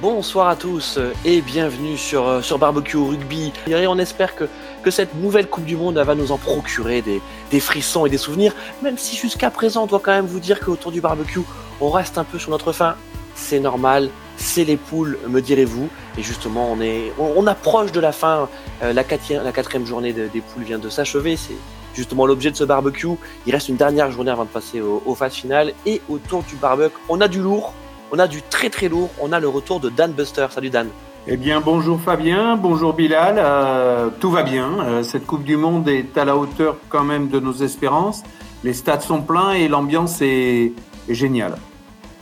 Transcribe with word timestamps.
Bonsoir 0.00 0.46
à 0.46 0.54
tous 0.54 0.96
et 1.24 1.40
bienvenue 1.40 1.96
sur, 1.96 2.28
euh, 2.28 2.40
sur 2.40 2.56
Barbecue 2.56 2.96
Rugby. 2.96 3.52
On 3.66 3.98
espère 3.98 4.36
que, 4.36 4.44
que 4.84 4.92
cette 4.92 5.16
nouvelle 5.16 5.48
Coupe 5.48 5.64
du 5.64 5.76
Monde 5.76 5.98
va 5.98 6.14
nous 6.14 6.30
en 6.30 6.38
procurer 6.38 7.02
des, 7.02 7.20
des 7.50 7.58
frissons 7.58 8.06
et 8.06 8.08
des 8.08 8.16
souvenirs, 8.16 8.54
même 8.80 8.96
si 8.96 9.16
jusqu'à 9.16 9.50
présent 9.50 9.82
on 9.82 9.86
doit 9.86 9.98
quand 9.98 10.12
même 10.12 10.26
vous 10.26 10.38
dire 10.38 10.60
qu'autour 10.60 10.92
du 10.92 11.00
barbecue, 11.00 11.40
on 11.80 11.90
reste 11.90 12.16
un 12.16 12.22
peu 12.22 12.38
sur 12.38 12.52
notre 12.52 12.70
faim. 12.70 12.94
C'est 13.34 13.58
normal, 13.58 14.10
c'est 14.36 14.62
les 14.62 14.76
poules, 14.76 15.18
me 15.26 15.40
direz-vous. 15.40 15.88
Et 16.16 16.22
justement, 16.22 16.70
on, 16.70 16.80
est, 16.80 17.12
on, 17.18 17.44
approche 17.48 17.90
de 17.90 17.98
la 17.98 18.12
fin. 18.12 18.48
Euh, 18.84 18.92
la, 18.92 19.02
quatrième, 19.02 19.84
journée 19.84 20.12
des 20.12 20.40
poules 20.40 20.62
vient 20.62 20.78
de 20.78 20.90
s'achever. 20.90 21.36
C'est 21.36 21.56
justement 21.94 22.24
l'objet 22.24 22.52
de 22.52 22.56
ce 22.56 22.62
barbecue. 22.62 23.08
Il 23.46 23.52
reste 23.52 23.68
une 23.68 23.76
dernière 23.76 24.12
journée 24.12 24.30
avant 24.30 24.44
de 24.44 24.50
passer 24.50 24.80
au, 24.80 25.02
au 25.04 25.16
phase 25.16 25.34
finale. 25.34 25.72
Et 25.86 26.00
autour 26.08 26.44
du 26.44 26.54
barbecue, 26.54 26.94
on 27.08 27.20
a 27.20 27.26
du 27.26 27.40
lourd, 27.40 27.74
on 28.10 28.18
a 28.18 28.28
du 28.28 28.42
très 28.42 28.70
très 28.70 28.88
lourd. 28.88 29.10
On 29.20 29.32
a 29.32 29.40
le 29.40 29.48
retour 29.48 29.80
de 29.80 29.90
Dan 29.90 30.12
Buster. 30.12 30.46
Salut 30.50 30.70
Dan. 30.70 30.88
Eh 31.26 31.36
bien, 31.36 31.60
bonjour 31.60 32.00
Fabien, 32.00 32.56
bonjour 32.56 32.94
Bilal. 32.94 33.36
Euh, 33.38 34.08
tout 34.18 34.30
va 34.30 34.42
bien. 34.42 34.80
Euh, 34.80 35.02
cette 35.02 35.26
Coupe 35.26 35.44
du 35.44 35.56
Monde 35.56 35.88
est 35.88 36.16
à 36.16 36.24
la 36.24 36.36
hauteur 36.36 36.76
quand 36.88 37.04
même 37.04 37.28
de 37.28 37.38
nos 37.38 37.52
espérances. 37.52 38.22
Les 38.64 38.72
stades 38.72 39.02
sont 39.02 39.20
pleins 39.20 39.52
et 39.52 39.68
l'ambiance 39.68 40.22
est, 40.22 40.72
géniale. 41.08 41.56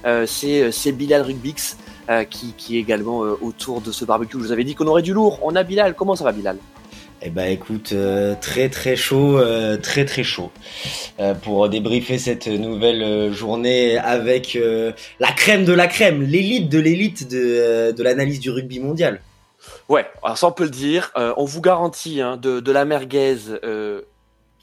Euh, 0.05 0.27
c'est 0.27 0.93
Bilal 0.93 1.23
Rugbix 1.23 1.77
qui, 2.31 2.53
qui, 2.53 2.77
est 2.77 2.81
également 2.81 3.19
autour 3.19 3.81
de 3.81 3.91
ce 3.91 4.05
barbecue. 4.05 4.39
Je 4.39 4.45
vous 4.45 4.53
avais 4.53 4.63
dit 4.63 4.77
qu'on 4.77 4.87
aurait 4.87 5.03
du 5.03 5.13
lourd. 5.13 5.41
On 5.43 5.57
a 5.57 5.65
Bilal. 5.65 5.95
Comment 5.95 6.15
ça 6.15 6.23
va 6.23 6.31
Bilal? 6.31 6.57
Eh 7.23 7.31
ben 7.31 7.51
écoute, 7.51 7.93
euh, 7.93 8.35
très 8.41 8.69
très 8.69 8.95
chaud, 8.95 9.39
euh, 9.39 9.79
très 9.79 10.05
très 10.05 10.23
chaud 10.23 10.51
euh, 11.19 11.35
pour 11.35 11.69
débriefer 11.69 12.19
cette 12.19 12.47
nouvelle 12.47 13.33
journée 13.33 13.97
avec 13.97 14.59
la 15.19 15.33
crème 15.33 15.65
de 15.65 15.73
la 15.73 15.87
crème, 15.87 16.23
l'élite 16.23 16.69
de 16.69 16.79
l'élite 16.79 17.29
de, 17.29 18.03
l'analyse 18.03 18.41
du 18.41 18.51
rugby 18.51 18.81
mondial. 18.81 19.21
Ouais, 19.89 20.07
alors 20.23 20.37
ça 20.37 20.47
on 20.47 20.53
peut 20.53 20.65
le 20.65 20.71
dire. 20.71 21.11
on 21.15 21.45
vous 21.45 21.61
garantit 21.61 22.21
hein, 22.21 22.37
de, 22.37 22.61
de, 22.61 22.73
la 22.73 22.85
merguez 22.85 23.37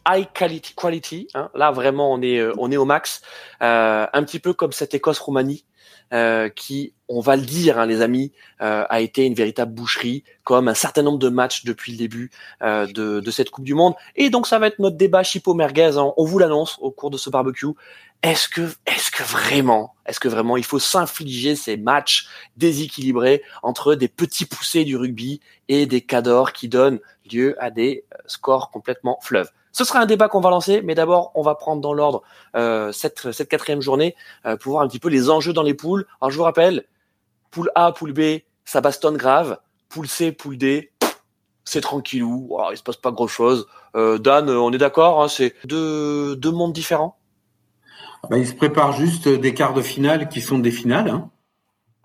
high 0.08 0.28
quality, 0.34 0.74
quality 0.76 1.28
hein. 1.34 1.50
Là 1.56 1.72
vraiment 1.72 2.14
on 2.14 2.22
est 2.22 2.42
on 2.58 2.72
est 2.72 2.78
au 2.78 2.86
max, 2.86 3.22
un 3.62 4.24
petit 4.24 4.40
peu 4.40 4.54
comme 4.54 4.72
cette 4.72 4.94
Écosse 4.94 5.20
Roumanie 5.20 5.66
euh, 6.12 6.50
qui, 6.50 6.94
on 7.08 7.22
va 7.22 7.36
le 7.36 7.44
dire, 7.44 7.80
hein, 7.80 7.86
les 7.86 8.02
amis, 8.02 8.32
euh, 8.62 8.86
a 8.90 9.02
été 9.02 9.26
une 9.26 9.34
véritable 9.34 9.74
boucherie, 9.74 10.24
comme 10.44 10.68
un 10.68 10.74
certain 10.74 11.02
nombre 11.02 11.20
de 11.20 11.30
matchs 11.30 11.64
depuis 11.66 11.92
le 11.92 11.98
début 11.98 12.32
euh, 12.62 12.86
de, 12.88 13.32
cette 13.32 13.50
Coupe 13.50 13.66
du 13.66 13.74
Monde. 13.74 13.94
Et 14.16 14.30
donc, 14.30 14.48
ça 14.48 14.60
va 14.60 14.68
être 14.68 14.80
notre 14.80 14.98
débat 14.98 15.24
Chipo 15.24 15.54
Merguez. 15.54 15.98
Hein. 15.98 16.14
On 16.18 16.26
vous 16.26 16.40
l'annonce 16.40 16.78
au 16.82 16.92
cours 16.92 17.10
de 17.10 17.18
ce 17.18 17.30
barbecue. 17.30 17.68
Est-ce 18.22 18.48
que, 18.48 18.62
est-ce 18.86 19.12
que 19.12 19.24
vraiment, 19.24 19.96
est-ce 20.06 20.20
que 20.20 20.30
vraiment, 20.30 20.56
il 20.56 20.64
faut 20.64 20.80
s'infliger 20.80 21.56
ces 21.56 21.78
matchs 21.78 22.28
déséquilibrés 22.58 23.42
entre 23.64 23.96
des 23.96 24.08
petits 24.08 24.46
poussés 24.46 24.86
du 24.86 24.96
rugby 24.96 25.42
et 25.68 25.86
des 25.86 26.02
cadors 26.02 26.54
qui 26.54 26.70
donnent 26.70 27.00
lieu 27.32 27.56
à 27.62 27.70
des 27.70 28.06
scores 28.28 28.72
complètement 28.72 29.20
fleuves? 29.22 29.50
Ce 29.74 29.84
sera 29.84 30.00
un 30.00 30.06
débat 30.06 30.30
qu'on 30.30 30.40
va 30.40 30.52
lancer, 30.52 30.82
mais 30.84 30.94
d'abord, 30.94 31.32
on 31.34 31.42
va 31.42 31.56
prendre 31.56 31.82
dans 31.82 31.94
l'ordre 31.94 32.22
euh, 32.56 32.92
cette, 32.92 33.50
quatrième 33.50 33.82
journée 33.82 34.16
euh, 34.46 34.56
pour 34.56 34.74
voir 34.74 34.84
un 34.84 34.88
petit 34.88 35.00
peu 35.00 35.10
les 35.10 35.32
enjeux 35.32 35.52
dans 35.52 35.64
les 35.64 35.74
poules. 35.74 36.06
Alors, 36.22 36.30
je 36.30 36.38
vous 36.38 36.44
rappelle, 36.44 36.86
poule 37.50 37.72
A, 37.74 37.92
poule 37.92 38.14
B, 38.14 38.42
ça 38.66 38.82
bastonne 38.82 39.18
grave. 39.18 39.58
Poule 39.90 40.08
C, 40.08 40.32
poule 40.32 40.58
D, 40.58 40.92
c'est 41.66 41.82
tranquillou. 41.82 42.56
Il 42.72 42.78
se 42.78 42.84
passe 42.84 42.98
pas 42.98 43.12
grand-chose. 43.12 43.68
Euh, 43.96 44.20
Dan, 44.20 44.48
on 44.50 44.72
est 44.72 44.78
d'accord, 44.78 45.24
hein, 45.24 45.28
c'est 45.28 45.56
deux, 45.66 46.38
mondes 46.52 46.74
différents? 46.74 47.18
Bah, 48.30 48.38
Il 48.38 48.48
se 48.48 48.54
prépare 48.54 48.94
juste 48.94 49.28
des 49.28 49.56
quarts 49.56 49.74
de 49.74 49.82
finale 49.82 50.30
qui 50.30 50.42
sont 50.42 50.60
des 50.60 50.72
finales. 50.72 51.10
Hein. 51.10 51.30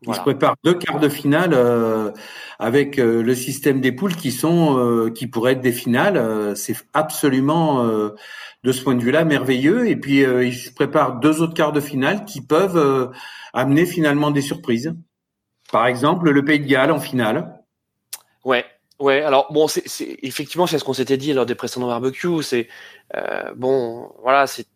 Il 0.02 0.14
se 0.14 0.20
prépare 0.20 0.54
deux 0.62 0.74
quarts 0.74 1.00
de 1.00 1.08
finale 1.08 1.52
euh, 1.54 2.12
avec 2.58 2.98
euh, 2.98 3.22
le 3.22 3.34
système 3.34 3.80
des 3.80 3.90
poules 3.90 4.14
qui 4.14 4.30
sont 4.30 4.78
euh, 4.78 5.10
qui 5.10 5.26
pourraient 5.26 5.52
être 5.52 5.60
des 5.60 5.72
finales. 5.72 6.56
c'est 6.56 6.76
absolument 6.92 7.84
de 7.84 8.72
ce 8.72 8.82
point 8.82 8.94
de 8.94 9.02
vue-là 9.02 9.24
merveilleux. 9.24 9.88
Et 9.88 9.96
puis 9.96 10.20
il 10.20 10.54
se 10.54 10.70
prépare 10.70 11.18
deux 11.18 11.42
autres 11.42 11.54
quarts 11.54 11.72
de 11.72 11.80
finale 11.80 12.24
qui 12.24 12.40
peuvent 12.40 13.12
amener 13.52 13.86
finalement 13.86 14.30
des 14.30 14.40
surprises. 14.40 14.94
Par 15.72 15.86
exemple, 15.86 16.30
le 16.30 16.44
Pays 16.44 16.60
de 16.60 16.66
Galles 16.66 16.92
en 16.92 17.00
finale. 17.00 17.60
Ouais, 18.44 18.64
Ouais, 19.00 19.22
alors 19.22 19.52
bon, 19.52 19.68
c'est 19.68 19.84
effectivement 20.22 20.66
c'est 20.66 20.76
ce 20.80 20.82
qu'on 20.82 20.92
s'était 20.92 21.16
dit 21.16 21.32
lors 21.32 21.46
des 21.46 21.54
précédents 21.54 21.86
barbecues. 21.86 22.42
C'est 22.42 22.68
bon, 23.56 24.12
voilà, 24.22 24.46
c'est 24.46 24.66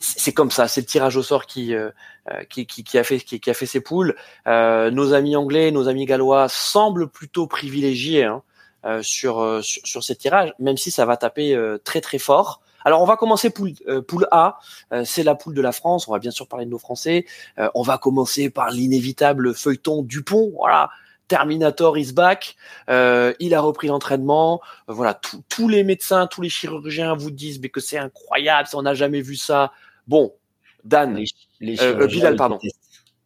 c'est 0.00 0.32
comme 0.32 0.50
ça, 0.50 0.66
c'est 0.66 0.80
le 0.80 0.86
tirage 0.86 1.16
au 1.16 1.22
sort 1.22 1.46
qui, 1.46 1.74
euh, 1.74 1.90
euh, 2.30 2.42
qui, 2.44 2.66
qui, 2.66 2.84
qui, 2.84 2.98
a 2.98 3.04
fait 3.04 3.20
qui, 3.20 3.38
qui, 3.38 3.50
a 3.50 3.54
fait 3.54 3.66
ses 3.66 3.80
poules. 3.80 4.16
Euh, 4.46 4.90
nos 4.90 5.12
amis 5.12 5.36
anglais, 5.36 5.70
nos 5.70 5.88
amis 5.88 6.06
gallois 6.06 6.48
semblent 6.48 7.08
plutôt 7.08 7.46
privilégiés 7.46 8.24
hein, 8.24 8.42
euh, 8.84 9.02
sur, 9.02 9.40
euh, 9.40 9.62
sur, 9.62 9.86
sur 9.86 10.02
ces 10.02 10.16
tirages, 10.16 10.52
même 10.58 10.76
si 10.76 10.90
ça 10.90 11.04
va 11.04 11.16
taper 11.16 11.56
très 11.84 12.00
très 12.00 12.18
fort. 12.18 12.60
Alors 12.82 13.02
on 13.02 13.04
va 13.04 13.18
commencer 13.18 13.50
poule, 13.50 13.74
poule 14.08 14.26
A, 14.30 14.58
c'est 15.04 15.22
la 15.22 15.34
poule 15.34 15.54
de 15.54 15.60
la 15.60 15.72
France. 15.72 16.08
On 16.08 16.12
va 16.12 16.18
bien 16.18 16.30
sûr 16.30 16.48
parler 16.48 16.64
de 16.64 16.70
nos 16.70 16.78
Français. 16.78 17.26
on 17.74 17.82
va 17.82 17.98
commencer 17.98 18.48
par 18.48 18.70
l'inévitable 18.70 19.54
feuilleton 19.54 20.02
Dupont. 20.02 20.52
Voilà, 20.56 20.88
Terminator 21.30 21.96
is 21.96 22.12
back. 22.12 22.56
Euh, 22.90 23.32
il 23.38 23.54
a 23.54 23.60
repris 23.60 23.86
l'entraînement. 23.86 24.60
voilà, 24.88 25.18
tous 25.48 25.68
les 25.68 25.84
médecins, 25.84 26.26
tous 26.26 26.42
les 26.42 26.48
chirurgiens 26.48 27.14
vous 27.14 27.30
disent 27.30 27.60
mais 27.60 27.68
que 27.68 27.80
c'est 27.80 27.98
incroyable, 27.98 28.68
on 28.74 28.82
n'a 28.82 28.94
jamais 28.94 29.22
vu 29.22 29.36
ça. 29.36 29.72
Bon, 30.10 30.34
Dan, 30.82 31.22
les, 31.60 31.80
euh, 31.80 32.00
euh, 32.00 32.06
Bilal, 32.08 32.34
pardon. 32.34 32.58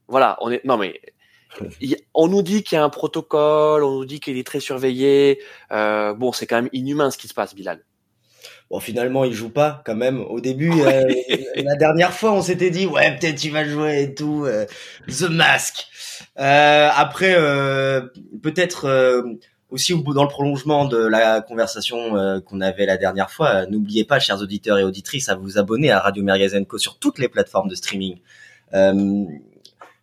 Voilà, 0.07 0.37
on 0.43 0.51
est. 0.51 0.63
Non 0.67 0.77
mais 0.77 1.01
on 2.13 2.29
nous 2.29 2.43
dit 2.43 2.63
qu'il 2.63 2.77
y 2.77 2.79
a 2.79 2.85
un 2.85 2.91
protocole, 2.91 3.83
on 3.83 4.01
nous 4.01 4.05
dit 4.05 4.21
qu'il 4.21 4.37
est 4.37 4.47
très 4.47 4.61
surveillé. 4.61 5.41
Euh, 5.73 6.13
bon, 6.13 6.33
c'est 6.33 6.47
quand 6.47 6.57
même 6.57 6.69
inhumain 6.75 7.11
ce 7.11 7.17
qui 7.17 7.27
se 7.27 7.33
passe, 7.33 7.55
Bilal. 7.55 7.83
Bon, 8.71 8.81
finalement, 8.81 9.25
il 9.25 9.33
joue 9.33 9.49
pas 9.49 9.83
quand 9.87 9.95
même. 9.95 10.21
Au 10.21 10.41
début, 10.41 10.73
euh, 10.83 11.09
la 11.57 11.77
dernière 11.77 12.13
fois, 12.13 12.33
on 12.33 12.43
s'était 12.43 12.69
dit 12.69 12.85
ouais, 12.85 13.17
peut-être 13.17 13.43
il 13.43 13.53
va 13.53 13.65
jouer 13.65 14.03
et 14.03 14.15
tout. 14.15 14.47
The 15.09 15.31
Mask. 15.31 15.87
après, 16.37 17.33
peut-être 18.43 19.25
aussi 19.75 19.93
dans 19.93 20.23
le 20.23 20.29
prolongement 20.29 20.85
de 20.85 20.97
la 20.97 21.41
conversation 21.41 22.17
euh, 22.17 22.41
qu'on 22.41 22.61
avait 22.61 22.87
la 22.87 22.97
dernière 22.97 23.31
fois, 23.31 23.67
n'oubliez 23.67 24.05
pas, 24.05 24.21
chers 24.21 24.41
auditeurs 24.41 24.79
et 24.79 24.85
auditrices, 24.85 25.29
à 25.29 25.35
vous 25.35 25.59
abonner 25.59 25.91
à 25.91 25.99
Radio 25.99 26.25
Co 26.69 26.79
sur 26.79 26.99
toutes 26.99 27.19
les 27.19 27.29
plateformes 27.29 27.69
de 27.69 27.75
streaming. 27.75 28.19
Euh, 28.73 29.25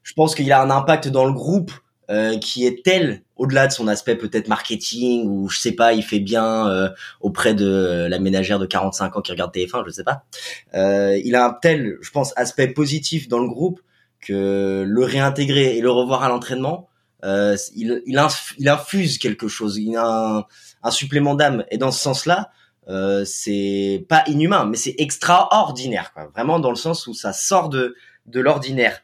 je 0.04 0.14
pense 0.14 0.36
qu'il 0.36 0.52
a 0.52 0.62
un 0.62 0.70
impact 0.70 1.08
dans 1.08 1.26
le 1.26 1.32
groupe 1.32 1.72
euh, 2.10 2.38
qui 2.38 2.66
est 2.68 2.84
tel, 2.84 3.22
au-delà 3.38 3.68
de 3.68 3.72
son 3.72 3.88
aspect 3.88 4.16
peut-être 4.16 4.50
marketing 4.50 5.26
ou 5.30 5.48
je 5.48 5.58
sais 5.58 5.72
pas, 5.72 5.94
il 5.94 6.04
fait 6.04 6.20
bien 6.20 6.92
auprès 7.22 7.54
de 7.54 8.08
la 8.10 8.20
ménagère 8.20 8.60
de 8.60 8.66
45 8.66 9.16
ans 9.16 9.22
qui 9.22 9.32
regarde 9.32 9.56
TF1, 9.56 9.86
je 9.86 9.92
sais 9.92 10.04
pas. 10.04 10.26
il 10.74 11.34
a 11.36 11.46
un 11.46 11.54
tel, 11.54 11.98
je 12.02 12.12
pense, 12.12 12.34
aspect 12.36 12.68
positif 12.68 13.30
dans 13.30 13.40
le 13.40 13.48
groupe 13.48 13.80
que 14.20 14.84
le 14.86 15.04
réintégrer 15.04 15.78
et 15.78 15.82
le 15.82 15.90
revoir 15.90 16.24
à 16.24 16.30
l'entraînement, 16.30 16.90
euh, 17.24 17.56
il, 17.76 18.02
il, 18.06 18.68
infuse 18.68 19.18
quelque 19.18 19.48
chose, 19.48 19.78
il 19.78 19.96
a 19.96 20.48
un, 20.84 20.92
supplément 20.92 21.36
d'âme. 21.36 21.64
Et 21.70 21.78
dans 21.78 21.92
ce 21.92 22.00
sens-là, 22.00 22.52
euh, 22.88 23.24
c'est 23.26 24.06
pas 24.10 24.24
inhumain, 24.28 24.66
mais 24.66 24.78
c'est 24.78 24.96
extraordinaire, 24.98 26.14
quoi. 26.14 26.28
Vraiment 26.34 26.60
dans 26.60 26.72
le 26.72 26.76
sens 26.76 27.08
où 27.08 27.14
ça 27.14 27.32
sort 27.34 27.70
de, 27.70 27.96
de 28.26 28.40
l'ordinaire. 28.40 29.02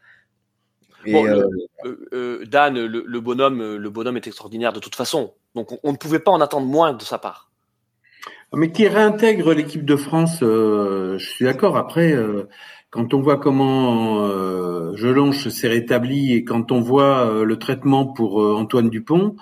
Euh, 1.07 1.47
euh, 2.13 2.44
Dan, 2.45 2.77
le, 2.85 3.22
bonhomme, 3.22 3.75
le 3.75 3.89
bonhomme 3.89 4.17
est 4.17 4.27
extraordinaire 4.27 4.73
de 4.73 4.79
toute 4.79 4.95
façon. 4.95 5.33
Donc 5.56 5.79
on, 5.83 5.91
ne 5.91 5.97
pouvait 5.97 6.19
pas 6.19 6.31
en 6.31 6.41
attendre 6.41 6.66
moins 6.66 6.94
de 6.94 7.03
sa 7.03 7.17
part. 7.17 7.50
Mais 8.53 8.72
qui 8.72 8.88
réintègre 8.88 9.53
l'équipe 9.53 9.85
de 9.85 9.95
France, 9.95 10.39
je 10.41 11.17
suis 11.17 11.45
d'accord. 11.45 11.77
Après, 11.77 12.13
quand 12.97 13.13
on 13.13 13.22
voit 13.22 13.38
comment 13.38 14.24
euh, 14.24 14.96
Jelonche 14.96 15.50
s'est 15.50 15.68
rétabli 15.68 16.33
et 16.33 16.44
quand 16.44 16.71
on 16.71 16.81
voit 16.81 17.30
euh, 17.30 17.44
le 17.44 17.60
traitement 17.60 18.07
pour 18.07 18.42
euh, 18.42 18.56
Antoine 18.56 18.89
Dupont, 18.89 19.36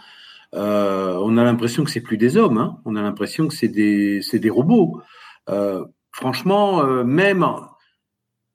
euh, 0.55 1.17
on 1.21 1.37
a 1.37 1.43
l'impression 1.45 1.85
que 1.85 1.89
c'est 1.89 2.01
plus 2.01 2.17
des 2.17 2.35
hommes. 2.35 2.57
Hein. 2.57 2.79
On 2.83 2.97
a 2.97 3.01
l'impression 3.01 3.47
que 3.47 3.53
c'est 3.53 3.69
des, 3.69 4.19
des 4.33 4.49
robots. 4.49 5.01
franchement, 6.11 6.83
même 7.05 7.45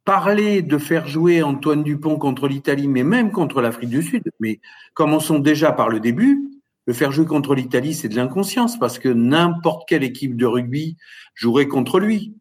parler 0.05 0.61
de 0.61 0.77
faire 0.77 1.09
jouer 1.09 1.43
Antoine 1.43 1.83
Dupont 1.83 2.19
contre 2.19 2.47
l'Italie, 2.47 2.87
mais 2.87 3.03
même 3.03 3.33
contre 3.33 3.63
l'Afrique 3.63 3.89
du 3.89 4.03
Sud, 4.03 4.25
mais 4.39 4.61
commençons 4.93 5.39
déjà 5.39 5.73
par 5.73 5.89
le 5.89 6.01
début. 6.01 6.61
Le 6.85 6.93
faire 6.93 7.11
jouer 7.11 7.25
contre 7.25 7.55
l'Italie, 7.55 7.95
c'est 7.95 8.11
de 8.11 8.17
l'inconscience 8.17 8.79
parce 8.79 8.99
que 8.99 9.09
n'importe 9.09 9.89
quelle 9.89 10.05
équipe 10.05 10.37
de 10.37 10.45
rugby 10.45 10.99
jouerait 11.35 11.69
contre 11.69 12.01
lui 12.01 12.35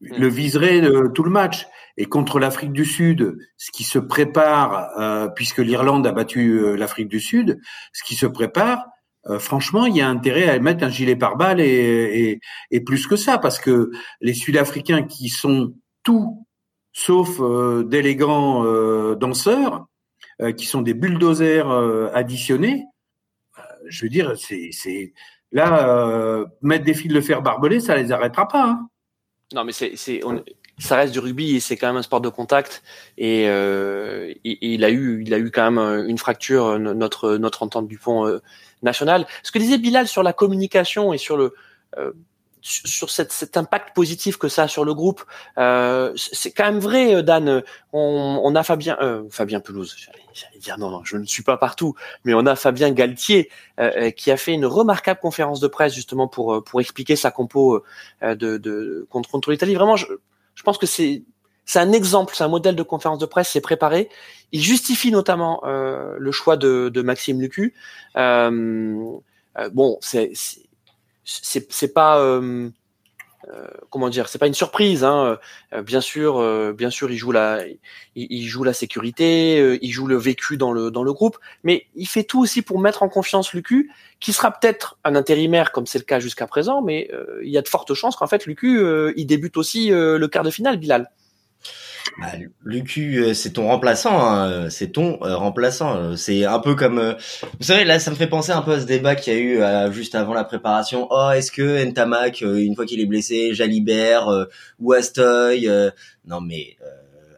le 0.00 0.28
viserait 0.28 0.82
tout 1.14 1.22
le 1.22 1.30
match. 1.30 1.66
Et 1.96 2.06
contre 2.06 2.38
l'Afrique 2.38 2.72
du 2.72 2.84
Sud, 2.84 3.36
ce 3.56 3.70
qui 3.70 3.84
se 3.84 3.98
prépare, 3.98 4.88
euh, 4.98 5.28
puisque 5.28 5.58
l'Irlande 5.58 6.06
a 6.06 6.12
battu 6.12 6.58
euh, 6.58 6.74
l'Afrique 6.74 7.08
du 7.08 7.20
Sud, 7.20 7.60
ce 7.92 8.04
qui 8.04 8.14
se 8.14 8.26
prépare, 8.26 8.86
euh, 9.26 9.38
franchement, 9.38 9.84
il 9.84 9.96
y 9.96 10.00
a 10.00 10.08
intérêt 10.08 10.48
à 10.48 10.58
mettre 10.60 10.82
un 10.82 10.88
gilet 10.88 11.16
pare-balles 11.16 11.60
et, 11.60 12.40
et, 12.70 12.80
plus 12.80 13.06
que 13.06 13.16
ça, 13.16 13.36
parce 13.36 13.58
que 13.58 13.90
les 14.22 14.32
Sud-Africains 14.32 15.02
qui 15.02 15.28
sont 15.28 15.74
tout 16.02 16.46
sauf 16.92 17.38
d'élégants 17.86 18.64
danseurs, 19.14 19.86
qui 20.56 20.64
sont 20.66 20.80
des 20.82 20.94
bulldozers 20.94 21.70
additionnés, 22.14 22.84
je 23.86 24.04
veux 24.04 24.08
dire, 24.08 24.32
c'est 24.38 25.12
là 25.52 26.46
mettre 26.62 26.84
des 26.84 26.94
fils 26.94 27.12
de 27.12 27.20
fer 27.20 27.42
barbelés, 27.42 27.80
ça 27.80 27.94
les 27.94 28.10
arrêtera 28.10 28.48
pas. 28.48 28.64
Hein. 28.64 28.89
Non, 29.54 29.64
mais 29.64 29.72
c'est 29.72 29.94
ça 30.78 30.96
reste 30.96 31.12
du 31.12 31.18
rugby 31.18 31.60
c'est 31.60 31.76
quand 31.76 31.88
même 31.88 31.96
un 31.96 32.02
sport 32.02 32.22
de 32.22 32.30
contact 32.30 32.82
et, 33.18 33.46
euh, 33.48 34.32
il 34.44 34.82
a 34.82 34.90
eu 34.90 35.22
il 35.22 35.34
a 35.34 35.38
eu 35.38 35.50
quand 35.50 35.70
même 35.70 36.08
une 36.08 36.16
fracture 36.16 36.78
notre 36.78 37.36
notre 37.36 37.62
entente 37.62 37.86
du 37.86 37.98
pont 37.98 38.26
euh, 38.26 38.40
national. 38.82 39.26
Ce 39.42 39.52
que 39.52 39.58
disait 39.58 39.78
Bilal 39.78 40.08
sur 40.08 40.22
la 40.22 40.32
communication 40.32 41.12
et 41.12 41.18
sur 41.18 41.36
le 41.36 41.54
euh, 41.98 42.12
sur 42.62 43.10
cette, 43.10 43.32
cet 43.32 43.56
impact 43.56 43.94
positif 43.94 44.36
que 44.36 44.48
ça 44.48 44.64
a 44.64 44.68
sur 44.68 44.84
le 44.84 44.94
groupe, 44.94 45.24
euh, 45.58 46.12
c'est 46.16 46.50
quand 46.50 46.64
même 46.64 46.78
vrai, 46.78 47.14
euh, 47.14 47.22
Dan. 47.22 47.62
On, 47.92 48.40
on 48.42 48.54
a 48.54 48.62
Fabien, 48.62 48.96
euh, 49.00 49.24
Fabien 49.30 49.60
Pelouse. 49.60 49.96
J'allais 50.32 50.58
dire 50.58 50.78
non, 50.78 50.90
non, 50.90 51.02
je 51.04 51.16
ne 51.16 51.24
suis 51.24 51.42
pas 51.42 51.56
partout, 51.56 51.94
mais 52.24 52.34
on 52.34 52.46
a 52.46 52.56
Fabien 52.56 52.90
Galtier 52.90 53.50
euh, 53.78 54.10
qui 54.10 54.30
a 54.30 54.36
fait 54.36 54.52
une 54.52 54.66
remarquable 54.66 55.20
conférence 55.20 55.60
de 55.60 55.68
presse 55.68 55.94
justement 55.94 56.28
pour 56.28 56.62
pour 56.64 56.80
expliquer 56.80 57.16
sa 57.16 57.30
compo 57.30 57.82
de, 58.22 58.34
de 58.34 59.06
contre 59.10 59.30
contre 59.30 59.50
l'Italie. 59.50 59.74
Vraiment, 59.74 59.96
je, 59.96 60.06
je 60.54 60.62
pense 60.62 60.78
que 60.78 60.86
c'est 60.86 61.24
c'est 61.70 61.78
un 61.78 61.92
exemple, 61.92 62.34
c'est 62.36 62.42
un 62.42 62.48
modèle 62.48 62.74
de 62.74 62.82
conférence 62.82 63.20
de 63.20 63.26
presse, 63.26 63.50
c'est 63.50 63.60
préparé. 63.60 64.08
Il 64.50 64.60
justifie 64.60 65.12
notamment 65.12 65.62
euh, 65.64 66.16
le 66.18 66.32
choix 66.32 66.56
de, 66.56 66.88
de 66.88 67.02
Maxime 67.02 67.40
Lucu. 67.40 67.74
Euh, 68.16 69.04
euh, 69.56 69.70
bon, 69.72 69.96
c'est 70.00 70.32
c'est 71.24 71.92
pas 71.92 72.18
euh, 72.18 72.70
euh, 73.48 73.66
comment 73.88 74.10
dire, 74.10 74.28
c'est 74.28 74.38
pas 74.38 74.46
une 74.46 74.54
surprise. 74.54 75.02
Hein. 75.02 75.38
Euh, 75.72 75.82
bien 75.82 76.00
sûr, 76.00 76.38
euh, 76.38 76.72
bien 76.72 76.90
sûr, 76.90 77.10
il 77.10 77.16
joue 77.16 77.32
la, 77.32 77.64
il, 78.14 78.46
joue 78.46 78.64
la 78.64 78.72
sécurité, 78.72 79.78
il 79.80 79.90
joue 79.90 80.06
le 80.06 80.16
vécu 80.16 80.56
dans 80.56 80.72
le 80.72 80.90
dans 80.90 81.02
le 81.02 81.12
groupe, 81.12 81.38
mais 81.64 81.86
il 81.94 82.06
fait 82.06 82.24
tout 82.24 82.40
aussi 82.40 82.62
pour 82.62 82.80
mettre 82.80 83.02
en 83.02 83.08
confiance 83.08 83.52
Lucu, 83.54 83.90
qui 84.20 84.32
sera 84.32 84.50
peut-être 84.50 84.98
un 85.04 85.14
intérimaire 85.16 85.72
comme 85.72 85.86
c'est 85.86 85.98
le 85.98 86.04
cas 86.04 86.20
jusqu'à 86.20 86.46
présent, 86.46 86.82
mais 86.82 87.10
il 87.42 87.50
y 87.50 87.58
a 87.58 87.62
de 87.62 87.68
fortes 87.68 87.94
chances 87.94 88.16
qu'en 88.16 88.26
fait 88.26 88.46
Lucu, 88.46 88.82
il 89.16 89.26
débute 89.26 89.56
aussi 89.56 89.88
le 89.90 90.26
quart 90.26 90.44
de 90.44 90.50
finale, 90.50 90.76
Bilal. 90.76 91.10
Bah, 92.18 92.32
Lucu, 92.64 93.18
euh, 93.18 93.34
c'est 93.34 93.52
ton 93.52 93.68
remplaçant, 93.68 94.20
hein. 94.20 94.68
c'est 94.68 94.92
ton 94.92 95.18
euh, 95.22 95.36
remplaçant. 95.36 95.96
Euh, 95.96 96.16
c'est 96.16 96.44
un 96.44 96.58
peu 96.58 96.74
comme, 96.74 97.16
vous 97.58 97.64
savez, 97.64 97.84
là, 97.84 97.98
ça 97.98 98.10
me 98.10 98.16
fait 98.16 98.26
penser 98.26 98.52
un 98.52 98.62
peu 98.62 98.72
à 98.72 98.80
ce 98.80 98.86
débat 98.86 99.14
qu'il 99.14 99.32
y 99.32 99.36
a 99.36 99.40
eu 99.88 99.92
juste 99.92 100.14
avant 100.14 100.34
la 100.34 100.44
préparation. 100.44 101.06
Oh, 101.10 101.30
est-ce 101.34 101.52
que 101.52 101.84
Ntamak, 101.84 102.40
une 102.42 102.74
fois 102.74 102.86
qu'il 102.86 103.00
est 103.00 103.06
blessé, 103.06 103.54
Jalibert 103.54 104.28
ou 104.80 104.92
Astoy 104.92 105.68
Non, 106.26 106.40
mais 106.40 106.76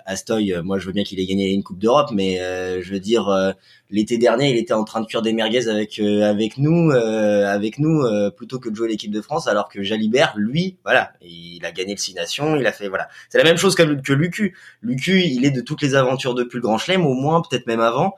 Astoy, 0.06 0.54
moi, 0.62 0.78
je 0.78 0.87
veux 0.87 0.93
bien 0.93 1.04
qu'il 1.04 1.20
ait 1.20 1.26
gagné 1.26 1.52
une 1.52 1.62
Coupe 1.62 1.78
d'Europe, 1.78 2.10
mais 2.12 2.37
je 2.82 2.93
veux 2.93 3.00
dire, 3.00 3.54
l'été 3.93 4.16
dernier, 4.19 4.50
il 4.50 4.56
était 4.56 4.72
en 4.72 4.84
train 4.84 5.00
de 5.00 5.06
cuire 5.06 5.22
des 5.22 5.32
merguez 5.32 5.69
avec 5.69 5.99
euh, 5.99 6.22
avec 6.22 6.56
nous, 6.56 6.90
euh, 6.90 7.46
avec 7.46 7.78
nous 7.78 8.02
euh, 8.02 8.31
plutôt 8.31 8.58
que 8.58 8.70
de 8.70 8.75
jouer 8.75 8.88
l'équipe 8.88 9.12
de 9.12 9.20
France, 9.20 9.46
alors 9.46 9.69
que 9.69 9.82
Jalibert, 9.82 10.32
lui, 10.37 10.78
voilà, 10.82 11.12
il 11.20 11.64
a 11.64 11.70
gagné 11.70 11.93
le 11.93 11.99
Six 11.99 12.14
Nations, 12.14 12.56
il 12.56 12.66
a 12.66 12.72
fait 12.72 12.88
voilà, 12.88 13.08
c'est 13.28 13.38
la 13.38 13.44
même 13.44 13.58
chose 13.58 13.75
que, 13.75 13.82
que 14.00 14.12
Lucu. 14.12 14.56
Lucu, 14.81 15.22
il 15.22 15.44
est 15.44 15.50
de 15.50 15.60
toutes 15.60 15.82
les 15.82 15.94
aventures 15.94 16.34
depuis 16.34 16.56
le 16.56 16.62
Grand 16.62 16.78
Chelem, 16.78 17.06
au 17.06 17.14
moins 17.14 17.43
peut-être 17.43 17.66
même 17.66 17.81
avant. 17.81 18.16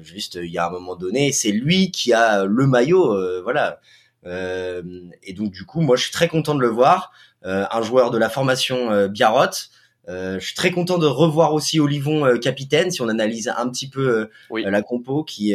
juste, 0.00 0.38
il 0.42 0.50
y 0.50 0.58
a 0.58 0.66
un 0.66 0.70
moment 0.70 0.96
donné, 0.96 1.32
c'est 1.32 1.52
lui 1.52 1.90
qui 1.90 2.12
a 2.12 2.44
le 2.46 2.66
maillot, 2.66 3.42
voilà. 3.42 3.80
et 4.24 5.32
donc 5.34 5.50
du 5.52 5.64
coup, 5.64 5.82
moi, 5.82 5.96
je 5.96 6.04
suis 6.04 6.12
très 6.12 6.28
content 6.28 6.54
de 6.54 6.60
le 6.60 6.68
voir, 6.68 7.12
un 7.42 7.82
joueur 7.82 8.10
de 8.10 8.18
la 8.18 8.30
formation 8.30 9.08
Biarrot. 9.08 9.68
Euh, 10.08 10.38
je 10.38 10.46
suis 10.46 10.54
très 10.54 10.70
content 10.70 10.98
de 10.98 11.06
revoir 11.06 11.52
aussi 11.52 11.80
Olivon 11.80 12.24
euh, 12.24 12.38
capitaine. 12.38 12.90
Si 12.90 13.02
on 13.02 13.08
analyse 13.08 13.52
un 13.56 13.68
petit 13.68 13.88
peu 13.88 14.28
euh, 14.52 14.70
la 14.70 14.82
compo, 14.82 15.24
qui 15.24 15.54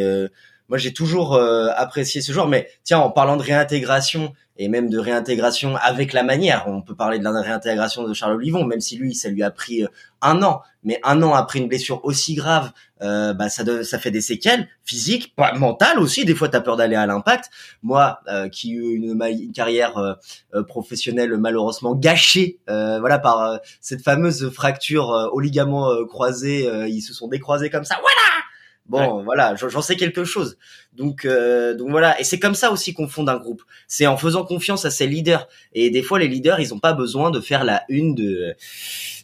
moi 0.68 0.78
j'ai 0.78 0.92
toujours 0.92 1.38
apprécié 1.76 2.20
ce 2.20 2.32
joueur. 2.32 2.48
Mais 2.48 2.68
tiens, 2.84 2.98
en 2.98 3.10
parlant 3.10 3.36
de 3.36 3.42
réintégration 3.42 4.32
et 4.56 4.68
même 4.68 4.90
de 4.90 4.98
réintégration 4.98 5.76
avec 5.76 6.12
la 6.12 6.22
manière, 6.22 6.64
on 6.66 6.82
peut 6.82 6.94
parler 6.94 7.18
de 7.18 7.24
la 7.24 7.40
réintégration 7.40 8.06
de 8.06 8.12
Charles 8.14 8.36
Olivon, 8.36 8.64
même 8.64 8.80
si 8.80 8.96
lui 8.96 9.14
ça 9.14 9.28
lui 9.28 9.42
a 9.42 9.50
pris 9.50 9.84
un 10.20 10.42
an, 10.42 10.62
mais 10.84 11.00
un 11.04 11.22
an 11.22 11.34
après 11.34 11.58
une 11.58 11.68
blessure 11.68 12.04
aussi 12.04 12.34
grave, 12.34 12.72
euh, 13.02 13.32
bah 13.32 13.48
ça, 13.48 13.64
ça 13.84 13.98
fait 13.98 14.10
des 14.10 14.20
séquelles 14.20 14.68
physiques, 14.84 15.34
pas 15.34 15.52
mentales 15.54 15.98
aussi. 15.98 16.24
Des 16.24 16.34
fois, 16.34 16.48
tu 16.48 16.56
as 16.56 16.60
peur 16.60 16.76
d'aller 16.76 16.94
à 16.94 17.06
l'impact. 17.06 17.50
Moi, 17.82 18.20
euh, 18.28 18.48
qui 18.48 18.72
ai 18.72 18.74
eu 18.74 18.94
une, 18.94 19.52
carrière 19.52 19.98
euh, 19.98 20.62
professionnelle 20.62 21.36
malheureusement 21.36 21.94
gâchée, 21.94 22.58
voilà 22.66 23.18
par 23.18 23.60
cette 23.80 24.02
fameuse 24.02 24.50
fracture 24.50 25.30
au 25.32 25.40
ligament 25.40 26.04
croisé, 26.06 26.68
ils 26.88 27.02
se 27.02 27.12
sont 27.12 27.28
décroisés 27.28 27.70
comme 27.70 27.84
ça. 27.84 27.96
Voilà. 28.00 28.44
Bon, 28.86 29.22
voilà, 29.22 29.54
j'en 29.54 29.80
sais 29.80 29.96
quelque 29.96 30.24
chose. 30.24 30.58
Donc, 30.92 31.26
donc 31.26 31.90
voilà, 31.90 32.20
et 32.20 32.24
c'est 32.24 32.38
comme 32.38 32.54
ça 32.54 32.72
aussi 32.72 32.94
qu'on 32.94 33.08
fonde 33.08 33.28
un 33.28 33.38
groupe. 33.38 33.62
C'est 33.86 34.06
en 34.06 34.16
faisant 34.16 34.44
confiance 34.44 34.84
à 34.84 34.90
ses 34.90 35.06
leaders. 35.06 35.48
Et 35.72 35.88
des 35.90 36.02
fois, 36.02 36.18
les 36.18 36.28
leaders, 36.28 36.60
ils 36.60 36.74
ont 36.74 36.80
pas 36.80 36.92
besoin 36.92 37.30
de 37.30 37.40
faire 37.40 37.64
la 37.64 37.84
une 37.88 38.14
de 38.14 38.54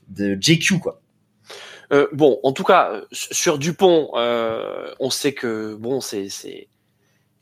de 0.08 0.38
JQ 0.40 0.78
quoi. 0.78 1.00
Euh, 1.92 2.06
bon, 2.12 2.38
en 2.42 2.52
tout 2.52 2.64
cas, 2.64 3.02
sur 3.12 3.58
Dupont, 3.58 4.10
euh, 4.14 4.92
on 5.00 5.10
sait 5.10 5.32
que 5.32 5.74
bon, 5.74 6.00
c'est 6.00 6.28
c'est 6.28 6.68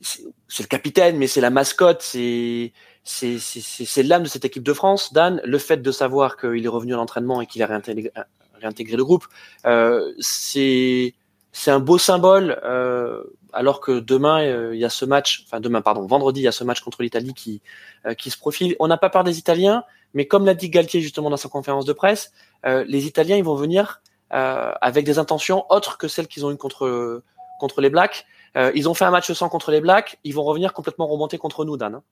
c'est 0.00 0.62
le 0.62 0.68
capitaine, 0.68 1.16
mais 1.16 1.26
c'est 1.26 1.40
la 1.40 1.50
mascotte, 1.50 2.02
c'est 2.02 2.72
c'est 3.02 3.38
c'est 3.38 4.02
l'âme 4.02 4.24
de 4.24 4.28
cette 4.28 4.44
équipe 4.44 4.62
de 4.62 4.72
France. 4.72 5.12
Dan, 5.12 5.40
le 5.44 5.58
fait 5.58 5.78
de 5.78 5.90
savoir 5.90 6.36
qu'il 6.36 6.64
est 6.64 6.68
revenu 6.68 6.94
à 6.94 6.96
l'entraînement 6.96 7.40
et 7.40 7.46
qu'il 7.46 7.62
a 7.62 7.66
réintégré, 7.66 8.12
réintégré 8.54 8.96
le 8.96 9.04
groupe, 9.04 9.26
euh, 9.66 10.12
c'est 10.20 11.14
c'est 11.56 11.70
un 11.70 11.80
beau 11.80 11.96
symbole. 11.96 12.60
Euh, 12.64 13.24
alors 13.56 13.80
que 13.80 13.98
demain 13.98 14.42
euh, 14.42 14.74
il 14.74 14.80
y 14.80 14.84
a 14.84 14.90
ce 14.90 15.06
match, 15.06 15.44
enfin 15.46 15.58
demain 15.60 15.80
pardon, 15.80 16.06
vendredi 16.06 16.40
il 16.40 16.42
y 16.44 16.48
a 16.48 16.52
ce 16.52 16.62
match 16.64 16.80
contre 16.80 17.02
l'Italie 17.02 17.32
qui 17.32 17.62
euh, 18.04 18.12
qui 18.12 18.30
se 18.30 18.36
profile. 18.36 18.76
On 18.78 18.88
n'a 18.88 18.98
pas 18.98 19.08
peur 19.08 19.24
des 19.24 19.38
Italiens, 19.38 19.84
mais 20.12 20.26
comme 20.26 20.44
l'a 20.44 20.52
dit 20.52 20.68
Galtier 20.68 21.00
justement 21.00 21.30
dans 21.30 21.38
sa 21.38 21.48
conférence 21.48 21.86
de 21.86 21.94
presse, 21.94 22.32
euh, 22.66 22.84
les 22.86 23.06
Italiens 23.06 23.36
ils 23.36 23.44
vont 23.44 23.54
venir 23.54 24.02
euh, 24.34 24.72
avec 24.82 25.06
des 25.06 25.18
intentions 25.18 25.64
autres 25.70 25.96
que 25.96 26.08
celles 26.08 26.26
qu'ils 26.26 26.44
ont 26.44 26.50
eues 26.50 26.58
contre 26.58 27.22
contre 27.58 27.80
les 27.80 27.90
Blacks. 27.90 28.26
Ils 28.74 28.88
ont 28.88 28.94
fait 28.94 29.04
un 29.04 29.10
match 29.10 29.30
sans 29.32 29.50
contre 29.50 29.70
les 29.70 29.82
Blacks, 29.82 30.18
ils 30.24 30.34
vont 30.34 30.42
revenir 30.42 30.72
complètement 30.72 31.06
remonter 31.06 31.36
contre 31.36 31.66
nous, 31.66 31.76
Dan. 31.76 31.96
Hein. 31.96 32.02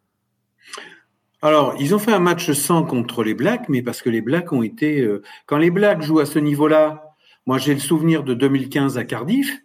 Alors, 1.40 1.74
ils 1.78 1.94
ont 1.94 1.98
fait 1.98 2.12
un 2.12 2.18
match 2.18 2.52
sans 2.52 2.82
contre 2.84 3.22
les 3.24 3.32
Blacks, 3.32 3.70
mais 3.70 3.80
parce 3.80 4.02
que 4.02 4.10
les 4.10 4.20
Blacks 4.20 4.52
ont 4.52 4.62
été. 4.62 5.08
quand 5.46 5.56
les 5.56 5.70
Blacks 5.70 6.02
jouent 6.02 6.20
à 6.20 6.26
ce 6.26 6.38
niveau-là, 6.38 7.13
moi 7.46 7.58
j'ai 7.58 7.74
le 7.74 7.80
souvenir 7.80 8.24
de 8.24 8.34
2015 8.34 8.98
à 8.98 9.04
Cardiff, 9.04 9.60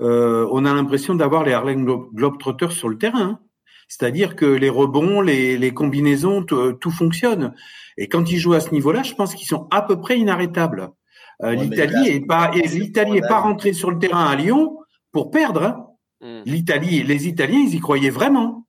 on 0.00 0.64
a 0.64 0.74
l'impression 0.74 1.14
d'avoir 1.14 1.44
les 1.44 1.52
Harlem 1.52 1.84
Globetrotters 1.84 2.72
sur 2.72 2.88
le 2.88 2.98
terrain. 2.98 3.40
C'est-à-dire 3.88 4.36
que 4.36 4.44
les 4.44 4.68
rebonds, 4.68 5.22
les, 5.22 5.56
les 5.56 5.72
combinaisons, 5.72 6.44
tout 6.44 6.90
fonctionne. 6.90 7.54
Et 7.96 8.08
quand 8.08 8.30
ils 8.30 8.38
jouent 8.38 8.54
à 8.54 8.60
ce 8.60 8.70
niveau-là, 8.70 9.02
je 9.02 9.14
pense 9.14 9.34
qu'ils 9.34 9.48
sont 9.48 9.66
à 9.70 9.82
peu 9.82 10.00
près 10.00 10.18
inarrêtables. 10.18 10.92
Euh, 11.42 11.54
L'Italie 11.54 12.08
est 12.08 12.26
pas, 12.26 12.50
l'Italie 12.50 13.18
est 13.18 13.28
pas 13.28 13.40
rentrée 13.40 13.72
sur 13.72 13.90
le 13.90 13.98
terrain 13.98 14.26
à 14.26 14.36
Lyon 14.36 14.78
pour 15.12 15.30
perdre. 15.30 15.62
Hein. 15.62 15.86
Hmm. 16.20 16.42
L'Italie, 16.46 17.02
les 17.02 17.28
Italiens, 17.28 17.60
ils 17.60 17.74
y 17.74 17.80
croyaient 17.80 18.10
vraiment. 18.10 18.66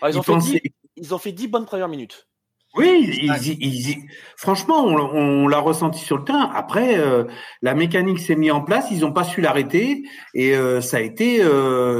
Ah, 0.00 0.10
ils, 0.10 0.18
ont 0.18 0.22
fait 0.22 0.36
10, 0.36 0.60
ils, 0.96 1.14
ont 1.14 1.18
fait 1.18 1.32
bonnes 1.46 1.66
premières 1.66 1.88
minutes. 1.88 2.28
Oui, 2.76 3.10
ils, 3.22 3.96
franchement, 4.36 4.84
on, 4.84 5.48
l'a 5.48 5.58
ressenti 5.58 6.00
sur 6.00 6.18
le 6.18 6.24
terrain. 6.24 6.50
Après, 6.54 6.98
euh, 6.98 7.24
la 7.62 7.74
mécanique 7.74 8.18
s'est 8.18 8.36
mise 8.36 8.52
en 8.52 8.60
place, 8.60 8.88
ils 8.90 9.00
n'ont 9.00 9.12
pas 9.12 9.24
su 9.24 9.40
l'arrêter, 9.40 10.02
et 10.34 10.54
euh, 10.54 10.80
ça 10.80 10.98
a 10.98 11.00
été, 11.00 11.40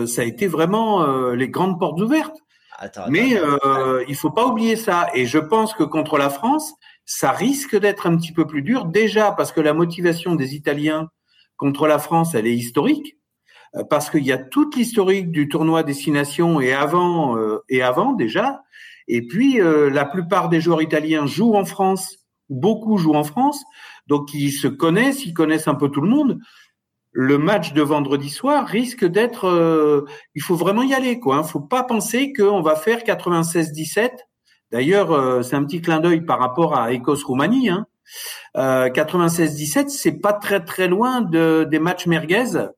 ça 0.06 0.22
a 0.22 0.24
été 0.24 0.46
vraiment 0.46 1.06
les 1.32 1.48
grandes 1.48 1.78
portes 1.78 2.00
ouvertes. 2.00 2.36
Mais 3.08 3.36
euh, 3.36 4.04
il 4.08 4.16
faut 4.16 4.30
pas 4.30 4.46
oublier 4.46 4.76
ça. 4.76 5.08
Et 5.14 5.26
je 5.26 5.38
pense 5.38 5.74
que 5.74 5.82
contre 5.82 6.18
la 6.18 6.30
France, 6.30 6.74
ça 7.04 7.30
risque 7.30 7.78
d'être 7.78 8.06
un 8.06 8.16
petit 8.16 8.32
peu 8.32 8.46
plus 8.46 8.62
dur. 8.62 8.84
Déjà 8.84 9.32
parce 9.32 9.52
que 9.52 9.60
la 9.60 9.72
motivation 9.72 10.34
des 10.34 10.54
Italiens 10.54 11.08
contre 11.56 11.86
la 11.86 11.98
France, 11.98 12.34
elle 12.34 12.46
est 12.46 12.54
historique. 12.54 13.16
Euh, 13.74 13.84
parce 13.84 14.10
qu'il 14.10 14.24
y 14.24 14.32
a 14.32 14.38
toute 14.38 14.76
l'historique 14.76 15.30
du 15.30 15.48
tournoi 15.48 15.82
Destination 15.82 16.60
et 16.60 16.72
avant 16.72 17.36
euh, 17.38 17.64
et 17.68 17.82
avant 17.82 18.12
déjà. 18.12 18.62
Et 19.08 19.26
puis 19.26 19.60
euh, 19.60 19.90
la 19.90 20.04
plupart 20.04 20.48
des 20.48 20.60
joueurs 20.60 20.82
italiens 20.82 21.26
jouent 21.26 21.54
en 21.54 21.64
France, 21.64 22.26
beaucoup 22.48 22.98
jouent 22.98 23.14
en 23.14 23.24
France, 23.24 23.62
donc 24.06 24.34
ils 24.34 24.52
se 24.52 24.68
connaissent, 24.68 25.24
ils 25.24 25.34
connaissent 25.34 25.68
un 25.68 25.74
peu 25.74 25.88
tout 25.88 26.00
le 26.00 26.08
monde 26.08 26.38
le 27.18 27.38
match 27.38 27.72
de 27.72 27.80
vendredi 27.80 28.28
soir 28.28 28.66
risque 28.66 29.06
d'être. 29.06 29.46
Euh, 29.46 30.04
il 30.34 30.42
faut 30.42 30.54
vraiment 30.54 30.82
y 30.82 30.92
aller, 30.92 31.18
quoi. 31.18 31.36
Il 31.36 31.38
hein. 31.38 31.42
faut 31.44 31.60
pas 31.60 31.82
penser 31.82 32.34
qu'on 32.34 32.60
va 32.60 32.76
faire 32.76 32.98
96-17. 32.98 34.10
D'ailleurs, 34.70 35.12
euh, 35.12 35.40
c'est 35.40 35.56
un 35.56 35.64
petit 35.64 35.80
clin 35.80 36.00
d'œil 36.00 36.20
par 36.26 36.38
rapport 36.38 36.76
à 36.76 36.92
Écosse-Roumanie. 36.92 37.70
Hein. 37.70 37.86
Euh, 38.58 38.90
96-17, 38.90 39.88
c'est 39.88 40.20
pas 40.20 40.34
très 40.34 40.62
très 40.62 40.88
loin 40.88 41.22
de, 41.22 41.66
des 41.70 41.78
matchs 41.78 42.06
merguez 42.06 42.68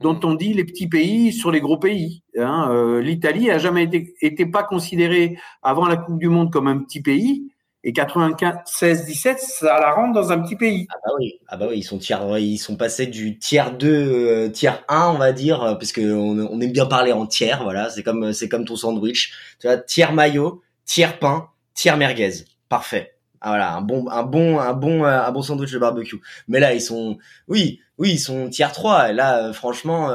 dont 0.00 0.18
on 0.24 0.34
dit 0.34 0.54
les 0.54 0.64
petits 0.64 0.88
pays 0.88 1.32
sur 1.32 1.50
les 1.50 1.60
gros 1.60 1.78
pays. 1.78 2.22
Hein. 2.36 2.68
Euh, 2.70 3.00
L'Italie 3.00 3.50
a 3.50 3.58
jamais 3.58 3.84
été, 3.84 4.14
été 4.20 4.46
pas 4.46 4.62
considérée 4.62 5.38
avant 5.62 5.86
la 5.86 5.96
Coupe 5.96 6.18
du 6.18 6.28
Monde 6.28 6.52
comme 6.52 6.68
un 6.68 6.78
petit 6.78 7.00
pays. 7.00 7.50
Et 7.86 7.92
96-17, 7.92 9.36
ça 9.38 9.78
la 9.78 9.92
rentre 9.92 10.14
dans 10.14 10.32
un 10.32 10.40
petit 10.40 10.56
pays. 10.56 10.86
Ah 10.90 10.96
bah 11.04 11.12
oui, 11.18 11.34
ah 11.48 11.56
bah 11.58 11.66
oui, 11.68 11.78
ils 11.78 11.82
sont 11.82 11.98
tiers, 11.98 12.38
ils 12.38 12.56
sont 12.56 12.76
passés 12.76 13.06
du 13.06 13.38
tiers 13.38 13.76
2, 13.76 13.88
euh, 13.88 14.48
tiers 14.48 14.82
1, 14.88 15.10
on 15.10 15.18
va 15.18 15.32
dire, 15.32 15.62
euh, 15.62 15.74
parce 15.74 15.92
que 15.92 16.00
on, 16.00 16.38
on, 16.50 16.60
aime 16.62 16.72
bien 16.72 16.86
parler 16.86 17.12
en 17.12 17.26
tiers, 17.26 17.62
voilà. 17.62 17.90
C'est 17.90 18.02
comme, 18.02 18.32
c'est 18.32 18.48
comme 18.48 18.64
ton 18.64 18.76
sandwich. 18.76 19.34
Tu 19.60 19.66
vois, 19.66 19.76
tiers 19.76 20.14
maillot, 20.14 20.62
tiers 20.86 21.18
pain, 21.18 21.48
tiers 21.74 21.98
merguez. 21.98 22.46
Parfait. 22.70 23.13
Ah, 23.44 23.50
voilà, 23.50 23.74
un 23.74 23.82
bon, 23.82 24.08
un 24.08 24.22
bon, 24.22 24.58
un 24.58 24.72
bon, 24.72 25.04
euh, 25.04 25.22
un 25.22 25.30
bon 25.30 25.42
sandwich 25.42 25.70
de 25.70 25.78
barbecue. 25.78 26.16
Mais 26.48 26.60
là, 26.60 26.72
ils 26.72 26.80
sont, 26.80 27.18
oui, 27.46 27.80
oui, 27.98 28.12
ils 28.12 28.18
sont 28.18 28.48
tiers 28.48 28.72
3. 28.72 29.10
Et 29.10 29.12
là, 29.12 29.52
franchement, 29.52 30.10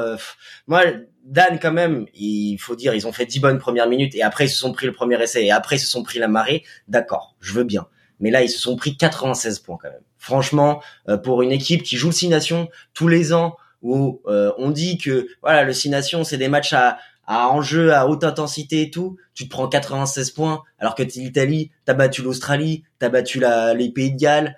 moi, 0.66 0.82
Dan, 1.24 1.58
quand 1.60 1.72
même, 1.72 2.06
il 2.14 2.56
faut 2.58 2.74
dire, 2.74 2.94
ils 2.94 3.06
ont 3.06 3.12
fait 3.12 3.26
10 3.26 3.40
bonnes 3.40 3.58
premières 3.58 3.88
minutes 3.88 4.14
et 4.14 4.22
après 4.22 4.46
ils 4.46 4.50
se 4.50 4.58
sont 4.58 4.72
pris 4.72 4.86
le 4.86 4.92
premier 4.92 5.20
essai 5.22 5.44
et 5.44 5.50
après 5.50 5.76
ils 5.76 5.80
se 5.80 5.86
sont 5.86 6.02
pris 6.02 6.18
la 6.18 6.28
marée. 6.28 6.64
D'accord, 6.88 7.36
je 7.40 7.52
veux 7.52 7.64
bien. 7.64 7.86
Mais 8.20 8.30
là, 8.30 8.42
ils 8.42 8.48
se 8.48 8.58
sont 8.58 8.76
pris 8.76 8.96
96 8.96 9.60
points 9.60 9.78
quand 9.80 9.90
même. 9.90 10.02
Franchement, 10.18 10.82
euh, 11.08 11.16
pour 11.16 11.42
une 11.42 11.52
équipe 11.52 11.82
qui 11.82 11.96
joue 11.96 12.08
le 12.08 12.12
Six 12.12 12.28
Nations 12.28 12.68
tous 12.94 13.08
les 13.08 13.32
ans, 13.32 13.56
où 13.82 14.20
euh, 14.26 14.52
on 14.58 14.70
dit 14.70 14.98
que 14.98 15.28
voilà, 15.42 15.64
le 15.64 15.72
Six 15.72 15.88
Nations, 15.88 16.24
c'est 16.24 16.36
des 16.36 16.48
matchs 16.48 16.72
à, 16.72 16.98
à 17.30 17.48
enjeu, 17.48 17.94
à 17.94 18.08
haute 18.08 18.24
intensité 18.24 18.82
et 18.82 18.90
tout, 18.90 19.16
tu 19.34 19.44
te 19.44 19.50
prends 19.50 19.68
96 19.68 20.32
points, 20.32 20.64
alors 20.80 20.96
que 20.96 21.04
l'Italie, 21.04 21.70
t'as 21.84 21.94
battu 21.94 22.22
l'Australie, 22.22 22.82
t'as 22.98 23.08
battu 23.08 23.38
la, 23.38 23.72
les 23.72 23.88
Pays 23.88 24.12
de 24.12 24.18
Galles, 24.18 24.56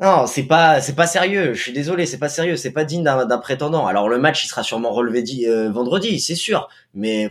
non, 0.00 0.26
c'est 0.26 0.44
pas, 0.44 0.80
c'est 0.80 0.96
pas 0.96 1.06
sérieux. 1.06 1.52
Je 1.52 1.62
suis 1.62 1.72
désolé, 1.72 2.06
c'est 2.06 2.18
pas 2.18 2.30
sérieux, 2.30 2.56
c'est 2.56 2.72
pas 2.72 2.84
digne 2.84 3.04
d'un 3.04 3.38
prétendant. 3.38 3.86
Alors 3.86 4.08
le 4.08 4.18
match, 4.18 4.44
il 4.44 4.48
sera 4.48 4.64
sûrement 4.64 4.90
relevé 4.90 5.22
euh, 5.46 5.70
vendredi, 5.70 6.18
c'est 6.18 6.34
sûr. 6.34 6.68
Mais 6.92 7.28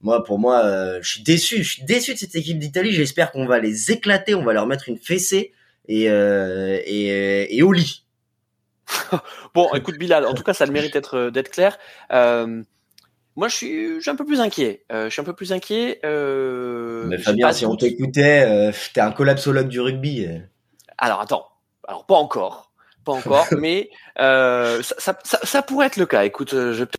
moi, 0.00 0.22
pour 0.22 0.38
moi, 0.38 0.64
euh, 0.64 0.98
je 1.02 1.10
suis 1.10 1.22
déçu. 1.22 1.64
Je 1.64 1.72
suis 1.72 1.82
déçu 1.82 2.12
de 2.12 2.18
cette 2.18 2.36
équipe 2.36 2.58
d'Italie. 2.60 2.92
J'espère 2.92 3.32
qu'on 3.32 3.46
va 3.46 3.58
les 3.58 3.90
éclater, 3.90 4.36
on 4.36 4.44
va 4.44 4.52
leur 4.52 4.68
mettre 4.68 4.88
une 4.88 4.98
fessée 4.98 5.54
et 5.88 6.08
euh, 6.08 6.78
et, 6.84 7.56
et, 7.56 7.62
au 7.62 7.72
lit. 7.72 8.04
bon, 9.54 9.74
écoute 9.74 9.98
Bilal, 9.98 10.24
en 10.26 10.34
tout 10.34 10.44
cas, 10.44 10.52
ça 10.52 10.66
le 10.66 10.72
mérite 10.72 10.92
d'être 10.92 11.30
d'être 11.30 11.50
clair. 11.50 11.78
Moi, 13.36 13.48
je 13.48 13.56
suis, 13.56 13.94
je 13.96 14.00
suis 14.00 14.10
un 14.10 14.16
peu 14.16 14.24
plus 14.24 14.40
inquiet. 14.40 14.84
je 14.90 15.08
suis 15.08 15.20
un 15.20 15.24
peu 15.24 15.34
plus 15.34 15.52
inquiet. 15.52 16.00
Mais 16.02 17.18
Fabien, 17.18 17.52
si 17.52 17.66
on 17.66 17.76
t'écoutait, 17.76 18.72
t'es 18.92 19.00
un 19.00 19.12
collapsologue 19.12 19.68
du 19.68 19.80
rugby. 19.80 20.28
Alors 20.98 21.20
attends, 21.20 21.46
alors 21.86 22.06
pas 22.06 22.14
encore, 22.14 22.72
pas 23.04 23.12
encore, 23.12 23.46
mais 23.58 23.90
euh, 24.20 24.82
ça, 24.82 25.18
ça, 25.22 25.40
ça, 25.42 25.62
pourrait 25.62 25.86
être 25.86 25.96
le 25.96 26.06
cas. 26.06 26.24
Écoute, 26.24 26.54
euh, 26.54 26.72
je 26.72 26.84
vais 26.84 26.90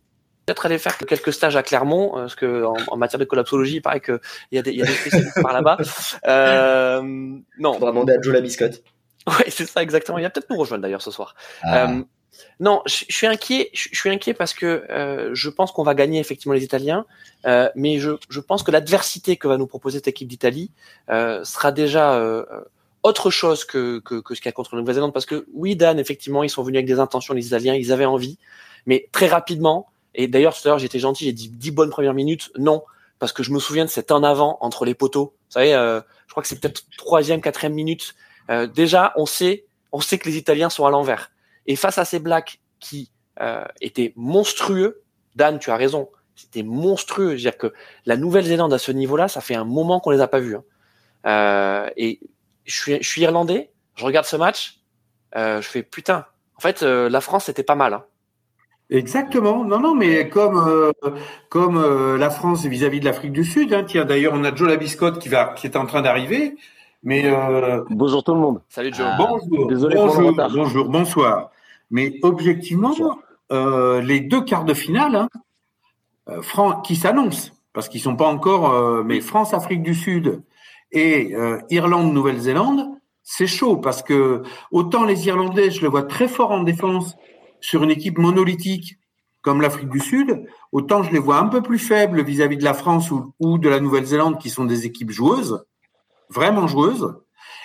peut-être 0.46 0.66
aller 0.66 0.78
faire 0.78 0.96
quelques 0.98 1.32
stages 1.32 1.56
à 1.56 1.62
Clermont, 1.62 2.16
euh, 2.16 2.20
parce 2.22 2.34
que 2.34 2.64
en, 2.64 2.96
matière 2.96 3.18
de 3.18 3.24
collapsologie, 3.24 3.76
il 3.76 3.82
paraît 3.82 4.00
qu'il 4.00 4.18
y 4.52 4.58
a 4.58 4.62
des, 4.62 4.72
il 4.72 4.78
y 4.78 4.82
a 4.82 4.86
des 4.86 4.92
spécialistes 4.92 5.42
par 5.42 5.52
là-bas. 5.52 5.78
Euh, 6.26 7.02
non. 7.02 7.76
On 7.76 7.78
va 7.78 7.88
demander 7.88 8.14
à 8.14 8.20
Joe 8.20 8.34
la 8.34 8.40
biscotte. 8.40 8.82
Ouais, 9.26 9.48
c'est 9.48 9.66
ça 9.66 9.82
exactement. 9.82 10.18
Il 10.18 10.22
va 10.22 10.30
peut-être 10.30 10.50
nous 10.50 10.56
rejoindre 10.56 10.82
d'ailleurs 10.82 11.02
ce 11.02 11.10
soir. 11.10 11.34
Ah. 11.62 11.88
Euh, 12.34 12.42
non, 12.60 12.82
je, 12.86 13.04
je, 13.08 13.14
suis 13.14 13.26
inquiet. 13.26 13.70
Je, 13.72 13.88
je, 13.92 13.98
suis 13.98 14.10
inquiet 14.10 14.34
parce 14.34 14.54
que 14.54 14.84
euh, 14.90 15.30
je 15.34 15.50
pense 15.50 15.72
qu'on 15.72 15.82
va 15.82 15.94
gagner 15.94 16.20
effectivement 16.20 16.54
les 16.54 16.64
Italiens, 16.64 17.06
euh, 17.46 17.68
mais 17.74 17.98
je, 17.98 18.12
je, 18.28 18.40
pense 18.40 18.62
que 18.62 18.70
l'adversité 18.70 19.36
que 19.36 19.48
va 19.48 19.56
nous 19.56 19.66
proposer 19.66 19.98
cette 19.98 20.08
équipe 20.08 20.28
d'Italie 20.28 20.70
euh, 21.10 21.44
sera 21.44 21.72
déjà 21.72 22.20
autre 23.02 23.30
chose 23.30 23.64
que, 23.64 24.00
que, 24.00 24.20
que 24.20 24.34
ce 24.34 24.40
qu'il 24.40 24.48
y 24.48 24.50
a 24.50 24.52
contre 24.52 24.74
la 24.74 24.80
Nouvelle-Zélande. 24.80 25.12
Parce 25.12 25.26
que 25.26 25.46
oui, 25.54 25.76
Dan, 25.76 25.98
effectivement, 25.98 26.42
ils 26.42 26.50
sont 26.50 26.62
venus 26.62 26.78
avec 26.78 26.86
des 26.86 26.98
intentions, 26.98 27.34
les 27.34 27.46
Italiens, 27.46 27.74
ils 27.74 27.92
avaient 27.92 28.04
envie. 28.04 28.38
Mais 28.86 29.08
très 29.12 29.26
rapidement, 29.26 29.88
et 30.14 30.28
d'ailleurs 30.28 30.54
tout 30.54 30.66
à 30.66 30.70
l'heure 30.70 30.78
j'étais 30.78 30.98
gentil, 30.98 31.24
j'ai 31.24 31.32
dit 31.32 31.48
10 31.48 31.70
bonnes 31.72 31.90
premières 31.90 32.14
minutes, 32.14 32.50
non. 32.58 32.82
Parce 33.18 33.32
que 33.32 33.42
je 33.42 33.50
me 33.50 33.58
souviens 33.58 33.84
de 33.84 33.90
cet 33.90 34.10
en 34.10 34.22
avant 34.22 34.58
entre 34.60 34.84
les 34.84 34.94
poteaux. 34.94 35.34
Vous 35.48 35.52
savez, 35.52 35.74
euh, 35.74 36.00
je 36.26 36.32
crois 36.32 36.42
que 36.42 36.48
c'est 36.48 36.60
peut-être 36.60 36.82
troisième, 36.98 37.40
quatrième 37.40 37.72
minute. 37.72 38.14
Euh, 38.50 38.66
déjà, 38.66 39.12
on 39.16 39.24
sait, 39.26 39.64
on 39.92 40.00
sait 40.00 40.18
que 40.18 40.28
les 40.28 40.36
Italiens 40.36 40.68
sont 40.68 40.84
à 40.84 40.90
l'envers. 40.90 41.30
Et 41.66 41.76
face 41.76 41.98
à 41.98 42.04
ces 42.04 42.18
Blacks 42.18 42.60
qui 42.80 43.10
euh, 43.40 43.64
étaient 43.80 44.12
monstrueux, 44.16 45.02
Dan, 45.34 45.58
tu 45.58 45.70
as 45.70 45.76
raison, 45.76 46.08
c'était 46.34 46.62
monstrueux. 46.62 47.30
Je 47.30 47.34
veux 47.34 47.50
dire 47.50 47.58
que 47.58 47.72
la 48.06 48.16
Nouvelle-Zélande 48.16 48.72
à 48.72 48.78
ce 48.78 48.92
niveau-là, 48.92 49.28
ça 49.28 49.40
fait 49.40 49.54
un 49.54 49.64
moment 49.64 50.00
qu'on 50.00 50.10
les 50.10 50.20
a 50.20 50.28
pas 50.28 50.40
vus. 50.40 50.56
Hein. 50.56 50.64
Euh, 51.26 51.90
et 51.96 52.20
je 52.64 52.74
suis, 52.74 53.02
je 53.02 53.08
suis 53.08 53.22
irlandais, 53.22 53.70
je 53.94 54.04
regarde 54.04 54.26
ce 54.26 54.36
match, 54.36 54.80
euh, 55.36 55.60
je 55.60 55.68
fais 55.68 55.82
putain. 55.82 56.26
En 56.56 56.60
fait, 56.60 56.82
euh, 56.82 57.08
la 57.08 57.20
France 57.20 57.44
c'était 57.44 57.62
pas 57.62 57.74
mal. 57.74 57.94
Hein. 57.94 58.04
Exactement. 58.88 59.64
Non, 59.64 59.80
non, 59.80 59.94
mais 59.94 60.28
comme 60.28 60.56
euh, 60.58 60.92
comme 61.48 61.76
euh, 61.76 62.16
la 62.16 62.30
France 62.30 62.64
vis-à-vis 62.64 63.00
de 63.00 63.04
l'Afrique 63.04 63.32
du 63.32 63.44
Sud. 63.44 63.74
Hein, 63.74 63.84
tiens, 63.84 64.04
d'ailleurs, 64.04 64.32
on 64.34 64.44
a 64.44 64.54
Joe 64.54 64.68
Labiscotte 64.68 65.18
qui 65.18 65.28
va 65.28 65.54
qui 65.56 65.66
est 65.66 65.76
en 65.76 65.86
train 65.86 66.02
d'arriver. 66.02 66.56
Mais 67.02 67.30
bonjour 67.90 68.24
tout 68.24 68.34
le 68.34 68.40
monde. 68.40 68.62
Salut 68.68 68.92
Joe. 68.92 69.06
bonjour. 69.18 69.68
Désolé 69.68 69.96
bonjour, 69.96 70.14
pour 70.14 70.22
le 70.22 70.28
retard. 70.28 70.50
Bonjour. 70.50 70.88
Bonsoir. 70.88 71.50
Mais 71.90 72.18
objectivement, 72.22 72.94
les 73.50 74.20
deux 74.20 74.42
quarts 74.42 74.64
de 74.64 74.74
finale, 74.74 75.16
hein, 75.16 75.28
Fran 76.42 76.80
qui 76.80 76.96
s'annoncent 76.96 77.52
parce 77.72 77.88
qu'ils 77.88 78.00
sont 78.00 78.16
pas 78.16 78.26
encore, 78.26 79.04
mais 79.04 79.20
France 79.20 79.54
Afrique 79.54 79.82
du 79.82 79.94
Sud 79.94 80.42
et 80.92 81.34
euh, 81.34 81.58
Irlande-Nouvelle-Zélande, 81.70 82.86
c'est 83.22 83.46
chaud 83.46 83.76
parce 83.76 84.02
que 84.02 84.42
autant 84.70 85.04
les 85.04 85.26
Irlandais, 85.26 85.70
je 85.70 85.82
le 85.82 85.88
vois 85.88 86.04
très 86.04 86.28
fort 86.28 86.52
en 86.52 86.62
défense 86.62 87.16
sur 87.60 87.82
une 87.82 87.90
équipe 87.90 88.18
monolithique 88.18 88.98
comme 89.42 89.60
l'Afrique 89.60 89.90
du 89.90 90.00
Sud, 90.00 90.44
autant 90.72 91.02
je 91.02 91.12
les 91.12 91.18
vois 91.18 91.38
un 91.38 91.46
peu 91.46 91.62
plus 91.62 91.78
faibles 91.78 92.24
vis-à-vis 92.24 92.56
de 92.56 92.64
la 92.64 92.74
France 92.74 93.10
ou, 93.10 93.32
ou 93.38 93.58
de 93.58 93.68
la 93.68 93.78
Nouvelle-Zélande 93.78 94.38
qui 94.38 94.50
sont 94.50 94.64
des 94.64 94.86
équipes 94.86 95.10
joueuses, 95.10 95.64
vraiment 96.30 96.66
joueuses. 96.66 97.14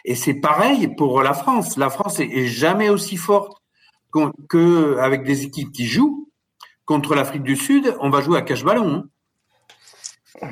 Et 0.06 0.16
c'est 0.16 0.36
pareil 0.36 0.96
pour 0.96 1.22
la 1.24 1.34
France. 1.34 1.78
La 1.78 1.90
France 1.90 2.20
est, 2.20 2.46
jamais 2.46 2.90
aussi 2.90 3.18
forte 3.18 3.61
qu'avec 4.50 5.24
des 5.24 5.46
équipes 5.46 5.72
qui 5.72 5.86
jouent. 5.86 6.28
Contre 6.86 7.16
l'Afrique 7.16 7.44
du 7.44 7.56
Sud, 7.56 7.96
on 8.02 8.10
va 8.10 8.20
jouer 8.22 8.38
à 8.38 8.42
cache-ballon. 8.42 9.06
Hein. 10.42 10.50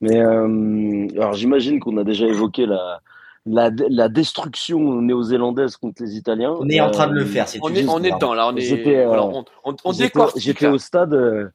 Mais 0.00 0.20
euh, 0.20 1.06
alors 1.16 1.32
j'imagine 1.32 1.80
qu'on 1.80 1.96
a 1.96 2.04
déjà 2.04 2.26
évoqué 2.26 2.66
la, 2.66 3.00
la, 3.46 3.70
la 3.88 4.08
destruction 4.08 5.00
néo-zélandaise 5.00 5.76
contre 5.76 6.02
les 6.02 6.16
Italiens. 6.16 6.54
On 6.58 6.68
est 6.68 6.80
en 6.80 6.90
train 6.90 7.06
de 7.06 7.14
le 7.14 7.24
faire. 7.24 7.46
on, 7.62 7.72
est, 7.72 7.86
on 7.88 8.02
est 8.02 8.10
dedans 8.10 8.34
là. 8.34 8.48
On 8.48 8.56
est. 8.56 8.60
J'étais, 8.60 9.06
voilà, 9.06 9.24
on, 9.24 9.44
on, 9.64 9.76
on 9.84 9.92
J'étais 10.36 10.66
au 10.66 10.78
stade. 10.78 11.14
Euh, 11.14 11.48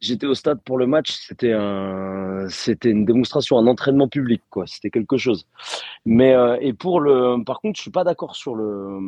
j'étais 0.00 0.26
au 0.26 0.34
stade 0.34 0.60
pour 0.64 0.78
le 0.78 0.86
match. 0.86 1.12
C'était 1.12 1.52
un, 1.52 2.46
c'était 2.48 2.90
une 2.90 3.04
démonstration, 3.04 3.56
un 3.58 3.66
entraînement 3.66 4.08
public, 4.08 4.42
quoi. 4.50 4.66
C'était 4.66 4.90
quelque 4.90 5.16
chose. 5.16 5.46
Mais 6.04 6.34
euh, 6.34 6.56
et 6.60 6.72
pour 6.72 7.00
le, 7.00 7.42
par 7.44 7.60
contre, 7.60 7.76
je 7.76 7.82
suis 7.82 7.90
pas 7.92 8.04
d'accord 8.04 8.34
sur 8.34 8.56
le, 8.56 8.98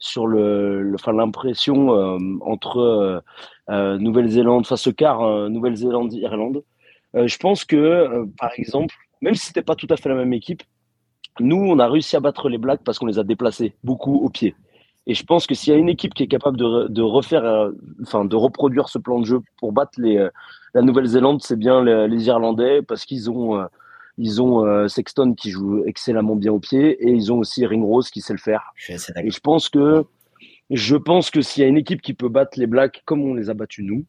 sur 0.00 0.26
le, 0.26 0.92
enfin 0.94 1.12
l'impression 1.12 1.94
euh, 1.94 2.18
entre 2.40 3.22
euh, 3.70 3.98
Nouvelle-Zélande 3.98 4.66
face 4.66 4.88
au 4.88 4.92
quart, 4.92 5.48
Nouvelle-Zélande-Irlande. 5.48 6.64
Euh, 7.16 7.26
je 7.26 7.38
pense 7.38 7.64
que, 7.64 7.76
euh, 7.76 8.26
par 8.38 8.52
exemple, 8.56 8.94
même 9.20 9.34
si 9.34 9.46
c'était 9.46 9.62
pas 9.62 9.74
tout 9.74 9.86
à 9.90 9.96
fait 9.96 10.08
la 10.08 10.14
même 10.14 10.32
équipe, 10.32 10.62
nous, 11.40 11.56
on 11.56 11.78
a 11.78 11.88
réussi 11.88 12.16
à 12.16 12.20
battre 12.20 12.48
les 12.48 12.58
Blacks 12.58 12.82
parce 12.84 12.98
qu'on 12.98 13.06
les 13.06 13.18
a 13.18 13.24
déplacés 13.24 13.74
beaucoup 13.84 14.16
au 14.16 14.28
pied. 14.28 14.54
Et 15.06 15.14
je 15.14 15.24
pense 15.24 15.46
que 15.46 15.54
s'il 15.54 15.72
y 15.72 15.76
a 15.76 15.78
une 15.78 15.88
équipe 15.88 16.14
qui 16.14 16.22
est 16.24 16.28
capable 16.28 16.56
de, 16.56 16.88
de 16.88 17.02
refaire, 17.02 17.44
euh, 17.44 17.72
enfin, 18.02 18.24
de 18.24 18.36
reproduire 18.36 18.88
ce 18.88 18.98
plan 18.98 19.18
de 19.20 19.24
jeu 19.24 19.40
pour 19.58 19.72
battre 19.72 19.92
les, 19.98 20.28
la 20.74 20.82
Nouvelle-Zélande, 20.82 21.42
c'est 21.42 21.58
bien 21.58 21.82
les, 21.82 22.26
Irlandais 22.26 22.82
parce 22.82 23.04
qu'ils 23.04 23.30
ont, 23.30 23.64
ils 24.20 24.42
ont 24.42 24.88
Sexton 24.88 25.34
qui 25.34 25.50
joue 25.50 25.82
excellemment 25.86 26.36
bien 26.36 26.52
au 26.52 26.58
pied 26.58 26.90
et 27.02 27.10
ils 27.10 27.32
ont 27.32 27.38
aussi 27.38 27.64
Ringrose 27.64 28.10
qui 28.10 28.20
sait 28.20 28.34
le 28.34 28.38
faire. 28.38 28.72
Je 28.74 28.92
et 28.92 29.30
je 29.30 29.40
pense 29.40 29.70
que, 29.70 30.04
je 30.68 30.96
pense 30.96 31.30
que 31.30 31.40
s'il 31.40 31.62
y 31.62 31.66
a 31.66 31.68
une 31.68 31.78
équipe 31.78 32.02
qui 32.02 32.12
peut 32.12 32.28
battre 32.28 32.58
les 32.58 32.66
Blacks 32.66 33.02
comme 33.06 33.22
on 33.22 33.34
les 33.34 33.48
a 33.48 33.54
battus 33.54 33.84
nous, 33.84 34.04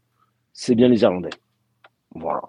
c'est 0.53 0.75
bien 0.75 0.89
les 0.89 1.01
Irlandais. 1.01 1.29
Voilà. 2.13 2.41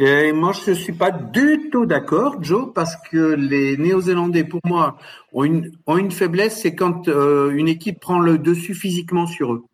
Et 0.00 0.32
moi, 0.32 0.50
je 0.52 0.70
ne 0.70 0.74
suis 0.74 0.92
pas 0.92 1.12
du 1.12 1.68
tout 1.70 1.86
d'accord, 1.86 2.42
Joe, 2.42 2.72
parce 2.74 2.96
que 3.10 3.34
les 3.34 3.76
Néo-Zélandais, 3.76 4.42
pour 4.42 4.60
moi, 4.64 4.98
ont 5.32 5.44
une, 5.44 5.70
ont 5.86 5.96
une 5.96 6.10
faiblesse, 6.10 6.60
c'est 6.60 6.74
quand 6.74 7.06
euh, 7.06 7.50
une 7.50 7.68
équipe 7.68 8.00
prend 8.00 8.18
le 8.18 8.38
dessus 8.38 8.74
physiquement 8.74 9.26
sur 9.26 9.52
eux. 9.52 9.64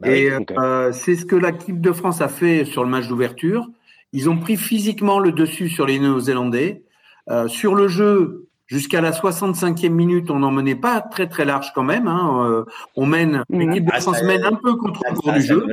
Bah 0.00 0.10
et 0.10 0.30
euh, 0.30 0.92
c'est 0.92 1.16
ce 1.16 1.26
que 1.26 1.36
l'équipe 1.36 1.80
de 1.80 1.92
France 1.92 2.22
a 2.22 2.28
fait 2.28 2.64
sur 2.64 2.84
le 2.84 2.90
match 2.90 3.08
d'ouverture. 3.08 3.68
Ils 4.12 4.30
ont 4.30 4.38
pris 4.38 4.56
physiquement 4.56 5.18
le 5.18 5.32
dessus 5.32 5.68
sur 5.68 5.86
les 5.86 5.98
Néo-Zélandais. 5.98 6.84
Euh, 7.30 7.46
sur 7.46 7.74
le 7.74 7.88
jeu, 7.88 8.48
jusqu'à 8.66 9.00
la 9.00 9.12
65e 9.12 9.90
minute, 9.90 10.30
on 10.30 10.38
n'en 10.38 10.50
menait 10.50 10.74
pas 10.74 11.00
très 11.00 11.28
très 11.28 11.44
large 11.44 11.72
quand 11.74 11.82
même. 11.82 12.08
Hein. 12.08 12.46
Euh, 12.46 12.64
on 12.96 13.06
mène, 13.06 13.42
l'équipe 13.50 13.84
de 13.84 13.90
ah, 13.92 14.00
France 14.00 14.22
mène 14.22 14.44
un 14.44 14.54
peu 14.54 14.76
contre 14.76 15.02
le 15.08 15.14
cours 15.14 15.32
du 15.32 15.42
jeu 15.42 15.66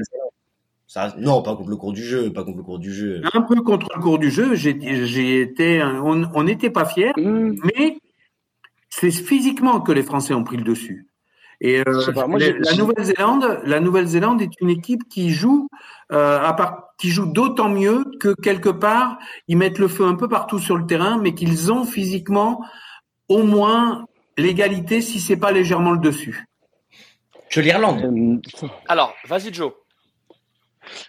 non, 1.17 1.41
pas 1.41 1.55
contre 1.55 1.69
le 1.69 1.75
cours 1.75 1.93
du 1.93 2.03
jeu, 2.03 2.31
pas 2.31 2.43
contre 2.43 2.57
le 2.57 2.63
cours 2.63 2.79
du 2.79 2.93
jeu. 2.93 3.21
Un 3.33 3.41
peu 3.41 3.55
contre 3.61 3.87
le 3.95 4.01
cours 4.01 4.19
du 4.19 4.29
jeu, 4.29 4.55
j'ai 4.55 5.41
été, 5.41 5.83
on 5.83 6.43
n'était 6.43 6.69
pas 6.69 6.85
fiers, 6.85 7.11
mm. 7.17 7.55
mais 7.63 7.97
c'est 8.89 9.11
physiquement 9.11 9.81
que 9.81 9.91
les 9.91 10.03
Français 10.03 10.33
ont 10.33 10.43
pris 10.43 10.57
le 10.57 10.63
dessus. 10.63 11.07
Et 11.61 11.79
euh, 11.79 12.13
la 12.15 12.75
Nouvelle-Zélande, 12.75 13.59
la 13.63 13.79
Nouvelle-Zélande 13.79 14.41
est 14.41 14.61
une 14.61 14.69
équipe 14.69 15.07
qui 15.09 15.31
joue 15.31 15.67
euh, 16.11 16.39
à 16.41 16.53
part, 16.53 16.84
qui 16.97 17.09
joue 17.09 17.25
d'autant 17.25 17.69
mieux 17.69 18.05
que 18.19 18.33
quelque 18.41 18.69
part 18.69 19.17
ils 19.47 19.57
mettent 19.57 19.79
le 19.79 19.87
feu 19.87 20.05
un 20.05 20.15
peu 20.15 20.27
partout 20.27 20.59
sur 20.59 20.77
le 20.77 20.85
terrain, 20.85 21.17
mais 21.21 21.33
qu'ils 21.33 21.71
ont 21.71 21.85
physiquement 21.85 22.63
au 23.29 23.43
moins 23.43 24.05
l'égalité, 24.37 25.01
si 25.01 25.19
c'est 25.19 25.37
pas 25.37 25.51
légèrement 25.51 25.91
le 25.91 25.99
dessus. 25.99 26.45
Que 27.49 27.61
l'Irlande. 27.61 28.41
Euh, 28.63 28.67
Alors, 28.87 29.13
vas-y 29.27 29.53
Joe. 29.53 29.71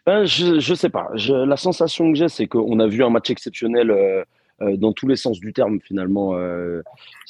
Ben, 0.06 0.24
je 0.24 0.58
je 0.58 0.74
sais 0.74 0.88
pas. 0.88 1.08
Je, 1.14 1.34
la 1.34 1.56
sensation 1.56 2.10
que 2.12 2.18
j'ai, 2.18 2.28
c'est 2.28 2.46
qu'on 2.46 2.78
a 2.80 2.86
vu 2.86 3.04
un 3.04 3.10
match 3.10 3.30
exceptionnel 3.30 3.90
euh, 3.90 4.24
euh, 4.62 4.76
dans 4.76 4.92
tous 4.92 5.06
les 5.06 5.16
sens 5.16 5.38
du 5.38 5.52
terme 5.52 5.80
finalement 5.80 6.34
euh, 6.34 6.82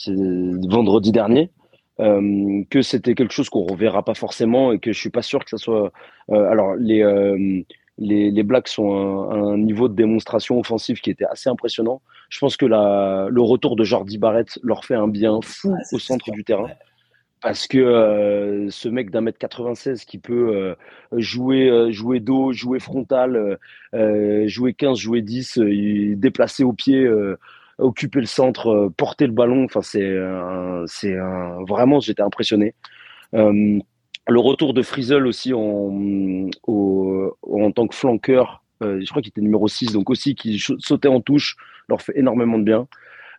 vendredi 0.06 1.12
dernier. 1.12 1.50
Euh, 1.98 2.62
que 2.68 2.82
c'était 2.82 3.14
quelque 3.14 3.32
chose 3.32 3.48
qu'on 3.48 3.64
reverra 3.64 4.04
pas 4.04 4.12
forcément 4.12 4.70
et 4.70 4.78
que 4.78 4.92
je 4.92 5.00
suis 5.00 5.10
pas 5.10 5.22
sûr 5.22 5.42
que 5.42 5.50
ça 5.50 5.56
soit. 5.56 5.92
Euh, 6.30 6.50
alors 6.50 6.74
les 6.76 7.02
les, 7.98 8.30
les 8.30 8.42
Blacks 8.42 8.68
sont 8.68 8.92
à 9.30 9.34
un, 9.34 9.52
un, 9.52 9.58
niveau 9.58 9.88
de 9.88 9.94
démonstration 9.94 10.58
offensive 10.58 11.00
qui 11.00 11.10
était 11.10 11.24
assez 11.24 11.48
impressionnant. 11.48 12.02
Je 12.28 12.38
pense 12.38 12.56
que 12.56 12.66
la, 12.66 13.28
le 13.30 13.40
retour 13.40 13.76
de 13.76 13.84
Jordi 13.84 14.18
Barrett 14.18 14.58
leur 14.62 14.84
fait 14.84 14.94
un 14.94 15.08
bien 15.08 15.40
fou 15.42 15.74
au 15.92 15.98
centre 15.98 16.30
du 16.30 16.44
terrain 16.44 16.68
parce 17.46 17.66
que 17.66 17.78
euh, 17.78 18.70
ce 18.70 18.88
mec 18.88 19.10
d'un 19.10 19.20
mètre 19.20 19.38
96 19.38 20.04
qui 20.04 20.18
peut 20.18 20.54
euh, 20.54 20.74
jouer 21.12 21.68
euh, 21.68 21.92
jouer 21.92 22.18
dos, 22.20 22.52
jouer 22.52 22.80
frontal, 22.80 23.58
jouer 23.92 24.74
15, 24.74 24.98
jouer 24.98 25.22
10, 25.22 25.58
déplacer 26.16 26.64
au 26.64 26.72
pied, 26.72 27.08
occuper 27.78 28.20
le 28.20 28.26
centre, 28.26 28.90
porter 28.96 29.26
le 29.26 29.32
ballon, 29.32 29.64
enfin 29.64 29.82
c'est 29.82 30.16
c'est 30.86 31.16
vraiment 31.68 32.00
j'étais 32.00 32.22
impressionné. 32.22 32.74
Le 34.28 34.40
retour 34.40 34.74
de 34.74 34.82
Frizzle 34.82 35.26
aussi 35.26 35.52
en, 35.54 36.50
tant 37.74 37.86
que 37.86 37.94
flanqueur, 37.94 38.62
je 38.80 39.08
crois 39.08 39.22
qu'il 39.22 39.30
était 39.30 39.40
numéro 39.40 39.68
6, 39.68 39.92
donc 39.92 40.10
aussi 40.10 40.34
qui 40.34 40.58
sautait 40.58 41.08
en 41.08 41.20
touche, 41.20 41.56
leur 41.88 42.02
fait 42.02 42.18
énormément 42.18 42.58
de 42.58 42.64
bien. 42.64 42.88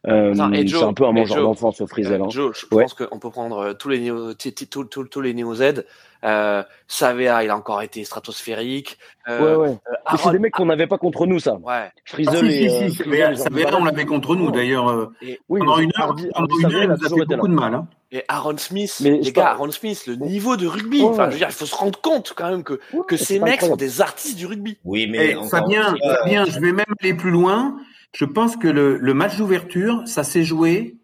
Euh, 0.06 0.34
c'est 0.36 0.84
un 0.84 0.94
peu 0.94 1.06
un 1.06 1.12
mangeur 1.12 1.42
d'enfance 1.42 1.82
au 1.82 1.88
Frizzle. 1.88 2.22
Hein. 2.22 2.30
Joe, 2.30 2.58
je 2.60 2.66
pense 2.68 2.94
qu'on 2.94 3.20
peut 3.20 3.30
prendre 3.30 3.58
euh, 3.58 3.74
tous 3.74 3.90
les 3.90 4.00
néo, 4.00 4.34
tous 4.34 5.22
les 5.22 5.34
néo 5.34 5.56
Z. 5.56 5.84
Euh, 6.24 6.64
Savea, 6.88 7.44
il 7.44 7.50
a 7.50 7.56
encore 7.56 7.82
été 7.82 8.04
stratosphérique. 8.04 8.98
Euh, 9.28 9.56
ouais, 9.56 9.70
ouais. 9.70 9.78
Euh, 9.92 10.18
c'est 10.18 10.32
des 10.32 10.40
mecs 10.40 10.54
qu'on 10.54 10.66
n'avait 10.66 10.88
pas 10.88 10.98
contre 10.98 11.26
nous, 11.28 11.40
ça. 11.40 11.56
Ouais. 11.56 11.92
Frizzle 12.06 12.40
ah, 12.42 12.46
et. 12.46 12.70
Si, 12.70 12.92
si, 12.92 13.04
Savea, 13.04 13.78
on 13.78 13.86
l'avait 13.86 14.06
contre 14.06 14.36
nous, 14.36 14.52
d'ailleurs. 14.52 15.12
Oui, 15.50 15.60
pendant 15.60 15.78
une 15.78 15.92
heure, 16.00 16.16
pendant 16.34 16.58
une 16.58 16.74
heure, 16.74 16.84
il 16.84 16.92
a 16.92 16.98
fait 16.98 17.26
beaucoup 17.26 17.48
de 17.48 17.54
mal. 17.54 17.74
Hein. 17.76 17.88
Et 18.12 18.24
Aaron 18.30 18.56
Smith, 18.58 19.00
mais 19.02 19.20
les 19.20 19.32
gars, 19.34 19.50
Aaron 19.50 19.70
Smith, 19.72 20.08
le 20.08 20.16
niveau 20.16 20.56
de 20.56 20.66
rugby. 20.66 21.04
Enfin, 21.04 21.26
je 21.26 21.32
veux 21.32 21.38
dire, 21.40 21.50
il 21.50 21.54
faut 21.54 21.66
se 21.66 21.76
rendre 21.76 22.00
compte 22.00 22.34
quand 22.36 22.50
même 22.50 22.64
que, 22.64 22.80
que 23.06 23.18
ces 23.18 23.40
mecs 23.40 23.62
sont 23.62 23.76
des 23.76 24.02
artistes 24.02 24.38
du 24.38 24.46
rugby. 24.46 24.78
Oui, 24.86 25.08
mais. 25.10 25.32
Eh, 25.38 25.48
Fabien, 25.50 25.94
Fabien, 26.02 26.46
je 26.46 26.60
vais 26.60 26.72
même 26.72 26.86
aller 27.02 27.14
plus 27.14 27.32
loin. 27.32 27.78
Je 28.14 28.26
pense 28.26 28.56
que 28.58 28.68
le, 28.68 28.98
le 28.98 29.14
match 29.14 29.38
d'ouverture, 29.38 30.02
ça 30.06 30.24
s'est 30.24 30.44
joué. 30.44 30.98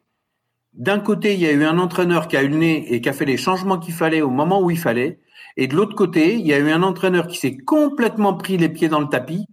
D'un 0.73 0.99
côté, 0.99 1.33
il 1.33 1.39
y 1.39 1.45
a 1.45 1.51
eu 1.51 1.63
un 1.63 1.77
entraîneur 1.77 2.27
qui 2.27 2.37
a 2.37 2.43
eu 2.43 2.47
le 2.47 2.57
nez 2.57 2.93
et 2.93 3.01
qui 3.01 3.09
a 3.09 3.13
fait 3.13 3.25
les 3.25 3.37
changements 3.37 3.77
qu'il 3.77 3.93
fallait 3.93 4.21
au 4.21 4.29
moment 4.29 4.61
où 4.61 4.71
il 4.71 4.79
fallait. 4.79 5.19
Et 5.55 5.67
de 5.67 5.75
l'autre 5.75 5.95
côté, 5.95 6.35
il 6.35 6.47
y 6.47 6.53
a 6.53 6.57
eu 6.57 6.71
un 6.71 6.81
entraîneur 6.81 7.27
qui 7.27 7.37
s'est 7.37 7.57
complètement 7.57 8.33
pris 8.33 8.57
les 8.57 8.69
pieds 8.69 8.89
dans 8.89 8.99
le 8.99 9.07
tapis. 9.07 9.45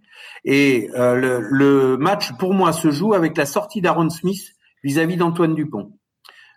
Et 0.43 0.89
euh, 0.95 1.15
le, 1.15 1.39
le, 1.39 1.97
match, 1.97 2.31
pour 2.39 2.53
moi, 2.53 2.73
se 2.73 2.89
joue 2.89 3.13
avec 3.13 3.37
la 3.37 3.45
sortie 3.45 3.81
d'Aaron 3.81 4.09
Smith 4.09 4.41
vis-à-vis 4.83 5.17
d'Antoine 5.17 5.53
Dupont. 5.53 5.91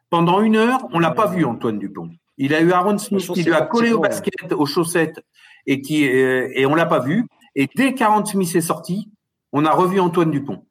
Pendant 0.08 0.40
une 0.40 0.56
heure, 0.56 0.86
on 0.92 0.98
l'a 0.98 1.10
pas 1.10 1.26
vu, 1.26 1.44
Antoine 1.44 1.78
Dupont. 1.78 2.08
Il 2.38 2.54
a 2.54 2.60
eu 2.60 2.72
Aaron 2.72 2.98
Smith 2.98 3.30
qui 3.32 3.42
lui 3.42 3.52
a 3.52 3.62
collé 3.62 3.92
au 3.92 4.00
basket, 4.00 4.52
aux 4.52 4.66
chaussettes, 4.66 5.20
et 5.66 5.80
qui 5.80 6.08
euh, 6.08 6.48
et 6.54 6.66
on 6.66 6.74
l'a 6.74 6.86
pas 6.86 7.00
vu. 7.00 7.26
Et 7.54 7.68
dès 7.76 7.94
qu'Aaron 7.94 8.24
Smith 8.24 8.54
est 8.54 8.60
sorti, 8.60 9.10
on 9.52 9.64
a 9.64 9.72
revu 9.72 10.00
Antoine 10.00 10.30
Dupont. 10.30 10.64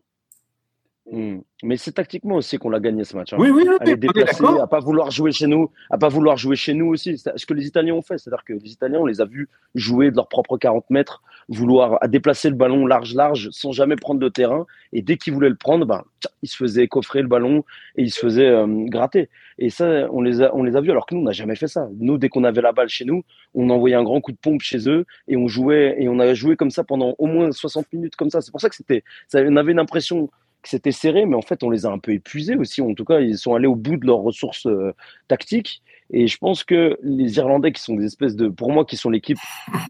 Hmm. 1.12 1.40
Mais 1.64 1.76
c'est 1.76 1.92
tactiquement 1.92 2.36
aussi 2.36 2.58
qu'on 2.58 2.70
l'a 2.70 2.80
gagné 2.80 3.04
ce 3.04 3.16
match. 3.16 3.34
Hein. 3.34 3.38
Oui, 3.38 3.50
oui, 3.50 3.68
oui. 3.68 3.76
À 3.82 4.64
à 4.64 4.68
pas 4.68 4.80
vouloir 4.80 5.12
jouer 5.12 5.34
chez 5.34 5.48
nous, 5.48 5.70
à 5.90 5.98
pas 5.98 6.08
vouloir 6.08 6.38
jouer 6.38 6.56
chez 6.56 6.74
nous 6.74 6.88
aussi. 6.88 7.18
Ce 7.18 7.46
que 7.46 7.54
les 7.54 7.68
Italiens 7.68 7.94
ont 7.94 8.02
fait, 8.02 8.18
c'est-à-dire 8.18 8.44
que 8.46 8.54
les 8.54 8.72
Italiens, 8.72 9.00
on 9.00 9.06
les 9.06 9.20
a 9.20 9.26
vus 9.26 9.50
jouer 9.76 10.12
de 10.12 10.16
leurs 10.16 10.30
propres 10.30 10.58
40 10.58 10.90
mètres, 10.90 11.22
vouloir 11.50 11.98
à 12.02 12.08
déplacer 12.08 12.50
le 12.50 12.56
ballon 12.56 12.86
large, 12.86 13.16
large, 13.16 13.50
sans 13.52 13.74
jamais 13.74 13.98
prendre 13.98 14.20
de 14.22 14.30
terrain. 14.30 14.66
Et 14.94 15.02
dès 15.02 15.18
qu'ils 15.18 15.34
voulaient 15.34 15.50
le 15.50 15.56
prendre, 15.56 15.86
ben, 15.86 16.04
ils 16.42 16.48
se 16.48 16.56
faisaient 16.56 16.88
coffrer 16.88 17.22
le 17.22 17.28
ballon 17.28 17.66
et 17.98 18.04
ils 18.04 18.12
se 18.12 18.20
faisaient 18.20 18.48
euh, 18.48 18.66
gratter. 18.68 19.30
Et 19.60 19.70
ça, 19.70 20.08
on 20.12 20.22
les 20.22 20.42
a, 20.42 20.56
on 20.56 20.63
les 20.63 20.76
a 20.78 20.82
vus. 20.82 20.92
Alors 20.92 21.06
que 21.06 21.16
nous, 21.16 21.22
on 21.22 21.26
n'a 21.26 21.32
jamais 21.32 21.56
fait 21.56 21.68
ça. 21.68 21.89
Nous, 22.00 22.18
dès 22.18 22.30
qu'on 22.30 22.46
avait 22.46 22.62
la 22.62 22.72
balle 22.72 22.89
chez 22.89 23.04
nous, 23.04 23.24
on 23.56 23.70
envoyait 23.70 23.96
un 23.96 24.04
grand 24.04 24.22
coup 24.22 24.32
de 24.32 24.38
pompe 24.38 24.62
chez 24.62 24.89
eux 24.89 25.06
et 25.28 25.36
on 25.36 25.48
jouait 25.48 25.98
et 26.00 26.08
on 26.08 26.20
a 26.20 26.34
joué 26.34 26.56
comme 26.56 26.72
ça 26.72 26.84
pendant 26.86 27.13
au 27.18 27.28
moins 27.28 27.52
60 27.52 27.92
minutes 27.92 28.16
comme 28.16 28.30
ça. 28.30 28.39
C'est 28.39 28.52
pour 28.52 28.62
ça 28.62 28.70
que 28.70 28.76
c'était, 28.76 29.04
ça, 29.28 29.42
on 29.42 29.56
avait 29.58 29.74
une 29.74 29.80
impression 29.80 30.30
que 30.63 30.69
c'était 30.69 30.91
serré, 30.91 31.26
mais 31.26 31.36
en 31.36 31.41
fait, 31.41 31.62
on 31.62 31.69
les 31.69 31.86
a 31.86 31.89
un 31.89 31.99
peu 31.99 32.13
épuisés 32.13 32.56
aussi. 32.56 32.82
En 32.82 32.93
tout 32.95 33.06
cas, 33.06 33.19
ils 33.19 33.38
sont 33.38 33.54
allés 33.54 33.67
au 33.67 33.76
bout 33.76 33.97
de 33.97 34.08
leurs 34.08 34.19
ressources 34.19 34.65
euh, 34.65 34.93
tactiques. 35.28 35.84
Et 36.10 36.28
je 36.28 36.38
pense 36.38 36.63
que 36.63 36.97
les 37.04 37.38
Irlandais, 37.38 37.71
qui 37.71 37.82
sont 37.82 37.95
des 37.95 38.06
espèces 38.06 38.36
de, 38.36 38.47
pour 38.47 38.71
moi, 38.71 38.86
qui 38.86 38.97
sont 38.97 39.10
l'équipe 39.10 39.38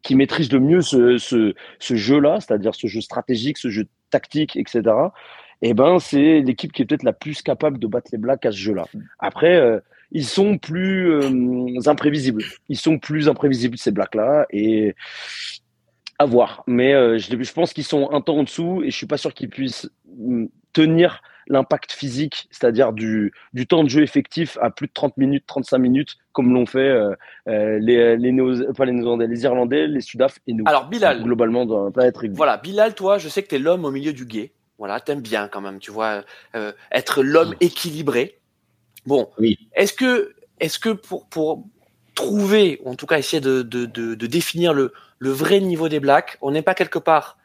qui 0.04 0.16
maîtrise 0.16 0.52
le 0.52 0.60
mieux 0.60 0.82
ce, 0.82 1.18
ce, 1.18 1.96
jeu-là, 1.96 2.40
c'est-à-dire 2.40 2.76
ce 2.76 2.88
jeu 2.88 3.02
stratégique, 3.02 3.58
ce 3.58 3.70
jeu 3.70 3.88
tactique, 4.10 4.56
etc. 4.56 4.82
Eh 5.62 5.74
ben, 5.74 6.00
c'est 6.00 6.42
l'équipe 6.42 6.72
qui 6.72 6.82
est 6.82 6.86
peut-être 6.86 7.04
la 7.04 7.14
plus 7.14 7.42
capable 7.42 7.80
de 7.80 7.88
battre 7.88 8.10
les 8.12 8.18
Blacks 8.18 8.46
à 8.46 8.52
ce 8.52 8.58
jeu-là. 8.58 8.86
Après, 9.20 9.56
euh, 9.56 9.80
ils 10.12 10.26
sont 10.26 10.58
plus 10.58 11.12
euh, 11.12 11.80
imprévisibles. 11.86 12.44
Ils 12.70 12.78
sont 12.78 13.00
plus 13.00 13.30
imprévisibles 13.30 13.78
ces 13.78 13.92
Blacks-là, 13.92 14.46
et 14.50 14.96
à 16.20 16.26
voir. 16.26 16.64
Mais 16.68 16.92
je, 17.20 17.54
pense 17.54 17.74
qu'ils 17.74 17.84
sont 17.84 18.12
un 18.12 18.22
temps 18.22 18.38
en 18.38 18.44
dessous, 18.44 18.82
et 18.84 18.92
je 18.92 18.96
suis 18.96 19.08
pas 19.08 19.18
sûr 19.18 19.34
qu'ils 19.34 19.50
puissent 19.50 19.90
mm, 20.18 20.46
tenir 20.74 21.22
l'impact 21.48 21.92
physique, 21.92 22.48
c'est-à-dire 22.52 22.94
du, 22.94 23.34
du 23.54 23.68
temps 23.68 23.84
de 23.84 23.90
jeu 23.90 24.02
effectif 24.02 24.58
à 24.62 24.70
plus 24.70 24.88
de 24.88 24.94
30 24.94 25.18
minutes, 25.18 25.44
35 25.48 25.78
minutes, 25.78 26.18
comme 26.32 26.54
l'ont 26.54 26.66
fait 26.66 26.80
euh, 26.80 27.16
euh 27.48 27.80
les, 27.80 28.18
les, 28.18 28.32
Néo, 28.32 28.74
pas 28.74 28.86
les, 28.86 28.94
Néo 28.94 29.18
les 29.18 29.44
Irlandais, 29.44 29.88
les 29.88 30.02
Sudaf 30.02 30.40
et 30.48 30.54
nous. 30.54 30.64
Alors 30.68 30.88
Bilal, 30.88 31.22
globalement 31.22 31.66
dans 31.66 31.92
pas 31.92 32.06
être 32.06 32.26
Voilà, 32.32 32.58
Bilal, 32.58 32.96
toi, 32.96 33.18
je 33.18 33.28
sais 33.28 33.44
que 33.44 33.50
tu 33.50 33.56
es 33.56 33.60
l'homme 33.60 33.86
au 33.86 33.92
milieu 33.92 34.14
du 34.14 34.26
guet. 34.26 34.54
Voilà, 34.78 35.00
t'aimes 35.00 35.22
bien 35.22 35.48
quand 35.48 35.62
même, 35.62 35.80
tu 35.80 35.92
vois, 35.92 36.24
euh, 36.56 36.72
être 36.92 37.24
l'homme 37.24 37.52
mm. 37.52 37.58
équilibré. 37.62 38.40
Bon, 39.06 39.30
oui. 39.38 39.60
est-ce 39.76 39.94
que, 39.94 40.34
est-ce 40.60 40.80
que 40.80 40.90
pour, 40.90 41.28
pour 41.28 41.66
trouver, 42.16 42.80
ou 42.84 42.92
en 42.92 42.96
tout 42.96 43.06
cas 43.06 43.18
essayer 43.18 43.42
de, 43.42 43.62
de, 43.62 43.86
de, 43.86 44.16
de 44.16 44.28
définir 44.28 44.74
le, 44.74 44.94
le 45.20 45.30
vrai 45.30 45.60
niveau 45.60 45.90
des 45.90 46.00
Blacks, 46.00 46.38
on 46.42 46.52
n'est 46.52 46.62
pas 46.62 46.74
quelque 46.74 47.00
part 47.00 47.38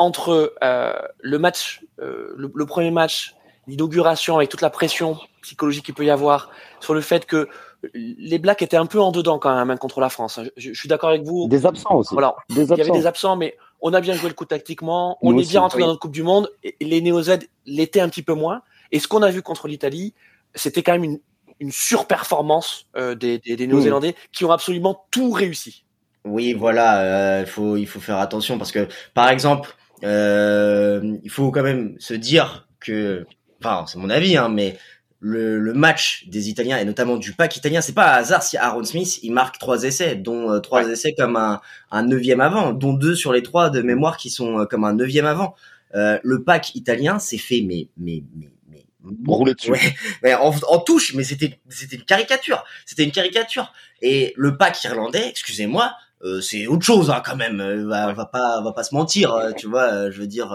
entre 0.00 0.54
euh, 0.64 0.94
le 1.20 1.38
match, 1.38 1.84
euh, 2.00 2.34
le, 2.34 2.66
premier 2.66 2.90
match, 2.90 3.34
l'inauguration 3.66 4.36
avec 4.36 4.48
toute 4.48 4.62
la 4.62 4.70
pression 4.70 5.18
psychologique 5.42 5.84
qu'il 5.84 5.94
peut 5.94 6.06
y 6.06 6.10
avoir 6.10 6.50
sur 6.80 6.94
le 6.94 7.02
fait 7.02 7.26
que 7.26 7.48
les 7.92 8.38
Blacks 8.38 8.62
étaient 8.62 8.78
un 8.78 8.86
peu 8.86 8.98
en 8.98 9.12
dedans 9.12 9.38
quand 9.38 9.54
même 9.54 9.70
hein, 9.70 9.76
contre 9.76 10.00
la 10.00 10.08
France. 10.08 10.40
Je, 10.56 10.72
suis 10.72 10.88
d'accord 10.88 11.10
avec 11.10 11.22
vous. 11.22 11.48
Des 11.48 11.66
absents 11.66 11.96
aussi. 11.96 12.14
Voilà, 12.14 12.34
il 12.48 12.56
y 12.56 12.80
avait 12.80 12.90
des 12.90 13.06
absents, 13.06 13.36
mais 13.36 13.58
on 13.82 13.92
a 13.92 14.00
bien 14.00 14.14
joué 14.14 14.30
le 14.30 14.34
coup 14.34 14.46
tactiquement. 14.46 15.18
On 15.20 15.36
est 15.36 15.48
bien 15.48 15.60
rentré 15.60 15.80
dans 15.80 15.88
notre 15.88 16.00
Coupe 16.00 16.12
du 16.12 16.22
Monde. 16.22 16.50
Et 16.64 16.76
les 16.80 17.02
Néo-Z 17.02 17.40
l'étaient 17.66 18.00
un 18.00 18.08
petit 18.08 18.22
peu 18.22 18.32
moins. 18.32 18.62
Et 18.92 19.00
ce 19.00 19.06
qu'on 19.06 19.22
a 19.22 19.30
vu 19.30 19.42
contre 19.42 19.68
l'Italie, 19.68 20.14
c'était 20.54 20.82
quand 20.82 20.92
même 20.92 21.04
une, 21.04 21.20
une 21.60 21.72
surperformance 21.72 22.86
euh, 22.96 23.14
des, 23.14 23.38
des, 23.38 23.54
des 23.54 23.66
Néo-Zélandais 23.66 24.14
qui 24.32 24.46
ont 24.46 24.50
absolument 24.50 25.04
tout 25.10 25.30
réussi. 25.30 25.84
Oui, 26.24 26.54
voilà, 26.54 27.40
il 27.40 27.46
faut 27.46 27.76
il 27.76 27.86
faut 27.86 28.00
faire 28.00 28.18
attention 28.18 28.58
parce 28.58 28.72
que 28.72 28.88
par 29.14 29.30
exemple 29.30 29.74
euh, 30.04 31.16
il 31.22 31.30
faut 31.30 31.50
quand 31.50 31.62
même 31.62 31.96
se 31.98 32.14
dire 32.14 32.68
que, 32.80 33.26
enfin, 33.60 33.84
c'est 33.86 33.98
mon 33.98 34.10
avis, 34.10 34.36
hein, 34.36 34.48
mais 34.48 34.78
le, 35.20 35.58
le, 35.58 35.74
match 35.74 36.24
des 36.28 36.48
Italiens 36.48 36.78
et 36.78 36.84
notamment 36.84 37.18
du 37.18 37.34
pack 37.34 37.56
italien, 37.56 37.82
c'est 37.82 37.92
pas 37.92 38.14
un 38.14 38.18
hasard 38.18 38.42
si 38.42 38.56
Aaron 38.56 38.84
Smith 38.84 39.20
il 39.22 39.32
marque 39.32 39.58
trois 39.58 39.84
essais, 39.84 40.16
dont 40.16 40.50
euh, 40.50 40.60
trois 40.60 40.88
essais 40.88 41.14
comme 41.16 41.36
un, 41.36 41.60
un 41.90 42.02
neuvième 42.02 42.40
avant, 42.40 42.72
dont 42.72 42.94
deux 42.94 43.14
sur 43.14 43.32
les 43.32 43.42
trois 43.42 43.68
de 43.68 43.82
mémoire 43.82 44.16
qui 44.16 44.30
sont 44.30 44.60
euh, 44.60 44.64
comme 44.64 44.84
un 44.84 44.94
neuvième 44.94 45.26
avant. 45.26 45.54
Euh, 45.94 46.18
le 46.22 46.42
pack 46.42 46.74
italien 46.74 47.18
s'est 47.18 47.36
fait 47.36 47.62
mais 47.66 47.88
mais 47.98 48.22
mais 48.34 48.48
mais 48.70 48.86
rouler 49.26 49.54
dessus. 49.54 49.72
Ouais, 49.72 49.94
mais 50.22 50.34
en, 50.34 50.54
en, 50.68 50.78
touche, 50.78 51.14
mais 51.14 51.24
c'était 51.24 51.60
c'était 51.68 51.96
une 51.96 52.04
caricature, 52.04 52.64
c'était 52.86 53.04
une 53.04 53.12
caricature. 53.12 53.72
Et 54.00 54.32
le 54.36 54.56
pack 54.56 54.82
irlandais, 54.84 55.28
excusez-moi, 55.28 55.92
euh, 56.22 56.40
c'est 56.40 56.66
autre 56.66 56.84
chose 56.84 57.10
hein, 57.10 57.22
quand 57.24 57.36
même. 57.36 57.60
Euh, 57.60 57.86
va, 57.86 58.12
va 58.12 58.26
pas, 58.26 58.60
va 58.62 58.72
pas 58.72 58.84
se 58.84 58.94
mentir, 58.94 59.32
euh, 59.32 59.52
tu 59.52 59.68
vois. 59.68 60.10
Je 60.10 60.20
veux 60.20 60.26
dire. 60.26 60.54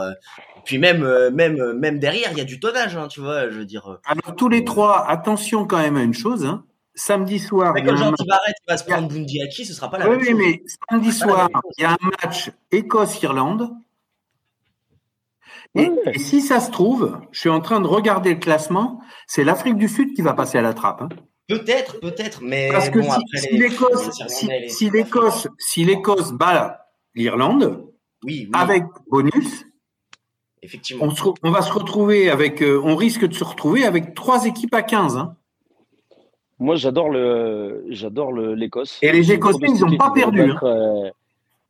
puis 0.64 0.78
même, 0.78 1.08
même, 1.32 1.74
même 1.74 2.00
derrière, 2.00 2.30
il 2.32 2.38
y 2.38 2.42
a 2.42 2.46
du 2.46 2.60
tonnage, 2.60 2.96
hein, 2.96 3.08
tu 3.08 3.22
vois. 3.22 3.50
Je 3.50 3.60
veux 3.60 3.66
dire. 3.66 4.00
Alors 4.06 4.36
tous 4.36 4.50
les 4.50 4.64
trois, 4.64 5.08
attention 5.08 5.66
quand 5.66 5.80
même 5.80 5.98
à 5.98 6.04
une 6.04 6.14
chose. 6.14 6.46
Hein. 6.46 6.64
Samedi 6.94 7.40
soir. 7.40 7.74
Mais 7.74 7.84
quand 7.84 7.96
Jean 7.96 8.14
Barrett 8.26 8.56
va 8.68 8.78
se 8.78 8.86
prendre 8.86 9.10
Bundiaki, 9.10 9.66
ce 9.66 9.74
sera 9.74 9.90
pas 9.90 9.98
la 9.98 10.08
oui, 10.08 10.18
même 10.18 10.26
chose. 10.26 10.34
Oui, 10.36 10.46
mais 10.46 10.64
samedi 10.90 11.12
soir, 11.12 11.50
il 11.78 11.82
y 11.82 11.86
a 11.86 11.92
un 11.92 11.98
match 12.24 12.52
Écosse-Irlande. 12.72 13.72
Et, 15.78 15.92
et, 16.06 16.20
si 16.20 16.40
ça 16.42 16.62
se 16.62 16.72
trouve, 16.72 17.20
je 17.32 17.40
suis 17.42 17.50
en 17.50 17.60
train 17.60 17.82
de 17.82 17.88
regarder 17.88 18.36
le 18.36 18.40
classement, 18.40 19.02
c'est 19.28 19.44
l'Afrique 19.44 19.76
du 19.76 19.90
Sud 19.90 20.14
qui 20.14 20.22
va 20.22 20.34
passer 20.34 20.58
à 20.58 20.62
la 20.62 20.74
trappe. 20.74 21.02
Hein. 21.02 21.10
Peut-être, 21.48 22.00
peut-être, 22.00 22.42
mais 22.42 22.70
Parce 22.72 22.90
que 22.90 23.00
bon, 23.00 23.06
si, 23.06 23.10
après 23.12 23.38
si 23.38 23.54
les- 23.54 23.70
l'Écosse, 23.70 24.10
si, 24.28 24.48
les- 24.48 24.70
si 24.70 24.90
l'Écosse, 24.90 25.48
si 25.60 25.86
l'Écosse 25.86 26.32
bat 26.32 26.88
l'Irlande 27.14 27.86
oui, 28.24 28.46
oui, 28.46 28.50
avec 28.54 28.84
bonus, 29.10 29.66
effectivement. 30.64 31.06
on, 31.06 31.12
se 31.12 31.22
re- 31.22 31.36
on 31.44 31.52
va 31.52 31.62
se 31.62 31.72
retrouver 31.72 32.30
avec, 32.32 32.64
euh, 32.64 32.82
on 32.84 32.96
risque 32.96 33.26
de 33.28 33.34
se 33.34 33.44
retrouver 33.44 33.86
avec 33.86 34.16
trois 34.16 34.46
équipes 34.46 34.74
à 34.74 34.82
15. 34.82 35.18
hein. 35.18 35.36
Moi, 36.58 36.78
j'adore 36.78 37.10
le, 37.10 37.86
j'adore 37.90 38.32
le- 38.32 38.56
l'Écosse. 38.56 38.98
Et 39.04 39.12
les 39.12 39.32
Écossais, 39.32 39.58
ils 39.62 39.66
pronostiqué 39.78 39.94
ont 39.94 39.98
pas 39.98 40.12
perdu, 40.12 40.48
battre, 40.48 40.64
euh, 40.64 41.10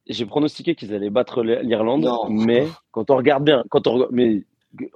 J'ai 0.07 0.25
pronostiqué 0.27 0.75
qu'ils 0.75 0.93
allaient 0.93 1.09
battre 1.09 1.41
l'Irlande, 1.43 2.03
Non. 2.03 2.29
mais 2.29 2.67
quand 2.91 3.09
on 3.09 3.17
regarde 3.17 3.43
bien, 3.43 3.63
quand 3.69 3.87
on, 3.87 4.07
mais 4.11 4.43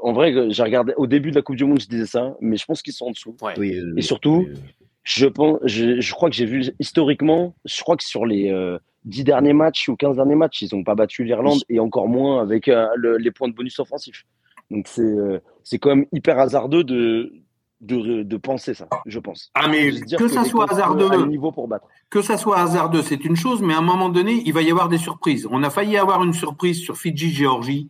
en 0.02 0.14
vrai, 0.14 0.34
j'ai 0.50 0.64
regardé 0.64 0.94
au 0.98 1.08
début 1.08 1.32
de 1.32 1.36
la 1.36 1.42
Coupe 1.42 1.56
du 1.56 1.66
Monde, 1.66 1.80
je 1.82 1.88
disais 1.88 2.06
ça, 2.06 2.36
mais 2.42 2.58
je 2.58 2.66
pense 2.66 2.82
qu'ils 2.82 2.94
sont 2.94 3.06
en 3.08 3.12
dessous. 3.12 3.36
Ouais. 3.42 3.54
Oui, 3.58 3.80
oui, 3.84 3.94
Et 3.98 4.02
surtout, 4.02 4.46
oui, 4.48 4.54
oui. 4.54 4.62
Je 5.04 5.26
pense, 5.26 5.60
je, 5.64 6.00
je 6.02 6.14
crois 6.14 6.30
que 6.30 6.36
j'ai 6.36 6.46
vu 6.46 6.72
historiquement, 6.80 7.56
je 7.66 7.82
crois 7.82 7.96
que 7.98 8.04
sur 8.04 8.26
les 8.26 8.52
euh, 8.52 8.78
10 9.06 9.24
derniers 9.24 9.54
matchs 9.54 9.88
ou 9.88 9.96
15 9.96 10.18
derniers 10.18 10.36
matchs, 10.36 10.62
ils 10.62 10.76
n'ont 10.76 10.84
pas 10.84 10.94
battu 10.96 11.24
l'Irlande 11.24 11.62
et 11.70 11.80
encore 11.80 12.08
moins 12.08 12.42
avec 12.42 12.68
euh, 12.68 12.86
le- 12.96 13.18
les 13.18 13.32
points 13.32 13.48
de 13.48 13.54
bonus 13.54 13.80
offensifs. 13.80 14.26
Donc 14.70 14.88
c'est 14.88 15.02
euh, 15.02 15.40
c'est 15.64 15.80
quand 15.80 15.90
même 15.90 16.06
hyper 16.12 16.38
hasardeux 16.38 16.84
de, 16.84 17.34
de, 17.82 18.22
de 18.24 18.38
penser 18.38 18.74
ça, 18.76 18.88
je 19.08 19.18
pense. 19.20 19.50
Ah, 19.56 19.68
mais 19.70 19.90
dire 19.92 20.20
que 20.20 20.28
ça 20.28 20.44
soit 20.44 20.66
l'Écosse 20.66 20.78
hasardeux, 20.80 21.26
niveau 21.26 21.52
pour 21.52 21.68
battre. 21.68 21.88
que 22.12 22.22
ça 22.22 22.38
soit 22.38 22.60
hasardeux, 22.60 23.02
c'est 23.02 23.24
une 23.26 23.38
chose, 23.38 23.62
mais 23.64 23.74
à 23.74 23.78
un 23.80 23.82
moment 23.82 24.10
donné, 24.10 24.44
il 24.46 24.54
va 24.54 24.62
y 24.62 24.70
avoir 24.70 24.90
des 24.90 24.98
surprises. 25.00 25.48
On 25.50 25.64
a 25.64 25.70
failli 25.72 25.98
avoir 25.98 26.24
une 26.24 26.34
surprise 26.34 26.82
sur 26.82 26.98
Fidji-Géorgie, 26.98 27.90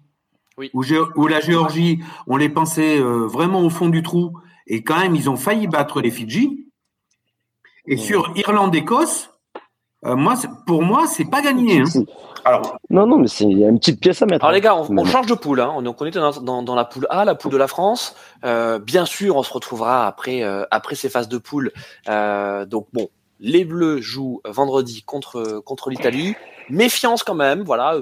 Oui. 0.60 0.70
où, 0.74 1.28
la 1.28 1.40
Géorgie, 1.40 2.00
on 2.28 2.36
les 2.38 2.50
pensait 2.50 3.00
euh, 3.00 3.26
vraiment 3.26 3.62
au 3.62 3.70
fond 3.70 3.88
du 3.90 4.04
trou, 4.04 4.38
et 4.68 4.84
quand 4.84 5.00
même, 5.00 5.16
ils 5.16 5.30
ont 5.30 5.38
failli 5.38 5.68
battre 5.68 6.02
les 6.02 6.12
Fidji. 6.12 6.66
Et 7.88 7.96
Ouais. 7.96 7.98
sur 7.98 8.32
Irlande-Écosse, 8.36 9.32
euh, 10.06 10.16
moi, 10.16 10.36
pour 10.68 10.84
moi, 10.84 11.08
c'est 11.08 11.30
pas 11.30 11.42
gagné. 11.42 11.80
hein. 11.82 12.04
Alors, 12.46 12.78
Non, 12.90 13.08
non, 13.08 13.18
mais 13.18 13.28
c'est 13.28 13.46
il 13.46 13.58
y 13.58 13.66
a 13.66 13.70
une 13.70 13.80
petite 13.80 14.00
pièce 14.00 14.22
à 14.22 14.26
mettre. 14.26 14.46
Alors 14.46 14.52
hein. 14.52 14.56
les 14.56 14.62
gars, 14.62 14.76
on, 14.76 14.98
on 14.98 15.06
change 15.06 15.26
de 15.28 15.34
poule. 15.34 15.60
Hein. 15.60 15.82
Donc 15.82 16.02
on 16.02 16.06
était 16.06 16.20
dans, 16.20 16.32
dans, 16.42 16.62
dans 16.64 16.76
la 16.76 16.86
poule 16.86 17.06
A, 17.10 17.26
la 17.26 17.36
poule 17.36 17.52
de 17.52 17.58
la 17.58 17.68
France. 17.68 18.16
Euh, 18.46 18.80
bien 18.80 19.06
sûr, 19.06 19.36
on 19.36 19.44
se 19.44 19.52
retrouvera 19.52 20.08
après 20.08 20.42
euh, 20.44 20.64
après 20.72 20.96
ces 20.96 21.10
phases 21.10 21.28
de 21.28 21.38
poule. 21.38 21.72
Euh, 22.08 22.66
donc 22.66 22.88
bon, 22.94 23.10
les 23.42 23.66
Bleus 23.66 24.00
jouent 24.02 24.42
vendredi 24.46 25.04
contre 25.04 25.62
contre 25.66 25.90
l'Italie. 25.90 26.34
Méfiance 26.70 27.24
quand 27.24 27.36
même. 27.36 27.64
Voilà. 27.64 27.98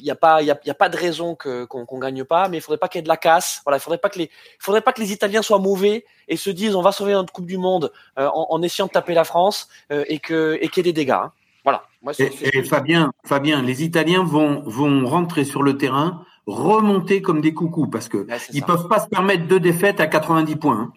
Il 0.00 0.04
n'y 0.04 0.10
a 0.10 0.16
pas 0.16 0.42
il 0.42 0.46
y 0.46 0.50
a, 0.50 0.58
il 0.64 0.68
y 0.68 0.70
a 0.70 0.74
pas 0.74 0.88
de 0.88 0.96
raison 0.96 1.34
que 1.36 1.64
qu'on 1.66 1.86
qu'on 1.86 1.98
gagne 1.98 2.24
pas, 2.24 2.48
mais 2.48 2.56
il 2.56 2.60
faudrait 2.60 2.78
pas 2.78 2.88
qu'il 2.88 2.98
y 2.98 3.00
ait 3.00 3.02
de 3.02 3.08
la 3.08 3.16
casse. 3.16 3.60
Voilà, 3.64 3.76
il 3.76 3.80
faudrait 3.80 3.98
pas 3.98 4.08
que 4.08 4.18
les 4.18 4.24
il 4.24 4.58
faudrait 4.58 4.80
pas 4.80 4.92
que 4.92 5.00
les 5.00 5.12
Italiens 5.12 5.42
soient 5.42 5.58
mauvais 5.58 6.04
et 6.26 6.36
se 6.36 6.50
disent 6.50 6.74
on 6.74 6.82
va 6.82 6.92
sauver 6.92 7.12
notre 7.12 7.32
Coupe 7.32 7.46
du 7.46 7.58
Monde 7.58 7.92
euh, 8.18 8.26
en, 8.32 8.46
en 8.50 8.62
essayant 8.62 8.86
de 8.86 8.92
taper 8.92 9.14
la 9.14 9.24
France 9.24 9.68
euh, 9.92 10.04
et 10.08 10.18
que 10.18 10.58
et 10.60 10.68
qu'il 10.68 10.84
y 10.86 10.88
ait 10.88 10.92
des 10.92 11.00
dégâts. 11.04 11.10
hein. 11.12 11.32
Voilà. 11.64 11.84
Moi, 12.02 12.12
et, 12.18 12.30
et 12.58 12.62
Fabien, 12.64 13.12
Fabien, 13.26 13.62
les 13.62 13.84
Italiens 13.84 14.24
vont, 14.24 14.62
vont 14.64 15.04
rentrer 15.06 15.44
sur 15.44 15.62
le 15.62 15.76
terrain, 15.76 16.24
remonter 16.46 17.20
comme 17.20 17.42
des 17.42 17.52
coucous, 17.52 17.86
parce 17.90 18.08
que 18.08 18.16
Ouais, 18.26 18.38
ils 18.54 18.60
ça. 18.60 18.66
peuvent 18.66 18.88
pas 18.88 19.00
se 19.00 19.08
permettre 19.08 19.46
deux 19.46 19.60
défaites 19.60 20.00
à 20.00 20.06
90 20.06 20.56
points. 20.56 20.80
hein. 20.80 20.92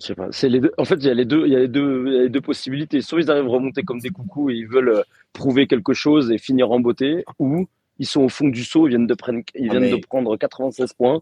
Je 0.00 0.06
sais 0.06 0.14
pas. 0.14 0.28
C'est 0.30 0.48
les 0.48 0.60
deux. 0.60 0.70
En 0.78 0.84
fait, 0.84 0.94
il 0.94 1.06
y 1.06 1.10
a 1.10 1.14
les 1.14 1.24
deux. 1.24 1.44
Il 1.46 1.52
y 1.52 1.56
a 1.56 1.58
les 1.58 1.66
deux, 1.66 2.04
il 2.06 2.12
y 2.14 2.18
a 2.18 2.22
les 2.22 2.28
deux 2.28 2.40
possibilités. 2.40 3.00
Soit 3.02 3.20
ils 3.20 3.30
arrivent 3.32 3.46
à 3.46 3.50
remonter 3.50 3.82
comme 3.82 3.98
des 3.98 4.10
coucous 4.10 4.50
et 4.50 4.54
ils 4.54 4.68
veulent 4.68 4.90
euh, 4.90 5.02
prouver 5.32 5.66
quelque 5.66 5.92
chose 5.92 6.30
et 6.30 6.38
finir 6.38 6.70
en 6.70 6.78
beauté, 6.78 7.24
ou 7.40 7.66
ils 7.98 8.06
sont 8.06 8.22
au 8.22 8.28
fond 8.28 8.48
du 8.48 8.64
saut, 8.64 8.86
ils 8.86 8.90
viennent 8.90 9.06
de 9.06 9.14
prendre, 9.14 9.40
ils 9.54 9.68
Ah, 9.68 9.72
viennent 9.78 9.90
mais- 9.92 9.98
de 10.00 10.06
prendre 10.06 10.36
96 10.36 10.92
points. 10.92 11.20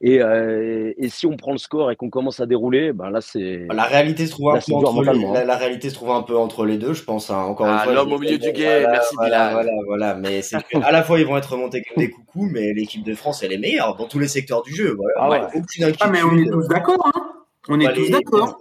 Et, 0.00 0.22
euh, 0.22 0.92
et 0.96 1.08
si 1.08 1.26
on 1.26 1.36
prend 1.36 1.50
le 1.50 1.58
score 1.58 1.90
et 1.90 1.96
qu'on 1.96 2.08
commence 2.08 2.38
à 2.38 2.46
dérouler, 2.46 2.92
ben 2.92 3.10
là 3.10 3.20
c'est. 3.20 3.66
La 3.68 3.82
réalité 3.82 4.26
se 4.26 4.30
trouve 4.30 4.50
un 4.50 4.54
Là, 4.54 4.60
peu 4.64 4.72
entre 4.74 4.92
les, 4.92 5.06
mentalement, 5.06 5.32
la, 5.32 5.44
la 5.44 5.56
réalité 5.56 5.90
se 5.90 5.94
trouve 5.96 6.12
un 6.12 6.22
peu 6.22 6.36
entre 6.36 6.64
les 6.64 6.78
deux, 6.78 6.92
je 6.92 7.02
pense. 7.02 7.30
hein. 7.30 7.38
Encore 7.42 7.66
une 7.66 7.74
Ah, 7.76 7.82
fois, 7.82 7.94
l'homme 7.94 8.10
je- 8.10 8.14
au 8.14 8.18
milieu 8.20 8.38
du 8.38 8.52
guet, 8.52 8.82
voilà, 8.82 8.90
merci 8.92 9.14
voilà, 9.16 9.48
Bilal. 9.48 9.52
Voilà, 9.54 9.72
voilà, 9.88 10.14
mais 10.14 10.40
c'est 10.42 10.56
à 10.84 10.92
la 10.92 11.02
fois 11.02 11.18
ils 11.18 11.26
vont 11.26 11.36
être 11.36 11.50
remontés 11.50 11.82
comme 11.82 12.00
des 12.04 12.10
coucous, 12.10 12.48
mais 12.52 12.72
l'équipe 12.74 13.02
de 13.02 13.14
France 13.16 13.42
elle 13.42 13.52
est 13.52 13.58
meilleure 13.58 13.96
dans 13.96 14.06
tous 14.06 14.20
les 14.20 14.28
secteurs 14.28 14.62
du 14.62 14.72
jeu. 14.72 14.94
Voilà, 14.96 15.14
Ah 15.16 15.30
ouais. 15.30 15.40
aucune 15.58 15.82
inquiétude. 15.82 15.98
Ah, 16.00 16.10
mais 16.10 16.22
on 16.22 16.36
est 16.38 16.48
tous 16.48 16.68
d'accord. 16.68 17.04
Hein 17.16 17.20
on 17.68 17.80
est 17.80 17.92
tous 17.92 18.08
d'accord. 18.10 18.56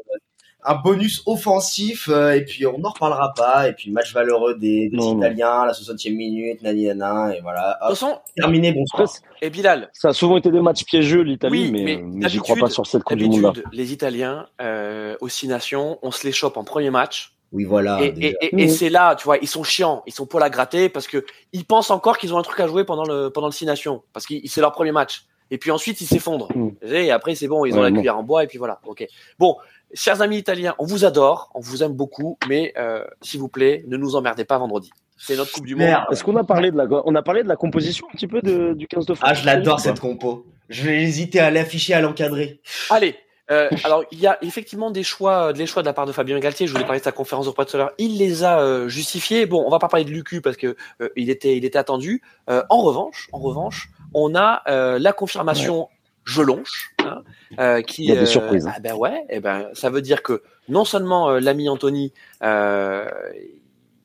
Un 0.70 0.76
bonus 0.76 1.24
offensif, 1.26 2.10
euh, 2.12 2.34
et 2.34 2.44
puis 2.44 2.66
on 2.68 2.78
n'en 2.78 2.90
reparlera 2.90 3.34
pas. 3.36 3.70
Et 3.70 3.74
puis 3.74 3.90
match 3.90 4.14
valeureux 4.14 4.56
des, 4.56 4.90
des 4.90 4.98
Non, 4.98 5.14
non. 5.14 5.20
Italiens, 5.20 5.66
la 5.66 5.72
60e 5.72 6.16
minute, 6.16 6.62
nani 6.62 6.86
nana, 6.88 7.36
et 7.36 7.42
voilà. 7.42 7.78
Hop, 7.82 7.90
façon, 7.90 8.20
terminé, 8.36 8.74
bonsoir. 8.74 9.08
Et 9.42 9.50
Bilal, 9.50 9.90
ça 9.94 10.10
a 10.10 10.14
souvent 10.14 10.38
été 10.38 10.52
des 10.52 10.60
matchs 10.60 10.84
piégeux 10.84 11.22
l'Italie, 11.22 11.52
Oui, 11.52 11.72
mais, 11.72 11.84
mais 11.84 12.02
mais 12.04 12.30
j'y 12.30 12.40
crois 12.40 12.56
pas 12.58 12.70
sur 12.70 12.86
cette 12.86 13.04
Coupe 13.04 13.18
du 13.18 13.30
Monde 13.30 13.64
les 13.72 13.94
Italiens, 13.94 14.48
euh, 14.62 15.16
aux 15.22 15.30
Six 15.30 15.48
Nations, 15.48 16.00
on 16.02 16.12
se 16.12 16.26
les 16.28 16.34
chope 16.34 16.58
en 16.58 16.64
premier 16.64 16.90
match. 16.90 17.34
Oui, 17.54 17.64
voilà. 17.64 18.02
et 18.04 18.36
et, 18.52 18.68
c'est 18.68 18.90
là, 18.90 19.16
tu 19.16 19.24
vois, 19.24 19.38
ils 19.38 19.48
sont 19.48 19.64
chiants, 19.64 20.04
ils 20.06 20.12
sont 20.14 20.26
pour 20.26 20.42
la 20.42 20.50
gratter 20.50 20.90
parce 20.90 21.08
que 21.08 21.24
ils 21.54 21.64
pensent 21.64 21.92
encore 21.92 22.18
qu'ils 22.18 22.34
ont 22.34 22.38
un 22.38 22.42
truc 22.42 22.60
à 22.60 22.68
jouer 22.68 22.84
pendant 22.84 23.06
le 23.06 23.30
pendant 23.30 23.48
le 23.48 23.54
Six 23.54 23.66
Nations, 23.66 24.04
parce 24.12 24.26
que 24.26 24.34
c'est 24.46 24.60
leur 24.60 24.74
premier 24.74 24.92
match. 24.92 25.24
Et 25.50 25.58
puis 25.58 25.72
ensuite, 25.72 26.02
ils 26.02 26.06
s'effondrent. 26.06 26.50
Mhm. 26.54 26.76
Et 26.92 27.10
après, 27.10 27.36
c'est 27.36 27.48
bon, 27.48 27.64
ils 27.64 27.74
ont 27.74 27.78
Ouais, 27.78 27.84
la 27.84 27.90
bon. 27.92 27.96
cuillère 27.96 28.18
en 28.18 28.24
bois, 28.24 28.44
et 28.44 28.48
puis 28.48 28.58
voilà. 28.58 28.82
Ok. 28.86 29.08
Bon, 29.40 29.56
chers 29.94 30.22
amis 30.22 30.38
italiens, 30.38 30.76
on 30.80 30.86
vous 30.86 31.06
adore, 31.06 31.50
on 31.54 31.60
vous 31.60 31.84
aime 31.84 31.94
beaucoup, 31.94 32.38
mais 32.48 32.74
euh, 32.78 33.04
s'il 33.22 33.40
vous 33.40 33.48
plaît, 33.50 33.84
ne 33.88 33.98
nous 33.98 34.16
emmerdez 34.16 34.46
pas 34.46 34.58
vendredi. 34.58 34.92
C'est 35.18 35.36
notre 35.36 35.52
Coupe 35.52 35.66
du 35.66 35.76
Monde. 35.76 35.86
Merde. 35.88 36.06
Est-ce 36.12 36.24
qu'on 36.24 36.36
a 36.36 36.44
parlé 36.44 36.70
de 36.72 36.78
la, 36.78 36.86
on 37.06 37.16
a 37.16 37.24
parlé 37.24 37.42
de 37.44 37.48
la 37.48 37.56
composition 37.56 38.06
un 38.12 38.16
petit 38.16 38.28
peu 38.28 38.42
de, 38.42 38.74
du 38.74 38.88
15 38.88 39.06
de 39.08 39.14
France 39.16 39.30
Ah, 39.30 39.34
je 39.34 39.46
l'adore 39.46 39.80
cette 39.80 40.00
compo. 40.00 40.46
Je 40.70 40.84
vais 40.84 41.02
hésiter 41.02 41.40
à 41.40 41.50
l'afficher, 41.50 41.94
à 41.96 42.02
l'encadrer. 42.02 42.62
Allez. 42.92 43.16
euh, 43.50 43.70
alors, 43.84 44.04
il 44.12 44.20
y 44.20 44.28
a 44.28 44.38
effectivement 44.44 44.92
des 44.92 45.02
choix, 45.04 45.54
des 45.54 45.66
choix 45.66 45.82
de 45.82 45.88
la 45.88 45.94
part 45.94 46.06
de 46.06 46.12
Fabien 46.12 46.38
Galtier. 46.40 46.68
Je 46.68 46.72
voulais 46.74 46.84
parler 46.84 47.00
de 47.00 47.04
sa 47.06 47.12
conférence 47.14 47.48
de 47.48 47.52
presse 47.52 47.68
tout 47.72 47.78
à 47.78 47.80
l'heure. 47.80 47.94
Il 47.98 48.18
les 48.20 48.44
a 48.44 48.60
euh, 48.60 48.88
justifiés. 48.90 49.46
Bon, 49.48 49.64
on 49.66 49.72
va 49.72 49.80
pas 49.80 49.88
parler 49.88 50.06
de 50.06 50.12
Lucu 50.12 50.42
parce 50.42 50.58
que 50.58 50.76
euh, 51.02 51.10
il 51.16 51.30
était, 51.32 51.58
il 51.58 51.66
était 51.66 51.80
attendu. 51.80 52.22
Euh, 52.50 52.62
en 52.70 52.82
revanche, 52.82 53.30
en 53.32 53.40
revanche, 53.40 53.90
on 54.14 54.36
a 54.36 54.62
euh, 54.68 55.00
la 55.00 55.14
confirmation 55.14 55.88
Jelonche, 56.26 56.94
hein, 57.08 57.24
euh, 57.60 57.82
qui. 57.82 58.04
Il 58.04 58.10
y 58.10 58.12
a 58.12 58.16
des 58.16 58.22
euh, 58.22 58.26
surprises, 58.26 58.68
hein. 58.68 58.74
ah 58.76 58.80
ben 58.80 58.94
ouais. 58.96 59.26
Et 59.30 59.40
ben, 59.40 59.68
ça 59.74 59.90
veut 59.90 60.02
dire 60.02 60.22
que 60.24 60.44
non 60.70 60.86
seulement 60.86 61.30
euh, 61.30 61.40
l'ami 61.40 61.70
Anthony, 61.70 62.14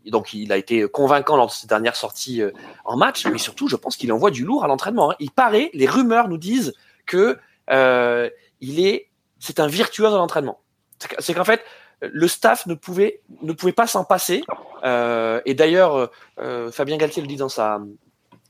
donc 0.07 0.35
il 0.35 0.53
a 0.53 0.57
été 0.57 0.88
convaincant 0.88 1.37
lors 1.37 1.47
de 1.47 1.53
ses 1.53 1.67
dernières 1.67 1.97
sorties 1.97 2.43
en 2.85 2.97
match, 2.97 3.27
mais 3.27 3.38
surtout, 3.38 3.69
je 3.69 3.77
pense 3.77 3.97
qu'il 3.97 4.12
envoie 4.12 4.31
du 4.31 4.45
lourd 4.45 4.65
à 4.65 4.67
l'entraînement. 4.69 5.12
hein. 5.12 5.17
Il 5.21 5.31
paraît, 5.31 5.71
les 5.75 5.87
rumeurs 5.87 6.29
nous 6.29 6.38
disent 6.38 6.73
que 7.07 7.38
il 7.69 8.81
est, 8.87 9.09
c'est 9.38 9.61
un 9.61 9.67
virtuose 9.67 10.12
à 10.12 10.17
l'entraînement. 10.17 10.61
C'est 10.99 11.09
que- 11.09 11.23
C'est 11.23 11.35
qu'en 11.35 11.45
fait, 11.45 11.62
le 12.01 12.27
staff 12.29 12.67
ne 12.67 12.75
pouvait 12.75 13.21
ne 13.43 13.53
pouvait 13.53 13.73
pas 13.73 13.87
s'en 13.87 14.05
passer. 14.05 14.43
Euh, 14.85 15.41
et 15.47 15.55
d'ailleurs, 15.55 16.11
euh, 16.41 16.71
Fabien 16.73 16.97
Galtier 16.97 17.23
le 17.23 17.29
dit 17.29 17.37
dans 17.37 17.49
sa 17.49 17.81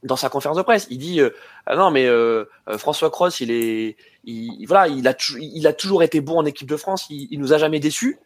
dans 0.02 0.16
sa 0.16 0.28
conférence 0.28 0.56
de 0.56 0.62
presse. 0.62 0.86
Il 0.90 0.98
dit 0.98 1.20
euh, 1.20 1.30
ah 1.66 1.76
non 1.76 1.90
mais 1.90 2.06
euh, 2.06 2.44
euh, 2.68 2.78
François 2.78 3.10
Cross, 3.10 3.40
il 3.40 3.50
est, 3.50 3.96
il, 4.24 4.64
voilà, 4.66 4.88
il 4.88 5.06
a 5.06 5.14
il 5.38 5.66
a 5.66 5.72
toujours 5.72 6.02
été 6.02 6.20
bon 6.20 6.38
en 6.38 6.44
équipe 6.44 6.68
de 6.68 6.76
France. 6.76 7.06
Il, 7.10 7.28
il 7.30 7.40
nous 7.40 7.52
a 7.52 7.58
jamais 7.58 7.80
déçus. 7.80 8.18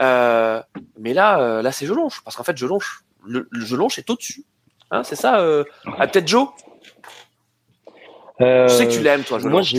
Euh, 0.00 0.60
mais 0.98 1.14
là, 1.14 1.62
là 1.62 1.72
c'est 1.72 1.86
Jelonche, 1.86 2.22
parce 2.24 2.36
qu'en 2.36 2.44
fait 2.44 2.56
Jelonche, 2.56 3.04
le, 3.24 3.48
le 3.50 3.64
Jelonche 3.64 3.98
est 3.98 4.08
au 4.10 4.16
dessus. 4.16 4.44
Hein, 4.90 5.02
c'est 5.02 5.16
ça. 5.16 5.44
Ah, 5.98 6.06
peut-être 6.06 6.28
Joe? 6.28 6.48
Je 8.40 8.66
sais 8.68 8.86
que 8.86 8.92
tu 8.92 9.00
l'aimes, 9.00 9.22
toi. 9.22 9.38
Jelonche, 9.38 9.74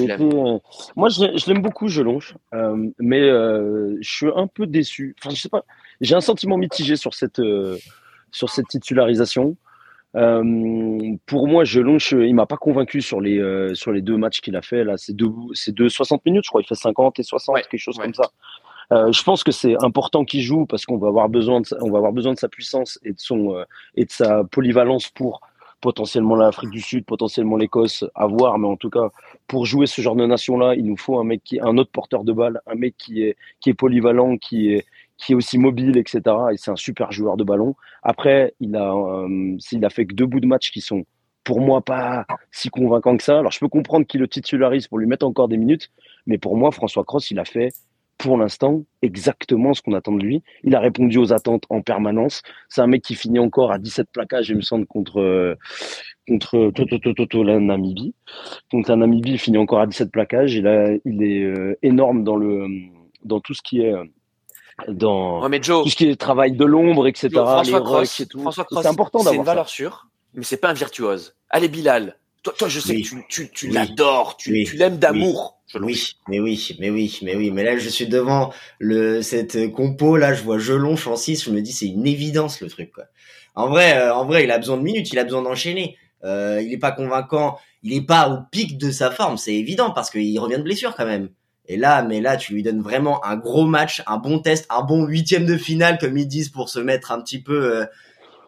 Moi, 0.96 1.10
je, 1.10 1.50
l'aime 1.50 1.62
beaucoup, 1.62 1.88
Jelonche, 1.90 2.36
mais 3.00 3.22
je 3.22 3.98
suis 4.02 4.28
un 4.34 4.48
peu 4.48 4.66
déçu. 4.68 5.16
Enfin, 5.20 5.34
je 5.36 5.42
sais 5.42 5.50
pas. 5.50 5.64
J'ai 6.02 6.16
un 6.16 6.22
sentiment 6.22 6.58
mitigé 6.58 6.96
sur 6.96 7.14
cette 7.14 7.42
sur 8.32 8.50
cette 8.50 8.68
titularisation. 8.68 9.56
Euh, 10.16 11.16
pour 11.26 11.48
moi, 11.48 11.64
Jelonche, 11.66 12.14
il 12.14 12.34
m'a 12.36 12.46
pas 12.46 12.58
convaincu 12.58 13.02
sur 13.02 13.20
les 13.20 13.40
euh, 13.40 13.74
sur 13.74 13.92
les 13.92 14.02
deux 14.02 14.18
matchs 14.18 14.42
qu'il 14.42 14.56
a 14.56 14.62
fait 14.62 14.84
là. 14.84 14.94
C'est 14.98 15.14
deux 15.16 15.32
c'est 15.54 15.74
deux 15.74 15.90
60 15.90 16.26
minutes, 16.26 16.46
je 16.46 16.50
crois. 16.50 16.62
Il 16.62 16.68
fait 16.68 16.76
50 16.76 17.20
et 17.20 17.24
60, 17.24 17.56
Ouais, 17.56 17.62
quelque 17.70 17.80
chose 17.80 17.98
ouais. 17.98 18.06
comme 18.06 18.14
ça. 18.14 18.32
Euh, 18.92 19.12
je 19.12 19.24
pense 19.24 19.44
que 19.44 19.52
c'est 19.52 19.76
important 19.84 20.24
qu'il 20.26 20.42
joue 20.42 20.66
parce 20.66 20.86
qu'on 20.86 20.98
va 20.98 21.08
avoir 21.08 21.28
besoin 21.28 21.60
de 21.60 21.66
sa, 21.66 21.78
on 21.82 21.92
va 21.92 21.98
avoir 21.98 22.14
besoin 22.14 22.34
de 22.34 22.40
sa 22.40 22.48
puissance 22.48 23.00
et 23.04 23.12
de 23.12 23.20
son 23.20 23.64
et 23.96 24.06
de 24.06 24.12
sa 24.12 24.44
polyvalence 24.44 25.10
pour 25.10 25.42
potentiellement 25.82 26.36
l'Afrique 26.36 26.72
du 26.72 26.82
Sud, 26.82 27.06
potentiellement 27.06 27.58
l'Écosse, 27.58 28.06
à 28.16 28.26
voir, 28.26 28.58
mais 28.58 28.68
en 28.68 28.78
tout 28.78 28.90
cas 28.90 29.10
pour 29.48 29.66
jouer 29.66 29.86
ce 29.86 30.02
genre 30.02 30.16
de 30.16 30.26
nation-là, 30.26 30.76
il 30.76 30.86
nous 30.86 30.98
faut 30.98 31.20
un 31.20 31.24
mec 31.24 31.44
qui 31.44 31.60
un 31.60 31.78
autre 31.78 31.92
porteur 31.92 32.24
de 32.24 32.32
balle, 32.32 32.62
un 32.68 32.76
mec 32.76 32.96
qui 32.98 33.24
est 33.24 33.36
qui 33.60 33.70
est 33.72 33.74
polyvalent, 33.74 34.38
qui 34.38 34.74
est 34.74 34.86
qui 35.18 35.32
est 35.32 35.36
aussi 35.36 35.58
mobile, 35.58 35.98
etc. 35.98 36.22
Et 36.52 36.58
c'est 36.58 36.72
un 36.72 36.76
super 36.76 37.12
joueur 37.12 37.38
de 37.38 37.44
ballon. 37.44 37.76
Après, 38.04 38.54
il 38.60 38.76
a 38.76 38.94
euh, 38.94 39.58
a 39.84 39.90
fait 39.90 40.06
que 40.06 40.14
deux 40.14 40.26
bouts 40.26 40.40
de 40.40 40.48
match 40.48 40.72
qui 40.72 40.82
sont 40.82 41.04
pour 41.44 41.62
moi 41.62 41.82
pas 41.84 42.26
si 42.52 42.70
convaincants 42.70 43.16
que 43.18 43.24
ça. 43.24 43.40
Alors 43.40 43.52
je 43.52 43.60
peux 43.60 43.70
comprendre 43.70 44.06
qu'il 44.06 44.20
le 44.22 44.28
titularise 44.28 44.88
pour 44.88 44.98
lui 44.98 45.08
mettre 45.08 45.26
encore 45.26 45.48
des 45.48 45.58
minutes, 45.58 45.92
mais 46.26 46.38
pour 46.38 46.58
moi 46.58 46.72
François 46.72 47.04
Cross, 47.04 47.32
il 47.32 47.40
a 47.40 47.46
fait 47.46 47.72
pour 48.18 48.38
l'instant 48.38 48.84
exactement 49.02 49.74
ce 49.74 49.82
qu'on 49.82 49.94
attend 49.94 50.14
de 50.14 50.24
lui. 50.24 50.42
Il 50.64 50.74
a 50.76 50.80
répondu 50.80 51.18
aux 51.18 51.34
attentes 51.34 51.66
en 51.70 51.82
permanence. 51.82 52.42
C'est 52.70 52.82
un 52.82 52.88
mec 52.88 53.02
qui 53.04 53.14
finit 53.14 53.40
encore 53.40 53.72
à 53.72 53.78
17 53.78 54.08
plaquages, 54.12 54.50
il 54.50 54.56
me 54.56 54.62
semble, 54.62 54.86
contre 54.86 55.58
contre 56.28 56.72
to- 56.72 56.86
to- 56.86 56.98
to- 56.98 57.14
to- 57.14 57.26
to- 57.26 57.44
la 57.44 57.60
Namibie. 57.60 58.16
Contre 58.72 58.90
la 58.90 58.96
Namibie, 58.96 59.32
il 59.32 59.40
finit 59.40 59.58
encore 59.58 59.82
à 59.82 59.88
17 59.88 60.12
plaquages. 60.12 60.56
Il, 60.56 60.66
a, 60.66 60.94
il 61.06 61.22
est 61.24 61.44
euh, 61.44 61.78
énorme 61.84 62.24
dans 62.24 62.38
le 62.38 62.68
dans 63.24 63.40
tout 63.40 63.54
ce 63.54 63.62
qui 63.62 63.82
est 63.82 63.94
euh, 63.94 64.04
dans 64.88 65.42
Ouais, 65.42 65.50
mais 65.50 65.62
Joe, 65.62 65.84
tout 65.84 65.90
ce 65.90 65.96
qui 65.96 66.10
est 66.10 66.16
travail 66.16 66.52
de 66.54 66.66
l'ombre, 66.66 67.08
etc. 67.08 67.30
Joe, 67.32 67.44
François 67.46 67.64
les 67.64 67.74
rucks 67.74 67.84
Cross, 67.86 68.20
et 68.20 68.26
tout. 68.26 68.40
François 68.42 68.66
Cross, 68.66 68.82
c'est 68.84 68.88
important 68.90 69.20
c'est 69.20 69.26
une 69.26 69.32
d'avoir 69.32 69.46
ça. 69.46 69.52
valeur 69.52 69.70
sûre, 69.70 70.08
mais 70.34 70.44
c'est 70.44 70.58
pas 70.58 70.70
un 70.70 70.74
virtuose. 70.74 71.36
Allez, 71.50 71.68
Bilal. 71.70 72.18
Toi, 72.44 72.54
toi, 72.58 72.68
je 72.68 72.80
sais 72.80 72.94
Oui. 72.94 73.02
que 73.04 73.08
tu, 73.08 73.26
tu, 73.28 73.50
tu 73.52 73.68
Oui. 73.68 73.74
l'adores, 73.74 74.38
tu, 74.38 74.52
Oui. 74.52 74.66
tu 74.66 74.76
l'aimes 74.76 74.98
d'amour. 74.98 75.58
Oui, 75.82 76.14
mais 76.30 76.40
oui, 76.40 76.76
mais 76.80 76.90
oui, 76.90 77.20
mais 77.24 77.36
oui. 77.36 77.52
Mais 77.52 77.64
là, 77.64 77.76
je 77.78 77.90
suis 77.90 78.08
devant 78.08 78.54
le 78.80 79.22
cette 79.22 79.72
compo. 79.72 80.16
Là, 80.16 80.34
je 80.34 80.44
vois 80.44 80.58
en 81.08 81.16
6. 81.16 81.44
Je 81.46 81.50
me 81.50 81.62
dis, 81.62 81.72
c'est 81.72 81.88
une 81.88 82.06
évidence 82.06 82.62
le 82.62 82.70
truc. 82.70 82.92
Quoi. 82.94 83.06
En 83.56 83.68
vrai, 83.68 83.98
euh, 83.98 84.14
en 84.14 84.26
vrai, 84.26 84.44
il 84.44 84.52
a 84.52 84.58
besoin 84.60 84.78
de 84.78 84.84
minutes. 84.84 85.12
Il 85.12 85.18
a 85.20 85.24
besoin 85.24 85.42
d'enchaîner. 85.42 85.98
Euh, 86.24 86.62
il 86.64 86.72
est 86.72 86.78
pas 86.78 86.92
convaincant. 86.92 87.58
Il 87.82 87.94
est 87.94 88.06
pas 88.06 88.30
au 88.30 88.38
pic 88.52 88.78
de 88.78 88.92
sa 88.92 89.10
forme. 89.10 89.38
C'est 89.38 89.56
évident 89.56 89.92
parce 89.92 90.10
qu'il 90.12 90.40
revient 90.40 90.58
de 90.58 90.64
blessure 90.64 90.96
quand 90.96 91.06
même. 91.06 91.30
Et 91.68 91.78
là, 91.78 92.04
mais 92.04 92.22
là, 92.22 92.38
tu 92.38 92.54
lui 92.54 92.64
donnes 92.64 92.82
vraiment 92.82 93.24
un 93.26 93.36
gros 93.36 93.66
match, 93.66 94.04
un 94.08 94.18
bon 94.18 94.40
test, 94.40 94.66
un 94.70 94.84
bon 94.84 95.06
huitième 95.06 95.46
de 95.46 95.58
finale 95.58 95.98
comme 95.98 96.18
ils 96.18 96.28
disent 96.28 96.50
pour 96.50 96.70
se 96.70 96.80
mettre 96.80 97.12
un 97.12 97.22
petit 97.22 97.42
peu, 97.42 97.78
euh, 97.78 97.86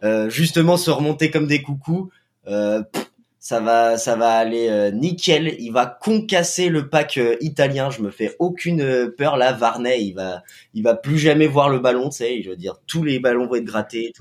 euh, 0.03 0.29
justement, 0.29 0.77
se 0.77 0.91
remonter 0.91 1.31
comme 1.31 1.47
des 1.47 1.61
coucous. 1.61 2.09
Euh, 2.47 2.83
pff, 2.83 3.07
ça 3.47 3.61
va, 3.61 3.97
ça 3.97 4.17
va 4.17 4.33
aller 4.33 4.67
euh, 4.67 4.91
nickel. 4.91 5.55
Il 5.59 5.71
va 5.71 5.85
concasser 5.85 6.67
le 6.67 6.89
pack 6.89 7.17
euh, 7.17 7.37
italien. 7.39 7.89
Je 7.89 8.01
me 8.01 8.11
fais 8.11 8.35
aucune 8.39 8.81
euh, 8.81 9.09
peur 9.09 9.37
là. 9.37 9.53
Varney, 9.53 10.03
il 10.03 10.13
va, 10.15 10.43
il 10.73 10.83
va 10.83 10.95
plus 10.95 11.17
jamais 11.17 11.47
voir 11.47 11.69
le 11.69 11.79
ballon. 11.79 12.09
Tu 12.09 12.17
sais, 12.17 12.41
je 12.41 12.49
veux 12.49 12.57
dire, 12.57 12.75
tous 12.87 13.05
les 13.05 13.19
ballons 13.19 13.47
vont 13.47 13.55
être 13.55 13.63
grattés. 13.63 14.11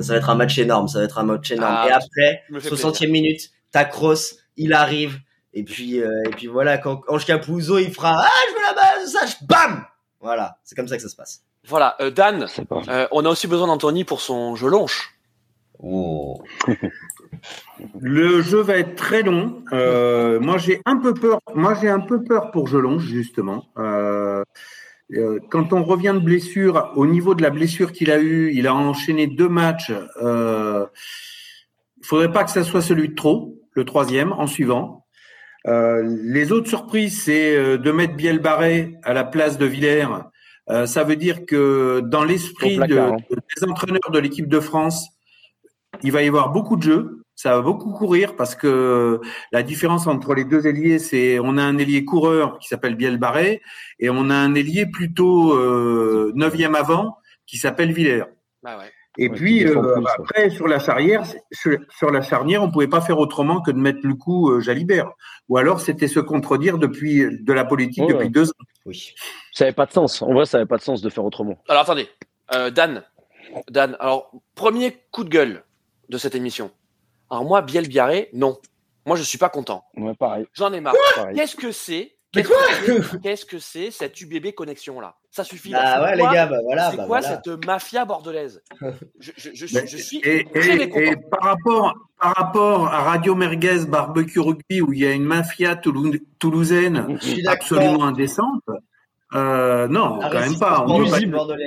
Ça 0.00 0.14
va 0.14 0.16
être 0.16 0.30
un 0.30 0.34
match 0.34 0.56
énorme. 0.56 0.88
Ça 0.88 1.00
va 1.00 1.04
être 1.04 1.18
un 1.18 1.24
match 1.24 1.50
énorme. 1.50 1.74
Ah, 1.76 1.88
et 1.90 1.92
après, 1.92 2.42
me 2.48 2.58
fais 2.58 2.70
60e 2.70 3.10
minute, 3.10 3.50
ta 3.70 3.84
cross, 3.84 4.36
il 4.56 4.72
arrive. 4.72 5.18
Et 5.58 5.64
puis, 5.64 6.00
euh, 6.00 6.22
et 6.24 6.30
puis 6.30 6.46
voilà, 6.46 6.78
quand 6.78 7.00
Ange 7.08 7.26
Capuzzo, 7.26 7.78
il 7.78 7.92
fera, 7.92 8.22
ah, 8.24 8.28
je 8.48 8.54
veux 8.54 8.62
la 8.62 8.74
base, 8.74 9.12
ça, 9.12 9.26
je- 9.26 9.44
bam! 9.44 9.84
Voilà. 10.20 10.58
C'est 10.62 10.76
comme 10.76 10.86
ça 10.86 10.94
que 10.96 11.02
ça 11.02 11.08
se 11.08 11.16
passe. 11.16 11.42
Voilà, 11.66 11.96
euh, 12.00 12.10
Dan, 12.10 12.46
euh, 12.88 13.08
on 13.10 13.24
a 13.24 13.28
aussi 13.28 13.48
besoin 13.48 13.66
d'Anthony 13.66 14.04
pour 14.04 14.20
son 14.20 14.54
jeu 14.54 14.68
longe. 14.68 15.14
Oh. 15.80 16.40
Le 18.00 18.40
jeu 18.40 18.60
va 18.60 18.76
être 18.78 18.94
très 18.94 19.22
long. 19.22 19.62
Euh, 19.72 20.38
moi, 20.40 20.58
j'ai 20.58 20.80
un 20.86 20.96
peu 20.96 21.12
peur. 21.12 21.40
Moi, 21.54 21.74
j'ai 21.74 21.88
un 21.88 22.00
peu 22.00 22.22
peur 22.22 22.50
pour 22.52 22.66
Jelonge, 22.68 23.04
justement. 23.04 23.64
Euh, 23.78 24.42
euh, 25.12 25.38
quand 25.50 25.72
on 25.72 25.82
revient 25.84 26.12
de 26.14 26.20
blessure, 26.24 26.92
au 26.96 27.06
niveau 27.06 27.34
de 27.34 27.42
la 27.42 27.50
blessure 27.50 27.92
qu'il 27.92 28.10
a 28.10 28.18
eue, 28.18 28.52
il 28.54 28.66
a 28.66 28.74
enchaîné 28.74 29.26
deux 29.26 29.48
matchs. 29.48 29.92
Euh, 30.22 30.86
il 32.00 32.06
faudrait 32.06 32.32
pas 32.32 32.44
que 32.44 32.50
ça 32.50 32.64
soit 32.64 32.82
celui 32.82 33.08
de 33.10 33.14
trop, 33.14 33.56
le 33.72 33.84
troisième, 33.84 34.32
en 34.32 34.46
suivant. 34.46 35.04
Euh, 35.66 36.02
les 36.22 36.52
autres 36.52 36.68
surprises, 36.68 37.22
c'est 37.22 37.56
euh, 37.56 37.78
de 37.78 37.90
mettre 37.90 38.14
Biel 38.14 38.38
Barré 38.38 38.96
à 39.02 39.12
la 39.12 39.24
place 39.24 39.58
de 39.58 39.66
Villers. 39.66 40.06
Euh, 40.70 40.86
ça 40.86 41.04
veut 41.04 41.16
dire 41.16 41.46
que 41.46 42.00
dans 42.04 42.24
l'esprit 42.24 42.76
de, 42.76 42.98
hein. 42.98 43.16
des 43.30 43.68
entraîneurs 43.68 44.10
de 44.12 44.18
l'équipe 44.18 44.48
de 44.48 44.60
France, 44.60 45.08
il 46.02 46.12
va 46.12 46.22
y 46.22 46.28
avoir 46.28 46.50
beaucoup 46.50 46.76
de 46.76 46.82
jeux. 46.82 47.22
Ça 47.34 47.54
va 47.54 47.62
beaucoup 47.62 47.92
courir 47.92 48.34
parce 48.34 48.56
que 48.56 49.20
la 49.52 49.62
différence 49.62 50.08
entre 50.08 50.34
les 50.34 50.44
deux 50.44 50.66
ailiers, 50.66 50.98
c'est 50.98 51.38
on 51.38 51.56
a 51.56 51.62
un 51.62 51.78
ailier 51.78 52.04
coureur 52.04 52.58
qui 52.58 52.66
s'appelle 52.66 52.96
Biel 52.96 53.16
Barré 53.16 53.62
et 54.00 54.10
on 54.10 54.28
a 54.28 54.34
un 54.34 54.54
ailier 54.56 54.86
plutôt 54.86 55.54
euh, 55.54 56.32
neuvième 56.34 56.74
avant 56.74 57.16
qui 57.46 57.56
s'appelle 57.56 57.92
Villers. 57.92 58.24
Bah 58.62 58.76
ouais. 58.76 58.90
Et 59.20 59.28
Ouais, 59.28 59.34
puis 59.34 59.66
euh, 59.66 59.72
plus, 59.72 59.80
ouais. 59.80 60.10
après 60.18 60.50
sur 60.50 60.68
la 60.68 60.78
charnière, 60.78 61.24
sur, 61.52 61.76
sur 61.98 62.10
la 62.10 62.22
charnière, 62.22 62.62
on 62.62 62.70
pouvait 62.70 62.86
pas 62.86 63.00
faire 63.00 63.18
autrement 63.18 63.60
que 63.60 63.72
de 63.72 63.78
mettre 63.78 63.98
le 64.04 64.14
coup 64.14 64.50
euh, 64.50 64.60
Jalibert. 64.60 65.10
Ou 65.48 65.56
alors 65.58 65.80
c'était 65.80 66.06
se 66.08 66.20
contredire 66.20 66.78
depuis 66.78 67.26
de 67.42 67.52
la 67.52 67.64
politique 67.64 68.04
Ouais. 68.04 68.12
depuis 68.12 68.30
deux 68.30 68.50
ans. 68.50 68.64
Oui. 68.86 69.12
Ça 69.52 69.64
n'avait 69.64 69.74
pas 69.74 69.86
de 69.86 69.92
sens. 69.92 70.22
En 70.22 70.32
vrai, 70.32 70.46
ça 70.46 70.58
n'avait 70.58 70.68
pas 70.68 70.76
de 70.78 70.82
sens 70.82 71.02
de 71.02 71.10
faire 71.10 71.24
autrement. 71.24 71.58
Alors 71.68 71.82
attendez, 71.82 72.08
euh, 72.54 72.70
Dan, 72.70 73.02
Dan. 73.68 73.96
Alors 73.98 74.30
premier 74.54 74.96
coup 75.10 75.24
de 75.24 75.30
gueule 75.30 75.64
de 76.08 76.16
cette 76.16 76.34
émission. 76.36 76.70
Alors 77.30 77.44
moi, 77.44 77.60
Biel 77.60 77.88
Biarré, 77.88 78.30
non. 78.32 78.56
Moi, 79.04 79.16
je 79.16 79.22
suis 79.22 79.38
pas 79.38 79.48
content. 79.48 79.84
Ouais, 79.96 80.14
pareil. 80.14 80.46
J'en 80.54 80.72
ai 80.72 80.80
marre. 80.80 80.94
Qu'est-ce 81.34 81.56
que 81.56 81.72
c'est 81.72 82.12
Qu'est-ce 82.42 82.84
que 82.86 83.02
c'est? 83.02 83.20
Qu'est-ce 83.20 83.44
que 83.44 83.58
c'est 83.58 83.90
cette 83.90 84.20
UBB 84.20 84.52
connexion 84.54 85.00
là 85.00 85.14
Ça 85.30 85.44
suffit. 85.44 85.70
là. 85.70 85.80
Ah 85.82 85.94
C'est 85.98 86.04
ouais, 86.04 86.16
les 86.16 86.22
quoi- 86.22 86.32
gars, 86.34 86.46
bah 86.46 86.56
voilà. 86.64 86.90
C'est 86.90 86.96
bah 86.96 87.04
quoi 87.06 87.20
voilà. 87.20 87.40
cette 87.44 87.66
mafia 87.66 88.04
bordelaise? 88.04 88.62
Je, 89.20 89.30
je, 89.36 89.50
je, 89.54 89.66
suis- 89.66 89.76
Mais- 89.76 89.86
je 89.86 89.96
suis 89.96 90.18
Et, 90.24 90.44
très 90.44 90.76
et- 90.76 91.08
et 91.10 91.16
par 91.16 91.42
rapport 91.42 91.94
par 92.20 92.34
rapport 92.34 92.88
à 92.88 93.02
Radio 93.02 93.34
Merguez 93.34 93.86
Barbecue 93.88 94.40
Rugby 94.40 94.80
où 94.82 94.92
il 94.92 94.98
y 95.00 95.06
a 95.06 95.12
une 95.12 95.24
mafia 95.24 95.74
toulou- 95.76 96.18
toulousaine 96.40 97.18
absolument 97.46 98.04
indécente, 98.04 98.64
euh, 99.34 99.86
non, 99.88 100.18
La 100.18 100.30
quand 100.30 100.40
même 100.40 100.58
pas. 100.58 100.84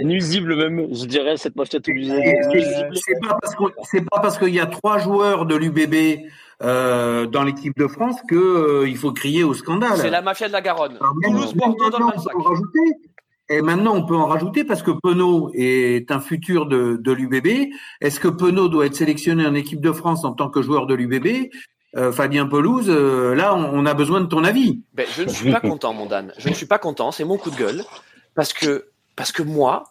Nuisible. 0.04 0.56
même, 0.56 0.88
je 0.94 1.06
dirais, 1.06 1.38
cette 1.38 1.56
mafia 1.56 1.80
toulousaine. 1.80 2.34
C'est 3.84 4.02
pas 4.10 4.20
parce 4.20 4.38
qu'il 4.38 4.54
y 4.54 4.60
a 4.60 4.66
trois 4.66 4.98
joueurs 4.98 5.46
de 5.46 5.56
l'UBB 5.56 6.26
euh, 6.62 7.26
dans 7.26 7.44
l'équipe 7.44 7.78
de 7.78 7.88
France 7.88 8.18
que 8.28 8.36
euh, 8.36 8.88
il 8.88 8.98
faut 8.98 9.12
crier 9.12 9.44
au 9.44 9.54
scandale. 9.54 9.98
C'est 9.98 10.10
la 10.10 10.22
mafia 10.22 10.48
de 10.48 10.54
la 10.54 10.62
Garonne. 10.62 10.94
Même- 11.22 11.32
Toulouse, 11.34 11.54
Bordeaux 11.56 11.90
dans 11.90 12.00
le 12.00 12.06
maintenant, 12.06 12.08
même 12.08 12.18
on 12.18 12.22
sac. 12.22 12.34
peut 12.34 12.40
en 12.40 12.44
rajouter. 12.44 12.80
Et 13.50 13.62
maintenant, 13.62 13.96
on 13.96 14.06
peut 14.06 14.16
en 14.16 14.28
rajouter 14.28 14.64
parce 14.64 14.82
que 14.82 14.92
Penaud 14.92 15.52
est 15.54 16.10
un 16.12 16.20
futur 16.22 16.68
de, 16.68 16.96
de 16.96 17.12
l'UBB. 17.12 17.70
Est-ce 18.00 18.20
que 18.22 18.30
Penaud 18.30 18.70
doit 18.70 18.86
être 18.86 18.96
sélectionné 18.96 19.46
en 19.46 19.54
équipe 19.56 19.82
de 19.82 19.92
France 19.92 20.24
en 20.24 20.32
tant 20.34 20.50
que 20.50 20.62
joueur 20.62 20.86
de 20.88 20.94
l'UBB 20.96 21.50
Euh, 21.98 22.14
Fabien 22.14 22.46
Pelouse, 22.48 22.86
euh, 22.90 23.36
là, 23.36 23.54
on, 23.54 23.66
on 23.82 23.86
a 23.86 23.94
besoin 23.94 24.22
de 24.22 24.28
ton 24.28 24.46
avis. 24.46 24.80
Ben, 24.94 25.06
je 25.14 25.24
ne 25.24 25.30
suis 25.30 25.52
pas 25.52 25.60
content, 25.60 25.94
mon 25.94 26.06
Dan. 26.06 26.32
Je 26.38 26.48
ne 26.48 26.54
suis 26.54 26.66
pas 26.66 26.80
content. 26.80 27.12
C'est 27.12 27.26
mon 27.26 27.38
coup 27.38 27.50
de 27.52 27.58
gueule 27.58 27.84
parce 28.36 28.54
que 28.54 28.86
parce 29.18 29.34
que 29.34 29.44
moi, 29.44 29.84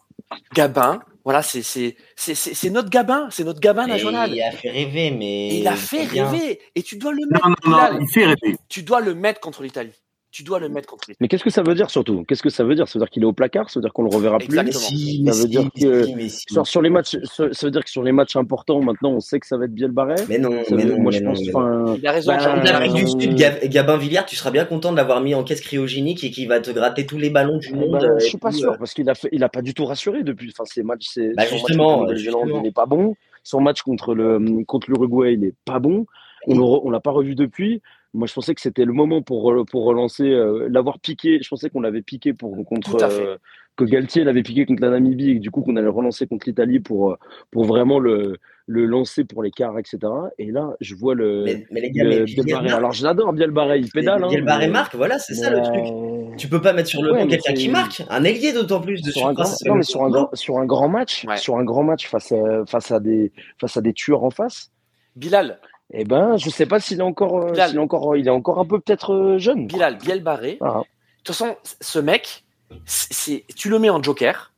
Gabin, 0.55 1.01
voilà, 1.23 1.41
c'est 1.43 1.61
c'est 1.61 1.95
c'est 2.15 2.33
c'est 2.35 2.53
c'est 2.53 2.69
notre 2.69 2.89
Gabin, 2.89 3.27
c'est 3.31 3.43
notre 3.43 3.59
Gabin 3.59 3.87
national. 3.87 4.31
il 4.33 4.41
a 4.41 4.51
fait 4.51 4.69
rêver, 4.71 5.11
mais. 5.11 5.59
Il 5.59 5.67
a 5.67 5.75
fait 5.75 6.03
rêver. 6.05 6.59
Et 6.75 6.81
tu 6.83 6.97
dois 6.97 7.11
le 7.11 7.21
Non, 7.21 7.27
mettre. 7.31 7.49
non, 7.49 7.55
non, 7.71 7.77
Bilal. 7.77 7.97
il 8.01 8.07
fait 8.09 8.25
rêver. 8.25 8.57
Tu 8.69 8.83
dois 8.83 9.01
le 9.01 9.13
mettre 9.13 9.39
contre 9.39 9.61
l'Italie. 9.63 9.91
Tu 10.31 10.43
dois 10.43 10.59
le 10.59 10.69
mettre 10.69 10.87
contre 10.87 11.03
l'Italie. 11.09 11.17
Mais 11.19 11.27
qu'est-ce 11.27 11.43
que 11.43 11.49
ça 11.49 11.61
veut 11.61 11.75
dire 11.75 11.89
surtout? 11.89 12.23
Qu'est-ce 12.25 12.41
que 12.41 12.49
ça 12.49 12.63
veut 12.63 12.73
dire? 12.73 12.87
Ça 12.87 12.97
veut 12.97 13.03
dire 13.05 13.09
qu'il 13.09 13.23
est 13.23 13.25
au 13.25 13.33
placard? 13.33 13.69
Ça 13.69 13.79
veut 13.79 13.81
dire 13.81 13.91
qu'on 13.91 14.03
le 14.03 14.09
reverra 14.15 14.37
plus? 14.37 14.45
Exactement. 14.47 14.79
Si, 14.79 15.17
Ça 15.17 15.21
mais 15.25 15.31
veut 15.31 15.35
si, 15.41 15.47
dire 15.49 15.69
que- 15.75 16.03
si, 16.05 16.15
mais 16.15 16.29
si. 16.29 16.45
Sur, 16.49 16.65
sur 16.65 16.81
les 16.81 16.89
matchs, 16.89 17.17
sur- 17.23 17.53
ça 17.53 17.67
veut 17.67 17.71
dire 17.71 17.83
que 17.83 17.89
sur 17.89 18.01
les 18.01 18.13
matchs 18.13 18.37
importants, 18.37 18.81
maintenant, 18.81 19.11
on 19.11 19.19
sait 19.19 19.41
que 19.41 19.45
ça 19.47 19.57
va 19.57 19.65
être 19.65 19.73
Biel 19.73 19.91
Barret. 19.91 20.15
Mais 20.29 20.37
non, 20.37 20.63
Ça 20.63 20.75
mais 20.75 20.83
veut- 20.85 20.91
non, 20.95 21.01
moi, 21.01 21.11
mais 21.11 21.17
je 21.19 21.23
non, 21.23 21.31
pense. 21.31 21.41
non. 21.41 21.49
enfin, 21.59 21.95
Il 21.97 22.07
a 22.07 22.11
raison. 22.13 22.31
Bah, 22.31 22.87
du 22.87 23.07
Sud, 23.07 23.35
Gab- 23.35 23.65
Gabin 23.67 23.97
Villiers, 23.97 24.21
tu 24.25 24.37
seras 24.37 24.51
bien 24.51 24.63
content 24.63 24.91
de 24.93 24.97
l'avoir 24.97 25.19
mis 25.21 25.35
en 25.35 25.43
caisse 25.43 25.59
cryogénique 25.61 26.23
et 26.23 26.31
qui 26.31 26.45
va 26.45 26.61
te 26.61 26.71
gratter 26.71 27.05
tous 27.05 27.17
les 27.17 27.29
ballons 27.29 27.57
du 27.57 27.73
monde. 27.73 27.91
bah, 27.91 28.07
je 28.19 28.25
suis 28.25 28.37
pas 28.37 28.51
sûr 28.53 28.71
euh. 28.71 28.77
parce 28.79 28.93
qu'il 28.93 29.09
a 29.09 29.15
fait, 29.15 29.27
il 29.33 29.43
a 29.43 29.49
pas 29.49 29.61
du 29.61 29.73
tout 29.73 29.83
rassuré 29.85 30.23
depuis. 30.23 30.49
Enfin, 30.53 30.63
ses 30.65 30.83
matchs, 30.83 31.07
c'est 31.11 31.33
Bah, 31.35 31.43
justement, 31.45 32.07
il 32.09 32.61
n'est 32.61 32.71
pas 32.71 32.85
bon. 32.85 33.15
Son 33.43 33.59
match 33.59 33.81
contre 33.81 34.13
le 34.15 34.63
contre 34.65 34.89
l'Uruguay, 34.91 35.33
il 35.33 35.43
est 35.43 35.55
pas 35.65 35.79
bon. 35.79 36.05
Le 36.47 36.55
on 36.59 36.89
l'a 36.89 36.99
pas 37.01 37.11
revu 37.11 37.35
depuis. 37.35 37.81
Moi, 38.13 38.27
je 38.27 38.33
pensais 38.33 38.53
que 38.53 38.61
c'était 38.61 38.85
le 38.85 38.93
moment 38.93 39.21
pour 39.21 39.53
pour 39.69 39.83
relancer, 39.85 40.29
euh, 40.29 40.67
l'avoir 40.69 40.99
piqué. 40.99 41.39
Je 41.41 41.47
pensais 41.47 41.69
qu'on 41.69 41.81
l'avait 41.81 42.01
piqué 42.01 42.33
pour 42.33 42.55
contre 42.65 42.97
Tout 42.97 43.03
à 43.03 43.09
fait. 43.09 43.25
euh, 43.25 43.37
que 43.77 43.85
Galtier 43.85 44.25
l'avait 44.25 44.43
piqué 44.43 44.65
contre 44.65 44.81
la 44.81 44.89
Namibie 44.89 45.29
et 45.31 45.35
que, 45.35 45.39
du 45.39 45.49
coup 45.49 45.61
qu'on 45.61 45.77
allait 45.77 45.87
relancer 45.87 46.27
contre 46.27 46.45
l'Italie 46.47 46.81
pour 46.81 47.11
euh, 47.11 47.15
pour 47.51 47.63
vraiment 47.63 47.99
le 47.99 48.37
le 48.67 48.85
lancer 48.85 49.23
pour 49.25 49.43
les 49.43 49.51
quarts, 49.51 49.77
etc. 49.79 49.99
Et 50.37 50.51
là, 50.51 50.75
je 50.81 50.93
vois 50.95 51.15
le, 51.15 51.43
Mais, 51.45 51.65
mais 51.71 51.81
les 51.81 51.91
gars, 51.91 52.03
le 52.03 52.09
mais 52.25 52.43
Biel. 52.43 52.67
Alors, 52.73 52.91
je 52.93 53.03
l'adore, 53.03 53.33
Biel 53.33 53.51
Barret. 53.51 53.79
Il 53.79 53.89
pédale. 53.89 54.23
Hein, 54.23 54.29
mais- 54.31 54.67
marque, 54.67 54.95
voilà, 54.95 55.17
c'est 55.19 55.33
ça 55.33 55.49
le 55.49 55.61
truc. 55.61 56.37
Tu 56.37 56.47
peux 56.47 56.61
pas 56.61 56.71
mettre 56.73 56.87
sur 56.89 57.01
le 57.01 57.11
Ouais, 57.11 57.23
banc 57.23 57.27
quelqu'un 57.27 57.53
qui 57.53 57.67
marque, 57.69 58.03
un 58.09 58.23
ailier 58.23 58.53
d'autant 58.53 58.79
plus 58.79 59.01
de 59.01 59.11
sur 59.11 59.27
un, 59.27 59.33
grand, 59.33 59.43
surface. 59.45 59.65
non, 59.65 59.75
mais 59.75 59.83
sur, 59.83 60.03
un 60.03 60.09
grand, 60.09 60.29
sur 60.33 60.57
un 60.59 60.65
grand 60.65 60.87
match, 60.89 61.25
Ouais. 61.27 61.37
sur 61.37 61.57
un 61.57 61.63
grand 61.65 61.83
match 61.83 62.07
face 62.07 62.31
à, 62.31 62.65
face 62.65 62.91
à 62.91 62.99
des 63.01 63.31
face 63.59 63.75
à 63.77 63.81
des 63.81 63.93
tueurs 63.93 64.23
en 64.23 64.29
face. 64.31 64.69
Bilal, 65.17 65.59
Eh 65.93 66.05
ben, 66.05 66.37
je 66.37 66.49
sais 66.49 66.65
pas 66.65 66.79
s'il 66.79 66.99
est 66.99 67.03
encore, 67.03 67.37
euh, 67.39 67.53
s'il 67.53 67.75
est 67.75 67.79
encore, 67.79 68.15
il 68.15 68.27
est 68.27 68.31
encore 68.31 68.59
un 68.59 68.65
peu 68.65 68.79
peut-être 68.79 69.13
euh, 69.13 69.37
jeune. 69.37 69.67
Bilal, 69.67 69.97
Biel 69.97 70.23
Barré. 70.23 70.57
Ah. 70.61 70.79
De 70.79 71.23
toute 71.23 71.35
façon, 71.35 71.55
ce 71.81 71.99
mec, 71.99 72.45
c'est, 72.85 73.45
tu 73.55 73.69
le 73.69 73.77
mets 73.79 73.89
en 73.89 74.01
joker. 74.01 74.53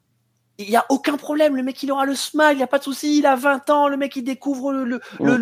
Il 0.59 0.69
n'y 0.69 0.75
a 0.75 0.85
aucun 0.89 1.17
problème. 1.17 1.55
Le 1.55 1.63
mec, 1.63 1.81
il 1.81 1.91
aura 1.91 2.05
le 2.05 2.13
smile. 2.13 2.49
Il 2.51 2.57
n'y 2.57 2.63
a 2.63 2.67
pas 2.67 2.77
de 2.77 2.83
souci. 2.83 3.17
Il 3.17 3.25
a 3.25 3.35
20 3.35 3.71
ans. 3.71 3.87
Le 3.87 3.97
mec, 3.97 4.15
il 4.15 4.23
découvre 4.23 4.71
le, 4.71 4.83
le, 4.83 5.35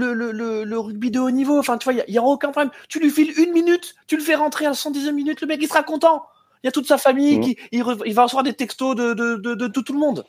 le, 0.63 0.79
rugby 0.79 1.11
de 1.11 1.19
haut 1.19 1.29
niveau. 1.31 1.59
Enfin, 1.59 1.77
tu 1.77 1.91
vois, 1.91 2.01
il 2.07 2.11
n'y 2.11 2.17
aura 2.17 2.29
aucun 2.29 2.51
problème. 2.51 2.71
Tu 2.87 2.99
lui 3.01 3.09
files 3.09 3.37
une 3.37 3.51
minute. 3.51 3.93
Tu 4.07 4.15
le 4.15 4.23
fais 4.23 4.35
rentrer 4.35 4.65
à 4.65 4.71
110e 4.71 5.11
minute. 5.11 5.41
Le 5.41 5.47
mec, 5.47 5.59
il 5.61 5.67
sera 5.67 5.83
content. 5.83 6.23
Il 6.63 6.67
y 6.67 6.69
a 6.69 6.71
toute 6.71 6.87
sa 6.87 6.97
famille 6.97 7.37
Mhm. 7.39 7.43
qui, 7.43 7.57
il, 7.73 7.83
re- 7.83 8.01
il 8.05 8.13
va 8.13 8.23
recevoir 8.23 8.43
des 8.43 8.53
textos 8.53 8.95
de, 8.95 9.13
de, 9.13 9.35
de, 9.35 9.53
de, 9.55 9.67
de 9.67 9.81
tout 9.81 9.91
le 9.93 9.99
monde. 9.99 10.23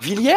Villiers, 0.00 0.34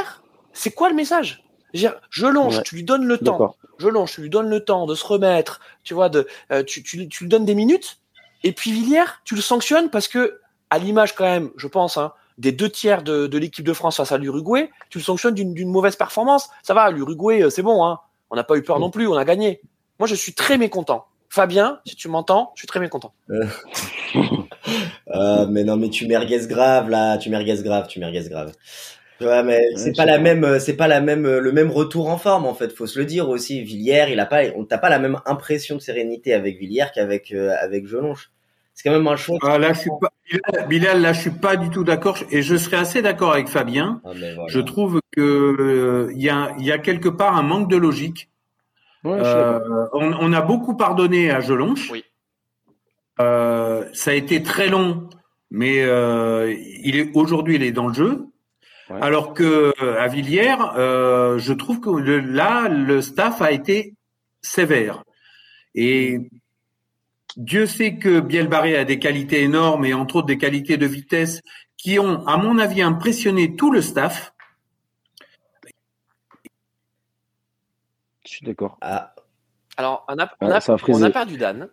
c'est 0.54 0.72
quoi 0.72 0.90
le 0.90 0.96
message? 0.96 1.44
Je 1.74 1.80
veux 1.82 1.90
dire, 1.90 2.00
Je 2.10 2.26
longe, 2.28 2.58
Ouais. 2.58 2.64
tu 2.64 2.76
lui 2.76 2.84
donnes 2.84 3.06
le 3.06 3.18
temps 3.18 3.56
je 3.80 3.88
longe, 3.88 4.12
tu 4.14 4.22
lui 4.22 4.30
donnes 4.30 4.50
le 4.50 4.64
temps 4.64 4.86
de 4.86 4.94
se 4.94 5.04
remettre, 5.04 5.60
tu 5.84 5.96
vois, 5.96 6.08
de, 6.10 6.28
euh, 6.52 6.62
tu, 6.64 6.84
tu, 6.84 7.08
tu 7.10 7.24
lui 7.24 7.30
donnes 7.30 7.46
des 7.46 7.56
minutes, 7.56 7.98
et 8.44 8.52
puis 8.52 8.72
Villiers, 8.72 9.06
tu 9.26 9.34
le 9.36 9.42
sanctionnes 9.42 9.90
parce 9.90 10.08
que, 10.08 10.40
à 10.70 10.78
l'image 10.78 11.16
quand 11.16 11.26
même, 11.26 11.50
je 11.58 11.68
pense, 11.68 11.98
hein, 11.98 12.14
des 12.38 12.52
deux 12.52 12.70
tiers 12.70 13.02
de, 13.02 13.26
de 13.26 13.38
l'équipe 13.40 13.66
de 13.66 13.74
France 13.74 13.98
face 13.98 14.12
à 14.12 14.20
l'Uruguay, 14.20 14.70
tu 14.92 15.00
le 15.00 15.04
sanctionnes 15.04 15.34
d'une 15.34 15.54
d'une 15.56 15.70
mauvaise 15.70 15.96
performance. 15.96 16.50
Ça 16.62 16.74
va, 16.76 16.92
l'Uruguay, 16.92 17.42
euh, 17.44 17.50
c'est 17.50 17.64
bon, 17.64 17.84
hein. 17.84 18.00
on 18.30 18.36
n'a 18.36 18.44
pas 18.44 18.56
eu 18.56 18.62
peur 18.62 18.80
non 18.80 18.92
plus, 18.92 19.08
on 19.08 19.16
a 19.16 19.26
gagné. 19.26 19.62
Moi, 20.00 20.08
je 20.08 20.16
suis 20.16 20.34
très 20.34 20.58
mécontent. 20.60 21.06
Fabien, 21.30 21.80
si 21.86 21.96
tu 21.96 22.08
m'entends, 22.08 22.52
je 22.56 22.60
suis 22.62 22.68
très 22.68 22.80
mécontent. 22.80 23.14
Euh, 23.30 23.46
mais 25.50 25.64
non, 25.64 25.78
mais 25.78 25.90
tu 25.90 26.08
merguez 26.08 26.46
grave 26.48 26.90
là, 26.90 27.18
tu 27.18 27.30
merguez 27.30 27.62
grave, 27.64 27.88
tu 27.88 28.00
merguez 28.00 28.28
grave. 28.30 28.52
Ouais, 29.22 29.44
mais 29.44 29.62
c'est 29.76 29.96
pas 29.96 30.06
la 30.06 30.20
même, 30.20 30.44
euh, 30.44 30.60
c'est 30.60 30.76
pas 30.76 30.88
la 30.88 31.02
même, 31.02 31.26
euh, 31.26 31.40
le 31.40 31.52
même 31.52 31.72
retour 31.72 32.10
en 32.10 32.18
forme 32.18 32.46
en 32.46 32.54
fait. 32.54 32.72
Faut 32.72 32.88
se 32.88 33.00
le 33.00 33.06
dire 33.06 33.30
aussi. 33.30 33.62
Villiers, 33.64 34.08
il 34.10 34.20
a 34.20 34.26
pas, 34.26 34.44
on 34.56 34.66
t'a 34.66 34.78
pas 34.78 34.90
la 34.90 35.00
même 35.00 35.20
impression 35.26 35.76
de 35.76 35.82
sérénité 35.82 36.34
avec 36.34 36.58
Villiers 36.58 36.88
qu'avec 36.94 37.34
avec 37.34 37.88
Jelonche. 37.88 38.32
C'est 38.74 38.90
quand 38.90 38.96
même 38.96 39.08
un 39.08 39.16
choix. 39.16 39.38
Ah, 39.44 39.58
là, 39.58 39.74
je 39.74 39.80
suis 39.80 39.92
pas, 40.00 40.66
Bilal, 40.68 41.02
là, 41.02 41.14
je 41.14 41.22
suis 41.22 41.30
pas 41.30 41.56
du 41.58 41.70
tout 41.70 41.84
d'accord 41.84 42.18
et 42.32 42.42
je 42.42 42.56
serais 42.56 42.78
assez 42.78 43.02
d'accord 43.02 43.34
avec 43.34 43.48
Fabien. 43.48 44.02
Ah, 44.06 44.12
je 44.48 44.60
trouve 44.60 45.02
que 45.12 46.10
il 46.16 46.22
y 46.22 46.30
a, 46.30 46.54
il 46.58 46.66
y 46.66 46.72
a 46.72 46.78
quelque 46.78 47.10
part 47.10 47.36
un 47.38 47.44
manque 47.44 47.70
de 47.70 47.78
logique. 47.78 48.30
on, 49.04 49.20
on, 49.94 50.34
a 50.34 50.42
beaucoup 50.42 50.76
pardonné 50.78 51.32
à 51.32 51.42
Jelonche. 51.42 51.92
Oui. 51.92 52.04
Euh, 53.22 53.86
ça 53.94 54.12
a 54.12 54.14
été 54.14 54.42
très 54.42 54.68
long, 54.68 55.10
mais 55.50 55.84
euh, 55.84 56.56
il 56.84 56.98
est 56.98 57.12
aujourd'hui 57.14 57.56
il 57.56 57.64
est 57.64 57.72
dans 57.72 57.88
le 57.88 57.94
jeu. 57.94 58.26
Alors 59.00 59.34
que 59.34 59.74
à 59.98 60.08
Villiers, 60.08 60.56
euh, 60.76 61.38
je 61.38 61.54
trouve 61.54 61.80
que 61.80 61.90
là 61.90 62.68
le 62.68 63.02
staff 63.02 63.42
a 63.42 63.52
été 63.52 63.96
sévère. 64.42 65.04
Et 65.76 66.20
Dieu 67.38 67.66
sait 67.66 67.98
que 67.98 68.20
Bielbarré 68.20 68.76
a 68.78 68.86
des 68.86 69.00
qualités 69.00 69.42
énormes 69.42 69.86
et 69.86 69.94
entre 69.94 70.18
autres 70.18 70.28
des 70.28 70.38
qualités 70.38 70.78
de 70.78 70.86
vitesse 70.86 71.42
qui 71.78 71.98
ont, 71.98 72.26
à 72.28 72.38
mon 72.38 72.60
avis, 72.60 72.82
impressionné 72.82 73.56
tout 73.56 73.72
le 73.72 73.82
staff. 73.82 74.34
Je 78.26 78.30
suis 78.30 78.46
d'accord. 78.46 78.78
Ah. 78.82 79.14
Alors, 79.78 80.06
on 80.08 80.20
a, 80.20 80.30
on 80.42 80.52
a, 80.52 80.60
on 80.88 81.02
a 81.02 81.10
perdu 81.10 81.38
Dan. 81.38 81.70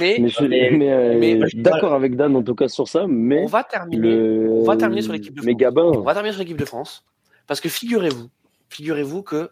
Mais, 0.00 0.18
mais, 0.18 1.38
d'accord 1.54 1.92
avec 1.92 2.16
Dan 2.16 2.36
en 2.36 2.42
tout 2.42 2.54
cas 2.54 2.68
sur 2.68 2.88
ça, 2.88 3.04
mais 3.06 3.42
on 3.44 3.46
va 3.46 3.64
terminer, 3.64 4.48
on 4.48 4.64
va 4.64 4.76
terminer 4.76 5.02
sur 5.02 5.12
l'équipe 5.12 5.34
de 5.34 5.42
France. 5.42 5.56
Gabin. 5.56 5.82
On 5.82 6.00
va 6.00 6.14
terminer 6.14 6.32
sur 6.32 6.40
l'équipe 6.40 6.56
de 6.56 6.64
France 6.64 7.04
parce 7.46 7.60
que 7.60 7.68
figurez-vous, 7.68 8.28
figurez-vous 8.70 9.22
que 9.22 9.50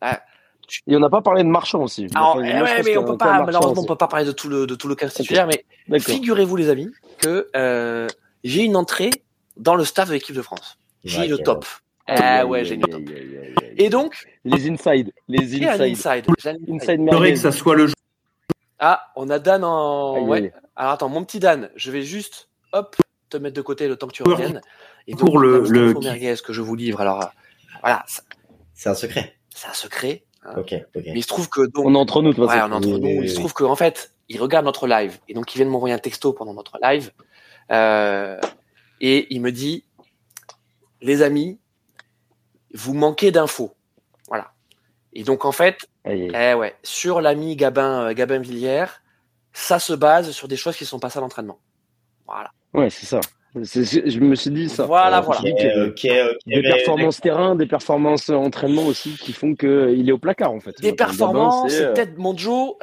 ah, 0.00 0.22
Et 0.86 0.96
on 0.96 1.00
n'a 1.00 1.10
pas 1.10 1.20
parlé 1.20 1.42
de 1.42 1.48
Marchand 1.48 1.82
aussi. 1.82 2.06
Alors, 2.14 2.40
eh 2.42 2.82
mais 2.82 2.96
on 2.96 3.04
peut 3.04 3.18
pas, 3.18 3.44
malheureusement, 3.44 3.82
on 3.82 3.86
peut 3.86 3.96
pas 3.96 4.08
parler 4.08 4.24
de 4.24 4.32
tout 4.32 4.48
le 4.48 4.66
de 4.66 4.74
tout 4.74 4.88
le 4.88 4.94
cas 4.94 5.08
titulaire, 5.08 5.46
mais 5.88 5.98
figurez-vous 5.98 6.56
les 6.56 6.70
amis 6.70 6.90
que 7.18 7.48
euh, 7.54 8.08
j'ai 8.42 8.64
une 8.64 8.76
entrée 8.76 9.10
dans 9.58 9.74
le 9.74 9.84
staff 9.84 10.08
de 10.08 10.14
l'équipe 10.14 10.34
de 10.34 10.42
France. 10.42 10.78
J'ai 11.04 11.26
le 11.26 11.38
top. 11.38 11.66
Ah 12.06 12.46
ouais, 12.46 12.64
génial. 12.64 13.04
Et 13.76 13.88
donc 13.90 14.26
les 14.44 14.68
inside, 14.68 15.12
les 15.28 15.54
inside, 15.62 15.80
inside, 15.80 16.24
inside 16.68 17.08
que 17.08 17.36
ça 17.36 17.52
soit 17.52 17.76
le 17.76 17.88
ah, 18.80 19.12
on 19.14 19.28
a 19.30 19.38
Dan 19.38 19.62
en. 19.62 20.26
ouais. 20.26 20.52
Alors 20.74 20.92
attends, 20.92 21.08
mon 21.08 21.24
petit 21.24 21.38
Dan, 21.38 21.70
je 21.76 21.90
vais 21.90 22.02
juste, 22.02 22.48
hop, 22.72 22.96
te 23.28 23.36
mettre 23.36 23.54
de 23.54 23.62
côté 23.62 23.86
le 23.86 23.96
temps 23.96 24.08
que 24.08 24.12
tu 24.12 24.22
reviennes. 24.22 24.60
Et 25.06 25.14
pour 25.14 25.38
le, 25.38 25.60
le... 25.68 25.94
merguez 25.94 26.34
que 26.44 26.52
je 26.52 26.62
vous 26.62 26.74
livre. 26.74 27.00
Alors 27.00 27.22
euh, 27.22 27.26
voilà. 27.82 28.04
C'est 28.74 28.88
un 28.88 28.94
secret. 28.94 29.36
C'est 29.54 29.68
un 29.68 29.74
secret. 29.74 30.24
Hein. 30.42 30.54
Ok. 30.56 30.74
Ok. 30.96 31.02
Mais 31.04 31.12
il 31.16 31.22
se 31.22 31.28
trouve 31.28 31.48
que 31.48 31.60
on 31.76 31.94
est 31.94 31.98
entre 31.98 32.22
nous. 32.22 32.32
De 32.32 32.40
ouais, 32.40 32.46
on 32.62 32.70
est 32.70 32.74
entre 32.74 32.88
nous. 32.88 33.22
Il 33.22 33.30
se 33.30 33.34
trouve 33.36 33.52
qu'en 33.52 33.76
fait, 33.76 34.12
il 34.28 34.40
regarde 34.40 34.64
notre 34.64 34.86
live 34.86 35.18
et 35.28 35.34
donc 35.34 35.54
il 35.54 35.58
vient 35.58 35.66
de 35.66 35.70
m'envoyer 35.70 35.94
un 35.94 35.98
texto 35.98 36.32
pendant 36.32 36.54
notre 36.54 36.78
live 36.82 37.12
euh, 37.70 38.38
et 39.00 39.26
il 39.34 39.40
me 39.40 39.52
dit, 39.52 39.84
les 41.00 41.22
amis, 41.22 41.58
vous 42.74 42.94
manquez 42.94 43.30
d'infos. 43.30 43.74
Et 45.12 45.24
donc 45.24 45.44
en 45.44 45.52
fait, 45.52 45.88
eh 46.08 46.54
ouais, 46.54 46.74
sur 46.82 47.20
l'ami 47.20 47.56
Gabin, 47.56 48.08
euh, 48.08 48.14
Gabin 48.14 48.38
Villière, 48.38 49.02
ça 49.52 49.78
se 49.78 49.92
base 49.92 50.30
sur 50.30 50.48
des 50.48 50.56
choses 50.56 50.76
qui 50.76 50.84
sont 50.84 50.98
passées 50.98 51.18
à 51.18 51.22
l'entraînement. 51.22 51.58
Voilà. 52.26 52.50
Ouais, 52.72 52.90
c'est 52.90 53.06
ça. 53.06 53.20
je 53.56 54.20
me 54.20 54.36
suis 54.36 54.50
dit 54.50 54.68
ça. 54.68 54.86
Voilà, 54.86 55.18
euh, 55.18 55.22
voilà. 55.22 55.40
des 56.46 56.62
performances 56.62 57.20
terrain, 57.20 57.56
des 57.56 57.66
performances 57.66 58.30
entraînement 58.30 58.84
aussi 58.84 59.16
qui 59.16 59.32
font 59.32 59.56
qu'il 59.56 60.08
est 60.08 60.12
au 60.12 60.18
placard 60.18 60.52
en 60.52 60.60
fait. 60.60 60.80
Des 60.80 60.92
performances, 60.92 61.72
c'est 61.72 61.82
euh, 61.82 61.92
peut-être 61.92 62.16
mon 62.16 62.36
Joe. 62.36 62.74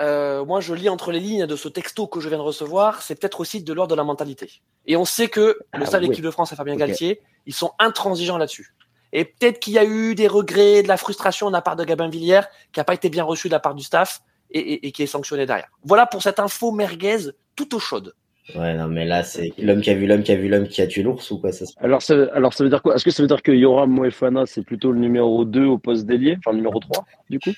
moi, 0.45 0.59
je 0.59 0.73
lis 0.73 0.89
entre 0.89 1.13
les 1.13 1.21
lignes 1.21 1.45
de 1.45 1.55
ce 1.55 1.69
texto 1.69 2.07
que 2.07 2.19
je 2.19 2.27
viens 2.27 2.39
de 2.39 2.43
recevoir. 2.43 3.01
C'est 3.01 3.17
peut-être 3.17 3.39
aussi 3.39 3.63
de 3.63 3.71
l'ordre 3.71 3.91
de 3.91 3.95
la 3.95 4.03
mentalité. 4.03 4.51
Et 4.85 4.97
on 4.97 5.05
sait 5.05 5.29
que 5.29 5.39
le 5.39 5.57
ah, 5.71 5.85
stade 5.85 6.01
l'équipe 6.01 6.25
de 6.25 6.31
France 6.31 6.51
à 6.51 6.57
Fabien 6.57 6.75
Galtier, 6.75 7.21
ils 7.45 7.53
sont 7.53 7.71
intransigeants 7.79 8.37
là-dessus. 8.37 8.73
Et 9.17 9.25
peut-être 9.25 9.57
qu'il 9.57 9.73
y 9.73 9.79
a 9.79 9.83
eu 9.83 10.13
des 10.13 10.27
regrets, 10.27 10.83
de 10.83 10.87
la 10.87 10.95
frustration 10.95 11.47
de 11.47 11.53
la 11.53 11.63
part 11.63 11.75
de 11.75 11.83
Gabin 11.83 12.07
Villiers, 12.07 12.41
qui 12.71 12.79
n'a 12.79 12.83
pas 12.83 12.93
été 12.93 13.09
bien 13.09 13.23
reçu 13.23 13.47
de 13.47 13.53
la 13.53 13.59
part 13.59 13.73
du 13.73 13.83
staff 13.83 14.21
et, 14.51 14.91
qui 14.91 15.01
est 15.01 15.07
sanctionné 15.07 15.47
derrière. 15.47 15.71
Voilà 15.83 16.05
pour 16.05 16.21
cette 16.21 16.39
info 16.39 16.71
merguez 16.71 17.31
tout 17.55 17.73
au 17.73 17.79
chaude. 17.79 18.13
Ouais, 18.53 18.75
non, 18.75 18.87
mais 18.87 19.05
là, 19.05 19.23
c'est 19.23 19.53
l'homme 19.57 19.81
qui 19.81 19.89
a 19.89 19.95
vu 19.95 20.05
l'homme 20.05 20.21
qui 20.21 20.31
a 20.31 20.35
vu 20.35 20.49
l'homme 20.49 20.67
qui 20.67 20.83
a 20.83 20.87
tué 20.87 21.01
l'ours 21.01 21.31
ou 21.31 21.39
quoi 21.39 21.51
ça 21.51 21.65
alors, 21.77 22.03
ça, 22.03 22.27
alors, 22.31 22.53
ça 22.53 22.63
veut 22.63 22.69
dire 22.69 22.83
quoi? 22.83 22.93
Est-ce 22.93 23.03
que 23.03 23.09
ça 23.09 23.23
veut 23.23 23.27
dire 23.27 23.41
que 23.41 23.51
Yoram 23.51 23.89
Moefana, 23.89 24.45
c'est 24.45 24.61
plutôt 24.61 24.91
le 24.91 24.99
numéro 24.99 25.45
2 25.45 25.65
au 25.65 25.79
poste 25.79 26.05
d'ailier, 26.05 26.35
enfin 26.37 26.51
le 26.51 26.57
numéro 26.57 26.79
3, 26.79 27.03
du 27.31 27.39
coup? 27.39 27.53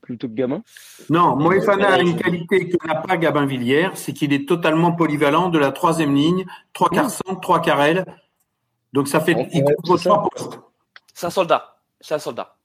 Plutôt 0.00 0.28
que 0.28 0.32
Gabin? 0.32 0.62
Non, 1.10 1.36
Moefana 1.36 1.92
a 1.92 2.00
une 2.00 2.16
qualité 2.16 2.70
que 2.70 2.86
n'a 2.88 2.94
pas 2.94 3.18
Gabin 3.18 3.44
Villiers, 3.44 3.90
c'est 3.94 4.14
qu'il 4.14 4.32
est 4.32 4.48
totalement 4.48 4.92
polyvalent 4.92 5.50
de 5.50 5.58
la 5.58 5.72
troisième 5.72 6.14
ligne, 6.14 6.46
trois 6.72 6.88
quarts 6.88 7.10
centre, 7.10 7.40
trois 7.40 7.60
quarts 7.60 7.86
Donc 8.94 9.08
ça 9.08 9.20
fait, 9.20 9.36
il 9.52 9.62
trois 9.84 10.30
postes. 10.30 10.58
C'est 11.12 11.26
un 11.26 11.30
soldat. 11.30 11.76
C'est 12.00 12.14
un 12.14 12.18
soldat. 12.18 12.56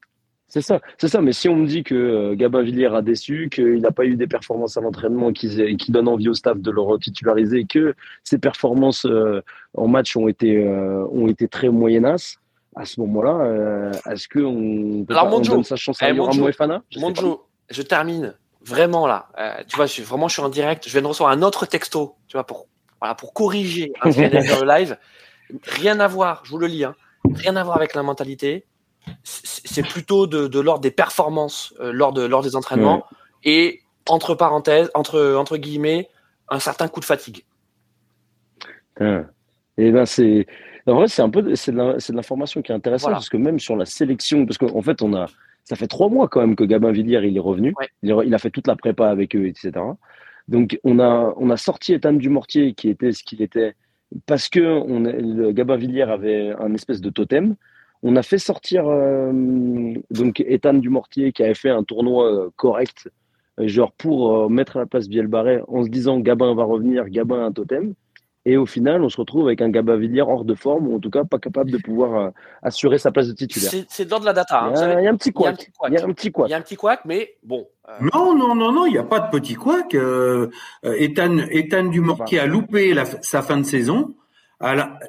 C'est 0.49 0.61
ça, 0.61 0.79
c'est 0.97 1.09
ça. 1.09 1.21
Mais 1.21 1.33
si 1.33 1.49
on 1.49 1.57
me 1.57 1.67
dit 1.67 1.83
que 1.83 1.93
euh, 1.93 2.35
Gabin 2.35 2.61
Villiers 2.61 2.95
a 2.95 3.01
déçu, 3.01 3.49
qu'il 3.51 3.81
n'a 3.81 3.91
pas 3.91 4.05
eu 4.05 4.15
des 4.15 4.27
performances 4.27 4.77
à 4.77 4.81
l'entraînement 4.81 5.33
qui, 5.33 5.75
qui 5.75 5.91
donnent 5.91 6.07
envie 6.07 6.29
au 6.29 6.33
staff 6.33 6.57
de 6.59 6.71
le 6.71 6.79
retitulariser, 6.79 7.65
que 7.65 7.95
ses 8.23 8.37
performances 8.37 9.05
euh, 9.05 9.41
en 9.73 9.87
match 9.87 10.15
ont 10.15 10.29
été, 10.29 10.65
euh, 10.65 11.05
ont 11.11 11.27
été 11.27 11.49
très 11.49 11.67
moyennas, 11.67 12.37
à 12.77 12.85
ce 12.85 12.99
moment-là, 13.01 13.91
est-ce 14.11 14.29
qu'on 14.29 15.03
peut 15.03 15.17
Alors, 15.17 15.41
donne 15.41 15.63
sa 15.63 15.75
chance 15.75 16.01
à 16.01 16.09
eh, 16.09 16.13
Moefana? 16.13 16.83
Je 17.69 17.81
termine 17.81 18.35
vraiment 18.63 19.07
là. 19.07 19.29
tu 19.67 19.75
vois, 19.75 19.87
je 19.87 19.93
suis 19.93 20.03
vraiment 20.03 20.27
je 20.27 20.33
suis 20.33 20.43
en 20.43 20.49
direct. 20.49 20.85
Je 20.85 20.91
viens 20.91 21.01
de 21.01 21.07
recevoir 21.07 21.31
un 21.31 21.41
autre 21.41 21.65
texto, 21.65 22.13
tu 22.27 22.37
vois, 22.37 22.45
pour 22.45 22.67
voilà, 23.01 23.15
pour 23.15 23.33
corriger 23.33 23.93
un 24.01 24.09
dans 24.11 24.63
le 24.63 24.67
live. 24.67 24.97
Rien 25.63 25.99
à 25.99 26.07
voir. 26.07 26.43
Je 26.45 26.51
vous 26.51 26.59
le 26.59 26.67
lis. 26.67 26.83
Hein 26.83 26.95
rien 27.35 27.55
à 27.55 27.63
voir 27.63 27.77
avec 27.77 27.93
la 27.93 28.03
mentalité. 28.03 28.65
C'est 29.23 29.87
plutôt 29.87 30.27
de, 30.27 30.59
l'ordre 30.59 30.81
des 30.81 30.91
performances 30.91 31.73
euh, 31.79 31.91
lors, 31.91 32.11
de, 32.11 32.23
lors 32.23 32.41
des 32.41 32.55
entraînements 32.55 33.05
et 33.43 33.81
entre 34.09 34.35
parenthèses, 34.35 34.91
entre, 34.93 35.35
entre 35.35 35.57
guillemets, 35.57 36.09
un 36.49 36.59
certain 36.59 36.87
coup 36.87 36.99
de 36.99 37.05
fatigue. 37.05 37.43
Ah. 38.99 39.21
Et 39.77 39.91
ben 39.91 40.05
c'est 40.05 40.47
en 40.87 40.95
vrai 40.95 41.07
c'est 41.07 41.21
un 41.21 41.29
peu 41.29 41.55
c'est 41.55 41.71
de 41.71 42.15
l'information 42.15 42.61
qui 42.61 42.71
est 42.71 42.75
intéressante 42.75 43.11
parce 43.11 43.29
que 43.29 43.37
même 43.37 43.59
sur 43.59 43.75
la 43.75 43.85
sélection 43.85 44.45
parce 44.45 44.57
qu'en 44.57 44.81
fait 44.81 45.01
on 45.01 45.13
a 45.13 45.27
ça 45.65 45.75
fait 45.75 45.87
trois 45.87 46.09
mois 46.09 46.27
quand 46.27 46.39
même 46.39 46.55
que 46.55 46.63
Gabin 46.63 46.91
Villiers 46.91 47.21
il 47.25 47.35
est 47.35 47.41
revenu 47.41 47.75
il, 48.01 48.33
a 48.33 48.37
fait 48.39 48.49
toute 48.49 48.67
la 48.67 48.75
prépa 48.75 49.09
avec 49.09 49.35
eux 49.35 49.45
etc 49.45 49.71
donc 50.47 50.79
on 50.83 50.99
a 50.99 51.33
on 51.37 51.49
a 51.49 51.57
sorti 51.57 51.93
Ethan 51.93 52.13
Dumortier 52.13 52.73
qui 52.73 52.89
était 52.89 53.11
ce 53.11 53.23
qu'il 53.23 53.41
était 53.41 53.75
parce 54.25 54.49
que 54.49 54.59
le 54.59 55.51
Gabin 55.51 55.75
Villiers 55.75 56.03
avait 56.03 56.53
un 56.59 56.73
espèce 56.73 57.01
de 57.01 57.09
totem. 57.09 57.55
On 58.03 58.15
a 58.15 58.23
fait 58.23 58.37
sortir 58.37 58.87
euh, 58.87 59.31
donc 60.11 60.39
Ethan 60.39 60.75
Dumortier 60.75 61.31
qui 61.31 61.43
avait 61.43 61.55
fait 61.55 61.69
un 61.69 61.83
tournoi 61.83 62.31
euh, 62.31 62.49
correct, 62.55 63.09
euh, 63.59 63.67
genre 63.67 63.91
pour 63.91 64.49
mettre 64.49 64.77
à 64.77 64.81
la 64.81 64.85
place 64.85 65.07
Bielbarré 65.07 65.61
en 65.67 65.83
se 65.83 65.89
disant 65.89 66.19
Gabin 66.19 66.53
va 66.53 66.63
revenir, 66.63 67.09
Gabin 67.09 67.43
un 67.43 67.51
totem. 67.51 67.93
Et 68.49 68.55
au 68.55 68.65
final, 68.65 69.03
on 69.03 69.09
se 69.09 69.17
retrouve 69.17 69.47
avec 69.47 69.61
un 69.61 69.67
Gabin 69.67 69.97
Villiers 69.97 70.21
hors 70.21 70.45
de 70.45 70.55
forme, 70.55 70.87
ou 70.87 70.95
en 70.95 70.99
tout 70.99 71.09
cas 71.09 71.25
pas 71.25 71.37
capable 71.37 71.69
de 71.69 71.77
pouvoir 71.77 72.31
assurer 72.63 72.97
sa 72.97 73.11
place 73.11 73.27
de 73.27 73.33
titulaire. 73.33 73.69
C'est 73.89 74.05
dans 74.05 74.21
de 74.21 74.25
la 74.25 74.31
data. 74.31 74.61
Hein, 74.61 74.99
il, 74.99 75.03
y 75.03 75.07
a, 75.07 75.11
un 75.11 75.17
petit 75.17 75.33
couac. 75.33 75.69
Il 75.89 75.93
y 75.93 75.97
a 75.97 76.05
un 76.05 76.13
petit 76.13 76.31
couac. 76.31 76.47
Il 76.47 76.51
y 76.51 76.53
a 76.53 76.57
un 76.57 76.61
petit 76.61 76.77
couac, 76.77 77.01
mais 77.03 77.35
bon. 77.43 77.67
Non, 77.99 78.33
non, 78.33 78.55
non, 78.55 78.71
non, 78.71 78.85
il 78.85 78.93
n'y 78.93 78.97
a 78.97 79.03
pas 79.03 79.19
de 79.19 79.29
petit 79.31 79.55
couac. 79.55 79.93
Euh, 79.95 80.47
Ethan, 80.81 81.39
Ethan 81.51 81.83
Dumortier 81.89 82.39
a 82.39 82.45
loupé 82.45 82.95
sa 83.21 83.41
fin 83.41 83.57
de 83.57 83.65
saison 83.65 84.15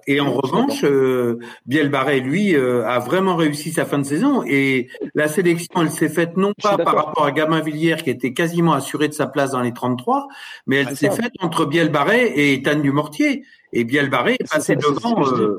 et 0.07 0.21
en 0.21 0.33
revanche, 0.33 0.85
euh, 0.85 1.39
Biel 1.65 1.89
Barret, 1.89 2.21
lui, 2.21 2.55
euh, 2.55 2.87
a 2.87 2.99
vraiment 2.99 3.35
réussi 3.35 3.73
sa 3.73 3.87
fin 3.87 3.99
de 3.99 4.05
saison. 4.05 4.43
Et 4.47 4.89
la 5.15 5.27
sélection, 5.27 5.81
elle 5.81 5.91
s'est 5.91 6.11
faite 6.11 6.37
non 6.37 6.53
pas 6.61 6.77
par 6.77 6.95
rapport 6.95 7.25
à 7.25 7.33
Gabin 7.33 7.61
Villiers, 7.61 7.97
qui 7.97 8.11
était 8.11 8.35
quasiment 8.35 8.75
assuré 8.75 9.09
de 9.09 9.15
sa 9.15 9.27
place 9.27 9.53
dans 9.53 9.63
les 9.63 9.73
33, 9.73 10.29
mais 10.67 10.77
elle 10.77 10.97
s'est 10.97 11.11
faite 11.11 11.33
entre 11.41 11.65
Biel 11.65 11.89
Barret 11.89 12.27
et 12.27 12.55
Ethan 12.55 12.79
Dumortier. 12.81 13.45
Et 13.73 13.85
Biel 13.85 14.11
Barret 14.11 14.37
est 14.39 14.51
passé 14.51 14.77
devant. 14.77 15.27
Euh, 15.27 15.57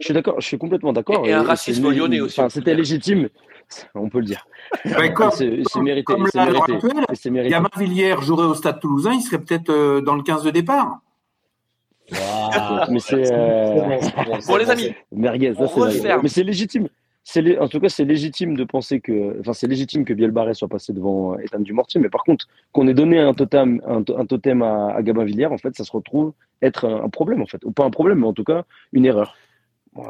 je 0.00 0.06
suis 0.06 0.14
d'accord, 0.14 0.40
je 0.40 0.46
suis 0.46 0.58
complètement 0.58 0.94
d'accord. 0.94 1.26
Et, 1.26 1.32
un 1.32 1.42
racisme 1.42 1.90
lyonnais 1.90 2.20
aussi. 2.20 2.40
C'était 2.48 2.74
légitime, 2.74 3.28
on 3.94 4.08
peut 4.08 4.20
le 4.20 4.24
dire. 4.24 4.46
c'est 4.84 5.80
mérité. 5.80 6.14
c'est 7.12 7.30
mérité. 7.30 7.50
Gabin 7.50 7.68
Villiers 7.76 8.16
jouerait 8.22 8.46
au 8.46 8.54
Stade 8.54 8.80
Toulousain, 8.80 9.12
il 9.12 9.20
serait 9.20 9.40
peut-être 9.40 10.00
dans 10.00 10.16
le 10.16 10.22
15 10.22 10.44
de 10.44 10.50
départ 10.50 11.00
mais 12.90 12.98
c'est. 12.98 13.32
Euh... 13.32 13.98
Bon, 14.46 14.56
les 14.56 14.70
amis, 14.70 14.94
merguez, 15.10 15.54
ça 15.54 15.66
c'est. 15.90 16.22
Mais 16.22 16.28
c'est 16.28 16.42
légitime. 16.42 16.88
c'est 17.24 17.58
en 17.58 17.68
tout 17.68 17.80
cas, 17.80 17.88
c'est 17.88 18.04
légitime 18.04 18.56
de 18.56 18.64
penser 18.64 19.00
que, 19.00 19.38
enfin, 19.40 19.52
c'est 19.52 19.66
légitime 19.66 20.04
que 20.04 20.12
Bielbarré 20.12 20.54
soit 20.54 20.68
passé 20.68 20.92
devant 20.92 21.38
Ethan 21.38 21.60
Dumortier, 21.60 22.00
mais 22.00 22.08
par 22.08 22.24
contre, 22.24 22.48
qu'on 22.72 22.88
ait 22.88 22.94
donné 22.94 23.18
un 23.18 23.34
totem, 23.34 23.80
un, 23.86 24.02
totem 24.26 24.62
à, 24.62 24.94
à 24.94 25.02
Gabin 25.02 25.24
Villiers, 25.24 25.46
en 25.46 25.58
fait, 25.58 25.76
ça 25.76 25.84
se 25.84 25.92
retrouve 25.92 26.32
être 26.62 26.86
un, 26.88 27.08
problème, 27.08 27.42
en 27.42 27.46
fait, 27.46 27.64
ou 27.64 27.72
pas 27.72 27.84
un 27.84 27.90
problème, 27.90 28.20
mais 28.20 28.26
en 28.26 28.32
tout 28.32 28.44
cas 28.44 28.64
une 28.92 29.04
erreur. 29.04 29.36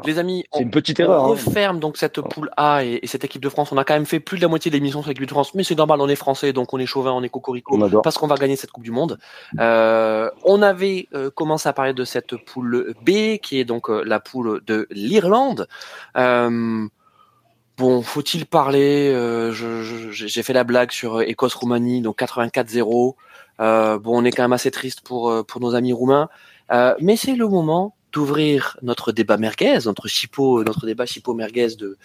Les 0.05 0.17
amis, 0.17 0.45
c'est 0.53 0.61
une 0.61 0.71
petite 0.71 0.99
erreur. 1.01 1.23
On 1.23 1.25
hein. 1.25 1.29
referme 1.29 1.79
donc 1.79 1.97
cette 1.97 2.21
poule 2.21 2.49
A 2.55 2.85
et, 2.85 3.01
cette 3.03 3.25
équipe 3.25 3.41
de 3.41 3.49
France. 3.49 3.71
On 3.73 3.77
a 3.77 3.83
quand 3.83 3.93
même 3.93 4.05
fait 4.05 4.21
plus 4.21 4.37
de 4.37 4.41
la 4.41 4.47
moitié 4.47 4.71
de 4.71 4.75
l'émission 4.75 5.01
sur 5.01 5.09
l'équipe 5.09 5.25
de 5.25 5.29
France, 5.29 5.53
mais 5.55 5.63
c'est 5.63 5.75
normal, 5.75 5.99
on 5.99 6.07
est 6.07 6.15
français, 6.15 6.53
donc 6.53 6.73
on 6.73 6.79
est 6.79 6.85
chauvin, 6.85 7.11
on 7.11 7.21
est 7.21 7.29
cocorico, 7.29 7.77
parce 8.01 8.17
qu'on 8.17 8.27
va 8.27 8.35
gagner 8.35 8.55
cette 8.55 8.71
Coupe 8.71 8.83
du 8.83 8.91
Monde. 8.91 9.19
Euh, 9.59 10.29
on 10.45 10.61
avait 10.61 11.07
euh, 11.13 11.29
commencé 11.29 11.67
à 11.67 11.73
parler 11.73 11.93
de 11.93 12.05
cette 12.05 12.37
poule 12.37 12.95
B, 13.05 13.37
qui 13.41 13.59
est 13.59 13.65
donc 13.65 13.89
euh, 13.89 14.03
la 14.05 14.19
poule 14.19 14.61
de 14.65 14.87
l'Irlande. 14.89 15.67
Euh, 16.17 16.87
Bon, 17.75 18.03
faut-il 18.03 18.45
parler 18.45 19.09
euh, 19.11 19.51
J'ai 19.51 20.43
fait 20.43 20.53
la 20.53 20.63
blague 20.63 20.91
sur 20.91 21.23
Écosse-Roumanie, 21.23 22.01
donc 22.01 22.19
84-0. 22.19 23.15
Euh, 23.59 23.97
bon, 23.97 24.21
on 24.21 24.25
est 24.25 24.31
quand 24.31 24.43
même 24.43 24.53
assez 24.53 24.69
triste 24.69 25.01
pour 25.01 25.43
pour 25.47 25.59
nos 25.59 25.73
amis 25.73 25.91
roumains, 25.91 26.29
mais 26.99 27.15
c'est 27.15 27.33
le 27.33 27.47
moment 27.47 27.95
d'ouvrir 28.13 28.77
notre 28.81 29.11
débat 29.11 29.37
merguez, 29.37 29.79
notre 29.85 30.07
chipo, 30.07 30.63
notre 30.63 30.85
débat 30.85 31.05
chipo 31.05 31.33
merguez 31.33 31.75
de 31.75 31.97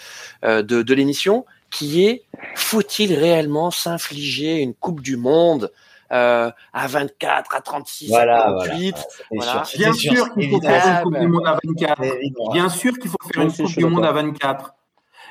de, 0.43 0.63
de 0.63 0.95
l'émission, 0.95 1.45
qui 1.71 2.05
est 2.05 2.25
faut-il 2.55 3.15
réellement 3.15 3.71
s'infliger 3.71 4.59
une 4.59 4.75
Coupe 4.75 5.01
du 5.01 5.17
Monde 5.17 5.71
euh, 6.11 6.51
à 6.73 6.87
24, 6.87 7.55
à 7.55 7.61
36, 7.61 8.15
à 8.15 8.55
38. 8.65 8.97
Voilà. 9.31 9.63
Bien 9.77 9.93
sûr 9.93 10.33
qu'il 10.33 10.51
faut 10.51 10.61
faire 10.61 10.87
une 10.87 11.03
Coupe 11.03 11.19
du 11.19 11.29
Monde 11.29 11.47
à 11.47 11.59
24. 11.63 12.53
Bien 12.53 12.69
sûr 12.69 12.99
qu'il 12.99 13.11
faut 13.11 13.19
faire 13.33 13.43
une 13.43 13.53
Coupe 13.53 13.77
du 13.77 13.85
Monde 13.85 14.05
à 14.05 14.13
24. 14.13 14.75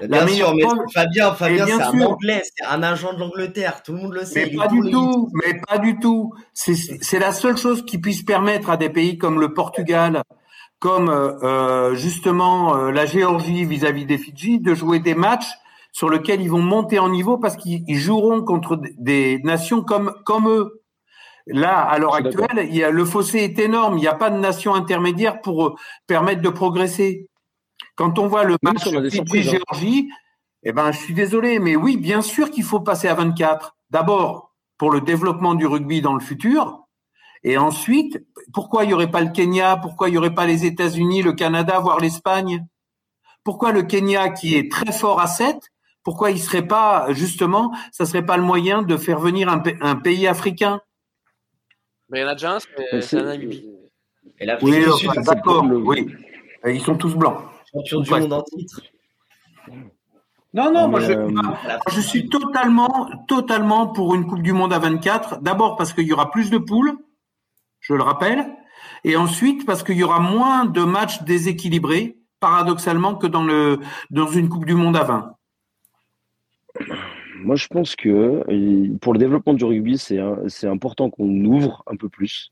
Bien 0.07 0.27
sûr, 0.27 0.53
mais 0.53 0.63
Fabien, 0.93 1.33
Fabien, 1.33 1.65
c'est 1.65 1.81
un 1.81 2.01
anglais, 2.01 2.43
c'est 2.55 2.65
un 2.65 2.83
agent 2.83 3.13
de 3.13 3.19
l'Angleterre, 3.19 3.81
tout 3.81 3.93
le 3.93 3.97
monde 3.97 4.13
le 4.13 4.25
sait. 4.25 4.51
Mais 4.51 4.55
pas 4.55 4.67
du 4.67 4.79
tout, 4.91 5.31
mais 5.33 5.59
pas 5.67 5.79
du 5.79 5.97
tout. 5.97 6.35
C'est 6.53 7.19
la 7.19 7.33
seule 7.33 7.57
chose 7.57 7.83
qui 7.83 7.97
puisse 7.97 8.21
permettre 8.21 8.69
à 8.69 8.77
des 8.77 8.89
pays 8.91 9.17
comme 9.17 9.39
le 9.39 9.55
Portugal, 9.55 10.21
comme 10.79 11.09
euh, 11.09 11.33
euh 11.43 11.95
justement 11.95 12.75
euh, 12.75 12.91
la 12.91 13.05
Géorgie 13.05 13.65
vis-à-vis 13.65 14.05
des 14.05 14.17
Fidji, 14.17 14.59
de 14.59 14.73
jouer 14.73 14.99
des 14.99 15.15
matchs 15.15 15.49
sur 15.91 16.09
lesquels 16.09 16.41
ils 16.41 16.49
vont 16.49 16.61
monter 16.61 16.99
en 16.99 17.09
niveau 17.09 17.37
parce 17.37 17.55
qu'ils 17.55 17.83
joueront 17.95 18.43
contre 18.43 18.79
des 18.97 19.39
nations 19.43 19.81
comme 19.81 20.13
comme 20.25 20.47
eux. 20.47 20.83
Là, 21.47 21.79
à 21.79 21.97
l'heure 21.97 22.15
actuelle, 22.15 22.67
il 22.67 22.75
y 22.75 22.83
a, 22.83 22.91
le 22.91 23.05
fossé 23.05 23.39
est 23.39 23.57
énorme. 23.57 23.97
Il 23.97 24.01
n'y 24.01 24.07
a 24.07 24.15
pas 24.15 24.29
de 24.29 24.37
nation 24.37 24.75
intermédiaire 24.75 25.41
pour 25.41 25.65
euh, 25.65 25.75
permettre 26.05 26.41
de 26.41 26.49
progresser. 26.49 27.29
Quand 27.95 28.19
on 28.19 28.27
voit 28.27 28.43
le 28.43 28.57
match 28.61 28.83
Fidji-Géorgie, 28.83 30.09
hein. 30.11 30.15
eh 30.63 30.73
ben, 30.73 30.91
je 30.91 30.97
suis 30.97 31.13
désolé, 31.13 31.59
mais 31.59 31.77
oui, 31.77 31.95
bien 31.95 32.21
sûr 32.21 32.51
qu'il 32.51 32.63
faut 32.63 32.81
passer 32.81 33.07
à 33.07 33.13
24. 33.13 33.77
D'abord, 33.89 34.53
pour 34.77 34.91
le 34.91 34.99
développement 34.99 35.55
du 35.55 35.65
rugby 35.65 36.01
dans 36.01 36.13
le 36.13 36.19
futur. 36.19 36.86
Et 37.43 37.57
ensuite, 37.57 38.23
pourquoi 38.53 38.83
il 38.83 38.87
n'y 38.87 38.93
aurait 38.93 39.11
pas 39.11 39.21
le 39.21 39.29
Kenya? 39.29 39.77
Pourquoi 39.77 40.09
il 40.09 40.11
n'y 40.11 40.17
aurait 40.17 40.33
pas 40.33 40.45
les 40.45 40.65
États-Unis, 40.65 41.21
le 41.21 41.33
Canada, 41.33 41.79
voire 41.79 41.99
l'Espagne? 41.99 42.65
Pourquoi 43.43 43.71
le 43.71 43.83
Kenya, 43.83 44.29
qui 44.29 44.55
est 44.55 44.71
très 44.71 44.91
fort 44.91 45.21
à 45.21 45.27
7, 45.27 45.55
pourquoi 46.03 46.31
il 46.31 46.39
serait 46.39 46.67
pas, 46.67 47.07
justement, 47.11 47.73
ça 47.91 48.05
serait 48.05 48.25
pas 48.25 48.37
le 48.37 48.43
moyen 48.43 48.81
de 48.81 48.97
faire 48.97 49.19
venir 49.19 49.49
un, 49.49 49.95
pays 49.95 50.27
africain? 50.27 50.81
Mais 52.09 52.19
il 52.19 52.21
y 52.21 52.25
en 52.25 52.29
a 52.29 52.33
déjà 52.33 52.55
un, 52.55 52.59
c'est 53.01 53.17
un 53.17 53.33
Et 53.33 54.45
l'Afrique 54.45 54.69
oui, 54.69 55.23
d'accord, 55.23 55.65
oui. 55.65 56.07
Ils 56.65 56.81
sont 56.81 56.95
tous 56.95 57.15
blancs. 57.15 57.39
Du 57.73 57.95
monde 57.95 58.33
en 58.33 58.41
titre. 58.41 58.81
Non, 60.53 60.71
non, 60.71 60.87
moi, 60.87 60.99
je, 61.01 61.11
euh, 61.11 61.29
je, 61.91 62.01
suis 62.01 62.29
totalement, 62.29 63.09
totalement 63.27 63.87
pour 63.87 64.15
une 64.15 64.25
Coupe 64.25 64.41
du 64.41 64.53
Monde 64.53 64.73
à 64.73 64.79
24. 64.79 65.41
D'abord 65.41 65.75
parce 65.75 65.93
qu'il 65.93 66.07
y 66.07 66.13
aura 66.13 66.31
plus 66.31 66.49
de 66.49 66.57
poules, 66.57 66.97
je 67.87 67.93
le 67.93 68.03
rappelle, 68.03 68.45
et 69.03 69.15
ensuite 69.15 69.65
parce 69.65 69.83
qu'il 69.83 69.97
y 69.97 70.03
aura 70.03 70.19
moins 70.19 70.65
de 70.65 70.81
matchs 70.81 71.23
déséquilibrés, 71.23 72.17
paradoxalement, 72.39 73.15
que 73.15 73.27
dans, 73.27 73.43
le, 73.43 73.79
dans 74.09 74.27
une 74.27 74.49
Coupe 74.49 74.65
du 74.65 74.73
Monde 74.73 74.97
à 74.97 75.03
20. 75.03 75.33
Moi, 77.43 77.55
je 77.55 77.67
pense 77.67 77.95
que 77.95 78.43
pour 78.97 79.13
le 79.13 79.19
développement 79.19 79.53
du 79.53 79.63
rugby, 79.63 79.97
c'est 79.97 80.67
important 80.67 81.09
qu'on 81.09 81.45
ouvre 81.45 81.83
un 81.87 81.95
peu 81.95 82.09
plus. 82.09 82.51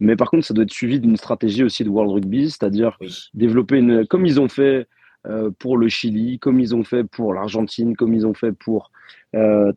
Mais 0.00 0.16
par 0.16 0.30
contre, 0.30 0.44
ça 0.44 0.54
doit 0.54 0.64
être 0.64 0.72
suivi 0.72 1.00
d'une 1.00 1.16
stratégie 1.16 1.64
aussi 1.64 1.84
de 1.84 1.88
World 1.88 2.12
Rugby, 2.12 2.50
c'est-à-dire 2.50 2.98
développer 3.32 3.78
une, 3.78 4.06
comme 4.06 4.26
ils 4.26 4.40
ont 4.40 4.48
fait 4.48 4.86
euh, 5.26 5.50
pour 5.58 5.78
le 5.78 5.88
Chili, 5.88 6.38
comme 6.38 6.60
ils 6.60 6.74
ont 6.74 6.84
fait 6.84 7.04
pour 7.04 7.32
l'Argentine, 7.32 7.96
comme 7.96 8.12
ils 8.12 8.26
ont 8.26 8.34
fait 8.34 8.52
pour 8.52 8.90
euh, 9.34 9.72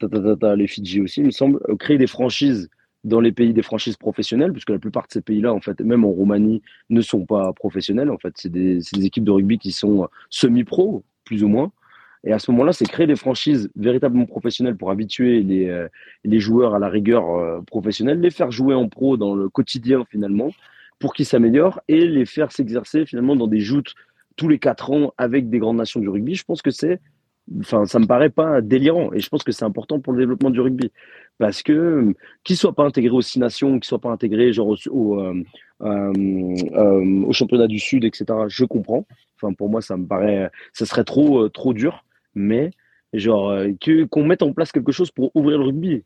les 0.58 0.68
Fidji 0.68 1.01
aussi, 1.01 1.22
il 1.22 1.28
me 1.28 1.32
semble, 1.32 1.60
euh, 1.70 1.76
créer 1.76 1.97
des 1.97 2.08
franchises 2.08 2.70
dans 3.03 3.19
les 3.19 3.31
pays 3.31 3.53
des 3.53 3.61
franchises 3.61 3.97
professionnelles, 3.97 4.51
puisque 4.51 4.69
la 4.69 4.79
plupart 4.79 5.03
de 5.07 5.13
ces 5.13 5.21
pays-là, 5.21 5.53
en 5.53 5.61
fait, 5.61 5.79
même 5.81 6.03
en 6.03 6.09
Roumanie, 6.09 6.61
ne 6.89 7.01
sont 7.01 7.25
pas 7.25 7.53
professionnels. 7.53 8.09
En 8.09 8.17
fait, 8.17 8.33
c'est 8.35 8.51
des, 8.51 8.81
équipes 9.05 9.23
de 9.23 9.31
rugby 9.31 9.59
qui 9.59 9.71
sont 9.71 10.07
semi-pro, 10.29 11.03
plus 11.23 11.43
ou 11.43 11.47
moins. 11.47 11.71
Et 12.23 12.33
à 12.33 12.39
ce 12.39 12.51
moment-là, 12.51 12.73
c'est 12.73 12.85
créer 12.85 13.07
des 13.07 13.15
franchises 13.15 13.69
véritablement 13.75 14.25
professionnelles 14.25 14.75
pour 14.75 14.91
habituer 14.91 15.41
les, 15.43 15.67
euh, 15.67 15.87
les 16.25 16.39
joueurs 16.39 16.75
à 16.75 16.79
la 16.79 16.89
rigueur 16.89 17.29
euh, 17.29 17.61
professionnelle, 17.61 18.19
les 18.19 18.31
faire 18.31 18.51
jouer 18.51 18.73
en 18.75 18.89
pro 18.89 19.17
dans 19.17 19.35
le 19.35 19.47
quotidien 19.49 20.03
finalement, 20.09 20.49
pour 20.99 21.13
qu'ils 21.13 21.25
s'améliorent 21.25 21.79
et 21.87 22.05
les 22.05 22.25
faire 22.25 22.51
s'exercer 22.51 23.05
finalement 23.05 23.35
dans 23.35 23.47
des 23.47 23.59
joutes 23.59 23.93
tous 24.35 24.47
les 24.47 24.59
quatre 24.59 24.91
ans 24.91 25.13
avec 25.17 25.49
des 25.49 25.59
grandes 25.59 25.77
nations 25.77 25.99
du 25.99 26.09
rugby. 26.09 26.35
Je 26.35 26.43
pense 26.43 26.61
que 26.61 26.71
c'est, 26.71 26.99
enfin, 27.59 27.85
ça 27.85 27.99
me 27.99 28.05
paraît 28.05 28.29
pas 28.29 28.61
délirant 28.61 29.13
et 29.13 29.19
je 29.19 29.29
pense 29.29 29.43
que 29.43 29.51
c'est 29.51 29.65
important 29.65 29.99
pour 29.99 30.13
le 30.13 30.19
développement 30.19 30.49
du 30.49 30.59
rugby 30.59 30.91
parce 31.39 31.61
que 31.63 32.13
qu'ils 32.43 32.57
soient 32.57 32.73
pas 32.73 32.85
intégrés 32.85 33.15
aux 33.15 33.21
six 33.21 33.39
nations, 33.39 33.73
qu'ils 33.79 33.88
soient 33.88 33.99
pas 33.99 34.11
intégrés 34.11 34.53
genre 34.53 34.75
au, 34.89 35.19
euh, 35.19 35.43
au 35.81 37.33
championnat 37.33 37.67
du 37.67 37.79
Sud, 37.79 38.03
etc. 38.05 38.25
Je 38.47 38.65
comprends. 38.65 39.05
Enfin, 39.35 39.53
pour 39.53 39.69
moi, 39.69 39.81
ça 39.81 39.97
me 39.97 40.05
paraît, 40.07 40.49
ça 40.73 40.85
serait 40.85 41.03
trop, 41.03 41.47
trop 41.49 41.73
dur 41.73 42.03
mais 42.38 42.71
genre 43.13 43.49
euh, 43.49 43.69
que 43.81 44.05
qu'on 44.05 44.23
mette 44.23 44.43
en 44.43 44.53
place 44.53 44.71
quelque 44.71 44.91
chose 44.91 45.11
pour 45.11 45.31
ouvrir 45.35 45.57
le 45.57 45.65
rugby. 45.65 46.03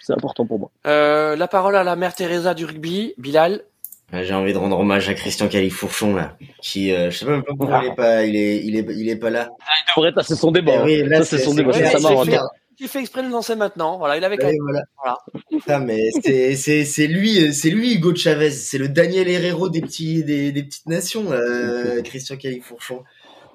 c'est 0.00 0.12
important 0.12 0.46
pour 0.46 0.58
moi. 0.58 0.70
Euh, 0.86 1.36
la 1.36 1.46
parole 1.48 1.76
à 1.76 1.84
la 1.84 1.94
mère 1.94 2.14
Teresa 2.14 2.54
du 2.54 2.64
rugby, 2.64 3.14
Bilal. 3.18 3.62
J'ai 4.10 4.32
envie 4.32 4.54
de 4.54 4.58
rendre 4.58 4.78
hommage 4.78 5.10
à 5.10 5.14
Christian 5.14 5.48
Califourchon 5.48 6.14
là, 6.14 6.34
qui 6.62 6.94
euh, 6.94 7.10
je 7.10 7.18
sais 7.18 7.26
même 7.26 7.42
pas 7.42 7.52
pourquoi 7.54 7.82
il 7.84 7.88
est 7.88 7.94
pas, 7.94 8.24
il 8.24 8.36
est, 8.36 8.64
il 8.64 8.76
est, 8.76 8.86
il 8.96 9.08
est 9.10 9.16
pas 9.16 9.28
là. 9.28 9.50
Ah, 9.60 9.64
il 9.82 9.92
devrait 9.94 10.08
être, 10.08 10.24
c'est 10.24 10.34
son 10.34 10.50
débat. 10.50 10.86
Eh 10.86 11.02
oui, 11.04 11.24
c'est 11.24 11.38
son 11.38 11.54
débat. 11.54 11.74
ça 11.74 11.98
fait, 12.24 12.38
il 12.80 12.88
fait 12.88 13.00
exprès 13.00 13.22
de 13.22 13.26
nous 13.26 13.32
lancer 13.32 13.56
maintenant. 13.56 13.98
Voilà, 13.98 14.16
il 14.16 14.24
avait. 14.24 14.42
Ouais, 14.42 14.56
voilà. 14.60 14.82
voilà. 15.66 15.78
mais 15.84 16.10
c'est, 16.22 16.54
c'est, 16.54 16.84
c'est 16.84 17.06
lui, 17.06 17.52
c'est 17.52 17.70
lui 17.70 17.94
Hugo 17.94 18.14
Chavez, 18.14 18.50
c'est 18.50 18.78
le 18.78 18.88
Daniel 18.88 19.28
Herrero 19.28 19.68
des 19.68 19.80
petits, 19.80 20.22
des, 20.24 20.52
des 20.52 20.62
petites 20.62 20.86
nations, 20.86 21.32
euh, 21.32 22.02
Christian 22.02 22.36
Califourchon. 22.36 23.04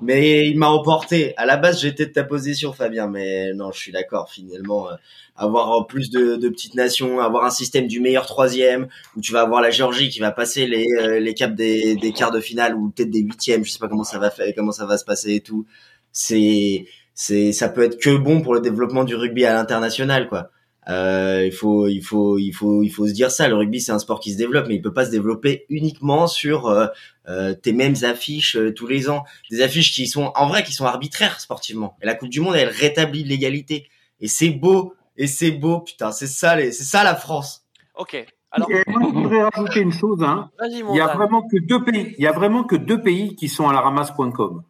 Mais 0.02 0.50
il 0.50 0.58
m'a 0.58 0.68
emporté. 0.68 1.34
À 1.38 1.46
la 1.46 1.56
base, 1.56 1.82
j'étais 1.82 2.06
de 2.06 2.12
ta 2.12 2.24
position, 2.24 2.74
Fabien, 2.74 3.08
mais 3.08 3.54
non, 3.54 3.72
je 3.72 3.80
suis 3.80 3.92
d'accord. 3.94 4.30
Finalement, 4.30 4.90
euh, 4.90 4.96
avoir 5.38 5.88
plus 5.88 6.10
de, 6.10 6.36
de, 6.36 6.50
petites 6.50 6.76
nations, 6.76 7.20
avoir 7.22 7.46
un 7.46 7.50
système 7.50 7.88
du 7.88 8.02
meilleur 8.02 8.26
troisième, 8.26 8.88
où 9.16 9.22
tu 9.22 9.32
vas 9.32 9.42
avoir 9.42 9.62
la 9.62 9.70
Géorgie 9.70 10.10
qui 10.10 10.20
va 10.20 10.32
passer 10.32 10.68
les, 10.68 10.88
euh, 11.00 11.20
les 11.20 11.34
caps 11.34 11.56
des, 11.56 11.96
des 11.96 12.12
quarts 12.12 12.32
de 12.32 12.42
finale 12.42 12.76
ou 12.76 12.90
peut-être 12.90 13.12
des 13.12 13.22
huitièmes. 13.22 13.64
Je 13.64 13.72
sais 13.72 13.80
pas 13.80 13.88
comment 13.88 14.04
ça 14.04 14.20
va 14.20 14.30
faire, 14.30 14.48
comment 14.56 14.74
ça 14.74 14.86
va 14.86 14.98
se 14.98 15.06
passer 15.06 15.36
et 15.36 15.42
tout. 15.42 15.66
C'est, 16.12 16.86
c'est, 17.14 17.52
ça 17.52 17.70
peut 17.70 17.84
être 17.84 18.00
que 18.00 18.16
bon 18.16 18.42
pour 18.42 18.54
le 18.54 18.62
développement 18.62 19.04
du 19.04 19.16
rugby 19.16 19.46
à 19.46 19.54
l'international, 19.54 20.28
quoi. 20.28 20.50
Euh, 20.90 21.46
il 21.46 21.54
faut, 21.54 21.88
il 21.88 22.02
faut, 22.02 22.38
il 22.38 22.52
faut, 22.52 22.84
il 22.84 22.90
faut 22.90 23.08
se 23.08 23.14
dire 23.14 23.32
ça. 23.32 23.48
Le 23.48 23.56
rugby, 23.56 23.80
c'est 23.80 23.92
un 23.92 24.00
sport 24.00 24.20
qui 24.20 24.34
se 24.34 24.38
développe, 24.38 24.68
mais 24.68 24.76
il 24.76 24.82
peut 24.82 24.94
pas 24.94 25.06
se 25.06 25.12
développer 25.12 25.66
uniquement 25.70 26.28
sur 26.28 26.68
euh, 26.68 26.88
euh 27.30 27.54
tes 27.54 27.72
mêmes 27.72 27.96
affiches 28.04 28.58
euh, 28.58 28.74
tous 28.74 28.88
les 28.88 29.10
ans. 29.10 29.24
Des 29.50 29.62
affiches 29.62 29.94
qui 29.94 30.08
sont, 30.08 30.32
en 30.36 30.48
vrai, 30.48 30.64
qui 30.64 30.74
sont 30.74 30.86
arbitraires 30.86 31.40
sportivement. 31.40 31.96
Et 32.02 32.06
la 32.06 32.16
Coupe 32.16 32.30
du 32.30 32.42
Monde, 32.42 32.56
elle 32.56 32.70
rétablit 32.70 33.24
l'égalité. 33.24 33.88
Et 34.20 34.28
c'est 34.28 34.50
beau, 34.50 34.94
et 35.16 35.28
c'est 35.28 35.52
beau, 35.52 35.80
putain. 35.80 36.12
C'est 36.12 36.28
ça, 36.28 36.56
les, 36.56 36.72
c'est 36.72 36.84
ça 36.84 37.04
la 37.04 37.16
France. 37.16 37.66
Ok. 37.96 38.26
Alors... 38.52 38.70
moi, 38.88 39.02
je 39.04 39.14
voudrais 39.14 39.44
rajouter 39.44 39.80
une 39.80 39.92
chose. 39.92 40.22
Hein. 40.22 40.52
Il 40.70 40.96
y 40.96 41.00
a 41.00 41.08
vraiment 41.16 41.48
que 41.48 41.58
deux 41.58 41.84
pays. 41.84 42.14
Il 42.18 42.24
y 42.24 42.28
a 42.28 42.32
vraiment 42.32 42.64
que 42.64 42.76
deux 42.76 43.02
pays 43.02 43.36
qui 43.36 43.48
sont 43.48 43.68
à 43.68 43.74
la 43.74 43.80
ramasse.com. 43.80 44.64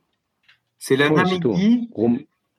C'est 0.78 0.96
la 0.96 1.10
Namibie 1.10 1.90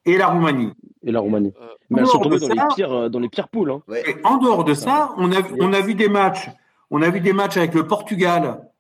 et 0.07 0.17
la 0.17 0.29
Roumanie. 0.29 0.73
Et 1.03 1.13
la 1.13 1.21
Roumanie. 1.21 1.53
Euh, 1.61 1.67
Mais 1.91 2.01
elles 2.01 2.07
sont 2.07 2.19
tombées 2.19 2.39
dans, 2.39 2.49
les 2.49 2.75
pires, 2.75 2.93
euh, 2.93 3.09
dans 3.09 3.21
les 3.21 3.29
pires 3.29 3.49
poules. 3.49 3.71
Hein. 3.71 3.83
en 4.25 4.37
dehors 4.39 4.65
de 4.65 4.75
ça, 4.75 5.13
on 5.17 5.33
a, 5.33 5.41
on 5.61 5.73
a 5.73 5.81
vu 5.81 5.95
des 5.95 6.09
matchs. 6.09 6.49
On 6.91 7.03
a 7.03 7.11
vu 7.11 7.21
des 7.21 7.33
matchs 7.33 7.57
avec 7.57 7.75
le 7.75 7.87
Portugal 7.87 8.71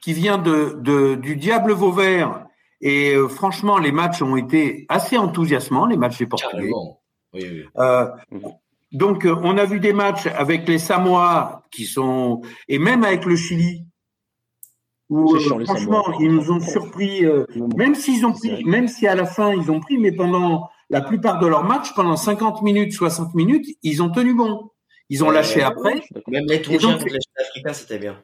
qui 0.00 0.12
vient 0.12 0.38
de, 0.38 0.78
de 0.80 1.14
du 1.16 1.36
Diable 1.36 1.72
Vauvert. 1.72 2.46
Et 2.80 3.14
euh, 3.14 3.28
franchement, 3.28 3.78
les 3.78 3.92
matchs 3.92 4.22
ont 4.22 4.36
été 4.36 4.86
assez 4.88 5.16
enthousiasmants, 5.16 5.86
les 5.86 5.96
matchs 5.96 6.18
des 6.18 6.26
Portugais. 6.26 6.70
Oui, 7.34 7.64
euh, 7.78 8.06
donc, 8.92 9.26
on 9.26 9.58
a 9.58 9.64
vu 9.64 9.80
des 9.80 9.92
matchs 9.92 10.26
avec 10.26 10.68
les 10.68 10.78
Samoa 10.78 11.62
qui 11.70 11.84
sont 11.84 12.42
et 12.68 12.78
même 12.78 13.04
avec 13.04 13.24
le 13.24 13.36
Chili 13.36 13.85
Où, 15.08 15.36
euh, 15.36 15.64
franchement, 15.64 16.04
ils 16.20 16.32
nous 16.32 16.50
ont 16.50 16.60
surpris, 16.60 17.24
euh, 17.24 17.46
même 17.76 17.94
s'ils 17.94 18.26
ont 18.26 18.32
pris, 18.32 18.64
même 18.64 18.88
si 18.88 19.06
à 19.06 19.14
la 19.14 19.24
fin 19.24 19.52
ils 19.52 19.70
ont 19.70 19.78
pris, 19.78 19.98
mais 19.98 20.10
pendant 20.10 20.68
la 20.90 21.00
plupart 21.00 21.38
de 21.38 21.46
leur 21.46 21.64
match, 21.64 21.94
pendant 21.94 22.16
50 22.16 22.62
minutes, 22.62 22.92
60 22.92 23.34
minutes, 23.34 23.66
ils 23.82 24.02
ont 24.02 24.10
tenu 24.10 24.34
bon. 24.34 24.70
Ils 25.08 25.22
ont 25.22 25.30
lâché 25.30 25.62
après. 25.62 26.02
Même 26.26 26.44
les 26.48 26.60
contre 26.60 27.06
les 27.06 27.18
Africains, 27.38 27.72
c'était 27.72 27.98
bien. 27.98 28.16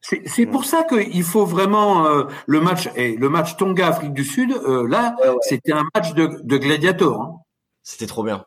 C'est 0.00 0.46
pour 0.46 0.64
ça 0.64 0.84
qu'il 0.84 1.22
faut 1.22 1.44
vraiment 1.44 2.06
euh, 2.06 2.24
le 2.46 2.60
match 2.60 2.88
et 2.96 3.16
le 3.16 3.28
match 3.28 3.56
Tonga 3.58 3.88
Afrique 3.88 4.14
du 4.14 4.24
Sud. 4.24 4.50
Euh, 4.52 4.88
là, 4.88 5.14
c'était 5.42 5.72
un 5.72 5.84
match 5.94 6.14
de, 6.14 6.40
de 6.42 6.56
gladiator. 6.56 7.20
Hein. 7.20 7.34
C'était 7.82 8.06
trop 8.06 8.24
bien. 8.24 8.46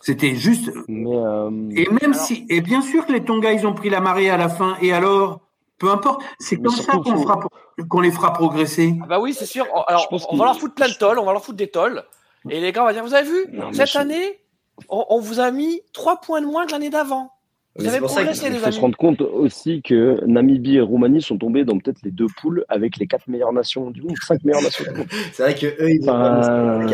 C'était 0.00 0.34
juste. 0.34 0.70
Euh, 0.88 1.50
et 1.72 1.88
même 2.00 2.14
si 2.14 2.46
et 2.48 2.60
bien 2.60 2.80
sûr 2.80 3.06
que 3.06 3.12
les 3.12 3.24
Tonga 3.24 3.52
ils 3.52 3.66
ont 3.66 3.74
pris 3.74 3.90
la 3.90 4.00
marée 4.00 4.30
à 4.30 4.36
la 4.36 4.48
fin 4.48 4.76
et 4.80 4.92
alors 4.92 5.40
peu 5.78 5.90
importe. 5.90 6.22
C'est 6.38 6.56
comme 6.56 6.74
ça 6.74 6.92
qu'on 6.92 7.22
fera 7.22 7.40
qu'on 7.88 8.00
les 8.00 8.10
fera 8.10 8.32
progresser. 8.32 8.94
Ah 9.02 9.06
bah 9.06 9.20
oui, 9.20 9.34
c'est 9.34 9.46
sûr. 9.46 9.66
Alors 9.86 10.08
on, 10.30 10.36
va 10.36 10.46
leur 10.46 10.58
foutre 10.58 10.74
plein 10.74 10.88
de 10.88 10.94
tolls, 10.94 11.18
on 11.18 11.24
va 11.24 11.32
leur 11.32 11.44
foutre 11.44 11.58
des 11.58 11.70
tolls. 11.70 12.04
Et 12.48 12.60
les 12.60 12.72
gars, 12.72 12.82
on 12.82 12.86
va 12.86 12.92
dire, 12.92 13.04
vous 13.04 13.14
avez 13.14 13.28
vu 13.28 13.46
cette 13.72 13.96
année, 13.96 14.40
on, 14.88 15.04
on, 15.10 15.20
vous 15.20 15.40
a 15.40 15.50
mis 15.50 15.82
trois 15.92 16.20
points 16.20 16.40
de 16.40 16.46
moins 16.46 16.66
que 16.66 16.72
l'année 16.72 16.90
d'avant. 16.90 17.32
Il 17.78 17.90
faut 17.90 18.08
se 18.08 18.80
rendre 18.80 18.96
compte 18.96 19.20
aussi 19.20 19.82
que 19.82 20.24
Namibie 20.26 20.76
et 20.76 20.80
Roumanie 20.80 21.22
sont 21.22 21.38
tombés 21.38 21.64
dans 21.64 21.78
peut-être 21.78 22.02
les 22.02 22.10
deux 22.10 22.26
poules 22.40 22.64
avec 22.68 22.96
les 22.96 23.06
quatre 23.06 23.28
meilleures 23.28 23.52
nations 23.52 23.90
du 23.90 24.02
monde, 24.02 24.16
cinq 24.22 24.44
meilleures 24.44 24.62
nations 24.62 24.84
du 24.84 24.98
monde. 24.98 25.06
c'est 25.32 25.42
vrai 25.42 25.54
que 25.54 25.66
eux, 25.66 25.90
ils 25.90 26.08
ont 26.08 26.12
enfin, 26.12 26.86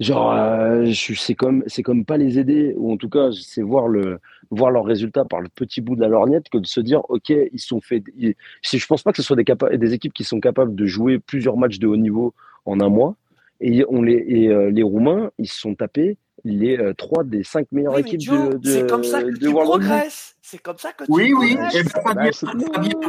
Genre, 0.00 0.32
euh, 0.32 0.92
c'est 0.92 1.34
comme, 1.34 1.62
c'est 1.66 1.82
comme 1.82 2.04
pas 2.04 2.16
les 2.16 2.38
aider, 2.38 2.74
ou 2.76 2.92
en 2.92 2.96
tout 2.96 3.08
cas, 3.08 3.30
c'est 3.32 3.62
voir 3.62 3.88
le, 3.88 4.18
voir 4.50 4.70
leurs 4.70 4.84
résultats 4.84 5.24
par 5.24 5.40
le 5.40 5.48
petit 5.48 5.80
bout 5.80 5.96
de 5.96 6.00
la 6.00 6.08
lorgnette 6.08 6.48
que 6.48 6.58
de 6.58 6.66
se 6.66 6.80
dire, 6.80 7.02
ok, 7.08 7.30
ils 7.30 7.60
sont 7.60 7.80
faits. 7.80 8.04
je 8.18 8.86
pense 8.86 9.02
pas 9.02 9.12
que 9.12 9.18
ce 9.18 9.22
soit 9.22 9.36
des, 9.36 9.44
des 9.78 9.94
équipes 9.94 10.12
qui 10.12 10.24
sont 10.24 10.40
capables 10.40 10.74
de 10.74 10.86
jouer 10.86 11.18
plusieurs 11.18 11.56
matchs 11.56 11.78
de 11.78 11.86
haut 11.86 11.96
niveau 11.96 12.34
en 12.64 12.80
un 12.80 12.88
mois. 12.88 13.16
Et 13.60 13.84
on 13.88 14.02
les, 14.02 14.24
et, 14.26 14.48
euh, 14.48 14.70
les 14.70 14.82
Roumains, 14.82 15.30
ils 15.38 15.48
se 15.48 15.58
sont 15.58 15.74
tapés 15.74 16.18
les 16.46 16.78
euh, 16.78 16.94
trois 16.94 17.24
des 17.24 17.42
cinq 17.42 17.66
meilleures 17.72 17.98
équipes 17.98 18.28
de, 18.28 18.56
de, 18.56 18.70
C'est 18.70 18.88
comme 18.88 19.04
ça 19.04 19.22
que 19.22 19.36
tu 19.36 19.50
progresses. 19.52 20.36
C'est 20.40 20.58
comme 20.58 20.78
ça 20.78 20.92
que 20.92 21.04
tu 21.04 21.10
oui, 21.10 21.32
oui. 21.32 21.58
Eh 21.74 21.82
ben, 21.82 22.30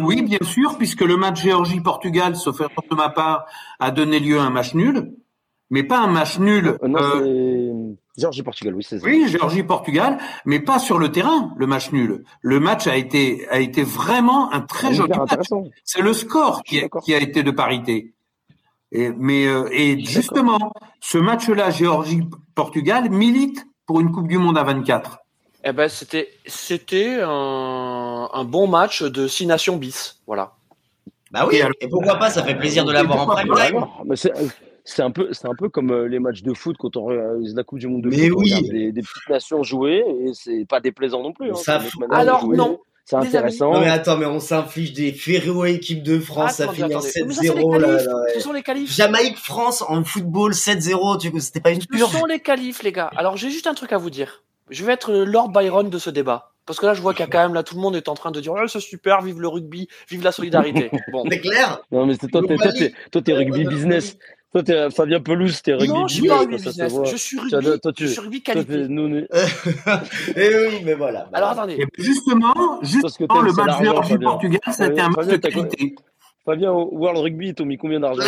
oui, 0.01 0.23
bien 0.23 0.39
sûr, 0.41 0.77
puisque 0.77 1.01
le 1.01 1.17
match 1.17 1.43
Géorgie-Portugal, 1.43 2.35
sauf 2.35 2.59
erreur 2.59 2.83
de 2.89 2.95
ma 2.95 3.09
part, 3.09 3.45
a 3.79 3.91
donné 3.91 4.19
lieu 4.19 4.39
à 4.39 4.43
un 4.43 4.49
match 4.49 4.73
nul, 4.73 5.13
mais 5.69 5.83
pas 5.83 5.99
un 5.99 6.07
match 6.07 6.39
nul. 6.39 6.77
Euh, 6.81 6.88
non, 6.88 6.99
euh... 6.99 7.93
Géorgie-Portugal, 8.17 8.73
oui, 8.73 8.83
c'est 8.83 8.97
ça. 8.97 9.05
Oui, 9.05 9.27
Géorgie-Portugal, 9.27 10.17
mais 10.45 10.59
pas 10.59 10.79
sur 10.79 10.97
le 10.97 11.11
terrain, 11.11 11.53
le 11.57 11.67
match 11.67 11.91
nul. 11.91 12.23
Le 12.41 12.59
match 12.59 12.88
a 12.88 12.97
été, 12.97 13.47
a 13.49 13.59
été 13.59 13.83
vraiment 13.83 14.51
un 14.51 14.61
très 14.61 14.95
joli 14.95 15.11
match. 15.11 15.47
C'est 15.83 16.01
le 16.01 16.13
score 16.13 16.63
qui 16.63 16.79
a, 16.79 16.88
qui 17.03 17.13
a 17.13 17.19
été 17.19 17.43
de 17.43 17.51
parité. 17.51 18.15
Et, 18.91 19.09
mais 19.09 19.47
euh, 19.47 19.67
et 19.71 19.99
justement, 19.99 20.71
ce 21.01 21.17
match-là, 21.17 21.71
Géorgie-Portugal, 21.71 23.09
milite 23.09 23.65
pour 23.85 23.99
une 23.99 24.11
Coupe 24.11 24.27
du 24.27 24.38
Monde 24.38 24.57
à 24.57 24.63
24. 24.63 25.19
Eh 25.63 25.71
ben, 25.73 25.89
c'était 25.89 26.29
c'était 26.45 27.19
un, 27.21 28.29
un, 28.31 28.43
bon 28.45 28.67
match 28.67 29.03
de 29.03 29.27
six 29.27 29.45
nations 29.45 29.75
bis, 29.75 30.21
voilà. 30.25 30.53
Bah 31.31 31.45
oui. 31.47 31.61
Et, 31.81 31.88
pourquoi 31.89 32.15
pas 32.15 32.29
Ça 32.29 32.43
fait 32.43 32.55
plaisir 32.55 32.85
de 32.85 32.93
l'avoir 32.93 33.21
en 33.21 33.27
prime 33.27 33.53
time. 33.53 33.85
C'est 34.89 35.01
un 35.01 35.11
peu, 35.11 35.33
c'est 35.33 35.49
un 35.49 35.55
peu 35.57 35.67
comme 35.67 35.91
euh, 35.91 36.07
les 36.07 36.19
matchs 36.19 36.43
de 36.43 36.53
foot 36.53 36.77
quand 36.79 36.95
on 36.95 37.07
réalise 37.07 37.53
la 37.55 37.63
Coupe 37.65 37.79
du 37.79 37.89
Monde 37.89 38.03
de 38.03 38.09
mais 38.09 38.29
foot. 38.29 38.38
Oui. 38.39 38.69
Des, 38.69 38.93
des, 38.93 39.01
petites 39.01 39.29
nations 39.29 39.61
jouer 39.61 40.05
et 40.21 40.33
c'est 40.33 40.63
pas 40.63 40.79
déplaisant 40.79 41.21
non 41.21 41.33
plus. 41.33 41.51
Hein, 41.51 41.55
ça 41.55 41.81
Alors 42.09 42.47
non, 42.47 42.79
c'est 43.09 43.15
intéressant. 43.15 43.71
Non 43.71 43.79
mais 43.79 43.89
attends, 43.89 44.17
mais 44.17 44.25
on 44.25 44.39
s'inflige 44.39 44.91
des 44.91 45.13
Ferro 45.13 45.63
équipe 45.63 46.03
de 46.03 46.19
France, 46.19 46.55
ça 46.55 46.67
finit 46.67 46.93
en 46.93 46.99
7-0 46.99 48.33
Ce 48.33 48.39
sont 48.41 48.51
les 48.51 48.63
qualifs. 48.63 48.93
Jamaïque 48.93 49.37
France 49.37 49.81
en 49.87 50.03
football 50.03 50.51
7-0, 50.51 51.21
tu 51.21 51.39
c'était 51.39 51.61
pas 51.61 51.71
une 51.71 51.85
pure. 51.85 52.09
Ce 52.09 52.17
sont 52.17 52.25
les 52.25 52.41
qualifs 52.41 52.83
les 52.83 52.91
gars. 52.91 53.09
Alors 53.15 53.37
j'ai 53.37 53.49
juste 53.49 53.65
un 53.65 53.73
truc 53.73 53.93
à 53.93 53.97
vous 53.97 54.09
dire. 54.09 54.43
Je 54.69 54.83
vais 54.83 54.91
être 54.91 55.13
Lord 55.13 55.49
Byron 55.49 55.89
de 55.89 55.97
ce 55.97 56.09
débat. 56.09 56.51
Parce 56.65 56.81
que 56.81 56.85
là, 56.85 56.93
je 56.93 57.01
vois 57.01 57.13
qu'il 57.13 57.21
y 57.21 57.23
a 57.23 57.31
quand 57.31 57.41
même, 57.41 57.53
là, 57.53 57.63
tout 57.63 57.75
le 57.75 57.81
monde 57.81 57.95
est 57.95 58.09
en 58.09 58.13
train 58.13 58.29
de 58.29 58.41
dire, 58.41 58.53
oh, 58.53 58.67
c'est 58.67 58.81
super, 58.81 59.21
vive 59.21 59.39
le 59.39 59.47
rugby, 59.47 59.87
vive 60.09 60.21
la 60.21 60.33
solidarité. 60.33 60.91
Bon. 61.13 61.23
C'est 61.31 61.39
clair. 61.39 61.79
Non, 61.93 62.05
mais 62.05 62.15
c'est 62.19 62.27
toi, 62.27 62.41
t'es, 62.45 62.93
toi, 63.09 63.21
t'es 63.21 63.33
rugby 63.33 63.63
business. 63.63 64.17
Toi, 64.53 64.63
t'es 64.63 64.89
Fabien 64.91 65.19
Pelouse, 65.19 65.61
t'es 65.61 65.73
rugby 65.73 65.89
Non, 65.89 66.07
je 66.07 66.13
suis 66.15 66.27
pas 66.27 66.39
rugby 66.39 66.55
business. 66.55 66.93
Je 67.05 67.15
suis 67.17 67.37
rugby, 67.37 67.79
toi, 67.81 67.91
tu, 67.93 68.07
je 68.07 68.11
suis 68.11 68.21
rugby 68.21 68.41
qualité. 68.41 68.87
Nous, 68.87 69.09
nous... 69.09 69.17
Et 70.35 70.55
oui, 70.55 70.81
mais 70.85 70.93
voilà. 70.93 71.29
Alors, 71.33 71.49
attendez. 71.49 71.85
justement, 71.97 72.79
justement 72.81 73.41
le 73.41 73.51
match 73.51 73.79
de 73.79 74.17
du 74.17 74.19
Portugal, 74.19 74.61
c'était 74.71 75.01
un 75.01 75.09
match 75.09 75.27
de 75.27 75.35
qualité. 75.37 75.95
Fabien, 76.47 76.71
au 76.71 76.87
World 76.93 77.19
Rugby, 77.19 77.49
ils 77.49 77.53
t'ont 77.53 77.65
mis 77.65 77.77
combien 77.77 77.99
d'argent 77.99 78.21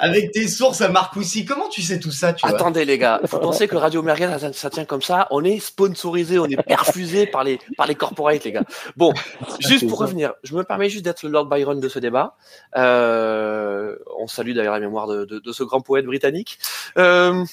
Avec 0.00 0.32
tes 0.32 0.48
sources 0.48 0.80
à 0.80 0.88
Marcoussis, 0.88 1.44
comment 1.44 1.68
tu 1.68 1.82
sais 1.82 2.00
tout 2.00 2.10
ça 2.10 2.32
tu 2.32 2.46
Attendez 2.46 2.86
les 2.86 2.96
gars, 2.96 3.20
faut 3.26 3.38
penser 3.38 3.68
que 3.68 3.76
Radio 3.76 4.02
Merguez, 4.02 4.38
ça, 4.54 4.70
tient 4.70 4.86
comme 4.86 5.02
ça. 5.02 5.28
On 5.30 5.44
est 5.44 5.58
sponsorisé, 5.58 6.38
on 6.38 6.46
est 6.46 6.56
perfusé 6.62 7.26
par 7.26 7.44
les 7.44 7.58
par 7.76 7.86
les 7.86 7.94
corporates 7.94 8.44
les 8.44 8.52
gars. 8.52 8.64
Bon, 8.96 9.12
juste 9.60 9.86
pour 9.86 9.98
revenir, 9.98 10.32
je 10.42 10.56
me 10.56 10.64
permets 10.64 10.88
juste 10.88 11.04
d'être 11.04 11.22
le 11.22 11.28
Lord 11.28 11.50
Byron 11.50 11.78
de 11.78 11.88
ce 11.90 11.98
débat. 11.98 12.34
Euh, 12.78 13.98
on 14.18 14.26
salue 14.26 14.54
d'ailleurs 14.54 14.72
la 14.72 14.80
mémoire 14.80 15.08
de, 15.08 15.26
de, 15.26 15.38
de, 15.38 15.52
ce 15.52 15.64
grand 15.64 15.82
poète 15.82 16.06
britannique. 16.06 16.58
Euh, 16.96 17.44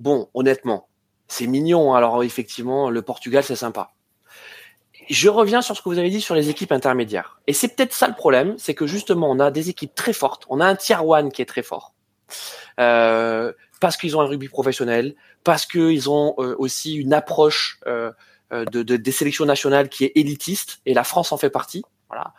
bon, 0.00 0.28
honnêtement, 0.34 0.88
c'est 1.28 1.46
mignon. 1.46 1.94
Alors 1.94 2.24
effectivement, 2.24 2.90
le 2.90 3.02
Portugal, 3.02 3.44
c'est 3.44 3.54
sympa 3.54 3.92
je 5.08 5.28
reviens 5.28 5.62
sur 5.62 5.76
ce 5.76 5.82
que 5.82 5.88
vous 5.88 5.98
avez 5.98 6.10
dit 6.10 6.20
sur 6.20 6.34
les 6.34 6.50
équipes 6.50 6.72
intermédiaires. 6.72 7.40
Et 7.46 7.52
c'est 7.52 7.68
peut-être 7.68 7.92
ça 7.92 8.08
le 8.08 8.14
problème, 8.14 8.54
c'est 8.58 8.74
que 8.74 8.86
justement, 8.86 9.30
on 9.30 9.40
a 9.40 9.50
des 9.50 9.68
équipes 9.70 9.94
très 9.94 10.12
fortes. 10.12 10.44
On 10.48 10.60
a 10.60 10.66
un 10.66 10.76
tier 10.76 10.96
one 11.00 11.32
qui 11.32 11.42
est 11.42 11.46
très 11.46 11.62
fort. 11.62 11.94
Euh, 12.78 13.52
parce 13.80 13.96
qu'ils 13.96 14.16
ont 14.16 14.20
un 14.20 14.26
rugby 14.26 14.48
professionnel, 14.48 15.14
parce 15.44 15.66
qu'ils 15.66 16.10
ont 16.10 16.34
euh, 16.38 16.54
aussi 16.58 16.94
une 16.94 17.12
approche 17.12 17.80
euh, 17.86 18.10
euh, 18.52 18.64
de, 18.66 18.82
de, 18.82 18.96
des 18.96 19.12
sélections 19.12 19.44
nationales 19.44 19.88
qui 19.88 20.04
est 20.04 20.12
élitiste, 20.14 20.80
et 20.86 20.94
la 20.94 21.04
France 21.04 21.32
en 21.32 21.36
fait 21.36 21.50
partie. 21.50 21.84
Voilà. 22.08 22.32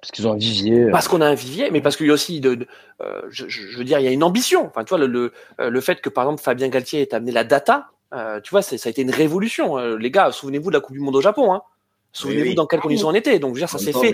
Parce 0.00 0.10
qu'ils 0.10 0.26
ont 0.26 0.32
un 0.32 0.36
vivier. 0.36 0.90
Parce 0.90 1.08
qu'on 1.08 1.20
a 1.20 1.26
un 1.26 1.34
vivier, 1.34 1.70
mais 1.70 1.80
parce 1.80 1.96
qu'il 1.96 2.06
y 2.06 2.10
a 2.10 2.12
aussi, 2.12 2.40
de, 2.40 2.56
de 2.56 2.66
euh, 3.00 3.22
je, 3.30 3.48
je, 3.48 3.78
veux 3.78 3.84
dire, 3.84 4.00
il 4.00 4.04
y 4.04 4.08
a 4.08 4.10
une 4.10 4.24
ambition. 4.24 4.66
Enfin, 4.66 4.84
tu 4.84 4.90
vois, 4.90 4.98
le, 4.98 5.06
le, 5.06 5.32
le 5.58 5.80
fait 5.80 6.00
que 6.00 6.08
par 6.08 6.24
exemple 6.24 6.42
Fabien 6.42 6.68
Galtier 6.68 7.02
ait 7.02 7.14
amené 7.14 7.30
la 7.32 7.44
data, 7.44 7.88
tu 8.42 8.50
vois, 8.50 8.60
ça 8.60 8.76
a 8.84 8.90
été 8.90 9.00
une 9.00 9.10
révolution. 9.10 9.78
les 9.96 10.10
gars, 10.10 10.32
souvenez-vous 10.32 10.70
de 10.70 10.74
la 10.74 10.80
Coupe 10.80 10.96
du 10.96 11.00
Monde 11.00 11.16
au 11.16 11.22
Japon. 11.22 11.54
Hein. 11.54 11.62
Souvenez-vous 12.12 12.48
oui, 12.50 12.54
dans 12.54 12.66
quelles 12.66 12.80
conditions 12.80 13.08
on 13.08 13.14
était. 13.14 13.38
Donc, 13.38 13.50
je 13.50 13.54
veux 13.54 13.66
dire, 13.66 13.68
ça 13.68 13.78
s'est 13.78 13.92
fait. 13.92 14.12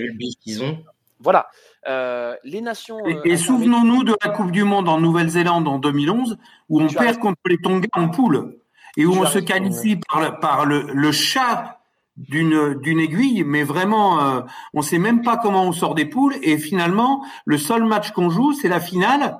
Ont. 0.61 0.77
Voilà. 1.19 1.47
Euh, 1.87 2.35
les 2.43 2.61
nations. 2.61 2.99
Et, 3.05 3.31
et 3.31 3.37
souvenons-nous 3.37 4.03
de 4.03 4.15
la 4.23 4.31
Coupe 4.31 4.51
du 4.51 4.63
Monde 4.63 4.89
en 4.89 4.99
Nouvelle-Zélande 4.99 5.67
en 5.67 5.79
2011, 5.79 6.37
où 6.69 6.81
on 6.81 6.87
tu 6.87 6.95
perd 6.95 7.19
contre 7.19 7.39
les 7.45 7.57
Tonga 7.57 7.87
en 7.93 8.09
poule, 8.09 8.57
et 8.97 9.05
où 9.05 9.13
tu 9.13 9.19
on 9.19 9.25
se 9.25 9.39
qualifie 9.39 9.95
ouais. 9.95 9.99
par, 10.09 10.21
le, 10.21 10.39
par 10.39 10.65
le, 10.65 10.81
le 10.93 11.11
chat 11.11 11.79
d'une 12.17 12.73
d'une 12.81 12.99
aiguille, 12.99 13.43
mais 13.45 13.63
vraiment, 13.63 14.21
euh, 14.21 14.41
on 14.73 14.81
sait 14.81 14.97
même 14.97 15.21
pas 15.21 15.37
comment 15.37 15.63
on 15.63 15.71
sort 15.71 15.95
des 15.95 16.05
poules, 16.05 16.35
et 16.41 16.57
finalement, 16.57 17.23
le 17.45 17.57
seul 17.57 17.85
match 17.85 18.11
qu'on 18.11 18.29
joue, 18.29 18.51
c'est 18.51 18.67
la 18.67 18.81
finale, 18.81 19.37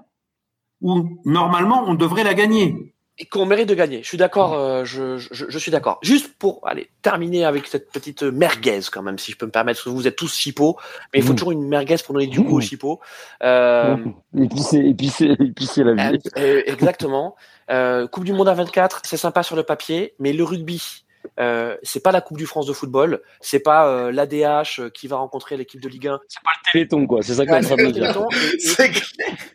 où 0.81 1.19
normalement 1.25 1.83
on 1.87 1.93
devrait 1.93 2.23
la 2.23 2.33
gagner 2.33 2.93
et 3.19 3.25
qu'on 3.25 3.45
mérite 3.45 3.67
de 3.67 3.75
gagner. 3.75 4.01
Je 4.01 4.07
suis 4.07 4.17
d'accord, 4.17 4.53
euh, 4.53 4.85
je, 4.85 5.17
je, 5.17 5.45
je, 5.49 5.57
suis 5.59 5.71
d'accord. 5.71 5.99
Juste 6.01 6.33
pour 6.39 6.61
aller 6.65 6.89
terminer 7.01 7.43
avec 7.43 7.67
cette 7.67 7.91
petite 7.91 8.23
merguez 8.23 8.79
quand 8.91 9.03
même, 9.03 9.19
si 9.19 9.33
je 9.33 9.37
peux 9.37 9.45
me 9.45 9.51
permettre, 9.51 9.79
parce 9.79 9.85
que 9.85 9.89
vous 9.89 10.07
êtes 10.07 10.15
tous 10.15 10.33
chipots, 10.33 10.77
mais 11.13 11.19
il 11.19 11.25
faut 11.25 11.33
mmh. 11.33 11.35
toujours 11.35 11.51
une 11.51 11.67
merguez 11.67 11.97
pour 12.03 12.13
donner 12.13 12.27
du 12.27 12.39
goût 12.39 12.57
aux 12.57 12.61
chipots. 12.61 13.01
Euh, 13.43 13.97
et 14.37 14.47
puis 14.47 14.61
c'est 15.09 15.83
la 15.83 16.11
vie. 16.11 16.19
Euh, 16.37 16.63
exactement. 16.65 17.35
Euh, 17.69 18.07
coupe 18.07 18.23
du 18.23 18.33
Monde 18.33 18.49
à 18.49 18.53
24, 18.53 19.01
c'est 19.03 19.17
sympa 19.17 19.43
sur 19.43 19.55
le 19.55 19.63
papier, 19.63 20.13
mais 20.19 20.33
le 20.33 20.43
rugby, 20.43 21.03
euh, 21.39 21.77
c'est 21.83 22.01
pas 22.03 22.11
la 22.11 22.21
Coupe 22.21 22.37
du 22.37 22.45
France 22.45 22.65
de 22.65 22.73
football, 22.73 23.21
c'est 23.39 23.59
pas 23.59 23.87
euh, 23.87 24.11
l'ADH 24.11 24.89
qui 24.93 25.07
va 25.07 25.17
rencontrer 25.17 25.57
l'équipe 25.57 25.81
de 25.81 25.87
Ligue 25.87 26.07
1. 26.07 26.19
C'est 26.27 26.43
pas 26.43 26.51
le 26.65 26.71
Téléthon 26.71 27.07
quoi, 27.07 27.21
c'est 27.21 27.35
ça 27.35 27.45
qu'on 27.45 27.53
est 27.53 27.71
en 27.71 27.75
train 27.75 27.87
de 27.87 27.91
dire. 27.91 28.27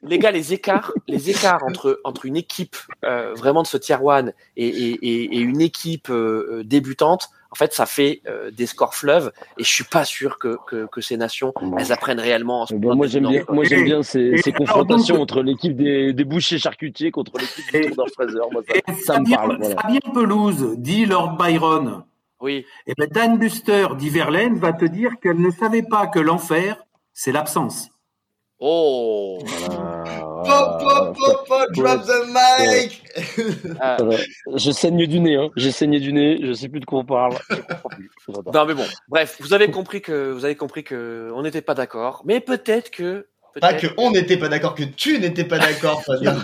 les 0.02 0.18
gars, 0.18 0.30
les 0.30 0.52
écarts, 0.52 0.92
les 1.08 1.30
écarts 1.30 1.62
entre 1.64 2.00
entre 2.04 2.26
une 2.26 2.36
équipe 2.36 2.76
euh, 3.04 3.34
vraiment 3.34 3.62
de 3.62 3.66
ce 3.66 3.76
tier 3.76 3.96
one 4.02 4.32
et, 4.56 4.66
et, 4.66 5.36
et 5.36 5.40
une 5.40 5.60
équipe 5.60 6.10
euh, 6.10 6.62
débutante, 6.64 7.30
en 7.54 7.56
fait, 7.56 7.72
ça 7.72 7.86
fait 7.86 8.20
euh, 8.26 8.50
des 8.50 8.66
scores 8.66 8.96
fleuves 8.96 9.30
et 9.58 9.62
je 9.62 9.70
suis 9.70 9.84
pas 9.84 10.04
sûr 10.04 10.40
que, 10.40 10.58
que, 10.66 10.86
que 10.86 11.00
ces 11.00 11.16
nations 11.16 11.54
elles 11.78 11.92
apprennent 11.92 12.18
réellement. 12.18 12.62
En 12.62 12.66
ce 12.66 12.74
ben 12.74 12.96
moi, 12.96 13.06
j'aime 13.06 13.28
bien, 13.28 13.44
moi 13.48 13.62
j'aime 13.62 13.84
bien 13.84 14.02
ces, 14.02 14.38
ces 14.38 14.50
confrontations 14.50 15.22
entre 15.22 15.40
l'équipe 15.40 15.76
des, 15.76 16.12
des 16.12 16.24
bouchers 16.24 16.58
charcutiers 16.58 17.12
contre 17.12 17.34
l'équipe 17.38 17.72
du 17.72 17.94
Tour 17.94 18.08
Fraser. 18.12 18.40
Moi, 18.50 18.62
ça, 18.66 18.94
ça 19.06 19.20
me 19.20 19.32
parle. 19.32 19.58
Voilà. 19.60 19.80
Fabien 19.80 20.00
Pelouse 20.12 20.74
dit 20.78 21.06
Lord 21.06 21.36
Byron. 21.36 22.02
Oui. 22.40 22.66
Et 22.88 22.94
ben 22.98 23.08
Dan 23.08 23.38
Buster 23.38 23.86
d'Iverlaine 23.96 24.58
va 24.58 24.72
te 24.72 24.84
dire 24.84 25.12
qu'elle 25.22 25.40
ne 25.40 25.52
savait 25.52 25.84
pas 25.84 26.08
que 26.08 26.18
l'enfer, 26.18 26.84
c'est 27.12 27.30
l'absence. 27.30 27.88
Oh. 28.58 29.38
Voilà. 29.46 30.33
Pop, 30.44 30.80
pop, 30.80 31.46
pop, 31.46 31.68
drop 31.72 32.02
the 32.06 32.26
mic. 32.28 33.02
Je 34.56 34.70
saigne 34.70 35.06
du 35.06 35.20
nez, 35.20 35.36
hein. 35.36 35.50
J'ai 35.56 35.72
saigné 35.72 36.00
du 36.00 36.12
nez. 36.12 36.38
Je 36.42 36.52
sais 36.52 36.68
plus 36.68 36.80
de 36.80 36.84
quoi 36.84 37.00
on 37.00 37.04
parle. 37.04 37.36
Je 37.50 37.56
comprends 37.56 37.88
plus. 37.88 38.10
Non 38.52 38.64
mais 38.66 38.74
bon, 38.74 38.86
bref, 39.08 39.36
vous 39.40 39.52
avez 39.54 39.70
compris 39.70 40.02
que 40.02 40.32
vous 40.32 40.44
avez 40.44 40.56
compris 40.56 40.84
que 40.84 41.30
on 41.34 41.42
n'était 41.42 41.62
pas 41.62 41.74
d'accord, 41.74 42.22
mais 42.24 42.40
peut-être 42.40 42.90
que 42.90 43.26
pas 43.60 43.74
que 43.74 43.86
on 43.96 44.10
n'était 44.10 44.36
pas 44.36 44.48
d'accord, 44.48 44.74
que 44.74 44.84
tu 44.84 45.18
n'étais 45.18 45.44
pas 45.44 45.58
d'accord, 45.58 46.02
Fabien. 46.06 46.36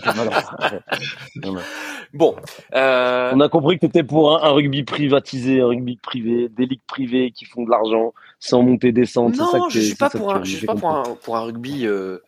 bon, 2.12 2.36
euh... 2.74 3.30
on 3.34 3.40
a 3.40 3.48
compris 3.48 3.76
que 3.76 3.80
tu 3.80 3.86
étais 3.86 4.02
pour 4.02 4.42
un, 4.44 4.50
rugby 4.50 4.84
privatisé, 4.84 5.60
un 5.60 5.66
rugby 5.66 5.96
privé, 5.96 6.48
des 6.48 6.66
ligues 6.66 6.80
privées 6.86 7.30
qui 7.30 7.44
font 7.44 7.64
de 7.64 7.70
l'argent 7.70 8.12
sans 8.38 8.62
monter 8.62 8.92
descendre. 8.92 9.36
Non, 9.36 9.50
ça 9.50 9.58
que 9.58 9.72
je 9.72 9.80
suis 9.80 9.94
pas 9.94 10.10
pour 10.10 10.34
un, 10.34 10.42
je 10.44 10.56
suis 10.56 10.66
pas 10.66 10.74
pour 10.74 10.90
un, 10.90 11.02
pour 11.22 11.36
un 11.36 11.42
rugby 11.42 11.86
euh, 11.86 12.18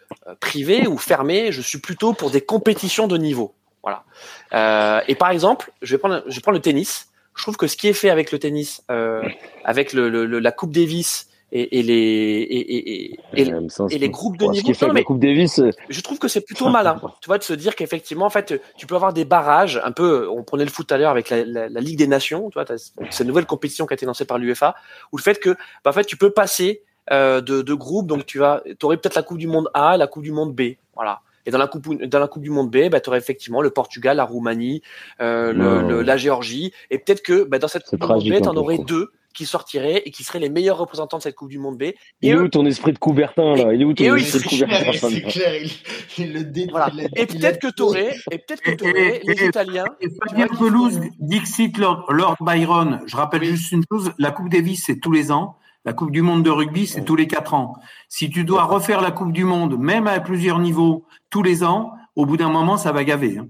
privé 0.40 0.86
ou 0.86 0.98
fermé. 0.98 1.52
Je 1.52 1.60
suis 1.60 1.78
plutôt 1.78 2.12
pour 2.12 2.30
des 2.30 2.42
compétitions 2.42 3.06
de 3.06 3.16
niveau. 3.16 3.54
Voilà. 3.82 4.04
Euh, 4.52 5.00
et 5.08 5.14
par 5.14 5.30
exemple, 5.30 5.72
je 5.82 5.94
vais 5.94 5.98
prendre, 5.98 6.22
je 6.26 6.34
vais 6.34 6.40
prendre 6.40 6.56
le 6.56 6.62
tennis. 6.62 7.08
Je 7.34 7.42
trouve 7.42 7.56
que 7.56 7.66
ce 7.66 7.76
qui 7.76 7.88
est 7.88 7.94
fait 7.94 8.10
avec 8.10 8.30
le 8.30 8.38
tennis, 8.38 8.84
euh, 8.90 9.22
avec 9.64 9.94
le, 9.94 10.10
le, 10.10 10.26
la 10.38 10.52
Coupe 10.52 10.72
Davis 10.72 11.28
et, 11.52 11.78
et 11.78 11.82
les 11.82 11.94
et, 11.94 13.12
et, 13.12 13.18
et, 13.36 13.98
les 13.98 14.08
groupes 14.08 14.38
de 14.38 14.46
niveau. 14.46 14.72
non, 14.86 14.92
mais 14.92 15.04
Coupe 15.04 15.20
Davis, 15.20 15.58
euh, 15.58 15.70
je 15.90 16.00
trouve 16.00 16.18
que 16.18 16.26
c'est 16.26 16.40
plutôt 16.40 16.70
malin. 16.70 16.98
tu 17.20 17.26
vois, 17.26 17.38
de 17.38 17.44
se 17.44 17.52
dire 17.52 17.76
qu'effectivement, 17.76 18.24
en 18.24 18.30
fait, 18.30 18.60
tu 18.76 18.86
peux 18.86 18.94
avoir 18.94 19.12
des 19.12 19.26
barrages. 19.26 19.80
Un 19.84 19.92
peu, 19.92 20.28
on 20.28 20.42
prenait 20.42 20.64
le 20.64 20.70
foot 20.70 20.86
tout 20.86 20.94
à 20.94 20.98
l'heure 20.98 21.10
avec 21.10 21.28
la, 21.28 21.44
la, 21.44 21.68
la, 21.68 21.80
Ligue 21.80 21.98
des 21.98 22.06
Nations. 22.06 22.48
Tu 22.50 22.58
vois, 22.58 22.64
cette 23.10 23.26
nouvelle 23.26 23.46
compétition 23.46 23.86
qui 23.86 23.92
a 23.92 23.96
été 23.96 24.06
lancée 24.06 24.24
par 24.24 24.38
l'UEFA, 24.38 24.74
où 25.12 25.18
le 25.18 25.22
fait 25.22 25.38
que, 25.38 25.50
bah, 25.84 25.90
en 25.90 25.92
fait, 25.92 26.04
tu 26.04 26.16
peux 26.16 26.30
passer 26.30 26.82
euh, 27.10 27.42
de, 27.42 27.60
de 27.60 27.74
groupes. 27.74 28.06
Donc, 28.06 28.24
tu 28.24 28.38
vas, 28.38 28.62
aurais 28.82 28.96
peut-être 28.96 29.14
la 29.14 29.22
Coupe 29.22 29.38
du 29.38 29.46
Monde 29.46 29.68
A, 29.74 29.98
la 29.98 30.06
Coupe 30.06 30.22
du 30.22 30.32
Monde 30.32 30.54
B. 30.54 30.76
Voilà. 30.94 31.20
Et 31.44 31.50
dans 31.50 31.58
la 31.58 31.66
coupe 31.66 31.92
dans 32.04 32.20
la 32.20 32.28
coupe 32.28 32.42
du 32.42 32.50
monde 32.50 32.70
B, 32.70 32.88
bah, 32.88 33.00
tu 33.00 33.10
aurais 33.10 33.18
effectivement 33.18 33.62
le 33.62 33.70
Portugal, 33.70 34.16
la 34.16 34.24
Roumanie, 34.24 34.80
euh, 35.20 35.52
le, 35.52 36.02
la 36.02 36.16
Géorgie, 36.16 36.72
et 36.88 36.98
peut-être 36.98 37.20
que 37.20 37.42
bah, 37.42 37.58
dans 37.58 37.66
cette 37.66 37.84
coupe 37.84 37.98
du 37.98 38.06
monde 38.06 38.22
B, 38.22 38.42
tu 38.42 38.48
en 38.48 38.56
aurais 38.56 38.78
deux 38.78 39.10
qui 39.32 39.46
sortiraient 39.46 40.02
et 40.04 40.10
qui 40.10 40.24
seraient 40.24 40.38
les 40.38 40.48
meilleurs 40.48 40.78
représentants 40.78 41.18
de 41.18 41.22
cette 41.22 41.34
Coupe 41.34 41.50
du 41.50 41.58
Monde 41.58 41.78
B. 41.78 41.82
Et 41.82 41.96
il 42.22 42.30
est 42.30 42.36
où 42.36 42.48
ton 42.48 42.64
esprit 42.66 42.92
de 42.92 42.98
Coubertin 42.98 43.56
là? 43.56 43.72
Il 43.72 43.82
est 43.82 43.84
où 43.84 43.94
ton 43.94 44.16
esprit 44.16 44.58
de 44.58 44.64
Coubertin 44.64 45.08
C'est 45.10 45.22
clair, 45.22 45.54
il, 45.62 45.70
il, 46.18 46.32
le 46.32 46.44
dé... 46.44 46.66
voilà. 46.70 46.90
Et 47.16 47.26
peut-être 47.26 47.58
que 47.58 47.68
t'aurais, 47.68 48.16
et 48.30 48.38
peut-être 48.38 48.62
que 48.62 48.72
t'aurais 48.72 49.20
les 49.24 49.44
Italiens. 49.46 49.86
Et 50.00 50.08
Fabien 50.28 50.46
Pelouse, 50.48 51.00
Dixit 51.18 51.76
Lord, 51.78 52.06
Lord 52.10 52.36
Byron. 52.40 53.00
Je 53.06 53.16
rappelle 53.16 53.44
juste 53.44 53.72
une 53.72 53.84
chose 53.90 54.12
la 54.18 54.30
Coupe 54.30 54.48
Davis, 54.48 54.84
c'est 54.86 55.00
tous 55.00 55.12
les 55.12 55.32
ans. 55.32 55.56
La 55.84 55.92
Coupe 55.92 56.12
du 56.12 56.22
Monde 56.22 56.44
de 56.44 56.50
rugby, 56.50 56.86
c'est 56.86 57.04
tous 57.04 57.16
les 57.16 57.26
quatre 57.26 57.54
ans. 57.54 57.74
Si 58.08 58.30
tu 58.30 58.44
dois 58.44 58.64
refaire 58.64 59.00
la 59.00 59.10
Coupe 59.10 59.32
du 59.32 59.44
Monde, 59.44 59.76
même 59.78 60.06
à 60.06 60.20
plusieurs 60.20 60.60
niveaux, 60.60 61.06
tous 61.28 61.42
les 61.42 61.64
ans, 61.64 61.92
au 62.14 62.24
bout 62.24 62.36
d'un 62.36 62.50
moment, 62.50 62.76
ça 62.76 62.92
va 62.92 63.02
gaver. 63.02 63.38
Hein. 63.38 63.48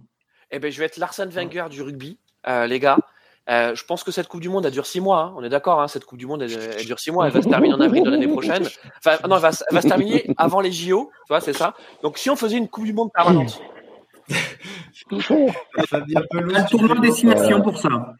Eh 0.50 0.58
ben, 0.58 0.72
je 0.72 0.78
vais 0.78 0.86
être 0.86 0.96
Larsen 0.96 1.28
Wenger 1.28 1.66
du 1.70 1.82
rugby, 1.82 2.18
euh, 2.46 2.66
les 2.66 2.80
gars. 2.80 2.98
Euh, 3.50 3.74
je 3.74 3.84
pense 3.84 4.04
que 4.04 4.12
cette 4.12 4.28
Coupe 4.28 4.40
du 4.40 4.48
Monde, 4.48 4.66
elle 4.66 4.72
dure 4.72 4.86
six 4.86 5.00
mois. 5.00 5.20
Hein. 5.20 5.34
On 5.36 5.42
est 5.42 5.48
d'accord, 5.48 5.80
hein, 5.80 5.88
cette 5.88 6.04
Coupe 6.04 6.18
du 6.18 6.26
Monde, 6.26 6.42
elle, 6.42 6.84
dure 6.84 7.00
six 7.00 7.10
mois. 7.10 7.26
Elle 7.26 7.32
va 7.32 7.42
se 7.42 7.48
terminer 7.48 7.74
en 7.74 7.80
avril 7.80 8.04
de 8.04 8.10
l'année 8.10 8.28
prochaine. 8.28 8.68
Enfin, 9.04 9.18
non, 9.28 9.36
elle 9.36 9.42
va, 9.42 9.50
elle 9.68 9.74
va, 9.74 9.82
se 9.82 9.88
terminer 9.88 10.26
avant 10.36 10.60
les 10.60 10.70
JO. 10.70 11.10
Tu 11.26 11.28
vois, 11.28 11.40
c'est 11.40 11.52
ça. 11.52 11.74
Donc, 12.02 12.18
si 12.18 12.30
on 12.30 12.36
faisait 12.36 12.56
une 12.56 12.68
Coupe 12.68 12.84
du 12.84 12.92
Monde 12.92 13.10
permanente. 13.12 13.60
la 15.10 16.62
tournante 16.64 17.00
destination 17.00 17.62
pour 17.62 17.78
ça. 17.78 18.14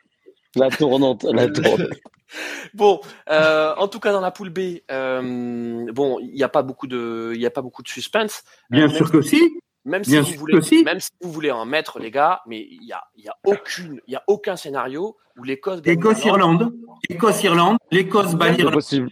La 0.56 0.70
tournante, 0.70 1.24
la 1.24 1.48
tournante. 1.48 1.88
bon, 2.74 3.00
euh, 3.30 3.74
en 3.76 3.88
tout 3.88 4.00
cas 4.00 4.12
dans 4.12 4.20
la 4.20 4.30
poule 4.30 4.50
B, 4.50 4.80
euh, 4.90 5.92
bon, 5.92 6.18
il 6.20 6.34
n'y 6.34 6.42
a 6.42 6.48
pas 6.48 6.62
beaucoup 6.62 6.86
de, 6.86 7.32
il 7.34 7.46
a 7.46 7.50
pas 7.50 7.62
beaucoup 7.62 7.82
de 7.82 7.88
suspense. 7.88 8.44
Bien 8.70 8.88
sûr 8.88 9.10
que 9.10 9.22
si. 9.22 9.40
Même 9.84 10.04
si, 10.04 10.16
vous 10.16 10.36
voulez, 10.36 10.82
même 10.84 11.00
si 11.00 11.10
vous 11.20 11.32
voulez 11.32 11.50
en 11.50 11.64
mettre, 11.64 11.98
les 11.98 12.12
gars, 12.12 12.40
mais 12.46 12.60
il 12.70 12.84
y 12.84 12.92
a, 12.92 13.02
y 13.16 13.28
a 13.28 13.36
aucune, 13.44 14.00
il 14.06 14.12
y 14.12 14.16
a 14.16 14.22
aucun 14.28 14.54
scénario 14.54 15.16
où 15.36 15.42
l'Écosse. 15.42 15.80
Écosse-Irlande, 15.84 16.72
Écosse-Irlande, 17.08 17.78
l'Écosse 17.90 18.34
bat 18.34 18.50
l'Irlande. 18.50 19.10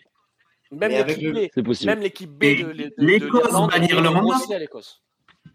Même 0.70 0.92
l'équipe 0.92 1.32
B, 1.32 1.84
même 1.84 2.00
l'équipe 2.00 2.30
B 2.30 2.42
de, 2.44 2.92
l'Écosse 2.98 3.52
bat 3.52 3.78
l'Irlande. 3.78 4.32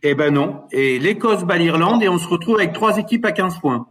Eh 0.03 0.16
ben 0.16 0.34
non. 0.34 0.66
Et 0.72 0.99
l'Écosse 0.99 1.43
bat 1.45 1.57
l'Irlande 1.57 2.03
et 2.03 2.09
on 2.09 2.18
se 2.18 2.28
retrouve 2.28 2.57
avec 2.57 2.74
trois 2.74 2.97
équipes 2.97 3.26
à 3.26 3.32
15 3.32 3.59
points. 3.59 3.88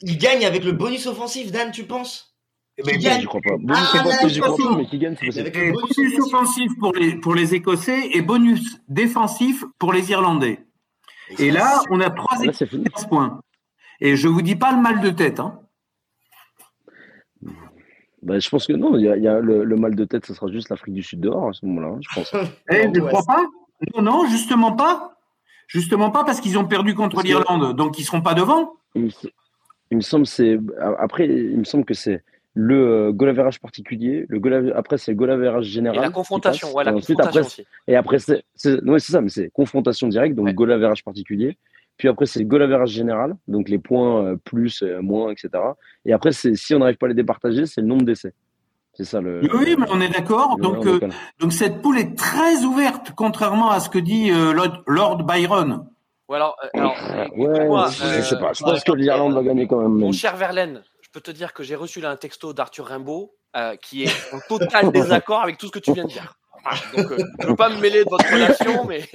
Il 0.00 0.16
gagne 0.16 0.46
avec 0.46 0.64
le 0.64 0.72
bonus 0.72 1.06
offensif, 1.06 1.52
Dan, 1.52 1.70
tu 1.70 1.84
penses? 1.84 2.35
Mais 2.84 2.98
gagne. 2.98 3.22
Je 3.22 3.26
crois 3.26 3.40
pas. 3.40 3.56
Bonus 3.56 3.78
ah, 3.94 4.06
offensif, 4.06 4.40
crois 4.40 4.56
pas, 4.56 4.76
mais 4.76 4.86
qui 4.86 4.98
gagne, 4.98 5.16
c'est 5.18 5.26
possible. 5.26 5.72
Bonus 5.72 6.18
offensif 6.20 6.72
pour 6.78 6.92
les, 6.92 7.16
pour 7.16 7.34
les 7.34 7.54
Écossais 7.54 8.10
et 8.12 8.22
bonus 8.22 8.80
défensif 8.88 9.64
pour 9.78 9.92
les 9.92 10.10
Irlandais. 10.10 10.66
Et, 11.38 11.50
là, 11.50 11.82
on 11.90 12.00
a 12.00 12.10
trois 12.10 12.38
ah, 12.40 12.44
équipes 12.44 12.88
à 12.94 13.08
points. 13.08 13.40
Et 14.00 14.16
je 14.16 14.28
vous 14.28 14.42
dis 14.42 14.56
pas 14.56 14.72
le 14.72 14.80
mal 14.80 15.00
de 15.00 15.10
tête. 15.10 15.40
Hein. 15.40 15.60
Bah, 18.22 18.38
je 18.38 18.48
pense 18.48 18.66
que 18.66 18.72
non, 18.72 18.96
il 18.96 19.04
y 19.04 19.08
a, 19.08 19.16
y 19.16 19.28
a 19.28 19.40
le, 19.40 19.64
le, 19.64 19.76
mal 19.76 19.94
de 19.94 20.04
tête, 20.04 20.26
ce 20.26 20.34
sera 20.34 20.50
juste 20.50 20.68
l'Afrique 20.68 20.94
du 20.94 21.02
Sud 21.02 21.20
dehors 21.20 21.48
à 21.48 21.52
ce 21.52 21.64
moment-là, 21.66 21.88
hein, 21.88 21.98
je 22.00 22.08
pense. 22.14 22.32
eh, 22.70 22.82
je 22.82 22.88
ne 22.88 23.00
crois 23.00 23.22
pas. 23.24 23.44
Non, 23.94 24.02
non, 24.02 24.26
justement 24.28 24.72
pas. 24.72 25.16
Justement 25.68 26.10
pas 26.10 26.24
parce 26.24 26.40
qu'ils 26.40 26.58
ont 26.58 26.64
perdu 26.64 26.94
contre 26.94 27.22
l'Irlande, 27.22 27.74
donc 27.74 27.98
ils 27.98 28.04
seront 28.04 28.22
pas 28.22 28.34
devant. 28.34 28.74
Il, 28.94 29.10
me 29.92 30.00
semble 30.00 30.26
c'est 30.26 30.58
après 30.98 31.26
il 31.26 31.58
me 31.58 31.64
semble 31.64 31.84
que 31.84 31.94
c'est 31.94 32.24
le 32.58 33.10
euh, 33.10 33.50
particulier, 33.60 34.24
le 34.30 34.40
goal 34.40 34.72
après 34.74 34.96
c'est 34.96 35.10
le 35.12 35.16
goal 35.18 35.62
général. 35.62 35.98
Et 35.98 36.00
la 36.00 36.10
confrontation, 36.10 36.72
ouais, 36.72 36.84
la 36.84 36.92
confrontation 36.94 37.28
après, 37.28 37.40
aussi. 37.40 37.66
Et 37.86 37.96
après, 37.96 38.18
c'est 38.18 38.44
ouais, 38.82 38.98
ça, 38.98 39.20
mais 39.20 39.28
c'est 39.28 39.50
confrontation 39.50 40.08
directe, 40.08 40.34
donc 40.34 40.46
ouais. 40.46 40.54
goal 40.54 40.94
particulier. 41.04 41.58
Puis 41.98 42.08
après, 42.08 42.24
c'est 42.24 42.40
le 42.40 42.46
goal 42.46 42.86
général, 42.86 43.36
donc 43.46 43.68
les 43.68 43.78
points 43.78 44.24
euh, 44.24 44.36
plus, 44.42 44.82
euh, 44.82 45.02
moins, 45.02 45.30
etc. 45.30 45.50
Et 46.06 46.14
après, 46.14 46.32
si 46.32 46.74
on 46.74 46.78
n'arrive 46.78 46.96
pas 46.96 47.06
à 47.06 47.08
les 47.10 47.14
départager, 47.14 47.66
c'est 47.66 47.82
le 47.82 47.86
nombre 47.88 48.04
d'essais. 48.04 48.32
C'est 48.94 49.04
ça 49.04 49.20
le. 49.20 49.42
Oui, 49.54 49.76
mais 49.78 49.86
on 49.90 50.00
est 50.00 50.08
d'accord. 50.08 50.56
Donc, 50.56 50.86
euh, 50.86 50.98
donc 51.38 51.52
cette 51.52 51.82
poule 51.82 51.98
est 51.98 52.16
très 52.16 52.64
ouverte, 52.64 53.12
contrairement 53.14 53.70
à 53.70 53.80
ce 53.80 53.90
que 53.90 53.98
dit 53.98 54.30
Lord, 54.30 54.82
Lord, 54.86 55.24
Byron. 55.24 55.86
Ou 56.28 56.34
alors, 56.34 56.56
alors 56.72 56.96
ouais, 57.36 57.66
moi, 57.68 57.88
je 57.90 58.22
sais 58.22 58.38
pas. 58.38 58.54
Je 58.54 58.64
pense 58.64 58.82
que 58.82 58.92
l'Irlande 58.92 59.34
va 59.34 59.42
gagner 59.42 59.66
quand 59.66 59.82
même. 59.82 59.92
Mon 59.92 60.12
cher 60.12 60.36
Verlaine, 60.36 60.82
peux 61.10 61.20
te 61.20 61.30
dire 61.30 61.52
que 61.52 61.62
j'ai 61.62 61.74
reçu 61.74 62.00
là 62.00 62.10
un 62.10 62.16
texto 62.16 62.52
d'Arthur 62.52 62.86
Rimbaud 62.86 63.34
euh, 63.56 63.76
qui 63.76 64.04
est 64.04 64.12
en 64.32 64.40
total 64.48 64.90
désaccord 64.92 65.42
avec 65.42 65.58
tout 65.58 65.66
ce 65.66 65.72
que 65.72 65.78
tu 65.78 65.92
viens 65.92 66.04
de 66.04 66.10
dire. 66.10 66.34
donc, 66.96 67.10
euh, 67.10 67.18
je 67.40 67.46
ne 67.46 67.50
veux 67.50 67.56
pas 67.56 67.68
me 67.68 67.80
mêler 67.80 68.04
de 68.04 68.10
votre 68.10 68.30
relation, 68.30 68.84
mais 68.88 69.08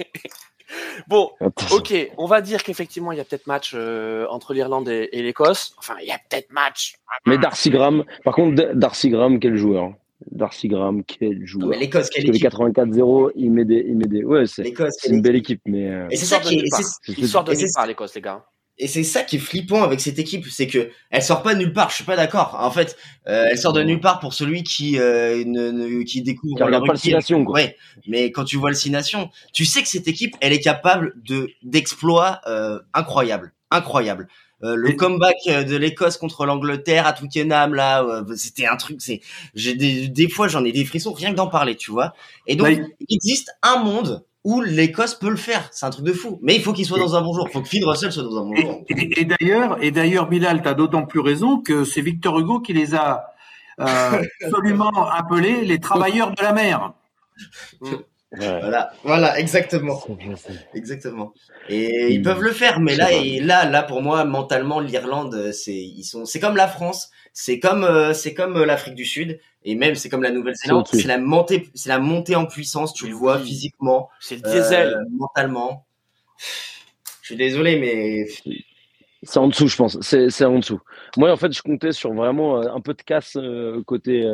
bon, 1.08 1.30
ok, 1.70 1.94
on 2.16 2.26
va 2.26 2.40
dire 2.40 2.62
qu'effectivement, 2.62 3.12
il 3.12 3.18
y 3.18 3.20
a 3.20 3.24
peut-être 3.24 3.46
match 3.46 3.72
euh, 3.74 4.26
entre 4.30 4.54
l'Irlande 4.54 4.88
et, 4.88 5.22
l'Écosse. 5.22 5.74
Enfin, 5.78 5.94
il 6.00 6.08
y 6.08 6.12
a 6.12 6.18
peut-être 6.28 6.50
match. 6.50 6.94
Mais 7.26 7.38
Darcy 7.38 7.70
Graham, 7.70 8.04
par 8.24 8.34
contre, 8.34 8.72
Darcy 8.74 9.10
Graham, 9.10 9.38
quel 9.38 9.56
joueur? 9.56 9.92
Darcy 10.30 10.68
Graham, 10.68 11.04
quel 11.04 11.44
joueur? 11.46 11.68
Mais 11.68 11.78
l'Écosse, 11.78 12.08
quelle 12.10 12.28
équipe? 12.28 12.44
84-0, 12.44 13.32
il 13.36 13.50
met 13.50 13.64
des, 13.64 13.84
il 13.86 13.96
met 13.96 14.06
des. 14.06 14.24
Ouais, 14.24 14.46
c'est 14.46 14.64
une 15.08 15.22
belle 15.22 15.36
équipe, 15.36 15.60
mais. 15.66 16.06
Et 16.10 16.16
c'est 16.16 16.26
ça 16.26 16.38
qui 16.38 16.58
est. 16.58 16.64
Il 17.08 17.28
sort 17.28 17.44
de 17.44 17.54
nulle 17.54 17.68
part, 17.74 17.86
l'Écosse, 17.86 18.14
les 18.14 18.22
gars. 18.22 18.44
Et 18.78 18.88
c'est 18.88 19.04
ça 19.04 19.22
qui 19.22 19.36
est 19.36 19.38
flippant 19.38 19.82
avec 19.82 20.00
cette 20.00 20.18
équipe, 20.18 20.46
c'est 20.48 20.66
que 20.66 20.90
elle 21.10 21.22
sort 21.22 21.42
pas 21.42 21.54
de 21.54 21.58
nulle 21.58 21.72
part. 21.72 21.90
Je 21.90 21.96
suis 21.96 22.04
pas 22.04 22.16
d'accord. 22.16 22.56
En 22.58 22.70
fait, 22.70 22.96
euh, 23.28 23.46
elle 23.50 23.58
sort 23.58 23.72
de 23.72 23.82
nulle 23.82 24.00
part 24.00 24.18
pour 24.18 24.32
celui 24.32 24.62
qui 24.62 24.98
euh, 24.98 25.44
ne, 25.44 26.02
qui 26.04 26.22
découvre 26.22 26.56
qui 26.56 26.62
regarde 26.62 26.86
pas 26.86 26.94
le 26.94 27.44
quoi. 27.44 27.54
Ouais. 27.54 27.76
Mais 28.06 28.32
quand 28.32 28.44
tu 28.44 28.56
vois 28.56 28.70
le 28.70 28.76
Six 28.76 28.90
tu 29.52 29.64
sais 29.64 29.82
que 29.82 29.88
cette 29.88 30.08
équipe, 30.08 30.34
elle 30.40 30.52
est 30.52 30.60
capable 30.60 31.14
de 31.22 31.50
d'exploits 31.62 32.40
euh, 32.46 32.80
incroyables, 32.94 33.52
incroyables. 33.70 34.28
Euh, 34.64 34.76
le 34.76 34.92
comeback 34.92 35.36
de 35.46 35.76
l'Écosse 35.76 36.16
contre 36.16 36.46
l'Angleterre 36.46 37.06
à 37.06 37.12
Twickenham 37.12 37.74
là, 37.74 38.04
euh, 38.04 38.36
c'était 38.36 38.66
un 38.66 38.76
truc. 38.76 39.00
C'est, 39.00 39.20
j'ai 39.54 39.74
des, 39.74 40.08
des 40.08 40.28
fois 40.28 40.48
j'en 40.48 40.64
ai 40.64 40.72
des 40.72 40.84
frissons 40.84 41.12
rien 41.12 41.30
que 41.30 41.36
d'en 41.36 41.48
parler, 41.48 41.76
tu 41.76 41.90
vois. 41.90 42.14
Et 42.46 42.56
donc 42.56 42.68
il 43.00 43.14
existe 43.14 43.50
un 43.62 43.82
monde 43.82 44.24
où 44.44 44.60
l'Écosse 44.60 45.14
peut 45.14 45.30
le 45.30 45.36
faire. 45.36 45.68
C'est 45.72 45.86
un 45.86 45.90
truc 45.90 46.04
de 46.04 46.12
fou. 46.12 46.38
Mais 46.42 46.56
il 46.56 46.62
faut 46.62 46.72
qu'il 46.72 46.84
soit 46.84 46.98
dans 46.98 47.14
un 47.14 47.22
bon 47.22 47.32
jour. 47.32 47.46
Il 47.48 47.52
faut 47.52 47.62
que 47.62 47.68
Phil 47.68 47.84
Russell 47.84 48.12
soit 48.12 48.24
dans 48.24 48.38
un 48.38 48.46
bon 48.46 48.56
jour. 48.56 48.84
Et, 48.88 49.24
d'ailleurs, 49.24 49.82
et 49.82 49.90
d'ailleurs, 49.90 50.28
Bilal, 50.28 50.62
tu 50.62 50.68
as 50.68 50.74
d'autant 50.74 51.06
plus 51.06 51.20
raison 51.20 51.60
que 51.60 51.84
c'est 51.84 52.00
Victor 52.00 52.38
Hugo 52.38 52.60
qui 52.60 52.72
les 52.72 52.94
a 52.94 53.32
euh, 53.80 54.22
absolument 54.44 55.08
appelés 55.10 55.64
les 55.64 55.78
travailleurs 55.78 56.32
de 56.32 56.42
la 56.42 56.52
mer. 56.52 56.92
Voilà, 58.34 58.90
voilà, 59.04 59.38
exactement, 59.38 60.02
exactement. 60.72 61.34
Et 61.68 62.14
ils 62.14 62.22
peuvent 62.22 62.40
le 62.40 62.52
faire, 62.52 62.80
mais 62.80 62.96
là, 62.96 63.12
et 63.12 63.40
là, 63.40 63.66
là, 63.66 63.82
pour 63.82 64.00
moi, 64.00 64.24
mentalement, 64.24 64.80
l'Irlande, 64.80 65.52
c'est, 65.52 65.74
ils 65.74 66.04
sont, 66.04 66.24
c'est 66.24 66.40
comme 66.40 66.56
la 66.56 66.66
France, 66.66 67.10
c'est 67.34 67.58
comme, 67.58 67.84
euh, 67.84 68.14
c'est 68.14 68.32
comme 68.32 68.56
euh, 68.56 68.64
l'Afrique 68.64 68.94
du 68.94 69.04
Sud, 69.04 69.38
et 69.64 69.74
même 69.74 69.94
c'est 69.94 70.08
comme 70.08 70.22
la 70.22 70.30
Nouvelle-Zélande, 70.30 70.86
c'est 70.90 71.06
la 71.06 71.18
montée, 71.18 71.68
c'est 71.74 71.88
la 71.88 71.98
montée 71.98 72.36
en 72.36 72.46
puissance, 72.46 72.92
tu 72.92 73.06
le 73.06 73.14
vois 73.14 73.38
physiquement, 73.38 74.08
c'est 74.20 74.36
le 74.36 74.42
diesel, 74.42 74.88
euh, 74.88 75.04
mentalement. 75.16 75.86
Je 77.22 77.26
suis 77.26 77.36
désolé, 77.36 77.78
mais 77.78 78.26
c'est 79.22 79.38
en 79.38 79.46
dessous, 79.46 79.68
je 79.68 79.76
pense. 79.76 80.00
C'est 80.00 80.44
en 80.44 80.58
dessous. 80.58 80.80
Moi, 81.16 81.30
en 81.30 81.36
fait, 81.36 81.52
je 81.52 81.62
comptais 81.62 81.92
sur 81.92 82.12
vraiment 82.12 82.60
un 82.60 82.80
peu 82.80 82.94
de 82.94 83.02
casse 83.02 83.38
côté 83.86 84.28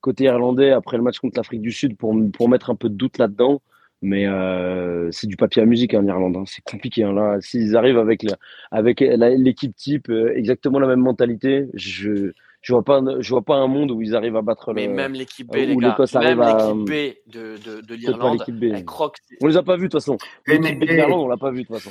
côté 0.00 0.24
irlandais 0.24 0.70
après 0.70 0.96
le 0.96 1.02
match 1.02 1.18
contre 1.18 1.38
l'Afrique 1.38 1.60
du 1.60 1.72
Sud 1.72 1.96
pour 1.96 2.14
pour 2.32 2.48
mettre 2.48 2.70
un 2.70 2.74
peu 2.74 2.88
de 2.88 2.94
doute 2.94 3.18
là-dedans. 3.18 3.60
Mais 4.00 4.26
euh, 4.26 5.10
c'est 5.10 5.26
du 5.26 5.36
papier 5.36 5.62
à 5.62 5.64
musique 5.64 5.92
en 5.94 6.00
hein, 6.00 6.06
Irlande. 6.06 6.36
Hein. 6.36 6.44
C'est 6.46 6.62
compliqué. 6.62 7.02
Hein. 7.02 7.12
Là, 7.12 7.38
s'ils 7.40 7.76
arrivent 7.76 7.98
avec 7.98 8.24
avec 8.70 9.00
l'équipe 9.00 9.74
type, 9.74 10.08
euh, 10.08 10.36
exactement 10.36 10.78
la 10.78 10.86
même 10.86 11.00
mentalité, 11.00 11.66
je 11.74 12.32
je 12.60 12.72
vois 12.72 12.82
pas 12.82 13.00
je 13.20 13.30
vois 13.30 13.42
pas 13.42 13.56
un 13.56 13.66
monde 13.66 13.90
où 13.90 14.02
ils 14.02 14.14
arrivent 14.16 14.36
à 14.36 14.42
battre 14.42 14.72
mais 14.72 14.88
même 14.88 15.12
l'équipe 15.12 15.46
B 15.46 15.56
les 15.56 15.76
gars 15.76 15.96
même 16.14 16.40
l'équipe 16.40 16.84
B 16.84 17.32
de, 17.32 17.56
de, 17.64 17.80
de 17.80 17.94
l'Irlande 17.94 18.42
elle 18.48 18.84
croque 18.84 19.18
on 19.40 19.46
les 19.46 19.56
a 19.56 19.62
pas 19.62 19.76
vus 19.76 19.84
de 19.84 19.88
toute 19.88 20.00
façon. 20.00 20.18
L'équipe 20.46 20.78
B 20.78 20.84
de 20.84 20.92
l'Irlande 20.92 21.20
on 21.20 21.28
l'a 21.28 21.36
pas 21.36 21.50
vu 21.50 21.62
de 21.62 21.66
toute 21.66 21.76
façon. 21.76 21.90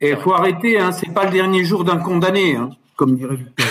Et 0.00 0.10
il 0.10 0.16
faut 0.16 0.32
arrêter 0.32 0.78
hein, 0.78 0.92
c'est 0.92 1.12
pas 1.12 1.24
le 1.24 1.32
dernier 1.32 1.64
jour 1.64 1.84
d'un 1.84 1.98
condamné 1.98 2.56
hein, 2.56 2.70
comme 2.96 3.16
dirait 3.16 3.36
Victor 3.36 3.66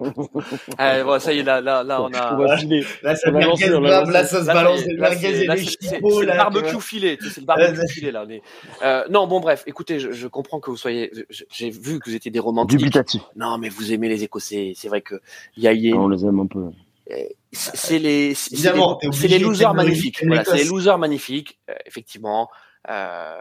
ah, 0.78 1.02
bon, 1.02 1.18
ça 1.18 1.32
y 1.32 1.38
est, 1.38 1.42
là, 1.42 1.60
là, 1.60 1.82
là, 1.82 2.02
on 2.02 2.12
a. 2.12 2.34
On 2.34 2.38
va 2.38 2.56
filer. 2.56 2.84
Là, 3.02 3.14
ça, 3.14 3.30
lancer, 3.30 3.68
là, 3.68 4.04
là, 4.04 4.24
ça 4.24 4.40
se 4.40 4.46
balance 4.46 4.84
des 4.84 4.94
merguez 4.94 5.44
et 5.44 5.48
des 5.48 5.56
chipots. 5.64 6.20
C'est 6.20 6.26
le 6.26 6.36
barbecue 6.36 6.80
filé. 6.80 7.18
C'est 7.20 7.40
le 7.40 7.46
barbecue 7.46 7.88
filé, 7.88 8.10
là. 8.10 8.24
Mais, 8.26 8.42
euh, 8.82 9.04
non, 9.10 9.26
bon, 9.26 9.40
bref, 9.40 9.62
écoutez, 9.66 10.00
je, 10.00 10.12
je 10.12 10.26
comprends 10.26 10.60
que 10.60 10.70
vous 10.70 10.76
soyez. 10.76 11.10
J'ai 11.30 11.70
vu 11.70 11.98
que 12.00 12.10
vous 12.10 12.16
étiez 12.16 12.30
des 12.30 12.40
romantiques. 12.40 12.78
Dubitatif. 12.78 13.22
Non, 13.36 13.58
mais 13.58 13.68
vous 13.68 13.92
aimez 13.92 14.08
les 14.08 14.24
Écossais. 14.24 14.72
C'est 14.74 14.88
vrai 14.88 15.00
que. 15.00 15.14
Y 15.56 15.68
a, 15.68 15.72
y 15.72 15.92
a... 15.92 15.96
On 15.96 16.08
les 16.08 16.24
aime 16.24 16.40
un 16.40 16.46
peu. 16.46 16.70
C'est 17.52 17.98
les, 17.98 18.34
c'est 18.34 19.28
les 19.28 19.38
losers 19.38 19.74
magnifiques. 19.74 20.24
Voilà, 20.26 20.44
c'est 20.44 20.56
les 20.56 20.64
losers 20.64 20.98
magnifiques, 20.98 21.58
euh, 21.70 21.74
effectivement. 21.86 22.48
Euh, 22.90 23.40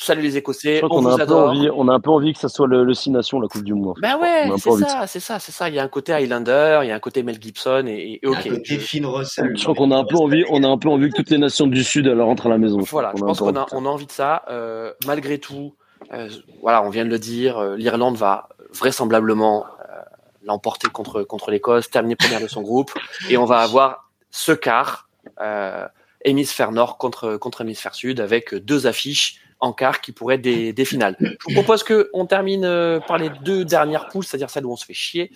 Salut 0.00 0.22
les 0.22 0.36
Écossais, 0.36 0.80
on, 0.88 1.04
a 1.06 1.14
un 1.14 1.26
Peu 1.26 1.34
envie, 1.34 1.68
on 1.74 1.88
a 1.88 1.92
un 1.92 1.98
peu 1.98 2.10
envie 2.10 2.32
que 2.32 2.38
ça 2.38 2.48
soit 2.48 2.68
le, 2.68 2.84
le 2.84 2.94
Six 2.94 3.10
Nations, 3.10 3.40
la 3.40 3.48
Coupe 3.48 3.64
du 3.64 3.74
Monde. 3.74 3.96
Ben 4.00 4.16
ouais, 4.16 4.48
c'est 4.56 4.70
ça, 4.70 5.06
c'est 5.08 5.18
ça, 5.18 5.40
c'est 5.40 5.50
ça. 5.50 5.68
Il 5.68 5.74
y 5.74 5.80
a 5.80 5.82
un 5.82 5.88
côté 5.88 6.12
Highlander, 6.12 6.80
il 6.84 6.88
y 6.88 6.92
a 6.92 6.94
un 6.94 7.00
côté 7.00 7.24
Mel 7.24 7.36
Gibson 7.42 7.84
et, 7.88 8.20
et 8.22 8.26
ok. 8.26 8.36
Un 8.36 8.50
côté 8.50 8.78
Finn 8.78 9.04
Russell. 9.04 9.56
Je 9.56 9.62
crois 9.64 9.74
qu'on 9.74 9.90
a 9.90 9.96
un 9.96 10.04
peu 10.04 10.16
envie, 10.16 10.44
on 10.50 10.62
a 10.62 10.68
un 10.68 10.78
peu 10.78 10.88
envie 10.88 11.10
que 11.10 11.16
toutes 11.16 11.30
les 11.30 11.38
nations 11.38 11.66
du 11.66 11.82
Sud 11.82 12.06
elles 12.06 12.20
rentrent 12.20 12.46
à 12.46 12.50
la 12.50 12.58
maison. 12.58 12.78
Voilà, 12.78 13.12
je, 13.16 13.22
pense 13.22 13.40
qu'on 13.40 13.56
a, 13.56 13.66
on 13.72 13.86
a 13.86 13.88
envie 13.88 14.06
de 14.06 14.12
ça. 14.12 14.44
Euh, 14.48 14.92
malgré 15.04 15.38
tout, 15.38 15.74
euh, 16.12 16.28
voilà, 16.62 16.84
on 16.84 16.90
vient 16.90 17.04
de 17.04 17.10
le 17.10 17.18
dire, 17.18 17.58
euh, 17.58 17.76
l'Irlande 17.76 18.16
va 18.16 18.48
vraisemblablement 18.72 19.66
euh, 19.66 20.00
l'emporter 20.44 20.88
contre 20.88 21.24
contre 21.24 21.50
l'Écosse, 21.50 21.90
terminer 21.90 22.14
première 22.14 22.40
de 22.40 22.46
son 22.46 22.62
groupe, 22.62 22.92
et 23.28 23.36
on 23.36 23.46
va 23.46 23.58
avoir 23.58 24.08
ce 24.30 24.52
quart. 24.52 25.08
Euh, 25.40 25.86
hémisphère 26.24 26.72
nord 26.72 26.98
contre 26.98 27.36
contre 27.36 27.62
hémisphère 27.62 27.94
sud 27.94 28.20
avec 28.20 28.54
deux 28.54 28.86
affiches 28.86 29.40
en 29.60 29.72
quart 29.72 30.00
qui 30.00 30.12
pourraient 30.12 30.36
être 30.36 30.42
des, 30.42 30.72
des 30.72 30.84
finales. 30.84 31.16
Je 31.20 31.26
vous 31.46 31.54
propose 31.54 31.82
que 31.82 32.10
on 32.12 32.26
termine 32.26 32.64
euh, 32.64 33.00
par 33.00 33.18
les 33.18 33.30
deux 33.42 33.64
dernières 33.64 34.08
poules, 34.08 34.24
c'est-à-dire 34.24 34.50
celles 34.50 34.66
où 34.66 34.72
on 34.72 34.76
se 34.76 34.84
fait 34.84 34.94
chier. 34.94 35.32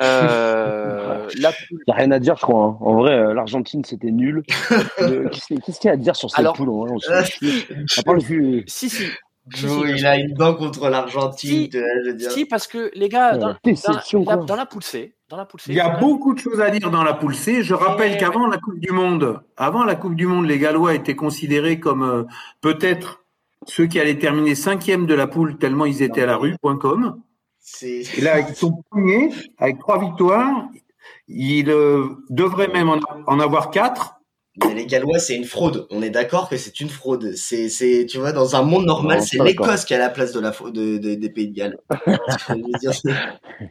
Euh, 0.00 1.28
la 1.38 1.52
Il 1.70 1.78
n'y 1.88 1.92
a 1.92 1.96
rien 1.96 2.10
à 2.12 2.18
dire, 2.18 2.36
je 2.36 2.42
crois. 2.42 2.64
Hein. 2.64 2.76
En 2.80 2.94
vrai, 2.94 3.12
euh, 3.12 3.34
l'Argentine, 3.34 3.84
c'était 3.84 4.10
nul. 4.10 4.42
Qu'est-ce 4.98 5.80
qu'il 5.80 5.88
y 5.88 5.88
a 5.88 5.92
à 5.92 5.96
dire 5.96 6.16
sur 6.16 6.30
cette 6.30 6.46
poule 6.54 6.68
on 6.70 6.98
se 6.98 7.10
fait 7.10 8.64
Si, 8.66 8.90
si. 8.90 9.04
il 9.52 10.06
a 10.06 10.16
une 10.16 10.34
dent 10.34 10.54
contre 10.54 10.88
l'Argentine. 10.88 11.68
Si, 11.70 12.30
si, 12.30 12.44
parce 12.46 12.66
que 12.66 12.90
les 12.94 13.08
gars, 13.08 13.36
dans, 13.36 13.56
dans, 13.64 14.30
la, 14.30 14.36
dans 14.36 14.56
la 14.56 14.66
poule 14.66 14.84
C, 14.84 15.14
dans 15.28 15.36
la 15.36 15.46
poule 15.46 15.60
C, 15.60 15.72
il 15.72 15.76
y 15.76 15.80
a 15.80 15.98
beaucoup 15.98 16.32
de 16.32 16.38
choses 16.38 16.60
à 16.60 16.70
dire 16.70 16.90
dans 16.90 17.02
la 17.02 17.14
poule 17.14 17.34
C. 17.34 17.62
Je 17.64 17.74
rappelle 17.74 18.16
qu'avant 18.18 18.46
la 18.46 18.58
Coupe 18.58 18.78
du 18.78 18.92
Monde, 18.92 19.40
avant 19.56 19.84
la 19.84 19.96
Coupe 19.96 20.14
du 20.14 20.26
Monde, 20.26 20.46
les 20.46 20.58
Gallois 20.58 20.94
étaient 20.94 21.16
considérés 21.16 21.80
comme 21.80 22.02
euh, 22.02 22.22
peut-être 22.60 23.23
ceux 23.66 23.86
qui 23.86 24.00
allaient 24.00 24.18
terminer 24.18 24.54
cinquième 24.54 25.06
de 25.06 25.14
la 25.14 25.26
poule 25.26 25.58
tellement 25.58 25.86
ils 25.86 26.02
étaient 26.02 26.22
à 26.22 26.26
la 26.26 26.36
rue.com. 26.36 27.20
Et 27.82 28.20
là, 28.20 28.40
ils 28.40 28.54
sont 28.54 28.82
premiers 28.90 29.30
avec 29.58 29.78
trois 29.78 29.98
victoires. 29.98 30.68
Ils 31.28 31.70
euh, 31.70 32.04
devraient 32.28 32.68
même 32.68 32.90
en, 33.26 33.40
avoir 33.40 33.70
quatre. 33.70 34.20
Mais 34.62 34.74
les 34.74 34.86
Gallois, 34.86 35.18
c'est 35.18 35.34
une 35.34 35.44
fraude. 35.44 35.86
On 35.90 36.00
est 36.02 36.10
d'accord 36.10 36.48
que 36.48 36.56
c'est 36.56 36.80
une 36.80 36.88
fraude. 36.88 37.32
C'est, 37.34 37.68
c'est, 37.68 38.06
tu 38.06 38.18
vois, 38.18 38.32
dans 38.32 38.54
un 38.54 38.62
monde 38.62 38.84
normal, 38.84 39.20
c'est 39.22 39.42
l'Écosse 39.42 39.84
qui 39.84 39.94
a 39.94 39.98
la 39.98 40.10
place 40.10 40.32
de 40.32 40.40
la 40.40 40.50
de, 40.50 40.98
de, 40.98 41.14
des 41.14 41.30
Pays 41.30 41.48
de 41.48 41.54
Galles. 41.54 41.78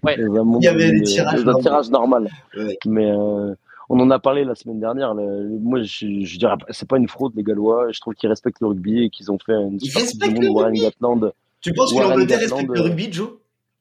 ouais. 0.04 0.18
Il 0.18 0.64
y 0.64 0.68
avait 0.68 0.91
des 0.91 1.02
tirages, 1.04 1.46
tirage 1.62 1.89
normal. 1.89 2.30
Ouais. 2.58 2.78
Mais 2.86 3.10
euh, 3.10 3.54
on 3.89 3.99
en 3.99 4.09
a 4.11 4.19
parlé 4.19 4.43
la 4.43 4.55
semaine 4.55 4.79
dernière. 4.79 5.13
moi, 5.15 5.81
je, 5.81 6.21
je 6.23 6.39
dirais, 6.39 6.55
c'est 6.69 6.88
pas 6.88 6.97
une 6.97 7.07
fraude, 7.07 7.34
les 7.36 7.43
Gallois. 7.43 7.91
Je 7.91 7.99
trouve 7.99 8.13
qu'ils 8.13 8.29
respectent 8.29 8.61
le 8.61 8.67
rugby 8.67 9.05
et 9.05 9.09
qu'ils 9.09 9.31
ont 9.31 9.39
fait 9.39 9.53
une 9.53 9.79
super 9.79 10.03
Coupe 10.03 10.34
du 10.34 10.49
Monde. 10.49 10.55
Warren 10.55 11.31
Tu 11.61 11.73
penses 11.73 11.93
que 11.93 11.99
l'Angleterre 11.99 12.39
respecte 12.39 12.69
le 12.69 12.81
rugby, 12.81 13.11
Joe? 13.11 13.29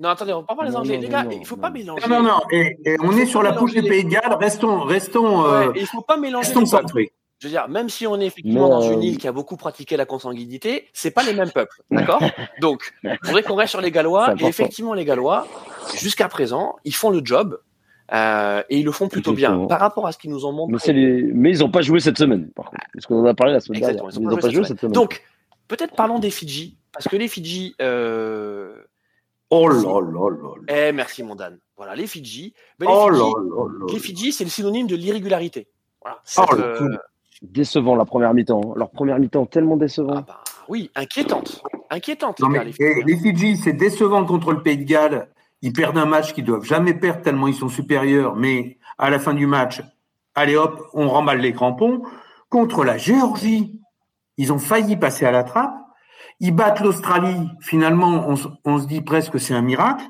Non, 0.00 0.08
attendez, 0.08 0.32
on 0.32 0.40
va 0.40 0.46
pas 0.46 0.56
parler 0.56 0.70
les 0.70 0.76
Anglais. 0.76 0.98
les 0.98 1.08
gars, 1.08 1.24
il 1.30 1.46
faut 1.46 1.56
pas 1.56 1.70
mélanger. 1.70 2.08
Non, 2.08 2.22
non, 2.22 2.30
non. 2.30 2.40
Et, 2.50 2.76
on 3.00 3.16
est 3.16 3.26
sur 3.26 3.40
la 3.40 3.52
poule 3.52 3.72
des 3.72 3.82
Pays 3.82 4.04
de 4.04 4.10
Galles. 4.10 4.36
Restons, 4.40 4.80
restons. 4.80 5.46
Euh, 5.46 5.70
il 5.76 5.86
faut 5.86 6.02
pas 6.02 6.16
mélanger. 6.16 6.48
Restons 6.48 6.66
centrés. 6.66 7.12
Je 7.38 7.46
veux 7.46 7.52
dire, 7.52 7.68
même 7.68 7.88
si 7.88 8.06
on 8.06 8.20
est 8.20 8.26
effectivement 8.26 8.68
dans 8.68 8.82
une 8.82 9.00
euh, 9.00 9.02
île 9.02 9.18
qui 9.18 9.26
a 9.26 9.32
beaucoup 9.32 9.56
pratiqué 9.56 9.96
la 9.96 10.06
consanguinité, 10.06 10.88
c'est 10.92 11.10
pas 11.10 11.24
les 11.24 11.32
mêmes 11.32 11.50
peuples, 11.50 11.82
d'accord? 11.90 12.22
Donc, 12.60 12.92
il 13.02 13.18
faudrait 13.24 13.42
qu'on 13.42 13.56
reste 13.56 13.70
sur 13.70 13.80
les 13.80 13.90
Gallois. 13.90 14.34
Et 14.38 14.44
effectivement, 14.44 14.94
les 14.94 15.04
Gallois, 15.04 15.46
jusqu'à 15.96 16.28
présent, 16.28 16.76
ils 16.84 16.94
font 16.94 17.10
le 17.10 17.20
job. 17.24 17.60
Euh, 18.12 18.62
et 18.68 18.78
ils 18.78 18.84
le 18.84 18.92
font 18.92 19.08
plutôt 19.08 19.32
bien 19.32 19.66
par 19.66 19.80
rapport 19.80 20.06
à 20.06 20.12
ce 20.12 20.18
qu'ils 20.18 20.30
nous 20.30 20.44
ont 20.44 20.52
montré. 20.52 20.92
Mais, 20.92 21.22
mais 21.32 21.50
ils 21.50 21.60
n'ont 21.60 21.70
pas 21.70 21.80
joué 21.80 21.98
cette 21.98 22.18
semaine, 22.18 22.50
par 22.50 22.66
contre. 22.66 22.84
Parce 22.92 23.06
qu'on 23.06 23.20
en 23.20 23.24
a 23.24 23.34
parlé 23.34 23.54
la 23.54 23.60
semaine 23.60 23.80
dernière. 23.80 24.04
Ils 24.12 24.20
n'ont 24.20 24.36
pas, 24.36 24.50
joué 24.50 24.64
cette 24.64 24.80
semaine. 24.80 24.92
Donc, 24.92 25.22
peut-être 25.68 25.94
parlons 25.94 26.18
des 26.18 26.30
Fidji. 26.30 26.76
Parce 26.92 27.08
que 27.08 27.16
les 27.16 27.28
Fidji. 27.28 27.74
Euh... 27.80 28.74
Oh 29.48 29.68
là 29.68 29.76
là 29.76 30.30
là. 30.30 30.88
Eh, 30.88 30.92
merci, 30.92 31.22
mon 31.22 31.34
Dan. 31.34 31.58
Voilà, 31.76 31.94
les 31.94 32.06
Fidji. 32.06 32.54
Ben, 32.78 32.86
les, 32.86 32.92
oh 32.94 33.08
Fidji 33.08 33.20
là 33.20 33.26
là 33.26 33.92
les 33.92 33.98
Fidji, 33.98 34.32
c'est 34.32 34.44
le 34.44 34.50
synonyme 34.50 34.86
de 34.86 34.96
l'irrégularité. 34.96 35.68
Voilà. 36.02 36.18
Oh, 36.38 36.54
euh... 36.54 36.98
Décevant 37.40 37.96
la 37.96 38.04
première 38.04 38.34
mi-temps. 38.34 38.60
Hein. 38.62 38.74
Leur 38.76 38.90
première 38.90 39.18
mi-temps 39.18 39.46
tellement 39.46 39.76
décevant. 39.76 40.16
Ah 40.16 40.24
bah, 40.26 40.44
oui, 40.68 40.90
inquiétante. 40.94 41.62
Inquiétante. 41.90 42.40
Non, 42.40 42.48
les, 42.48 42.58
mais, 42.58 42.64
les, 42.66 42.74
eh, 42.78 43.02
les 43.04 43.16
Fidji, 43.16 43.56
c'est 43.56 43.72
décevant 43.72 44.24
contre 44.24 44.52
le 44.52 44.62
Pays 44.62 44.78
de 44.78 44.84
Galles 44.84 45.28
ils 45.62 45.72
perdent 45.72 45.98
un 45.98 46.06
match 46.06 46.34
qu'ils 46.34 46.44
doivent 46.44 46.64
jamais 46.64 46.92
perdre 46.92 47.22
tellement 47.22 47.46
ils 47.46 47.54
sont 47.54 47.68
supérieurs, 47.68 48.34
mais 48.34 48.78
à 48.98 49.10
la 49.10 49.18
fin 49.18 49.32
du 49.32 49.46
match, 49.46 49.80
allez 50.34 50.56
hop, 50.56 50.88
on 50.92 51.08
remballe 51.08 51.40
les 51.40 51.52
crampons. 51.52 52.02
Contre 52.48 52.84
la 52.84 52.98
Géorgie, 52.98 53.80
ils 54.36 54.52
ont 54.52 54.58
failli 54.58 54.96
passer 54.96 55.24
à 55.24 55.30
la 55.30 55.44
trappe. 55.44 55.74
Ils 56.40 56.54
battent 56.54 56.80
l'Australie. 56.80 57.48
Finalement, 57.60 58.26
on, 58.28 58.78
se 58.78 58.86
dit 58.86 59.00
presque 59.00 59.32
que 59.32 59.38
c'est 59.38 59.54
un 59.54 59.62
miracle. 59.62 60.04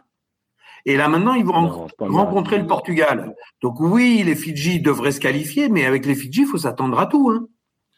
Et 0.85 0.97
là 0.97 1.09
maintenant, 1.09 1.35
ils 1.35 1.45
vont 1.45 1.89
rencontrer 2.01 2.59
le 2.59 2.67
Portugal. 2.67 3.37
Donc 3.61 3.79
oui, 3.79 4.23
les 4.25 4.35
Fidji 4.35 4.81
devraient 4.81 5.13
se 5.13 5.21
qualifier, 5.21 5.69
mais 5.69 5.85
avec 5.85 6.07
les 6.07 6.15
Fidji, 6.15 6.41
il 6.41 6.47
faut 6.47 6.59
s'attendre 6.59 6.99
à 6.99 7.07
tout. 7.07 7.31
Hein. 7.31 7.47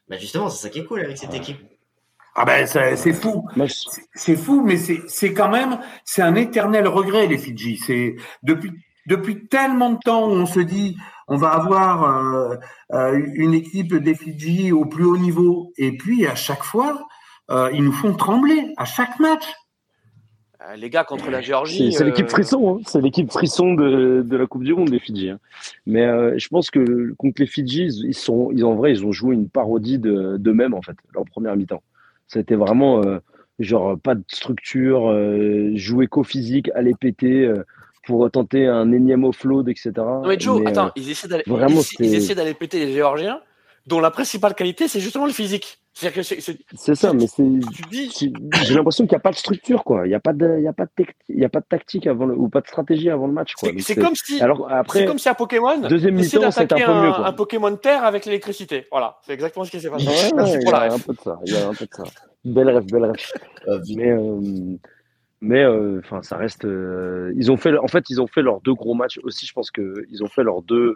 Bah 0.08 0.18
justement, 0.18 0.50
c'est 0.50 0.62
ça 0.62 0.68
qui 0.68 0.80
est 0.80 0.84
cool 0.84 1.00
avec 1.00 1.16
cette 1.16 1.32
équipe. 1.32 1.58
Ah 2.36 2.44
ben 2.44 2.66
c'est 2.66 3.12
fou, 3.12 3.46
c'est 4.14 4.36
fou, 4.36 4.62
mais 4.64 4.76
c'est 4.76 5.32
quand 5.32 5.48
même 5.48 5.78
c'est 6.04 6.22
un 6.22 6.34
éternel 6.34 6.88
regret 6.88 7.28
les 7.28 7.38
Fidji. 7.38 7.76
C'est 7.76 8.16
depuis 8.42 8.72
depuis 9.06 9.46
tellement 9.46 9.90
de 9.90 9.98
temps 9.98 10.28
où 10.28 10.32
on 10.32 10.46
se 10.46 10.60
dit 10.60 10.96
on 11.28 11.36
va 11.36 11.50
avoir 11.50 12.04
euh, 12.04 12.56
euh, 12.92 13.20
une 13.34 13.54
équipe 13.54 13.94
des 13.94 14.14
Fidji 14.14 14.72
au 14.72 14.84
plus 14.84 15.04
haut 15.04 15.16
niveau 15.16 15.72
et 15.76 15.96
puis 15.96 16.26
à 16.26 16.34
chaque 16.34 16.64
fois 16.64 17.06
euh, 17.50 17.70
ils 17.72 17.84
nous 17.84 17.92
font 17.92 18.14
trembler 18.14 18.72
à 18.76 18.84
chaque 18.84 19.18
match. 19.20 19.44
Les 20.76 20.88
gars 20.88 21.04
contre 21.04 21.30
la 21.30 21.42
Géorgie. 21.42 21.92
C'est 21.92 22.06
l'équipe 22.06 22.30
frisson, 22.30 22.78
hein. 22.78 22.82
c'est 22.86 23.02
l'équipe 23.02 23.30
frisson 23.30 23.74
de, 23.74 24.22
de, 24.26 24.36
la 24.36 24.46
Coupe 24.46 24.64
du 24.64 24.72
Monde 24.72 24.88
des 24.88 24.98
Fidji. 24.98 25.28
Hein. 25.28 25.38
Mais 25.84 26.06
je 26.38 26.48
pense 26.48 26.70
que 26.70 27.12
contre 27.18 27.42
les 27.42 27.46
Fidji, 27.46 27.88
ils 28.02 28.14
sont, 28.14 28.48
ils 28.50 28.64
en 28.64 28.74
vrai, 28.74 28.92
ils 28.92 29.04
ont 29.04 29.12
joué 29.12 29.34
une 29.34 29.50
parodie 29.50 29.98
d'eux-mêmes 29.98 30.72
en 30.72 30.80
fait, 30.80 30.96
leur 31.12 31.26
première 31.26 31.54
mi-temps. 31.54 31.82
C'était 32.26 32.54
vraiment 32.54 33.02
euh, 33.02 33.18
genre 33.58 33.98
pas 33.98 34.14
de 34.14 34.24
structure, 34.28 35.10
euh, 35.10 35.70
jouer 35.74 36.06
qu'au 36.06 36.24
physique, 36.24 36.70
aller 36.74 36.94
péter 36.98 37.44
euh, 37.44 37.64
pour 38.06 38.30
tenter 38.30 38.66
un 38.66 38.92
énième 38.92 39.24
offload, 39.24 39.68
etc. 39.68 39.92
Non 39.96 40.26
mais 40.26 40.38
Joe, 40.38 40.62
attends, 40.66 40.90
ils 40.96 41.10
essaient 41.10 41.28
d'aller, 41.28 41.44
ils, 41.98 42.14
essaient 42.14 42.34
d'aller 42.34 42.54
péter 42.54 42.84
les 42.84 42.92
Géorgiens, 42.92 43.40
dont 43.86 44.00
la 44.00 44.10
principale 44.10 44.54
qualité 44.54 44.88
c'est 44.88 45.00
justement 45.00 45.26
le 45.26 45.32
physique. 45.32 45.80
C'est 45.94 46.94
ça, 46.96 47.12
mais 47.12 47.28
c'est. 47.28 47.44
J'ai 47.92 48.74
l'impression 48.74 49.04
qu'il 49.04 49.12
n'y 49.12 49.16
a 49.16 49.20
pas 49.20 49.30
de 49.30 49.36
structure, 49.36 49.84
quoi. 49.84 50.06
Il 50.06 50.08
n'y 50.08 50.14
a 50.14 50.20
pas 50.20 50.32
de, 50.32 50.56
il 50.58 50.64
y 50.64 50.66
a 50.66 50.72
pas 50.72 50.86
de, 50.86 50.90
il 51.28 51.38
y 51.38 51.44
a 51.44 51.48
pas 51.48 51.60
de 51.60 51.66
tactique 51.66 52.08
avant 52.08 52.26
le, 52.26 52.34
ou 52.34 52.48
pas 52.48 52.60
de 52.60 52.66
stratégie 52.66 53.10
avant 53.10 53.28
le 53.28 53.32
match, 53.32 53.54
quoi. 53.54 53.70
C'est 53.78 53.94
comme 53.94 54.16
si. 54.16 54.40
Alors 54.40 54.70
après. 54.70 55.00
C'est 55.00 55.06
comme 55.06 55.20
si 55.20 55.28
un 55.28 55.34
Pokémon. 55.34 55.78
Deuxième 55.88 56.16
mi-temps, 56.16 56.50
c'est 56.50 56.72
un 56.72 56.76
peu 56.76 56.94
mieux, 56.94 57.12
quoi. 57.12 57.26
Un 57.26 57.32
Pokémon 57.32 57.76
Terre 57.76 58.04
avec 58.04 58.26
l'électricité. 58.26 58.86
Voilà, 58.90 59.18
c'est 59.22 59.34
exactement 59.34 59.64
ce 59.64 59.70
qui 59.70 59.80
s'est 59.80 59.88
passé. 59.88 60.06
Ouais, 60.06 60.30
il 60.34 60.68
y 60.68 60.72
a 60.72 60.92
un 60.92 60.98
peu 60.98 61.12
de 61.12 61.20
ça. 61.20 61.38
Il 61.46 61.52
y 61.52 61.56
a 61.56 61.68
un 61.68 61.74
peu 61.74 61.86
de 61.86 61.94
ça. 61.94 62.04
Belle 62.44 62.70
rêve, 62.70 62.86
belle 62.86 63.04
rêve. 63.04 63.14
Euh, 63.66 63.80
mais, 63.96 64.10
euh, 64.10 64.76
mais, 65.40 65.64
euh, 65.64 65.98
enfin, 66.04 66.20
ça 66.20 66.36
reste. 66.36 66.66
ils 67.34 67.50
ont 67.50 67.56
fait, 67.56 67.74
en 67.78 67.88
fait, 67.88 68.10
ils 68.10 68.20
ont 68.20 68.26
fait 68.26 68.42
leurs 68.42 68.60
deux 68.60 68.74
gros 68.74 68.92
matchs 68.92 69.18
aussi. 69.22 69.46
Je 69.46 69.54
pense 69.54 69.70
que 69.70 70.04
ils 70.10 70.22
ont 70.22 70.28
fait 70.28 70.42
leurs 70.42 70.60
deux 70.60 70.94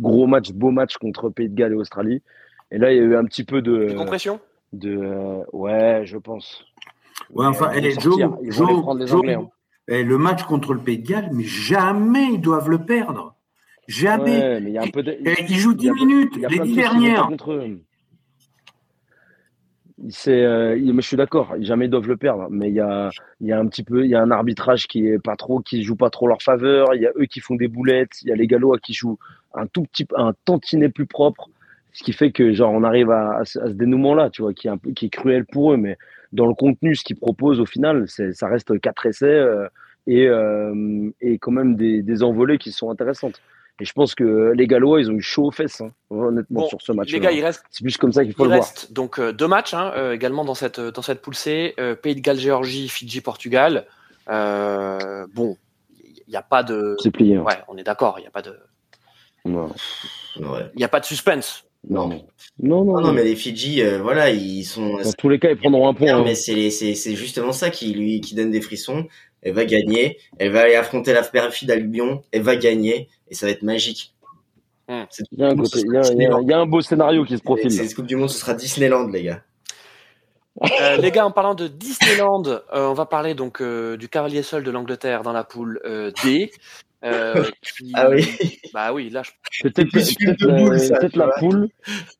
gros 0.00 0.28
matchs, 0.28 0.52
beaux 0.52 0.70
matchs 0.70 0.96
contre 0.98 1.28
Pays 1.28 1.48
de 1.48 1.56
Galles 1.56 1.72
et 1.72 1.74
Australie. 1.74 2.22
Et 2.70 2.78
là, 2.78 2.92
il 2.92 2.96
y 2.96 3.00
a 3.00 3.04
eu 3.04 3.16
un 3.16 3.24
petit 3.24 3.44
peu 3.44 3.62
de. 3.62 3.94
compression? 3.94 4.40
de, 4.72 4.96
euh, 4.96 5.42
Ouais, 5.52 6.02
je 6.04 6.18
pense. 6.18 6.64
Ouais, 7.30 7.46
enfin, 7.46 7.72
et 7.72 7.84
eh, 7.84 8.00
Joe, 8.00 8.22
hein. 8.22 9.48
eh, 9.88 10.04
le 10.04 10.18
match 10.18 10.44
contre 10.44 10.72
le 10.72 10.80
Pays 10.80 10.98
de 10.98 11.08
Galles, 11.08 11.30
mais 11.32 11.44
jamais 11.44 12.34
ils 12.34 12.40
doivent 12.40 12.70
le 12.70 12.84
perdre. 12.84 13.34
Jamais. 13.86 14.38
Ouais, 14.38 14.60
mais 14.60 14.70
il 14.70 14.74
y 14.74 14.78
a 14.78 14.82
un 14.82 14.90
peu 14.90 15.02
de... 15.02 15.16
Eh, 15.24 15.44
ils 15.48 15.56
jouent 15.56 15.74
10 15.74 15.90
minutes, 15.92 16.36
les 16.36 16.58
10 16.60 16.74
dernières. 16.74 17.30
c'est, 20.10 20.44
euh, 20.44 20.78
mais 20.78 21.02
je 21.02 21.06
suis 21.06 21.16
d'accord, 21.16 21.54
jamais 21.60 21.86
ils 21.86 21.90
doivent 21.90 22.06
le 22.06 22.18
perdre. 22.18 22.48
Mais 22.50 22.68
il 22.68 22.74
y 22.74 22.80
a, 22.80 23.10
il 23.40 23.46
y 23.46 23.52
a 23.52 23.58
un 23.58 23.66
petit 23.66 23.82
peu, 23.82 24.04
il 24.04 24.10
y 24.10 24.14
a 24.14 24.22
un 24.22 24.30
arbitrage 24.30 24.86
qui 24.86 25.06
est 25.06 25.18
pas 25.18 25.36
trop, 25.36 25.60
qui 25.60 25.82
joue 25.82 25.96
pas 25.96 26.10
trop 26.10 26.28
leur 26.28 26.42
faveur. 26.42 26.94
Il 26.94 27.02
y 27.02 27.06
a 27.06 27.12
eux 27.16 27.24
qui 27.24 27.40
font 27.40 27.56
des 27.56 27.68
boulettes. 27.68 28.20
Il 28.22 28.28
y 28.28 28.32
a 28.32 28.36
les 28.36 28.46
Gallois 28.46 28.78
qui 28.78 28.92
jouent 28.92 29.18
un 29.54 29.66
tout 29.66 29.82
petit, 29.84 30.06
un 30.14 30.34
tantinet 30.44 30.90
plus 30.90 31.06
propre, 31.06 31.48
ce 31.98 32.04
qui 32.04 32.12
fait 32.12 32.30
que 32.30 32.52
genre 32.52 32.70
on 32.72 32.84
arrive 32.84 33.10
à, 33.10 33.38
à, 33.38 33.44
ce 33.44 33.58
dénouement-là, 33.58 34.30
tu 34.30 34.42
vois, 34.42 34.54
qui 34.54 34.68
est 34.68 34.70
un 34.70 34.78
peu, 34.78 34.92
qui 34.92 35.06
est 35.06 35.10
cruel 35.10 35.44
pour 35.44 35.72
eux. 35.72 35.76
Mais 35.76 35.98
dans 36.32 36.46
le 36.46 36.54
contenu, 36.54 36.94
ce 36.94 37.02
qu'ils 37.02 37.18
proposent 37.18 37.58
au 37.58 37.66
final, 37.66 38.06
ça 38.08 38.46
reste 38.46 38.78
quatre 38.80 39.04
essais 39.06 39.26
euh, 39.26 39.66
et, 40.06 40.28
euh, 40.28 41.10
et 41.20 41.38
quand 41.38 41.50
même 41.50 41.74
des, 41.74 42.02
des 42.02 42.22
envolées 42.22 42.58
qui 42.58 42.70
sont 42.70 42.88
intéressantes. 42.90 43.40
Et 43.80 43.84
je 43.84 43.92
pense 43.92 44.14
que 44.14 44.52
les 44.56 44.66
Gallois, 44.68 45.00
ils 45.00 45.10
ont 45.10 45.14
eu 45.14 45.20
chaud 45.22 45.46
aux 45.46 45.50
fesses, 45.50 45.80
hein, 45.80 45.90
honnêtement, 46.10 46.66
sur 46.68 46.80
ce 46.82 46.92
match. 46.92 47.10
Les 47.12 47.18
gars, 47.18 47.32
il 47.32 47.44
reste. 47.44 47.64
C'est 47.70 47.82
plus 47.82 47.96
comme 47.96 48.12
ça 48.12 48.24
qu'il 48.24 48.32
faut 48.34 48.44
il 48.44 48.50
le 48.50 48.54
reste 48.54 48.86
voir. 48.86 48.92
donc 48.92 49.18
euh, 49.18 49.32
deux 49.32 49.48
matchs 49.48 49.74
hein, 49.74 49.92
euh, 49.96 50.12
également 50.12 50.44
dans 50.44 50.54
cette 50.54 50.80
dans 50.80 51.02
cette 51.02 51.20
poule 51.20 51.34
C. 51.34 51.74
Euh, 51.80 51.96
Pays 51.96 52.14
de 52.14 52.20
Galles, 52.20 52.38
Géorgie, 52.38 52.88
Fidji, 52.88 53.20
Portugal. 53.20 53.86
Bon, 54.28 55.56
il 56.00 56.30
n'y 56.30 56.36
a 56.36 56.42
pas 56.42 56.62
de. 56.62 56.96
C'est 57.02 57.10
plié. 57.10 57.36
hein. 57.36 57.42
Ouais, 57.42 57.54
on 57.66 57.76
est 57.76 57.84
d'accord. 57.84 58.18
Il 58.18 58.22
n'y 58.22 58.28
a 58.28 58.32
pas 58.32 58.42
de. 58.42 58.56
Non. 59.44 59.66
Ouais. 60.40 60.70
Il 60.74 60.80
y 60.80 60.84
a 60.84 60.88
pas 60.88 61.00
de 61.00 61.04
suspense. 61.04 61.64
Non, 61.90 62.06
non, 62.08 62.84
non, 62.84 63.00
non, 63.00 63.12
mais 63.12 63.24
les 63.24 63.34
Fidji, 63.34 63.82
euh, 63.82 64.00
voilà, 64.02 64.30
ils 64.30 64.64
sont. 64.64 64.98
Dans 64.98 65.12
tous 65.12 65.28
les 65.28 65.38
cas, 65.38 65.50
ils 65.50 65.56
prendront 65.56 65.88
un 65.88 65.94
point. 65.94 66.12
Non, 66.12 66.18
hein. 66.18 66.22
mais 66.24 66.34
c'est 66.34 66.54
les- 66.54 66.70
c'est 66.70 66.94
c'est 66.94 67.14
justement 67.14 67.52
ça 67.52 67.70
qui 67.70 67.94
lui 67.94 68.20
qui 68.20 68.34
donne 68.34 68.50
des 68.50 68.60
frissons. 68.60 69.06
Elle 69.42 69.54
va 69.54 69.64
gagner, 69.64 70.18
elle 70.38 70.50
va 70.52 70.62
aller 70.62 70.74
affronter 70.74 71.12
la 71.12 71.22
perfide 71.22 71.70
Albion, 71.70 72.22
elle 72.32 72.42
va 72.42 72.56
gagner 72.56 73.08
et 73.28 73.34
ça 73.34 73.46
va 73.46 73.52
être 73.52 73.62
magique. 73.62 74.14
Hmm. 74.88 75.04
C'est- 75.10 75.24
Il 75.32 75.38
y 75.38 75.44
a 75.44 75.48
un 75.48 75.56
côté, 75.56 75.80
il 75.80 75.92
y 75.92 75.96
a, 75.96 76.02
il 76.12 76.22
y 76.22 76.26
a- 76.26 76.38
il 76.42 76.48
y 76.48 76.52
a 76.52 76.58
un 76.58 76.66
beau 76.66 76.80
scénario 76.80 77.24
qui 77.24 77.36
se 77.38 77.42
profile. 77.42 77.70
C'est 77.70 77.84
cette 77.84 77.94
Coupe 77.94 78.06
du 78.06 78.16
Monde, 78.16 78.30
ce 78.30 78.38
sera 78.38 78.54
Disneyland, 78.54 79.06
les 79.08 79.22
gars. 79.22 79.42
Euh, 80.80 80.96
les 80.96 81.12
gars, 81.12 81.24
en 81.24 81.30
parlant 81.30 81.54
de 81.54 81.68
Disneyland, 81.68 82.42
euh, 82.46 82.60
on 82.88 82.94
va 82.94 83.06
parler 83.06 83.34
donc 83.34 83.62
euh, 83.62 83.96
du 83.96 84.08
cavalier 84.08 84.42
seul 84.42 84.64
de 84.64 84.70
l'Angleterre 84.72 85.22
dans 85.22 85.32
la 85.32 85.44
poule 85.44 85.80
euh, 85.84 86.10
D. 86.24 86.50
Euh, 87.04 87.44
qui- 87.76 87.92
Ah 87.94 88.10
oui. 88.10 88.26
Bah 88.74 88.92
oui, 88.92 89.08
là, 89.10 89.22
je... 89.22 89.30
Film 89.62 89.72
peut-être 89.72 91.16
la, 91.16 91.28
poule, 91.38 91.68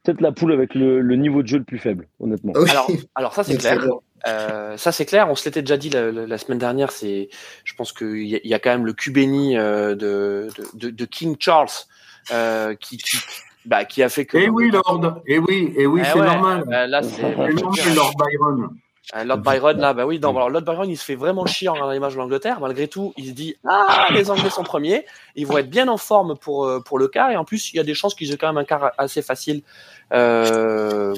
peut-être 0.05 0.21
la 0.21 0.33
poule 0.33 0.53
avec 0.53 0.75
le, 0.75 1.01
le 1.01 1.17
niveau 1.17 1.43
de 1.43 1.49
jeu 1.49 1.59
le 1.59 1.65
plus 1.65 1.79
faible, 1.79 2.07
honnêtement. 2.21 2.53
Oui. 2.57 2.71
alors, 2.71 2.89
alors 3.15 3.35
ça 3.35 3.43
c'est 3.45 3.57
clair. 3.57 3.85
Euh, 4.27 4.77
ça 4.77 4.91
c'est 4.93 5.05
clair. 5.07 5.29
On 5.31 5.35
se 5.37 5.45
l'était 5.45 5.63
déjà 5.63 5.77
dit 5.77 5.91
la, 5.91 6.11
la- 6.11 6.27
la 6.27 6.39
semaine 6.39 6.59
dernière. 6.59 6.91
C'est, 6.91 7.29
je 7.65 7.75
pense 7.75 7.93
qu'il 7.93 8.27
y, 8.27 8.35
a- 8.37 8.41
il 8.43 8.51
y 8.51 8.55
a 8.55 8.59
quand 8.59 8.71
même 8.71 8.87
le 8.87 8.93
cul 8.93 9.11
béni 9.11 9.57
euh, 9.57 9.95
de, 9.95 10.49
de, 10.75 10.79
de, 10.87 10.91
de 10.91 11.05
King 11.05 11.37
Charles 11.39 11.69
euh, 12.33 12.75
qui, 12.75 12.99
qui, 12.99 13.17
bah, 13.67 13.85
qui 13.85 14.03
a 14.03 14.09
fait 14.09 14.27
que. 14.27 14.37
Eh 14.39 14.49
oui, 14.49 14.71
Lord. 14.71 15.23
Eh 15.27 15.39
oui, 15.39 15.73
eh 15.77 15.87
oui, 15.87 16.01
Eh 16.05 16.09
c'est 16.13 16.19
ouais, 16.21 16.27
normal. 16.27 16.65
euh, 16.73 16.87
là, 16.87 17.03
c'est 17.03 17.21
C'est 17.21 17.37
normal, 17.37 17.95
Lord 17.95 18.13
Byron. 18.19 18.71
Euh, 19.17 19.25
Lord 19.25 19.39
Byron, 19.39 19.79
là, 19.79 19.95
bah 19.95 20.05
oui, 20.05 20.19
non, 20.19 20.31
alors 20.31 20.51
Lord 20.51 20.63
Byron, 20.63 20.89
il 20.89 20.97
se 20.97 21.05
fait 21.05 21.15
vraiment 21.15 21.47
chier 21.47 21.69
en 21.69 21.73
regardant 21.73 21.93
l'image 21.93 22.13
de 22.13 22.19
l'Angleterre. 22.19 22.61
Malgré 22.61 22.89
tout, 22.89 23.15
il 23.17 23.29
se 23.29 23.33
dit 23.33 23.57
Ah, 23.67 24.07
les 24.11 24.31
Anglais 24.31 24.51
sont 24.51 24.65
premiers, 24.65 25.07
ils 25.35 25.47
vont 25.47 25.57
être 25.57 25.71
bien 25.71 25.89
en 25.89 25.97
forme 25.97 26.37
pour, 26.37 26.67
euh, 26.67 26.81
pour 26.81 26.99
le 26.99 27.09
quart. 27.09 27.31
Et 27.31 27.37
en 27.37 27.45
plus, 27.45 27.73
il 27.73 27.77
y 27.77 27.81
a 27.81 27.85
des 27.85 27.95
chances 27.95 28.15
qu'ils 28.15 28.33
aient 28.33 28.37
quand 28.37 28.49
même 28.49 28.59
un 28.59 28.65
quart 28.65 28.93
assez 28.99 29.23
facile 29.23 29.63
euh, 30.13 31.15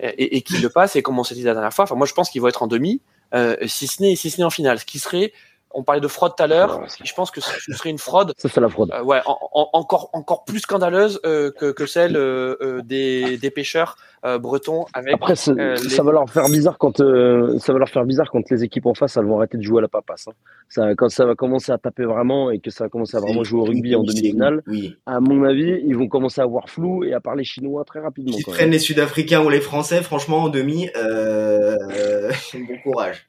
et, 0.00 0.36
et 0.36 0.42
qu'ils 0.42 0.62
le 0.62 0.68
passent. 0.68 0.96
Et 0.96 1.02
comme 1.02 1.18
on 1.18 1.24
s'est 1.24 1.36
dit 1.36 1.44
la 1.44 1.52
dernière 1.52 1.72
fois, 1.72 1.84
enfin, 1.84 1.94
moi, 1.94 2.06
je 2.06 2.12
pense 2.14 2.28
qu'ils 2.28 2.40
vont 2.40 2.48
être 2.48 2.62
en 2.64 2.66
demi, 2.66 3.00
euh, 3.34 3.56
si 3.66 3.86
ce 3.86 4.02
n'est 4.02 4.16
si 4.16 4.30
ce 4.30 4.38
n'est 4.38 4.44
en 4.44 4.50
finale. 4.50 4.80
Ce 4.80 4.84
qui 4.84 4.98
serait, 4.98 5.32
on 5.72 5.82
parlait 5.84 6.00
de 6.00 6.08
fraude 6.08 6.32
tout 6.36 6.42
à 6.42 6.46
l'heure, 6.46 6.80
je 7.04 7.12
pense 7.14 7.30
que 7.30 7.40
ce 7.40 7.72
serait 7.72 7.90
une 7.90 7.98
fraude 7.98 8.32
Ça, 8.36 8.48
c'est 8.48 8.60
la 8.60 8.68
fraude. 8.68 8.90
euh, 8.92 9.02
ouais, 9.02 9.20
en- 9.26 9.38
en- 9.52 9.70
encore, 9.72 10.10
encore 10.12 10.44
plus 10.44 10.60
scandaleuse 10.60 11.20
euh, 11.24 11.50
que, 11.52 11.70
que 11.72 11.86
celle 11.86 12.16
euh, 12.16 12.82
des, 12.82 13.36
des 13.38 13.50
pêcheurs 13.50 13.96
euh, 14.26 14.38
bretons 14.38 14.84
avec. 14.92 15.14
Après, 15.14 15.34
euh, 15.48 15.76
les- 15.76 15.88
ça 15.88 16.02
va 16.02 16.12
leur 16.12 16.28
faire 16.28 16.46
bizarre 16.48 16.76
quand 16.76 17.00
euh, 17.00 17.58
ça 17.58 17.72
va 17.72 17.78
leur 17.78 17.88
faire 17.88 18.04
bizarre 18.04 18.30
quand 18.30 18.50
les 18.50 18.64
équipes 18.64 18.86
en 18.86 18.94
face 18.94 19.16
elles 19.16 19.24
vont 19.24 19.38
arrêter 19.38 19.56
de 19.56 19.62
jouer 19.62 19.78
à 19.78 19.82
la 19.82 19.88
papasse. 19.88 20.28
hein. 20.28 20.32
Ça, 20.68 20.94
quand 20.94 21.08
ça 21.08 21.24
va 21.24 21.34
commencer 21.34 21.72
à 21.72 21.78
taper 21.78 22.04
vraiment 22.04 22.50
et 22.50 22.58
que 22.58 22.70
ça 22.70 22.84
va 22.84 22.90
commencer 22.90 23.16
à 23.16 23.20
vraiment 23.20 23.44
jouer 23.44 23.60
au 23.60 23.64
rugby 23.64 23.94
en 23.96 24.02
demi-finale, 24.02 24.62
Oui. 24.66 24.96
à 25.06 25.20
mon 25.20 25.44
avis, 25.44 25.80
ils 25.86 25.96
vont 25.96 26.06
commencer 26.08 26.40
à 26.40 26.46
voir 26.46 26.68
flou 26.68 27.02
et 27.04 27.12
à 27.14 27.20
parler 27.20 27.44
chinois 27.44 27.84
très 27.84 28.00
rapidement. 28.00 28.36
Quand 28.44 28.52
prennent 28.52 28.70
les 28.70 28.78
Sud-Africains 28.78 29.42
ou 29.42 29.48
les 29.48 29.60
Français, 29.60 30.02
franchement, 30.02 30.42
en 30.44 30.48
demi, 30.48 30.90
euh, 30.96 31.76
euh, 31.90 32.30
bon 32.54 32.78
courage. 32.82 33.26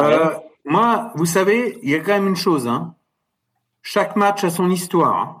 Euh, 0.00 0.30
moi, 0.64 1.12
vous 1.14 1.26
savez, 1.26 1.78
il 1.82 1.90
y 1.90 1.94
a 1.94 2.00
quand 2.00 2.12
même 2.12 2.28
une 2.28 2.36
chose. 2.36 2.66
Hein. 2.66 2.94
Chaque 3.82 4.16
match 4.16 4.44
a 4.44 4.50
son 4.50 4.70
histoire. 4.70 5.16
Hein. 5.16 5.36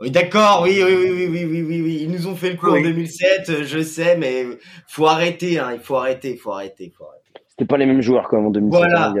Oui, 0.00 0.10
d'accord, 0.12 0.62
oui, 0.62 0.80
oui, 0.84 0.94
oui, 0.94 1.26
oui, 1.28 1.44
oui, 1.44 1.62
oui, 1.62 1.82
oui, 1.82 1.98
Ils 2.02 2.10
nous 2.10 2.28
ont 2.28 2.36
fait 2.36 2.50
le 2.50 2.56
coup 2.56 2.70
oui. 2.70 2.80
en 2.80 2.82
2007, 2.82 3.48
euh, 3.50 3.64
je 3.64 3.82
sais, 3.82 4.16
mais 4.16 4.46
faut 4.86 5.06
arrêter, 5.06 5.58
hein, 5.58 5.70
il 5.72 5.80
faut 5.80 5.96
arrêter, 5.96 6.32
il 6.32 6.38
faut 6.38 6.52
arrêter. 6.52 6.92
C'était 7.48 7.64
pas 7.64 7.78
les 7.78 7.86
mêmes 7.86 8.00
joueurs 8.00 8.28
comme 8.28 8.46
en 8.46 8.50
2007. 8.50 8.70
Voilà. 8.70 9.12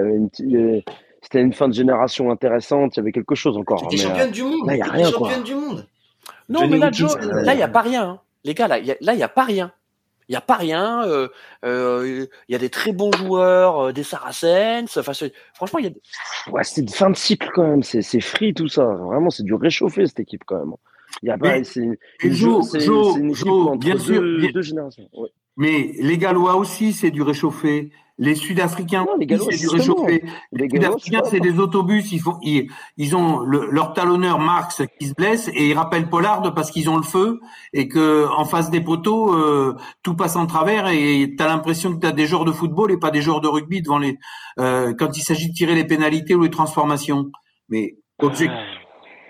C'était 1.20 1.40
une 1.40 1.52
fin 1.52 1.66
de 1.66 1.74
génération 1.74 2.30
intéressante, 2.30 2.96
il 2.96 3.00
y 3.00 3.02
avait 3.02 3.12
quelque 3.12 3.34
chose 3.34 3.56
encore. 3.56 3.82
Hein, 3.84 3.96
championne 3.96 4.28
euh, 4.28 4.32
du 4.32 4.42
monde, 4.44 4.66
là, 4.66 4.76
y 4.76 4.80
a 4.80 4.84
rien, 4.84 5.10
championne 5.10 5.42
du 5.42 5.54
monde. 5.56 5.86
Non, 6.48 6.68
mais 6.68 6.78
là, 6.78 6.90
Joe, 6.92 7.16
là, 7.16 7.50
euh, 7.50 7.52
il 7.52 7.56
n'y 7.56 7.62
a 7.62 7.68
pas 7.68 7.82
rien. 7.82 8.10
Hein. 8.10 8.20
Les 8.44 8.54
gars, 8.54 8.68
là, 8.68 8.78
il 8.78 8.84
n'y 8.84 9.22
a, 9.22 9.28
pas 9.28 9.42
rien. 9.42 9.72
Il 10.28 10.32
n'y 10.32 10.36
a 10.36 10.40
pas 10.42 10.56
rien. 10.56 11.04
euh, 11.06 11.28
euh, 11.64 12.26
Il 12.48 12.52
y 12.52 12.54
a 12.54 12.58
des 12.58 12.68
très 12.68 12.92
bons 12.92 13.10
joueurs, 13.12 13.86
euh, 13.86 13.92
des 13.92 14.02
Saracens. 14.02 14.96
Enfin, 14.98 15.12
franchement, 15.54 15.78
il 15.78 15.86
y 15.86 15.88
a. 15.88 16.50
Ouais, 16.52 16.64
c'est 16.64 16.82
de 16.82 16.90
fin 16.90 17.08
de 17.10 17.16
cycle 17.16 17.50
quand 17.54 17.66
même. 17.66 17.82
C'est 17.82 18.02
c'est 18.02 18.20
free 18.20 18.52
tout 18.54 18.68
ça. 18.68 18.84
Vraiment, 18.84 19.30
c'est 19.30 19.42
du 19.42 19.54
réchauffé 19.54 20.06
cette 20.06 20.20
équipe 20.20 20.42
quand 20.44 20.58
même. 20.58 20.74
Il 21.22 21.28
y 21.28 21.32
a 21.32 21.38
pas. 21.38 21.64
C'est 21.64 21.80
une, 21.80 21.96
Joe, 22.34 22.68
c'est- 22.70 22.84
une 22.84 23.30
équipe 23.30 23.48
entre 23.48 23.78
bien 23.78 23.94
deux, 23.94 24.00
sûr, 24.00 24.22
bien- 24.38 24.50
deux 24.52 24.62
générations. 24.62 25.08
Ouais. 25.14 25.30
Mais 25.56 25.92
les 25.98 26.18
Gallois 26.18 26.56
aussi, 26.56 26.92
c'est 26.92 27.10
du 27.10 27.22
réchauffé. 27.22 27.90
Les 28.20 28.34
Sud-Africains 28.34 29.06
c'est 29.38 29.50
du 29.50 29.56
justement. 29.58 30.02
réchauffé. 30.04 30.24
Les 30.50 30.68
Sud-Africains, 30.68 31.20
c'est 31.30 31.38
des 31.40 31.58
autobus. 31.60 32.10
Ils, 32.10 32.18
font, 32.20 32.36
ils, 32.42 32.68
ils 32.96 33.14
ont 33.14 33.38
le- 33.40 33.68
leur 33.70 33.92
talonneur 33.92 34.40
Marx 34.40 34.82
qui 34.98 35.06
se 35.06 35.14
blesse 35.14 35.48
et 35.54 35.68
ils 35.68 35.74
rappellent 35.74 36.08
Pollard 36.10 36.42
parce 36.52 36.72
qu'ils 36.72 36.90
ont 36.90 36.96
le 36.96 37.04
feu 37.04 37.38
et 37.72 37.86
que 37.86 38.26
en 38.36 38.44
face 38.44 38.70
des 38.70 38.80
poteaux, 38.80 39.32
euh, 39.34 39.76
tout 40.02 40.16
passe 40.16 40.34
en 40.34 40.46
travers 40.46 40.88
et 40.88 41.32
tu 41.38 41.42
as 41.44 41.46
l'impression 41.46 41.94
que 41.94 42.00
tu 42.00 42.06
as 42.08 42.12
des 42.12 42.26
joueurs 42.26 42.44
de 42.44 42.50
football 42.50 42.90
et 42.90 42.96
pas 42.96 43.12
des 43.12 43.22
joueurs 43.22 43.40
de 43.40 43.46
rugby 43.46 43.82
devant 43.82 43.98
les 43.98 44.18
euh, 44.58 44.92
quand 44.98 45.16
il 45.16 45.22
s'agit 45.22 45.48
de 45.50 45.54
tirer 45.54 45.76
les 45.76 45.84
pénalités 45.84 46.34
ou 46.34 46.42
les 46.42 46.50
transformations. 46.50 47.30
Mais 47.68 47.98
object- 48.20 48.52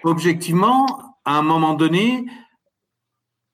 objectivement, 0.05 0.87
à 1.27 1.37
un 1.37 1.43
moment 1.43 1.75
donné, 1.75 2.25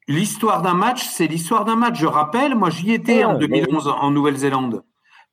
l'histoire 0.07 0.63
d'un 0.63 0.75
match, 0.75 1.05
c'est 1.09 1.27
l'histoire 1.27 1.65
d'un 1.65 1.77
match. 1.77 1.99
Je 1.99 2.07
rappelle, 2.07 2.55
moi 2.55 2.71
j'y 2.71 2.93
étais 2.93 3.19
Ouais, 3.19 3.25
en 3.25 3.39
2011 3.39 3.89
en 3.89 4.11
Nouvelle-Zélande. 4.13 4.85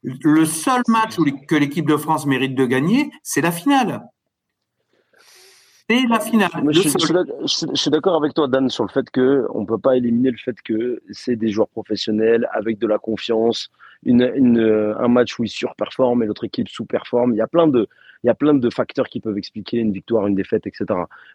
Le 0.03 0.45
seul 0.45 0.81
match 0.87 1.17
que 1.47 1.55
l'équipe 1.55 1.87
de 1.87 1.97
France 1.97 2.25
mérite 2.25 2.55
de 2.55 2.65
gagner, 2.65 3.11
c'est 3.23 3.41
la 3.41 3.51
finale. 3.51 4.01
C'est 5.89 6.07
la 6.07 6.19
finale. 6.19 6.49
Je, 6.69 6.79
suis, 6.81 6.91
seul. 6.99 7.91
d'accord 7.91 8.15
avec 8.15 8.33
toi, 8.33 8.47
Dan, 8.47 8.69
sur 8.69 8.83
le 8.83 8.89
fait 8.89 9.09
que 9.09 9.45
on 9.53 9.65
peut 9.65 9.77
pas 9.77 9.97
éliminer 9.97 10.31
le 10.31 10.37
fait 10.37 10.55
que 10.61 11.01
c'est 11.11 11.35
des 11.35 11.49
joueurs 11.49 11.67
professionnels 11.67 12.47
avec 12.53 12.79
de 12.79 12.87
la 12.87 12.97
confiance, 12.97 13.69
une, 14.03 14.31
une, 14.35 14.95
un 14.97 15.07
match 15.07 15.37
où 15.37 15.43
ils 15.43 15.49
surperforment 15.49 16.23
et 16.23 16.25
l'autre 16.25 16.45
équipe 16.45 16.69
sous-performe. 16.69 17.33
Il 17.33 17.37
y 17.37 17.41
a 17.41 17.47
plein 17.47 17.67
de, 17.67 17.89
il 18.23 18.27
y 18.27 18.29
a 18.29 18.35
plein 18.35 18.53
de 18.53 18.69
facteurs 18.69 19.07
qui 19.07 19.19
peuvent 19.19 19.37
expliquer 19.37 19.77
une 19.77 19.91
victoire, 19.91 20.27
une 20.27 20.35
défaite, 20.35 20.67
etc. 20.67 20.85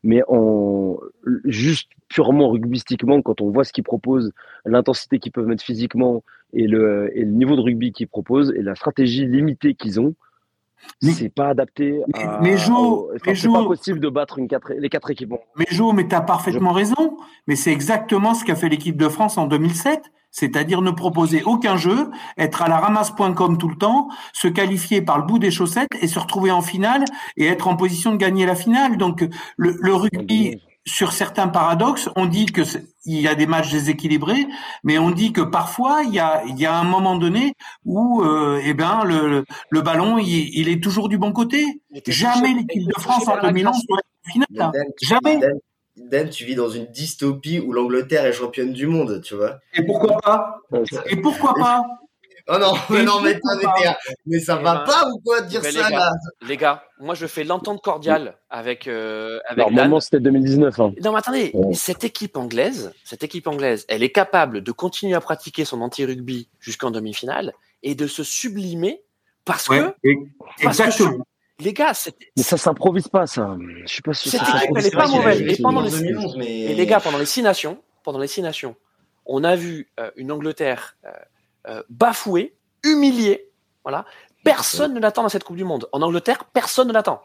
Mais 0.03 0.23
en 0.29 0.97
juste 1.45 1.91
purement 2.09 2.49
rugbystiquement, 2.51 3.23
quand 3.23 3.41
on 3.41 3.51
voit 3.51 3.65
ce 3.65 3.73
qu'ils 3.73 3.85
proposent, 3.85 4.33
l'intensité 4.65 5.19
qu'ils 5.19 5.33
peuvent 5.33 5.47
mettre 5.47 5.65
physiquement 5.65 6.23
et 6.53 6.67
le, 6.67 7.11
et 7.15 7.25
le 7.25 7.33
niveau 7.33 7.57
de 7.57 7.61
rugby 7.61 7.93
qu'ils 7.93 8.09
proposent 8.09 8.53
et 8.57 8.63
la 8.63 8.75
stratégie 8.77 9.27
limitée 9.27 9.75
qu'ils 9.75 10.01
ont, 10.01 10.15
c'est 11.01 11.29
pas 11.29 11.49
adapté. 11.49 12.01
Mais- 12.15 12.23
à, 12.23 12.41
mais 12.43 12.57
Jo, 12.57 13.11
enfin, 13.17 13.35
c'est 13.35 13.49
pas 13.49 13.65
possible 13.65 13.99
de 13.99 14.09
battre 14.09 14.39
une 14.39 14.47
quatre, 14.47 14.73
les 14.73 14.89
quatre 14.89 15.11
équipes. 15.11 15.35
Mais 15.59 15.67
Jo, 15.71 15.93
mais 15.93 16.07
tu 16.07 16.15
as 16.15 16.21
parfaitement 16.21 16.73
raison. 16.73 17.17
Mais 17.49 17.57
c'est 17.57 17.73
exactement 17.73 18.35
ce 18.35 18.45
qu'a 18.45 18.55
fait 18.55 18.69
l'équipe 18.69 18.97
de 18.97 19.09
France 19.09 19.39
en 19.39 19.47
2007. 19.47 20.01
C'est-à-dire 20.39 20.83
ne 20.83 20.91
proposer 20.91 21.43
aucun 21.45 21.79
jeu, 21.79 22.11
être 22.37 22.61
à 22.61 22.69
la 22.69 22.77
ramasse.com 22.77 23.57
tout 23.57 23.69
le 23.69 23.77
temps, 23.77 24.09
se 24.35 24.49
qualifier 24.49 25.01
par 25.01 25.17
le 25.17 25.25
bout 25.25 25.39
des 25.39 25.51
chaussettes 25.51 25.89
et 26.03 26.09
se 26.09 26.19
retrouver 26.19 26.51
en 26.51 26.61
finale 26.61 27.05
et 27.39 27.47
être 27.47 27.69
en 27.69 27.77
position 27.77 28.13
de 28.13 28.19
gagner 28.19 28.45
la 28.45 28.55
finale. 28.55 28.99
Donc 28.99 29.27
le, 29.57 29.77
le 29.81 29.95
rugby, 29.95 30.61
sur 30.87 31.13
certains 31.13 31.49
paradoxes, 31.49 32.11
on 32.17 32.27
dit 32.27 32.47
que 32.47 32.61
il 33.07 33.21
y 33.21 33.29
a 33.29 33.35
des 33.35 33.47
matchs 33.47 33.73
déséquilibrés, 33.73 34.47
mais 34.85 34.99
on 34.99 35.11
dit 35.11 35.33
que 35.33 35.41
parfois 35.41 36.03
il 36.05 36.13
y 36.13 36.19
a, 36.21 36.43
il 36.47 36.59
y 36.59 36.67
a 36.67 36.77
un 36.79 36.85
moment 36.85 37.17
donné 37.17 37.55
où 37.87 38.23
euh, 38.23 38.61
eh 38.63 38.75
ben 38.75 39.05
le, 39.05 39.29
le, 39.29 39.45
le 39.71 39.81
ballon 39.81 40.19
il, 40.19 40.51
il 40.55 40.69
est 40.69 40.83
toujours 40.83 41.09
du 41.09 41.17
bon 41.17 41.33
côté. 41.33 41.65
Jamais 42.07 42.53
l'équipe 42.53 42.87
de 42.87 43.01
France 43.01 43.27
en 43.27 43.41
2011 43.41 43.75
soit 43.75 43.99
en 43.99 44.31
finale. 44.31 44.73
Jamais. 45.03 45.41
Dan, 45.97 46.29
tu 46.29 46.45
vis 46.45 46.55
dans 46.55 46.69
une 46.69 46.87
dystopie 46.87 47.59
où 47.61 47.73
l'Angleterre 47.73 48.25
est 48.27 48.33
championne 48.33 48.73
du 48.73 48.87
monde, 48.87 49.23
tu 49.23 49.35
vois. 49.35 49.59
Et 49.75 49.83
pourquoi 49.85 50.19
pas? 50.19 50.61
Et 51.07 51.17
pourquoi 51.17 51.55
pas? 51.55 51.83
Oh 52.49 52.59
non, 52.61 52.75
mais 52.91 53.03
non, 53.03 53.21
mais, 53.23 53.33
ça 54.39 54.57
Eh 54.61 54.63
va 54.63 54.75
ben, 54.77 54.85
pas 54.87 55.09
ou 55.13 55.19
quoi 55.25 55.41
de 55.41 55.49
dire 55.49 55.63
ça 55.63 55.69
les 55.71 55.75
gars, 55.79 55.89
là 55.91 56.13
Les 56.47 56.57
gars, 56.57 56.85
moi 57.01 57.17
je 57.17 57.27
fais 57.27 57.43
l'entente 57.43 57.83
cordiale 57.83 58.37
avec 58.51 58.87
euh, 58.87 59.41
avec. 59.49 59.59
Normalement, 59.67 59.99
c'était 59.99 60.21
2019. 60.21 60.79
Hein. 60.79 60.93
Non, 61.03 61.11
mais 61.11 61.19
attendez, 61.19 61.51
Ouais. 61.55 61.75
cette 61.75 62.05
équipe 62.05 62.37
anglaise, 62.37 62.93
cette 63.03 63.25
équipe 63.25 63.49
anglaise, 63.49 63.85
elle 63.89 64.05
est 64.05 64.13
capable 64.13 64.61
de 64.61 64.71
continuer 64.71 65.15
à 65.15 65.21
pratiquer 65.21 65.65
son 65.65 65.81
anti-rugby 65.81 66.49
jusqu'en 66.61 66.93
demi-finale 66.93 67.53
et 67.83 67.97
de 67.97 68.07
se 68.07 68.23
sublimer 68.23 69.03
parce 69.45 69.69
Ouais, 69.69 69.81
que, 69.81 70.09
et- 70.09 70.17
parce 70.63 70.77
que 70.79 70.85
exactement. 70.85 71.27
Les 71.59 71.73
gars, 71.73 71.95
c'est- 71.95 72.17
Mais 72.37 72.43
ça 72.43 72.57
s'improvise 72.57 73.09
pas, 73.09 73.27
ça. 73.27 73.57
Je 73.85 73.93
suis 73.93 74.03
pas 74.03 74.13
sûr. 74.13 74.31
Cette 74.31 74.41
que 74.41 74.47
ça 74.47 74.57
équipe, 74.65 74.77
elle 74.77 74.87
est 74.87 74.91
pas 74.95 75.07
mauvaise. 75.09 75.41
Et 75.41 75.63
pendant 75.63 75.81
les- 75.83 75.91
2011, 75.91 76.37
mais... 76.37 76.61
et 76.61 76.75
les 76.75 76.87
gars, 76.87 77.01
pendant 77.01 77.19
les 77.19 77.27
six 77.27 77.43
nations, 77.43 77.83
pendant 78.03 78.19
les 78.19 78.29
six 78.29 78.43
nations, 78.43 78.77
on 79.25 79.43
a 79.45 79.57
vu 79.57 79.91
euh, 79.99 80.11
une 80.17 80.31
Angleterre 80.33 80.97
euh, 81.05 81.11
euh, 81.69 81.83
bafouée, 81.89 82.55
humiliée. 82.85 83.51
Voilà, 83.85 84.05
personne 84.45 84.95
ne 84.95 85.01
l'attend 85.01 85.23
dans 85.23 85.29
cette 85.29 85.45
Coupe 85.45 85.57
du 85.57 85.65
Monde. 85.65 85.89
En 85.93 86.03
Angleterre, 86.03 86.45
personne 86.53 86.89
ne 86.89 86.93
l'attend. 86.93 87.23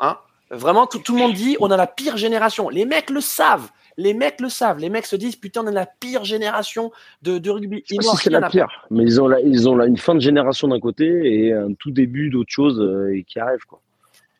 Hein 0.00 0.18
Vraiment, 0.50 0.86
tout, 0.86 0.98
tout 0.98 1.14
le 1.14 1.20
monde 1.20 1.34
dit, 1.34 1.56
on 1.60 1.70
a 1.70 1.76
la 1.76 1.86
pire 1.86 2.16
génération. 2.16 2.68
Les 2.68 2.84
mecs 2.84 3.10
le 3.10 3.20
savent. 3.20 3.70
Les 4.00 4.14
mecs 4.14 4.40
le 4.40 4.48
savent. 4.48 4.78
Les 4.78 4.88
mecs 4.88 5.06
se 5.06 5.16
disent, 5.16 5.36
putain, 5.36 5.62
on 5.64 5.66
a 5.66 5.70
la 5.70 5.86
pire 5.86 6.24
génération 6.24 6.90
de, 7.22 7.38
de 7.38 7.50
rugby. 7.50 7.84
Je 7.86 7.94
sais 7.94 7.96
pas 7.96 8.16
si 8.16 8.24
c'est 8.24 8.30
la 8.30 8.48
pire, 8.48 8.68
mais 8.90 9.02
ils 9.02 9.20
ont 9.20 9.28
là, 9.28 9.38
ils 9.44 9.68
ont 9.68 9.76
là 9.76 9.86
une 9.86 9.98
fin 9.98 10.14
de 10.14 10.20
génération 10.20 10.68
d'un 10.68 10.80
côté 10.80 11.06
et 11.06 11.52
un 11.52 11.74
tout 11.74 11.90
début 11.90 12.30
d'autre 12.30 12.50
chose 12.50 12.80
euh, 12.80 13.20
qui 13.26 13.38
arrive 13.38 13.64
quoi. 13.68 13.80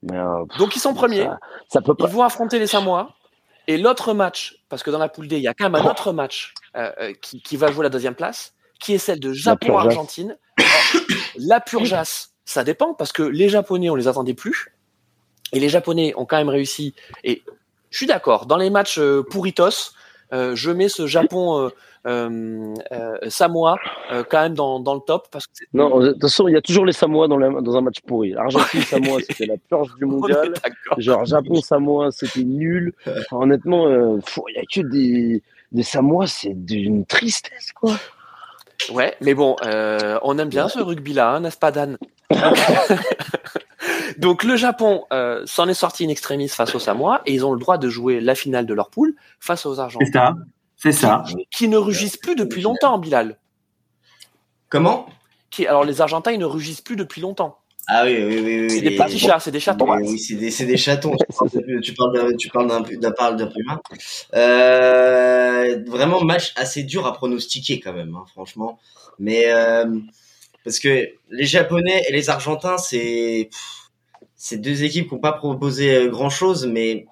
Mais, 0.03 0.17
euh, 0.17 0.45
pff, 0.49 0.59
Donc 0.59 0.77
ils 0.77 0.81
sont 0.81 0.95
premiers. 0.95 1.25
Ça, 1.25 1.39
ça 1.69 1.83
peut 1.83 1.95
Ils 1.99 2.07
vont 2.07 2.23
affronter 2.23 2.59
les 2.59 2.67
Samoa. 2.67 3.15
Et 3.67 3.77
l'autre 3.77 4.15
match, 4.15 4.57
parce 4.69 4.83
que 4.83 4.91
dans 4.91 4.99
la 4.99 5.09
poule 5.09 5.29
D, 5.29 5.37
il 5.37 5.43
y 5.43 5.49
a 5.49 5.55
quand 5.55 5.69
même 5.69 5.81
un 5.81 5.89
autre 5.89 6.13
match 6.13 6.55
euh, 6.77 6.91
euh, 7.01 7.13
qui, 7.21 7.41
qui 7.43 7.57
va 7.57 7.71
jouer 7.71 7.85
la 7.85 7.91
deuxième 7.91 8.15
place, 8.15 8.55
qui 8.81 8.95
est 8.95 8.99
celle 8.99 9.21
de 9.21 9.33
Japon-Argentine. 9.33 10.37
La 11.37 11.61
purgeasse, 11.61 12.33
ça 12.45 12.65
dépend, 12.65 12.95
parce 12.95 13.13
que 13.13 13.23
les 13.23 13.49
Japonais, 13.49 13.91
on 13.91 13.95
les 13.95 14.09
attendait 14.09 14.35
plus. 14.35 14.75
Et 15.53 15.61
les 15.61 15.69
Japonais 15.69 16.15
ont 16.17 16.25
quand 16.25 16.39
même 16.39 16.49
réussi. 16.49 16.95
Et 17.23 17.43
je 17.91 17.97
suis 17.99 18.07
d'accord, 18.07 18.47
dans 18.47 18.57
les 18.57 18.71
matchs 18.71 18.99
euh, 18.99 19.23
pourritos, 19.23 19.93
euh, 20.33 20.55
je 20.55 20.71
mets 20.71 20.89
ce 20.89 21.07
Japon 21.07 21.71
euh, 22.07 22.75
Samoa 23.29 23.77
quand 24.31 24.41
même 24.43 24.55
dans, 24.55 24.81
dans 24.81 24.95
le 24.95 25.01
top 25.01 25.29
parce 25.31 25.47
que 25.47 25.53
Non, 25.75 25.99
de 26.01 26.13
toute 26.13 26.23
façon, 26.23 26.49
il 26.49 26.55
y 26.55 26.57
a 26.57 26.63
toujours 26.63 26.87
les 26.87 26.93
Samoa 26.93 27.29
dans, 27.29 27.37
la- 27.37 27.61
dans 27.61 27.77
un 27.77 27.81
match 27.83 28.01
pourri. 28.07 28.35
Argentine 28.37 28.81
Samoa, 28.83 29.21
c'était 29.29 29.47
la 29.47 29.57
purge 29.59 29.95
du 29.97 30.05
mondial. 30.07 30.55
Genre 30.99 31.25
Japon 31.27 31.61
Samoa, 31.61 32.11
c'était 32.11 32.45
nul. 32.45 32.95
Honnêtement, 33.33 33.89
il 34.49 34.55
y 34.55 34.59
a 34.59 34.63
que 34.73 34.81
des 34.89 35.43
des 35.73 35.83
Samoa, 35.83 36.27
c'est 36.27 36.55
d'une 36.65 37.05
tristesse 37.07 37.73
quoi. 37.73 37.97
Ouais, 38.93 39.15
mais 39.21 39.35
bon, 39.35 39.57
on 40.23 40.39
aime 40.39 40.49
bien 40.49 40.69
ce 40.69 40.79
rugby-là, 40.81 41.33
hein, 41.35 41.41
n'est-ce 41.41 41.59
pas, 41.59 41.71
Dan? 41.73 41.99
Donc 44.19 44.45
le 44.45 44.57
Japon 44.57 45.05
euh, 45.13 45.43
s'en 45.47 45.69
est 45.69 45.75
sorti 45.75 46.05
in 46.05 46.09
extremis 46.09 46.49
face 46.49 46.75
aux 46.75 46.79
Samoa 46.79 47.23
et 47.27 47.33
ils 47.35 47.45
ont 47.45 47.53
le 47.53 47.61
droit 47.61 47.79
de 47.79 47.89
jouer 47.89 48.21
la 48.21 48.35
finale 48.35 48.67
de 48.67 48.75
leur 48.75 48.91
poule 48.91 49.15
face 49.41 49.67
aux 49.67 49.75
C'est 49.75 49.81
Argentins, 49.81 50.11
ça. 50.13 50.35
C'est 50.77 50.93
ça. 50.93 51.25
qui 51.51 51.69
ne 51.69 51.77
rugissent 51.77 52.17
plus 52.17 52.35
depuis 52.35 52.63
longtemps, 52.63 52.99
Bilal. 52.99 53.39
Comment? 54.69 55.07
Qui, 55.51 55.67
alors 55.67 55.85
les 55.85 56.01
Argentins, 56.01 56.33
ils 56.33 56.39
ne 56.39 56.45
rugissent 56.45 56.81
plus 56.81 56.97
depuis 56.97 57.21
longtemps. 57.21 57.59
Ah 57.89 58.05
oui, 58.05 58.17
oui, 58.25 58.41
oui. 58.45 58.61
oui 58.63 58.71
C'est 58.71 58.81
des 58.83 58.97
petits 58.97 59.19
chats, 59.19 59.41
c'est 59.41 59.51
des 59.51 59.59
chatons. 59.59 59.91
Oui, 59.91 60.03
oui, 60.07 60.19
c'est 60.19 60.37
des, 60.37 60.51
c'est 60.53 60.65
des 60.67 60.77
chatons. 60.77 61.17
Tu 61.17 61.25
parles 61.35 61.51
d'un- 61.53 61.81
tu 61.81 61.93
parles 61.95 62.13
d'un, 62.15 62.37
tu 62.37 62.49
parles 62.49 62.67
d'un, 62.69 62.81
d'un, 62.83 63.11
parle 63.11 63.37
d'un 63.37 63.51
humain. 63.57 63.81
Euh, 64.37 65.83
vraiment 65.87 66.23
match 66.23 66.53
assez 66.57 66.83
dur 66.85 67.07
à 67.07 67.13
pronostiquer 67.13 67.81
quand 67.81 67.93
même, 67.93 68.15
hein, 68.15 68.25
franchement. 68.31 68.79
Mais 69.19 69.45
euh, 69.53 69.99
parce 70.65 70.79
que 70.79 71.09
les 71.31 71.45
Japonais 71.47 72.03
et 72.09 72.13
les 72.13 72.31
Argentins, 72.31 72.79
c'est 72.79 73.51
c'est 74.43 74.57
deux 74.57 74.85
équipes 74.85 75.09
qui 75.09 75.15
n'ont 75.15 75.21
pas 75.21 75.33
proposé 75.33 76.09
grand 76.09 76.31
chose, 76.31 76.67
mais 76.67 77.07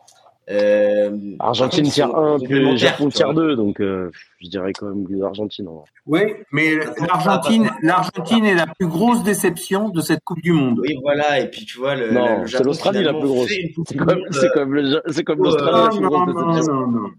euh, 0.51 1.11
Argentine 1.41 1.85
contre, 1.85 1.95
sont 1.95 2.17
1, 2.17 2.39
puis 2.39 2.79
Japon 2.79 3.09
tu 3.09 3.17
tier 3.17 3.25
vois. 3.27 3.35
2, 3.35 3.57
donc 3.57 3.81
euh, 3.81 4.11
je 4.41 4.49
dirais 4.49 4.73
quand 4.73 4.87
même 4.87 5.07
l'Argentine. 5.11 5.69
en 5.69 5.75
vrai. 5.75 5.85
Oui, 6.07 6.21
mais 6.53 6.71
l'Argentine, 7.07 7.71
l'Argentine 7.83 8.47
est 8.47 8.55
la 8.55 8.67
plus 8.67 8.87
grosse 8.87 9.23
déception 9.23 9.91
de 9.91 10.01
cette 10.01 10.25
Coupe 10.25 10.41
du 10.41 10.53
Monde. 10.53 10.81
Oui, 10.81 10.97
voilà. 11.03 11.41
Et 11.41 11.51
puis 11.51 11.67
tu 11.67 11.77
vois, 11.77 11.97
le, 11.97 12.13
Non, 12.13 12.41
le 12.41 12.47
c'est 12.47 12.65
l'Australie 12.65 13.05
la 13.05 13.13
plus 13.13 13.29
grosse. 13.29 13.51
C'est 13.51 13.97
comme 13.97 14.11
euh, 14.11 15.45
l'Australie 15.45 15.75
la 15.75 15.89
plus 15.91 16.01
non, 16.01 16.09
grosse 16.09 16.29
non, 16.33 16.53
déception. 16.53 17.11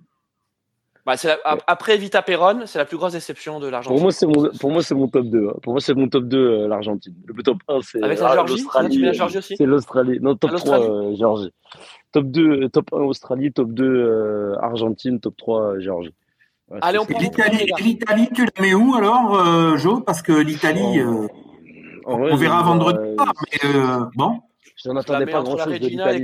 Bah, 1.06 1.16
la- 1.24 1.38
ap- 1.46 1.64
après 1.66 1.98
Vita 1.98 2.22
Perron, 2.22 2.62
c'est 2.66 2.78
la 2.78 2.86
plus 2.86 2.98
grosse 2.98 3.14
déception 3.14 3.60
de 3.60 3.66
Pour 3.66 3.72
l'Argentine. 3.72 4.02
moi, 4.04 4.12
c'est 4.12 4.28
mon, 4.28 4.50
pour 4.60 4.72
moi, 4.72 4.84
c'est 4.84 4.96
mon 4.96 5.08
top 5.08 5.26
2. 5.28 5.48
hein. 5.50 5.54
Pour 5.64 5.74
moi, 5.74 5.82
c'est 5.82 5.94
mon 5.96 6.08
top 6.10 6.26
2, 6.26 6.38
euh, 6.38 6.68
l'Argentine. 6.68 7.16
Le 7.26 7.42
top 7.42 7.58
1, 7.68 7.80
c'est 7.82 8.04
Avec 8.04 8.20
la 8.20 8.28
ah, 8.28 8.34
Géorgie, 8.34 8.54
l'Australie. 8.56 8.90
tu 8.96 9.00
mets 9.02 9.06
la 9.08 9.14
Géorgie 9.14 9.38
aussi 9.40 9.56
C'est 9.58 9.66
l'Australie. 9.66 10.20
Non, 10.22 10.36
top 10.36 10.52
Ah, 10.54 10.58
3, 10.58 10.78
l'Australie 10.78 11.14
euh, 11.14 11.16
Géorgie. 11.18 11.52
Top 12.12 12.26
2, 12.26 12.50
euh, 12.64 12.70
top 12.70 12.86
1, 12.94 12.98
Australie. 12.98 13.52
Top 13.54 13.72
2, 13.72 13.86
euh, 13.86 14.56
Argentine. 14.62 15.20
Top 15.20 15.36
3, 15.38 15.62
euh, 15.62 15.80
Géorgie. 15.80 16.14
Ouais, 16.70 16.80
Allez, 16.82 17.00
on 17.00 17.06
L'Italie, 17.80 18.30
tu 18.36 18.46
la 18.46 18.62
mets 18.62 18.74
où 18.76 18.94
alors, 18.94 19.40
euh, 19.40 19.78
Jo? 19.78 20.02
Parce 20.02 20.22
que 20.22 20.34
l'Italie, 20.34 21.00
euh, 21.00 21.28
En 22.06 22.18
vrai, 22.20 22.32
on 22.32 22.36
verra 22.36 22.62
vendredi 22.62 23.00
euh, 23.00 23.16
soir. 23.16 23.34
Mais 23.52 23.70
euh, 23.76 24.00
bon, 24.16 24.40
Je 24.76 24.90
n'en 24.90 24.96
la 24.96 25.00
attendais 25.02 25.26
pas 25.26 25.40
entre 25.40 25.50
la 25.58 25.64
grand 25.66 25.72
chose 25.72 25.80
de 25.80 25.88
l'Italie. 25.88 26.24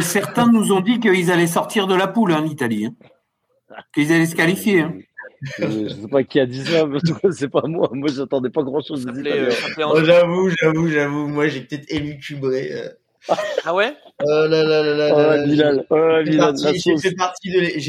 certains 0.00 0.46
nous 0.50 0.72
ont 0.72 0.80
dit 0.80 0.98
qu'ils 0.98 1.30
allaient 1.30 1.46
sortir 1.46 1.86
de 1.86 1.94
la 1.94 2.08
poule, 2.08 2.32
hein, 2.32 2.40
l'Italie. 2.42 2.86
hein. 2.86 2.94
Qu'ils 3.94 4.12
allaient 4.12 4.26
se 4.26 4.34
qualifier. 4.36 4.80
hein. 4.80 4.94
Je, 5.58 5.64
je 5.64 5.88
sais 5.88 6.08
pas 6.08 6.22
qui 6.22 6.38
a 6.38 6.46
dit 6.46 6.64
ça, 6.64 6.86
mais 6.86 6.96
en 6.98 7.00
tout 7.00 7.14
cas, 7.14 7.28
c'est 7.32 7.48
pas 7.48 7.62
moi. 7.66 7.88
Moi, 7.92 8.08
j'attendais 8.14 8.50
pas 8.50 8.62
grand 8.62 8.80
chose 8.80 9.04
Ça 9.04 9.10
des 9.10 9.16
s'appelait, 9.30 9.40
euh, 9.40 9.50
Oh, 9.92 9.98
j'avoue, 10.04 10.50
j'avoue, 10.60 10.88
j'avoue. 10.88 11.26
Moi, 11.28 11.48
j'ai 11.48 11.62
peut-être 11.62 11.90
élucubré. 11.92 12.70
euh. 12.72 12.88
Ah 13.64 13.74
ouais? 13.74 13.94
Oh 14.22 14.26
là 14.28 14.46
là 14.48 14.62
là 14.64 14.82
là 14.82 14.94
là 14.94 15.14
Oh, 15.14 15.18
là, 15.18 15.42
Bilal. 15.44 15.86
Oh, 15.90 15.96
j'ai 16.24 16.30
Bilal. 16.30 16.54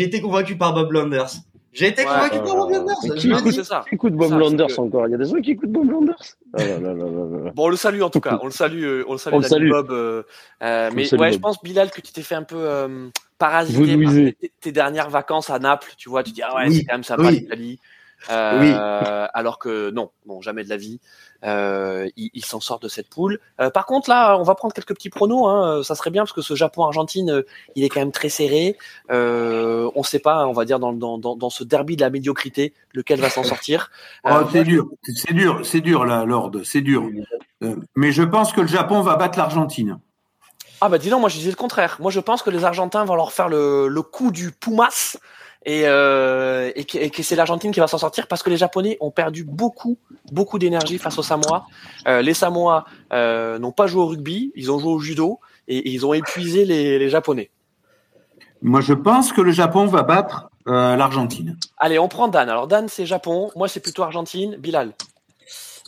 été 0.07 0.21
convaincu 0.21 0.55
par 0.57 0.73
Bob 0.73 0.91
Landers. 0.91 1.29
J'ai 1.73 1.87
été 1.87 2.03
Ouais. 2.03 2.07
convaincu 2.07 2.37
par 2.37 2.55
Bob 2.55 2.71
Euh, 2.71 2.75
Landers. 2.77 2.95
qui 3.17 3.29
écoute- 3.31 3.63
ça. 3.63 3.83
Qui 3.89 3.95
écoute 3.95 4.13
Bob 4.13 4.29
Ça, 4.29 4.37
Landers 4.37 4.67
que- 4.67 4.79
encore? 4.81 5.07
Il 5.07 5.11
y 5.11 5.15
a 5.15 5.17
des 5.17 5.25
gens 5.25 5.41
qui 5.41 5.51
écoutent 5.51 5.71
Bob 5.71 5.89
Landers? 5.89 6.15
Ah 6.53 6.63
là 6.63 6.79
là 6.79 6.93
là 6.93 6.93
là 6.93 7.43
là. 7.45 7.51
Bon, 7.55 7.65
on 7.65 7.69
le 7.69 7.75
salue 7.75 8.01
en 8.01 8.09
tout 8.11 8.19
cas. 8.19 8.39
On 8.41 8.45
le 8.45 8.51
salue, 8.51 8.83
euh, 8.83 9.03
on 9.07 9.13
le 9.13 9.17
salue, 9.43 9.67
On. 9.67 9.69
Bob. 9.69 9.91
euh, 9.91 10.21
euh, 10.61 10.89
On 10.91 10.95
mais 10.95 11.05
salue, 11.05 11.19
ouais, 11.19 11.27
Bob. 11.29 11.33
je 11.35 11.39
pense 11.39 11.63
Bilal 11.63 11.89
que 11.89 12.01
tu 12.01 12.13
t'es 12.13 12.21
fait 12.21 12.35
un 12.35 12.43
peu 12.43 12.57
euh, 12.59 13.07
parasité 13.37 13.97
par 14.03 14.13
tes, 14.13 14.51
tes 14.59 14.71
dernières 14.71 15.09
vacances 15.09 15.49
à 15.49 15.59
Naples. 15.59 15.93
Tu 15.97 16.09
vois, 16.09 16.23
tu 16.23 16.31
dis 16.31 16.41
ah 16.41 16.55
ouais, 16.55 16.67
Oui, 16.67 16.77
c'est 16.77 16.85
quand 16.85 16.93
même 16.93 17.03
sympa 17.03 17.23
oui. 17.23 17.39
l'Italie. 17.41 17.79
Euh, 18.29 19.27
Alors 19.33 19.59
que 19.59 19.89
non, 19.91 20.11
non, 20.25 20.41
jamais 20.41 20.63
de 20.63 20.69
la 20.69 20.77
vie. 20.77 20.99
Euh, 21.43 22.07
il 22.15 22.29
il 22.33 22.45
s'en 22.45 22.59
sort 22.59 22.79
de 22.79 22.87
cette 22.87 23.09
poule. 23.09 23.39
Euh, 23.59 23.69
par 23.69 23.85
contre, 23.85 24.09
là, 24.09 24.37
on 24.37 24.43
va 24.43 24.55
prendre 24.55 24.73
quelques 24.73 24.95
petits 24.95 25.09
pronos. 25.09 25.47
Hein. 25.47 25.83
Ça 25.83 25.95
serait 25.95 26.09
bien 26.09 26.21
parce 26.21 26.33
que 26.33 26.41
ce 26.41 26.55
Japon-Argentine, 26.55 27.43
il 27.75 27.83
est 27.83 27.89
quand 27.89 27.99
même 27.99 28.11
très 28.11 28.29
serré. 28.29 28.77
Euh, 29.11 29.89
on 29.95 30.03
sait 30.03 30.19
pas, 30.19 30.47
on 30.47 30.53
va 30.53 30.65
dire 30.65 30.79
dans, 30.79 30.93
dans, 30.93 31.17
dans, 31.17 31.35
dans 31.35 31.49
ce 31.49 31.63
derby 31.63 31.95
de 31.95 32.01
la 32.01 32.09
médiocrité, 32.09 32.73
lequel 32.93 33.19
va 33.19 33.29
s'en 33.29 33.43
sortir. 33.43 33.91
Oh, 34.25 34.47
c'est 34.51 34.63
dur, 34.63 34.87
c'est 35.03 35.33
dur, 35.33 35.65
c'est 35.65 35.81
dur 35.81 36.05
là, 36.05 36.23
Lord, 36.23 36.51
c'est 36.63 36.81
dur. 36.81 37.09
Mais 37.95 38.11
je 38.11 38.23
pense 38.23 38.53
que 38.53 38.61
le 38.61 38.67
Japon 38.67 39.01
va 39.01 39.15
battre 39.15 39.37
l'Argentine. 39.37 39.99
Ah 40.85 40.89
bah 40.89 40.97
dis 40.97 41.09
donc, 41.09 41.21
moi 41.21 41.29
je 41.29 41.37
disais 41.37 41.49
le 41.49 41.55
contraire. 41.55 41.95
Moi 42.01 42.11
je 42.11 42.19
pense 42.19 42.43
que 42.43 42.49
les 42.49 42.65
Argentins 42.65 43.05
vont 43.05 43.15
leur 43.15 43.31
faire 43.31 43.47
le, 43.47 43.87
le 43.87 44.01
coup 44.01 44.31
du 44.31 44.51
Pumas 44.51 45.15
et, 45.65 45.83
euh, 45.85 46.73
et 46.75 46.83
que, 46.83 47.23
c'est 47.23 47.37
l'Argentine 47.37 47.71
qui 47.71 47.79
va 47.79 47.87
s'en 47.87 47.97
sortir 47.97 48.27
parce 48.27 48.43
que 48.43 48.49
les 48.49 48.57
Japonais 48.57 48.97
ont 48.99 49.09
perdu 49.09 49.45
beaucoup, 49.45 49.97
beaucoup 50.33 50.59
d'énergie 50.59 50.97
face 50.97 51.17
aux 51.17 51.23
Samoa. 51.23 51.67
Euh, 52.05 52.21
les 52.21 52.33
Samoa 52.33 52.83
euh, 53.13 53.59
n'ont 53.59 53.71
pas 53.71 53.87
joué 53.87 54.01
au 54.01 54.07
rugby, 54.07 54.51
ils 54.55 54.73
ont 54.73 54.79
joué 54.79 54.91
au 54.91 54.99
judo 54.99 55.39
et, 55.69 55.77
et 55.77 55.89
ils 55.91 56.05
ont 56.05 56.13
épuisé 56.13 56.65
les, 56.65 56.99
les 56.99 57.09
Japonais. 57.09 57.49
Moi, 58.61 58.81
je 58.81 58.93
pense 58.93 59.31
que 59.31 59.39
le 59.39 59.53
Japon 59.53 59.85
va 59.85 60.03
battre 60.03 60.49
l'Argentine. 60.65 61.57
Allez, 61.77 61.97
on 61.97 62.09
prend 62.09 62.27
Dan. 62.27 62.49
Alors 62.49 62.67
Dan 62.67 62.89
c'est 62.89 63.05
Japon, 63.05 63.51
moi 63.55 63.69
c'est 63.69 63.79
plutôt 63.79 64.03
Argentine. 64.03 64.57
Bilal. 64.57 64.91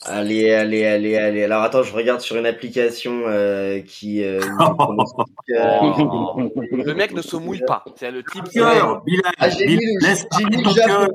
Allez, 0.06 0.52
allez, 0.54 0.86
allez, 0.86 1.18
allez. 1.18 1.44
Alors 1.44 1.64
attends, 1.64 1.84
je 1.84 1.94
regarde 1.94 2.22
sur 2.22 2.36
une 2.36 2.46
application 2.46 3.24
euh, 3.28 3.80
qui. 3.82 4.24
Euh, 4.24 4.40
euh, 5.52 5.80
Oh. 5.88 6.52
Le 6.72 6.94
mec 6.94 7.14
ne 7.14 7.22
se 7.22 7.36
mouille 7.36 7.64
pas. 7.66 7.84
C'est 7.96 8.12
le 8.12 8.24
type. 8.24 8.44
Cœur, 8.54 9.04
Ah, 9.40 9.50
j'ai 9.50 9.66
mis 9.68 9.76
le- 9.76 10.16
j'ai 10.38 10.46
mis 10.46 10.64
Japon. 10.74 10.74
cœur. 10.76 11.08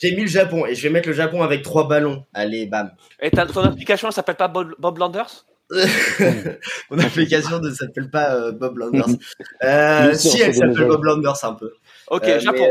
J'ai 0.00 0.14
mis 0.14 0.22
le 0.22 0.28
Japon 0.28 0.64
et 0.66 0.74
je 0.74 0.82
vais 0.82 0.90
mettre 0.90 1.08
le 1.08 1.14
Japon 1.14 1.42
avec 1.42 1.62
trois 1.62 1.88
ballons. 1.88 2.24
Allez, 2.34 2.66
bam. 2.66 2.90
Et 3.20 3.30
ton 3.30 3.62
application 3.64 4.08
elle 4.08 4.14
s'appelle 4.14 4.36
pas 4.36 4.48
Bob, 4.48 4.74
Bob 4.78 4.98
Landers? 4.98 5.44
Mon 6.90 6.98
application 6.98 7.58
ne 7.58 7.70
s'appelle 7.70 8.08
pas 8.10 8.34
euh, 8.34 8.52
Bob 8.52 8.78
Landers. 8.78 9.06
Euh, 9.64 10.14
sûr, 10.14 10.30
si, 10.30 10.40
elle 10.42 10.54
s'appelle. 10.54 10.86
Bob 10.86 11.04
Landers 11.04 11.44
un 11.44 11.54
peu. 11.54 11.72
Ok, 12.10 12.24
Euh, 12.24 12.38
Japon. 12.38 12.58
mais, 12.60 12.70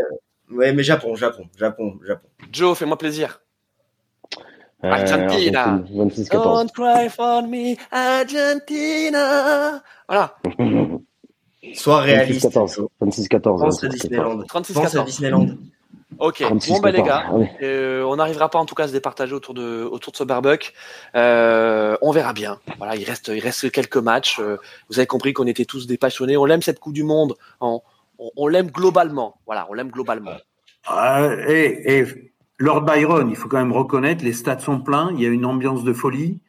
euh, 0.55 0.57
ouais, 0.57 0.73
mais 0.73 0.83
Japon, 0.83 1.15
Japon, 1.15 1.43
Japon, 1.57 1.99
Japon. 2.07 2.27
Joe, 2.51 2.77
fais-moi 2.77 2.97
plaisir. 2.97 3.41
Euh, 4.83 4.91
Argentina. 4.91 5.63
Argentine, 5.63 6.07
26-14. 6.25 6.29
Don't 6.43 6.71
cry 6.71 7.09
for 7.09 7.41
me, 7.43 7.75
Argentina. 7.91 9.81
Voilà, 10.07 10.35
Sois 11.73 12.01
réaliste. 12.01 12.45
26-14. 12.45 12.87
26-14. 13.01 13.41
Pense 13.41 13.61
à 13.61 13.65
ouais, 13.65 13.71
c'est 13.71 13.89
Disneyland. 13.89 14.43
36 14.43 14.73
Pense 14.73 14.85
à 14.85 14.89
14. 14.89 15.05
Disneyland. 15.05 15.47
Ok, 16.19 16.41
bon 16.67 16.79
bah 16.79 16.91
les 16.91 17.03
gars, 17.03 17.29
euh, 17.61 18.01
on 18.03 18.15
n'arrivera 18.15 18.49
pas 18.49 18.57
en 18.57 18.65
tout 18.65 18.73
cas 18.75 18.85
à 18.85 18.87
se 18.87 18.93
départager 18.93 19.33
autour 19.33 19.53
de 19.53 19.83
autour 19.83 20.13
de 20.13 20.17
ce 20.17 20.23
barbecue. 20.23 20.71
Euh, 21.15 21.97
on 22.01 22.11
verra 22.11 22.33
bien. 22.33 22.59
Voilà, 22.77 22.95
il 22.95 23.03
reste 23.03 23.27
il 23.27 23.39
reste 23.39 23.69
quelques 23.71 23.97
matchs. 23.97 24.39
Euh, 24.39 24.57
vous 24.89 24.99
avez 24.99 25.05
compris 25.05 25.33
qu'on 25.33 25.45
était 25.47 25.65
tous 25.65 25.85
des 25.85 25.97
passionnés. 25.97 26.37
On 26.37 26.45
l'aime 26.45 26.61
cette 26.61 26.79
Coupe 26.79 26.93
du 26.93 27.03
Monde. 27.03 27.35
On, 27.59 27.81
on, 28.17 28.47
l'aime 28.47 28.71
globalement. 28.71 29.37
Voilà, 29.45 29.67
on 29.69 29.73
l'aime 29.73 29.91
globalement. 29.91 30.31
et, 31.47 31.99
et 31.99 32.05
Lord 32.59 32.81
Byron, 32.81 33.29
il 33.29 33.35
faut 33.35 33.47
quand 33.47 33.57
même 33.57 33.71
reconnaître, 33.71 34.23
les 34.23 34.33
stades 34.33 34.61
sont 34.61 34.79
pleins. 34.79 35.11
Il 35.13 35.21
y 35.21 35.25
a 35.25 35.29
une 35.29 35.45
ambiance 35.45 35.83
de 35.83 35.93
folie. 35.93 36.39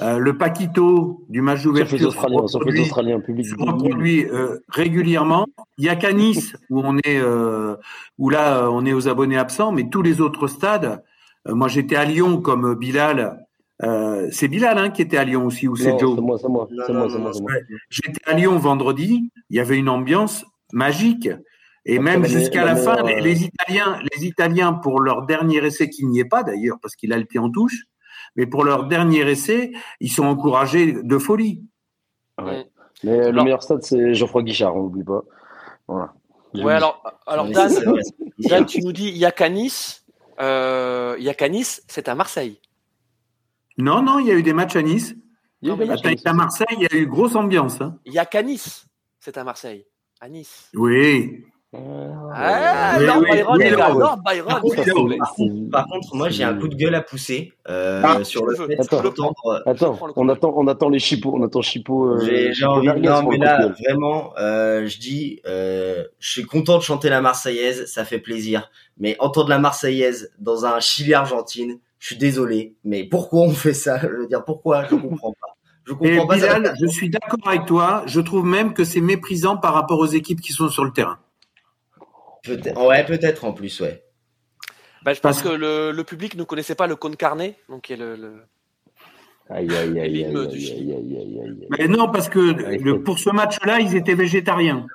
Euh, 0.00 0.18
le 0.18 0.36
Paquito 0.36 1.24
du 1.28 1.40
match 1.40 1.62
d'ouverture 1.62 2.12
se 2.12 2.18
reproduit, 3.58 4.26
euh, 4.26 4.58
régulièrement. 4.68 5.46
Il 5.78 5.84
y 5.84 5.88
a 5.88 5.96
qu'à 5.96 6.12
Nice 6.12 6.54
où 6.68 6.80
on 6.80 6.98
est 6.98 7.18
euh, 7.18 7.76
où 8.18 8.30
là 8.30 8.68
on 8.70 8.84
est 8.84 8.92
aux 8.92 9.08
abonnés 9.08 9.38
absents, 9.38 9.72
mais 9.72 9.88
tous 9.88 10.02
les 10.02 10.20
autres 10.20 10.46
stades. 10.48 11.02
moi 11.46 11.68
j'étais 11.68 11.96
à 11.96 12.04
Lyon 12.04 12.40
comme 12.40 12.74
Bilal. 12.74 13.46
c'est 14.30 14.48
Bilal 14.48 14.78
hein, 14.78 14.90
qui 14.90 15.02
était 15.02 15.16
à 15.16 15.24
Lyon 15.24 15.46
aussi 15.46 15.66
ou 15.66 15.76
c'est 15.76 15.98
Joe 15.98 16.14
C'est 16.14 16.22
moi, 16.22 16.38
c'est 16.38 16.48
moi, 16.48 16.68
c'est 16.86 16.92
moi, 16.92 17.08
moi. 17.40 17.52
J'étais 17.88 18.20
à 18.26 18.34
Lyon 18.34 18.58
vendredi. 18.58 19.30
Il 19.48 19.56
y 19.56 19.60
avait 19.60 19.78
une 19.78 19.88
ambiance 19.88 20.44
magique. 20.72 21.30
Et 21.86 21.98
même 21.98 22.24
jusqu'à 22.26 22.64
la 22.64 22.76
fin, 22.76 23.02
les, 23.02 23.44
Italiens, 23.44 23.98
les 24.12 24.26
Italiens 24.26 24.74
pour 24.74 25.00
leur 25.00 25.24
dernier 25.24 25.64
essai 25.64 25.88
qui 25.88 26.04
n'y 26.04 26.20
est 26.20 26.28
pas 26.28 26.42
d'ailleurs 26.42 26.78
parce 26.80 26.94
qu'il 26.94 27.12
a 27.12 27.18
le 27.18 27.24
pied 27.24 27.40
en 27.40 27.50
touche, 27.50 27.84
mais 28.36 28.46
pour 28.46 28.64
leur 28.64 28.86
dernier 28.86 29.28
essai, 29.28 29.72
ils 30.00 30.10
sont 30.10 30.24
encouragés 30.24 30.92
de 31.02 31.18
folie. 31.18 31.62
Ouais. 32.40 32.66
Mais 33.02 33.32
le 33.32 33.42
meilleur 33.42 33.62
stade, 33.62 33.82
c'est 33.82 34.14
Geoffroy 34.14 34.42
Guichard, 34.42 34.76
on 34.76 34.82
n'oublie 34.82 35.04
pas. 35.04 35.22
Voilà. 35.88 36.12
Ouais, 36.54 36.74
alors, 36.74 37.02
alors 37.26 37.48
Dan, 37.48 37.72
Dan, 38.38 38.66
tu 38.66 38.82
nous 38.82 38.92
dis, 38.92 39.08
il 39.08 39.16
y 39.16 39.24
a 39.24 39.32
qu'à 39.32 39.48
Nice, 39.48 40.04
euh, 40.40 41.14
il 41.18 41.24
y 41.24 41.28
a 41.28 41.34
qu'à 41.34 41.48
Nice, 41.48 41.82
c'est 41.86 42.08
à 42.08 42.14
Marseille. 42.14 42.60
Non, 43.78 44.02
non, 44.02 44.18
il 44.18 44.26
y 44.26 44.30
a 44.30 44.34
eu 44.34 44.42
des 44.42 44.52
matchs 44.52 44.76
à 44.76 44.82
Nice. 44.82 45.14
Il 45.62 45.68
y 45.68 45.72
a 45.72 45.74
eu 45.74 46.16
à 46.24 46.32
Marseille, 46.32 46.66
il 46.72 46.82
y 46.82 46.86
a 46.86 46.96
eu 46.96 47.06
grosse 47.06 47.36
ambiance. 47.36 47.80
Hein. 47.80 47.98
Il 48.04 48.12
y 48.12 48.18
a 48.18 48.26
qu'à 48.26 48.42
Nice, 48.42 48.86
c'est 49.18 49.38
à 49.38 49.44
Marseille. 49.44 49.86
À 50.20 50.28
Nice. 50.28 50.70
Oui. 50.74 51.44
Ah, 51.72 52.98
Byron, 52.98 53.22
Byron. 54.24 54.60
Par 55.70 55.86
contre, 55.86 56.16
moi, 56.16 56.28
j'ai 56.28 56.42
un 56.42 56.54
coup 56.54 56.66
de 56.66 56.74
gueule 56.74 56.96
à 56.96 57.00
pousser 57.00 57.52
euh, 57.68 58.02
ah, 58.04 58.24
sur 58.24 58.44
le 58.44 58.56
fait. 58.56 58.76
Attends, 58.80 59.96
on 60.16 60.28
attend, 60.28 60.52
on 60.56 60.66
attend 60.66 60.88
les 60.88 60.98
chipots, 60.98 61.32
on 61.32 61.44
attend 61.44 61.62
chipots. 61.62 62.16
Euh, 62.16 62.50
j'ai 62.52 62.66
envie. 62.66 62.88
Non, 62.88 63.22
mais 63.28 63.38
là, 63.38 63.68
vraiment, 63.68 64.32
euh, 64.38 64.86
je 64.86 64.98
dis, 64.98 65.40
euh, 65.46 66.04
je 66.18 66.30
suis 66.30 66.44
content 66.44 66.76
de 66.76 66.82
chanter 66.82 67.08
la 67.08 67.20
Marseillaise, 67.20 67.86
ça 67.86 68.04
fait 68.04 68.18
plaisir. 68.18 68.70
Mais 68.98 69.14
entendre 69.20 69.48
la 69.48 69.60
Marseillaise 69.60 70.32
dans 70.40 70.66
un 70.66 70.80
Chili-Argentine, 70.80 71.78
je 72.00 72.06
suis 72.06 72.16
désolé. 72.16 72.74
Mais 72.82 73.04
pourquoi 73.04 73.42
on 73.42 73.50
fait 73.50 73.74
ça? 73.74 74.00
Je 74.00 74.08
veux 74.08 74.26
dire, 74.26 74.44
pourquoi? 74.44 74.86
Je 74.90 74.96
comprends 74.96 75.32
pas. 75.40 75.56
Je 75.84 75.92
comprends 75.92 76.26
pas. 76.26 76.34
Bilal, 76.34 76.74
je 76.80 76.86
suis 76.86 77.10
d'accord 77.10 77.46
avec 77.46 77.66
toi. 77.66 78.02
Je 78.06 78.20
trouve 78.20 78.44
même 78.44 78.74
que 78.74 78.82
c'est 78.82 79.00
méprisant 79.00 79.56
par 79.56 79.72
rapport 79.72 80.00
aux 80.00 80.06
équipes 80.06 80.40
qui 80.40 80.52
sont 80.52 80.68
sur 80.68 80.84
le 80.84 80.90
terrain. 80.90 81.18
Peut-être, 82.42 82.86
ouais, 82.86 83.04
peut-être 83.04 83.44
en 83.44 83.52
plus, 83.52 83.80
ouais. 83.80 84.02
Bah, 85.02 85.14
je 85.14 85.20
pense 85.20 85.42
que 85.42 85.48
le, 85.48 85.92
le, 85.92 86.04
public 86.04 86.36
ne 86.36 86.44
connaissait 86.44 86.74
pas 86.74 86.86
le 86.86 86.96
cône 86.96 87.16
carnet, 87.16 87.56
donc 87.68 87.88
le, 87.88 88.16
le... 88.16 88.42
Aïe, 89.48 89.68
aïe, 89.74 89.98
aïe, 89.98 90.24
aïe, 90.24 90.26
aïe, 90.26 91.40
aïe, 91.42 91.68
Mais 91.78 91.88
non, 91.88 92.10
parce 92.10 92.28
que 92.28 92.38
le, 92.38 93.02
pour 93.02 93.18
ce 93.18 93.30
match-là, 93.30 93.80
ils 93.80 93.96
étaient 93.96 94.14
végétariens. 94.14 94.86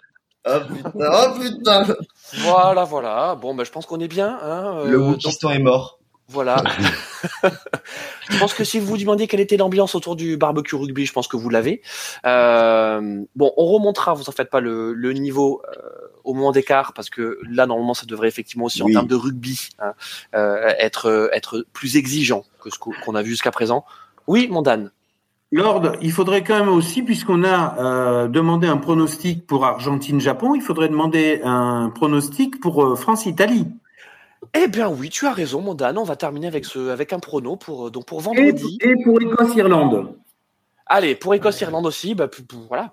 Oh 0.47 0.59
putain, 0.67 1.09
oh 1.11 1.39
putain. 1.39 1.95
Voilà, 2.35 2.83
voilà. 2.83 3.35
Bon, 3.35 3.55
bah, 3.55 3.63
je 3.63 3.71
pense 3.71 3.85
qu'on 3.87 3.99
est 3.99 4.07
bien. 4.07 4.37
Hein, 4.41 4.85
le 4.85 4.97
Wookistan 4.97 5.51
est 5.51 5.59
mort. 5.59 5.99
Voilà. 6.27 6.63
je 8.29 8.39
pense 8.39 8.53
que 8.53 8.63
si 8.63 8.79
vous 8.79 8.85
vous 8.85 8.97
demandiez 8.97 9.27
quelle 9.27 9.39
était 9.39 9.57
l'ambiance 9.57 9.95
autour 9.95 10.15
du 10.15 10.37
barbecue 10.37 10.75
rugby, 10.75 11.05
je 11.05 11.13
pense 11.13 11.27
que 11.27 11.37
vous 11.37 11.49
l'avez. 11.49 11.81
Euh, 12.25 13.23
bon, 13.35 13.53
on 13.57 13.65
remontera, 13.65 14.13
vous 14.13 14.29
en 14.29 14.31
faites 14.31 14.49
pas, 14.49 14.59
le, 14.59 14.93
le 14.93 15.13
niveau 15.13 15.61
euh, 15.67 16.04
au 16.25 16.33
moment 16.33 16.51
d'écart, 16.51 16.93
parce 16.93 17.09
que 17.09 17.39
là, 17.49 17.65
normalement, 17.65 17.93
ça 17.93 18.05
devrait 18.05 18.27
effectivement 18.27 18.65
aussi, 18.65 18.81
en 18.83 18.87
termes 18.87 19.07
de 19.07 19.15
rugby, 19.15 19.69
hein, 19.79 19.93
euh, 20.33 20.73
être, 20.79 21.29
être 21.31 21.65
plus 21.71 21.95
exigeant 21.95 22.43
que 22.61 22.69
ce 22.69 22.77
qu'on 22.77 23.15
a 23.15 23.21
vu 23.21 23.29
jusqu'à 23.29 23.51
présent. 23.51 23.85
Oui, 24.27 24.47
mon 24.49 24.61
Dan. 24.61 24.91
Lord, 25.51 25.93
il 26.01 26.11
faudrait 26.11 26.43
quand 26.43 26.59
même 26.59 26.69
aussi, 26.69 27.03
puisqu'on 27.03 27.43
a 27.43 27.77
euh, 27.79 28.27
demandé 28.27 28.67
un 28.67 28.77
pronostic 28.77 29.45
pour 29.45 29.63
Argentine-Japon, 29.65 30.55
il 30.55 30.61
faudrait 30.61 30.89
demander 30.89 31.39
un 31.43 31.91
pronostic 31.93 32.59
pour 32.59 32.83
euh, 32.83 32.95
France-Italie. 32.95 33.67
Eh 34.53 34.67
bien 34.67 34.89
oui, 34.89 35.09
tu 35.09 35.25
as 35.27 35.33
raison, 35.33 35.61
mon 35.61 35.73
Dan. 35.73 35.97
On 35.97 36.03
va 36.03 36.15
terminer 36.15 36.47
avec, 36.47 36.65
ce, 36.65 36.89
avec 36.89 37.13
un 37.13 37.19
prono 37.19 37.55
pour, 37.55 37.91
donc 37.91 38.05
pour 38.05 38.21
vendredi. 38.21 38.79
Et, 38.81 38.95
pour 39.03 39.21
Écosse-Irlande. 39.21 40.15
Allez, 40.87 41.15
pour 41.15 41.33
Écosse-Irlande 41.33 41.85
aussi, 41.85 42.15
bah, 42.15 42.29
voilà, 42.67 42.91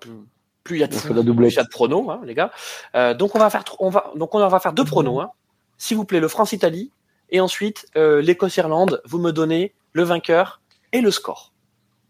plus 0.63 0.77
il 0.77 0.79
y 0.79 0.83
a 0.83 0.87
de, 0.87 0.95
plus 0.95 1.09
il 1.49 1.53
y 1.53 1.59
a 1.59 1.63
de 1.63 1.69
pronos, 1.69 2.09
hein, 2.09 2.21
les 2.25 2.33
gars. 2.33 2.51
Euh, 2.95 3.13
donc 3.13 3.35
on 3.35 3.39
va 3.39 3.49
faire, 3.49 3.63
on 3.79 3.89
va, 3.89 4.11
donc 4.15 4.33
on 4.33 4.47
va 4.47 4.59
faire 4.59 4.73
deux 4.73 4.85
pronos. 4.85 5.21
Hein. 5.21 5.31
S'il 5.77 5.97
vous 5.97 6.05
plaît, 6.05 6.19
le 6.19 6.27
France-Italie 6.27 6.91
et 7.29 7.41
ensuite 7.41 7.87
euh, 7.95 8.21
l'Écosse-Irlande. 8.21 9.01
Vous 9.05 9.19
me 9.19 9.31
donnez 9.31 9.73
le 9.91 10.03
vainqueur 10.03 10.61
et 10.91 11.01
le 11.01 11.11
score. 11.11 11.51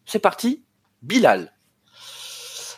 C'est 0.05 0.19
parti, 0.19 0.63
Bilal. 1.01 1.53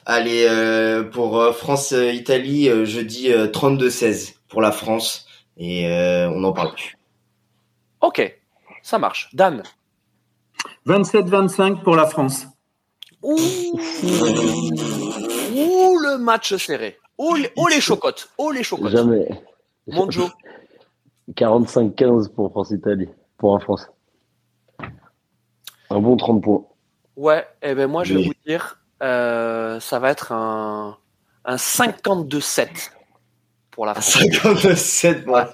Allez, 0.05 0.45
euh, 0.47 1.03
pour 1.03 1.55
France-Italie, 1.55 2.69
je 2.86 3.01
dis 3.01 3.30
32-16 3.30 4.36
pour 4.47 4.61
la 4.61 4.71
France 4.71 5.28
et 5.57 5.88
on 6.30 6.39
n'en 6.39 6.53
parle 6.53 6.73
plus. 6.73 6.97
Ok, 8.01 8.39
ça 8.84 8.99
marche. 8.99 9.30
Dan. 9.34 9.63
27-25 10.86 11.82
pour 11.82 11.95
la 11.95 12.05
France. 12.05 12.45
Ouh. 13.23 13.80
Le 16.16 16.24
match 16.24 16.55
serré. 16.55 16.97
Ouh, 17.18 17.36
les, 17.36 17.51
oh, 17.57 17.68
les 17.68 17.82
chocottes? 17.82 18.30
Oh, 18.38 18.51
les 18.51 18.63
chocottes? 18.63 18.91
Jamais. 18.91 19.28
Mon 19.88 20.09
Joe. 20.09 20.32
45-15 21.34 22.30
pour 22.30 22.51
France-Italie. 22.51 23.09
Pour 23.38 23.55
un 23.55 23.59
France. 23.59 23.89
Un 25.89 25.99
bon 25.99 26.16
30 26.16 26.41
points. 26.41 26.66
Ouais, 27.16 27.47
et 27.61 27.70
eh 27.70 27.76
ben 27.76 27.88
moi, 27.88 28.03
je 28.03 28.13
vais 28.13 28.24
vous 28.24 28.34
dire, 28.45 28.80
euh, 29.01 29.80
ça 29.80 29.99
va 29.99 30.09
être 30.09 30.32
un, 30.32 30.97
un 31.45 31.55
52-7 31.55 32.91
pour 33.72 33.86
la 33.86 33.93
France. 33.93 34.18
52-7, 34.18 34.76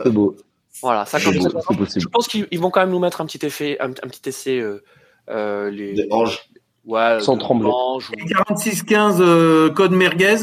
c'est 0.04 0.10
beau. 0.10 0.36
Voilà, 0.82 1.06
52 1.06 1.50
Je 1.98 2.08
pense 2.08 2.28
qu'ils 2.28 2.60
vont 2.60 2.72
quand 2.72 2.80
même 2.82 2.90
nous 2.90 3.00
mettre 3.00 3.22
un 3.22 3.26
petit 3.26 3.46
effet, 3.46 3.78
un, 3.80 3.92
petit 3.92 4.30
essai. 4.30 4.60
Euh, 4.60 4.84
euh, 5.30 5.70
les, 5.70 5.94
de 5.94 6.08
Ange. 6.10 6.51
Ouais, 6.86 7.20
sans 7.20 7.38
trembler. 7.38 7.70
46-15 7.70 9.22
euh, 9.22 9.70
code 9.70 9.92
merguez 9.92 10.38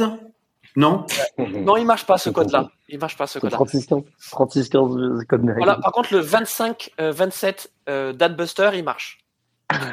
Non 0.76 1.04
Non, 1.38 1.76
il 1.76 1.84
marche 1.84 2.06
pas 2.06 2.18
ce 2.18 2.30
code-là. 2.30 2.70
Il 2.88 2.98
marche 2.98 3.16
pas 3.16 3.26
ce 3.26 3.38
code-là. 3.38 3.58
36-15 3.58 5.24
code 5.26 5.42
merguez. 5.42 5.58
Voilà, 5.58 5.76
par 5.76 5.92
contre, 5.92 6.14
le 6.14 6.22
25-27 6.22 7.66
euh, 7.88 8.12
Buster, 8.12 8.70
il 8.74 8.84
marche. 8.84 9.18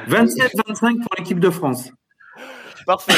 27-25 0.10 1.02
pour 1.02 1.16
l'équipe 1.18 1.40
de 1.40 1.50
France. 1.50 1.90
Parfait. 2.86 3.14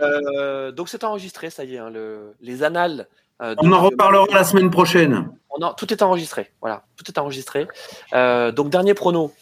Euh, 0.00 0.72
donc 0.72 0.88
c'est 0.88 1.04
enregistré, 1.04 1.50
ça 1.50 1.64
y 1.64 1.74
est, 1.74 1.78
hein, 1.78 1.90
le, 1.90 2.34
les 2.40 2.62
annales. 2.62 3.08
Euh, 3.42 3.54
On 3.58 3.70
en 3.72 3.82
reparlera 3.82 4.26
la 4.32 4.44
semaine 4.44 4.70
prochaine. 4.70 5.28
On 5.50 5.72
tout 5.74 5.92
est 5.92 6.00
enregistré. 6.00 6.50
Voilà, 6.62 6.84
tout 6.96 7.04
est 7.08 7.18
enregistré. 7.18 7.68
donc 8.12 8.70
dernier 8.70 8.94
prono, 8.94 9.32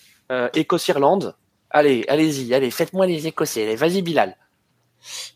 Écosse-Irlande. 0.55 1.37
Allez, 1.71 2.05
allez-y, 2.09 2.53
allez, 2.55 2.71
faites-moi 2.71 3.07
les 3.07 3.27
Écossais. 3.27 3.75
Vas-y, 3.77 4.03
Bilal. 4.03 4.37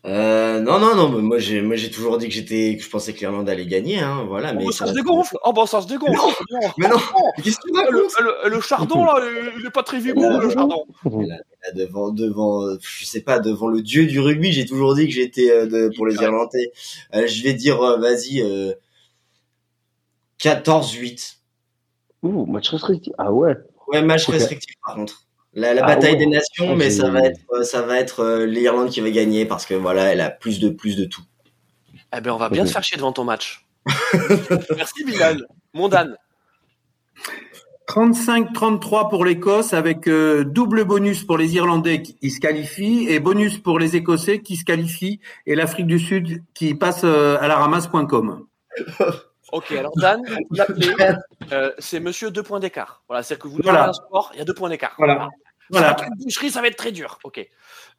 Euh, 0.05 0.59
non, 0.59 0.79
non, 0.79 0.95
non, 0.95 1.21
moi 1.21 1.39
j'ai, 1.39 1.61
moi 1.61 1.75
j'ai 1.75 1.89
toujours 1.89 2.19
dit 2.19 2.27
que 2.27 2.33
j'étais, 2.33 2.75
que 2.77 2.83
je 2.83 2.89
pensais 2.89 3.13
que 3.13 3.19
l'Irlande 3.21 3.49
allait 3.49 3.65
gagner, 3.65 3.99
hein, 3.99 4.23
voilà. 4.27 4.53
mais 4.53 4.63
oh, 4.67 4.71
ça, 4.71 4.85
se 4.85 4.93
dégonfle. 4.93 5.37
Oh 5.43 5.53
bah 5.53 5.65
ça 5.65 5.81
se 5.81 5.87
dégonfle. 5.87 6.43
mais 6.77 6.87
non. 6.87 6.97
Qu'est-ce 7.43 7.57
que 7.57 7.91
le, 7.91 8.49
le, 8.49 8.61
chardon 8.61 9.03
là, 9.03 9.19
il 9.57 9.65
est 9.65 9.71
pas 9.71 9.81
très 9.81 9.99
vigoureux 9.99 10.39
le 10.39 10.49
chardon. 10.51 10.85
Là, 11.05 11.37
devant, 11.73 12.11
devant, 12.11 12.77
je 12.79 13.05
sais 13.05 13.21
pas, 13.21 13.39
devant 13.39 13.67
le 13.67 13.81
dieu 13.81 14.05
du 14.05 14.19
rugby, 14.19 14.51
j'ai 14.51 14.65
toujours 14.65 14.93
dit 14.93 15.07
que 15.07 15.13
j'étais 15.13 15.49
euh, 15.49 15.89
pour 15.95 16.05
les 16.05 16.15
Irlandais. 16.15 16.71
Euh, 17.15 17.25
je 17.25 17.43
vais 17.43 17.53
dire, 17.53 17.81
euh, 17.81 17.97
vas-y, 17.97 18.43
14-8. 20.39 21.37
Ouh, 22.21 22.45
match 22.45 22.69
restrictif. 22.69 23.13
Ah 23.17 23.31
ouais. 23.31 23.55
Ouais, 23.87 24.03
match 24.03 24.27
restrictif 24.27 24.75
par 24.85 24.95
contre. 24.95 25.24
La, 25.55 25.73
la 25.73 25.85
ah 25.85 25.87
bataille 25.87 26.17
des 26.17 26.25
nations, 26.25 26.71
ah, 26.71 26.75
mais 26.75 26.89
ça 26.89 27.09
va 27.09 27.21
être, 27.21 27.39
euh, 27.53 27.63
ça 27.63 27.81
va 27.81 27.97
être 27.97 28.19
euh, 28.19 28.45
l'Irlande 28.45 28.89
qui 28.89 28.99
va 28.99 29.09
gagner 29.09 29.45
parce 29.45 29.65
que 29.65 29.73
voilà, 29.73 30.11
elle 30.11 30.19
a 30.19 30.29
plus 30.29 30.59
de 30.59 30.69
plus 30.69 30.97
de 30.97 31.05
tout. 31.05 31.21
Eh 32.15 32.19
ben, 32.19 32.31
on 32.31 32.37
va 32.37 32.49
bien 32.49 32.65
se 32.65 32.73
faire 32.73 32.83
chier 32.83 32.97
devant 32.97 33.13
ton 33.13 33.23
match. 33.23 33.65
Merci 34.75 35.05
Bilal. 35.05 35.45
Mondan. 35.73 36.17
35-33 37.87 39.09
pour 39.09 39.23
l'Écosse 39.23 39.73
avec 39.73 40.07
euh, 40.07 40.43
double 40.43 40.83
bonus 40.83 41.23
pour 41.23 41.37
les 41.37 41.55
Irlandais 41.55 42.01
qui 42.01 42.31
se 42.31 42.41
qualifient 42.41 43.07
et 43.07 43.19
bonus 43.19 43.57
pour 43.59 43.79
les 43.79 43.95
Écossais 43.95 44.41
qui 44.41 44.57
se 44.57 44.65
qualifient 44.65 45.21
et 45.45 45.55
l'Afrique 45.55 45.87
du 45.87 45.99
Sud 45.99 46.43
qui 46.53 46.73
passe 46.73 47.03
à 47.03 47.47
la 47.47 47.55
ramasse.com. 47.55 48.45
Ok, 49.51 49.71
alors 49.71 49.93
Dan, 49.95 50.21
euh, 51.51 51.71
c'est 51.77 51.99
monsieur 51.99 52.31
deux 52.31 52.43
points 52.43 52.59
d'écart. 52.59 53.03
Voilà, 53.07 53.23
c'est-à-dire 53.23 53.43
que 53.43 53.47
vous 53.47 53.59
Voilà. 53.63 53.89
un 53.89 53.93
sport, 53.93 54.31
il 54.33 54.39
y 54.39 54.41
a 54.41 54.45
deux 54.45 54.53
points 54.53 54.69
d'écart. 54.69 54.95
Voilà. 54.97 55.29
Voilà. 55.69 55.95
une 56.07 56.23
boucherie, 56.23 56.51
ça 56.51 56.61
va 56.61 56.67
être 56.67 56.75
très 56.77 56.91
dur. 56.91 57.17
Ok. 57.23 57.47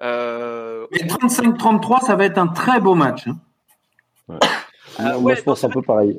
Euh, 0.02 0.86
Et 0.92 1.04
35-33, 1.04 2.04
ça 2.04 2.16
va 2.16 2.24
être 2.24 2.38
un 2.38 2.46
très 2.48 2.80
beau 2.80 2.94
match. 2.94 3.26
hein. 3.28 3.36
Moi, 4.28 4.38
Euh, 5.00 5.02
moi, 5.02 5.32
ouais, 5.32 5.36
je 5.36 5.42
pense 5.42 5.62
un 5.62 5.68
peu 5.68 5.82
pareil. 5.82 6.18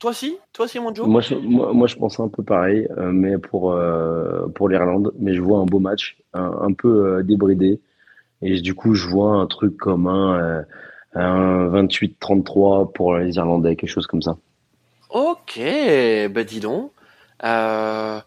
toi 0.00 0.12
aussi 0.12 0.38
Toi 0.54 0.64
aussi, 0.64 0.80
mon 0.80 0.94
Joe 0.94 1.06
Moi 1.06 1.20
je, 1.20 1.34
moi, 1.34 1.72
moi, 1.74 1.86
je 1.86 1.94
pense 1.96 2.18
un 2.20 2.28
peu 2.28 2.42
pareil, 2.42 2.88
euh, 2.96 3.10
mais 3.12 3.36
pour, 3.36 3.72
euh, 3.72 4.46
pour 4.54 4.68
l'Irlande. 4.70 5.12
Mais 5.18 5.34
je 5.34 5.42
vois 5.42 5.58
un 5.58 5.66
beau 5.66 5.78
match, 5.78 6.16
un, 6.32 6.56
un 6.62 6.72
peu 6.72 6.88
euh, 7.18 7.22
débridé. 7.22 7.80
Et 8.40 8.60
du 8.62 8.74
coup, 8.74 8.94
je 8.94 9.06
vois 9.08 9.32
un 9.34 9.46
truc 9.46 9.76
comme 9.76 10.06
un, 10.06 10.38
euh, 10.38 10.62
un 11.14 11.68
28-33 11.82 12.92
pour 12.92 13.16
les 13.16 13.36
Irlandais, 13.36 13.76
quelque 13.76 13.90
chose 13.90 14.06
comme 14.06 14.22
ça. 14.22 14.36
Ok, 15.10 15.56
ben 15.58 16.44
dis 16.46 16.60
donc. 16.60 16.92
Euh, 17.44 18.20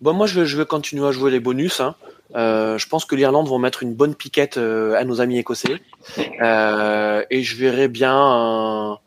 bon, 0.00 0.12
moi, 0.12 0.26
je 0.26 0.40
vais, 0.40 0.46
je 0.46 0.56
vais 0.56 0.66
continuer 0.66 1.06
à 1.06 1.12
jouer 1.12 1.30
les 1.30 1.40
bonus. 1.40 1.80
hein. 1.80 1.94
Euh, 2.36 2.78
je 2.78 2.88
pense 2.88 3.04
que 3.04 3.14
l'Irlande 3.14 3.48
vont 3.48 3.58
mettre 3.58 3.82
une 3.82 3.94
bonne 3.94 4.14
piquette 4.14 4.56
euh, 4.56 4.94
à 4.96 5.04
nos 5.04 5.20
amis 5.20 5.38
écossais. 5.38 5.80
Euh, 6.42 7.24
et 7.30 7.42
je 7.42 7.56
verrai 7.56 7.88
bien 7.88 8.14
un, 8.16 8.98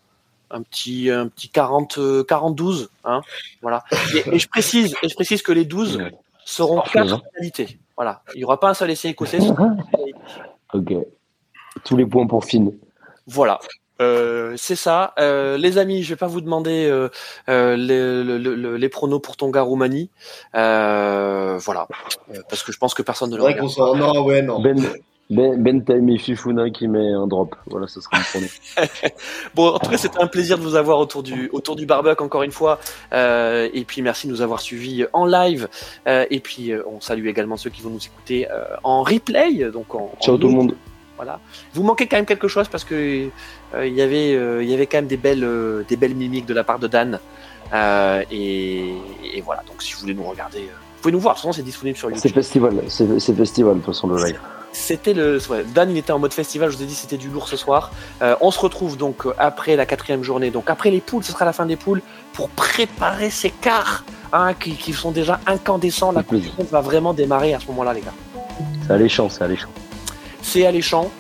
un 0.50 0.62
petit, 0.62 1.10
un 1.10 1.28
petit 1.28 1.50
40, 1.50 1.98
euh, 1.98 2.24
40-12. 2.24 2.88
Hein, 3.04 3.22
voilà. 3.62 3.84
Et, 4.14 4.36
et 4.36 4.40
je 4.40 4.48
précise, 4.48 4.96
et 5.04 5.10
je 5.10 5.16
précise 5.16 5.42
que 5.42 5.52
les 5.52 5.66
12 5.66 6.00
seront 6.46 6.78
Parfait, 6.78 7.00
4 7.00 7.14
hein. 7.14 7.66
Voilà. 7.98 8.22
Il 8.34 8.38
n'y 8.38 8.44
aura 8.46 8.60
pas 8.60 8.70
un 8.70 8.74
seul 8.74 8.92
essai 8.92 9.10
écossais. 9.10 9.40
quatre. 9.40 9.60
Ok. 10.74 10.94
Tous 11.84 11.98
les 11.98 12.06
points 12.06 12.28
pour 12.28 12.46
Finn. 12.46 12.72
Voilà. 13.26 13.60
Euh, 14.02 14.54
c'est 14.58 14.76
ça. 14.76 15.14
Euh, 15.20 15.58
les 15.58 15.78
amis, 15.78 16.04
je 16.04 16.10
vais 16.10 16.16
pas 16.16 16.28
vous 16.28 16.42
demander 16.42 16.86
euh, 16.86 17.10
euh, 17.50 17.76
les, 17.76 18.24
le- 18.24 18.56
le- 18.56 18.78
les 18.78 18.90
pronos 18.90 19.20
pour 19.20 19.38
Tonga 19.38 19.62
Roumanie. 19.62 20.10
Euh, 20.56 21.58
voilà. 21.60 21.88
Euh, 22.34 22.40
parce 22.50 22.64
que 22.64 22.72
je 22.72 22.78
pense 22.78 22.94
que 22.94 23.02
personne 23.02 23.30
ne 23.32 23.38
le 23.38 23.44
regarde. 23.44 23.70
Non, 23.98 24.24
ouais, 24.26 24.42
non. 24.42 24.60
Ben, 24.62 24.80
ben, 25.30 25.62
ben 25.62 25.84
Time 25.84 26.08
et 26.10 26.18
Fifuna 26.18 26.70
qui 26.70 26.88
met 26.88 27.12
un 27.12 27.28
drop. 27.28 27.56
Voilà, 27.68 27.88
ça 27.88 28.00
sera 28.00 28.18
mon 28.18 28.24
prono. 28.24 28.48
Bon, 29.56 29.68
en 29.74 29.80
tout 29.80 29.90
cas, 29.90 29.98
c'était 29.98 30.20
un 30.22 30.28
plaisir 30.28 30.58
de 30.58 30.64
vous 30.64 30.76
avoir 30.76 31.00
autour 31.00 31.22
du 31.24 31.50
autour 31.52 31.76
du 31.76 31.86
barbecue 31.86 32.24
encore 32.24 32.44
une 32.44 32.52
fois. 32.52 32.80
Euh, 33.14 33.68
et 33.74 33.84
puis 33.84 34.02
merci 34.02 34.28
de 34.28 34.32
nous 34.32 34.42
avoir 34.42 34.62
suivis 34.62 35.06
en 35.14 35.26
live. 35.26 35.68
Euh, 36.08 36.26
et 36.30 36.40
puis 36.40 36.72
on 36.86 37.02
salue 37.02 37.28
également 37.28 37.58
ceux 37.58 37.70
qui 37.70 37.82
vont 37.82 37.90
nous 37.90 38.06
écouter 38.06 38.48
euh, 38.50 38.64
en 38.84 39.04
replay. 39.04 39.70
Donc 39.72 39.96
en, 39.96 40.12
Ciao 40.22 40.36
en 40.36 40.38
tout 40.38 40.48
le 40.48 40.54
monde. 40.54 40.76
Voilà. 41.18 41.40
Vous 41.74 41.84
manquez 41.84 42.08
quand 42.08 42.16
même 42.18 42.26
quelque 42.26 42.48
chose 42.48 42.68
parce 42.70 42.84
que 42.84 43.28
euh, 43.76 43.86
il 43.88 43.94
y 43.94 44.02
avait 44.02 44.34
euh, 44.36 44.64
il 44.64 44.70
y 44.70 44.74
avait 44.74 44.86
quand 44.86 45.00
même 45.00 45.08
des 45.08 45.18
belles 45.18 45.44
euh, 45.44 45.84
des 45.90 45.98
belles 45.98 46.16
mimiques 46.16 46.46
de 46.46 46.54
la 46.54 46.64
part 46.64 46.80
de 46.80 46.88
Dan. 46.88 47.20
Et, 48.32 48.94
et 49.34 49.42
voilà. 49.42 49.64
Donc 49.68 49.82
si 49.82 49.94
vous 49.94 50.00
voulez 50.02 50.14
nous 50.14 50.24
regarder, 50.24 50.62
vous 50.62 51.02
pouvez 51.02 51.12
nous 51.12 51.20
voir. 51.20 51.34
De 51.36 51.40
toute 51.40 51.48
façon, 51.48 51.54
c'est 51.58 51.64
disponible 51.64 51.98
sur 51.98 52.08
C'est 52.10 52.16
YouTube. 52.16 52.34
festival, 52.34 52.84
c'est 52.88 53.20
c'est 53.20 53.34
festival 53.34 53.74
de 53.74 53.80
toute 53.80 53.94
façon 53.94 54.08
le 54.08 54.24
live. 54.24 54.40
C'était 54.74 55.14
le 55.14 55.40
ouais, 55.50 55.64
Dan, 55.74 55.90
il 55.90 55.98
était 55.98 56.12
en 56.12 56.20
mode 56.20 56.34
festival. 56.34 56.70
Je 56.70 56.78
vous 56.78 56.84
ai 56.84 56.86
dit, 56.86 56.94
c'était 56.94 57.18
du 57.18 57.30
lourd 57.30 57.48
ce 57.48 57.58
soir. 57.58 57.92
Euh, 58.22 58.36
on 58.42 58.52
se 58.52 58.60
retrouve 58.60 58.96
donc 58.96 59.24
après 59.40 59.76
la 59.76 59.86
quatrième 59.88 60.24
journée. 60.24 60.52
Donc 60.52 60.70
après 60.70 60.92
les 60.92 61.02
poules, 61.02 61.24
ce 61.24 61.32
sera 61.32 61.46
la 61.46 61.54
fin 61.54 61.66
des 61.66 61.78
poules 61.78 62.02
pour 62.34 62.50
préparer 62.50 63.32
ces 63.32 63.50
quarts 63.50 64.04
hein, 64.34 64.54
qui, 64.54 64.76
qui 64.76 64.94
sont 64.94 65.12
déjà 65.12 65.40
incandescents. 65.48 66.12
La 66.12 66.22
compétition 66.22 66.64
va 66.70 66.82
vraiment 66.82 67.14
démarrer 67.14 67.54
à 67.56 67.60
ce 67.60 67.68
moment-là, 67.68 67.94
les 67.94 68.02
gars. 68.02 68.14
C'est 68.86 68.94
alléchant, 68.94 69.30
c'est 69.30 69.44
alléchant. 69.44 69.70
C'est 70.48 70.66
alléchant. 70.66 71.12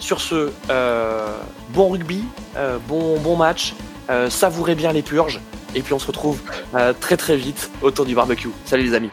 Sur 0.00 0.20
ce, 0.20 0.50
euh, 0.70 1.38
bon 1.68 1.88
rugby, 1.88 2.24
euh, 2.56 2.78
bon, 2.88 3.16
bon 3.20 3.36
match. 3.36 3.74
Euh, 4.10 4.28
savourez 4.28 4.74
bien 4.74 4.92
les 4.92 5.02
purges. 5.02 5.40
Et 5.76 5.82
puis 5.82 5.94
on 5.94 6.00
se 6.00 6.06
retrouve 6.08 6.40
euh, 6.74 6.92
très 7.00 7.16
très 7.16 7.36
vite 7.36 7.70
autour 7.80 8.04
du 8.04 8.16
barbecue. 8.16 8.50
Salut 8.64 8.82
les 8.82 8.94
amis. 8.94 9.10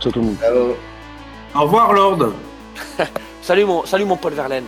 Ciao 0.00 0.10
tout 0.10 0.18
le 0.18 0.26
monde. 0.26 0.36
Au 1.54 1.60
revoir, 1.60 1.92
Lord. 1.92 2.32
Salut 3.42 3.64
mon, 3.64 3.86
salut 3.86 4.04
mon 4.04 4.16
Paul 4.16 4.32
Verlaine. 4.32 4.64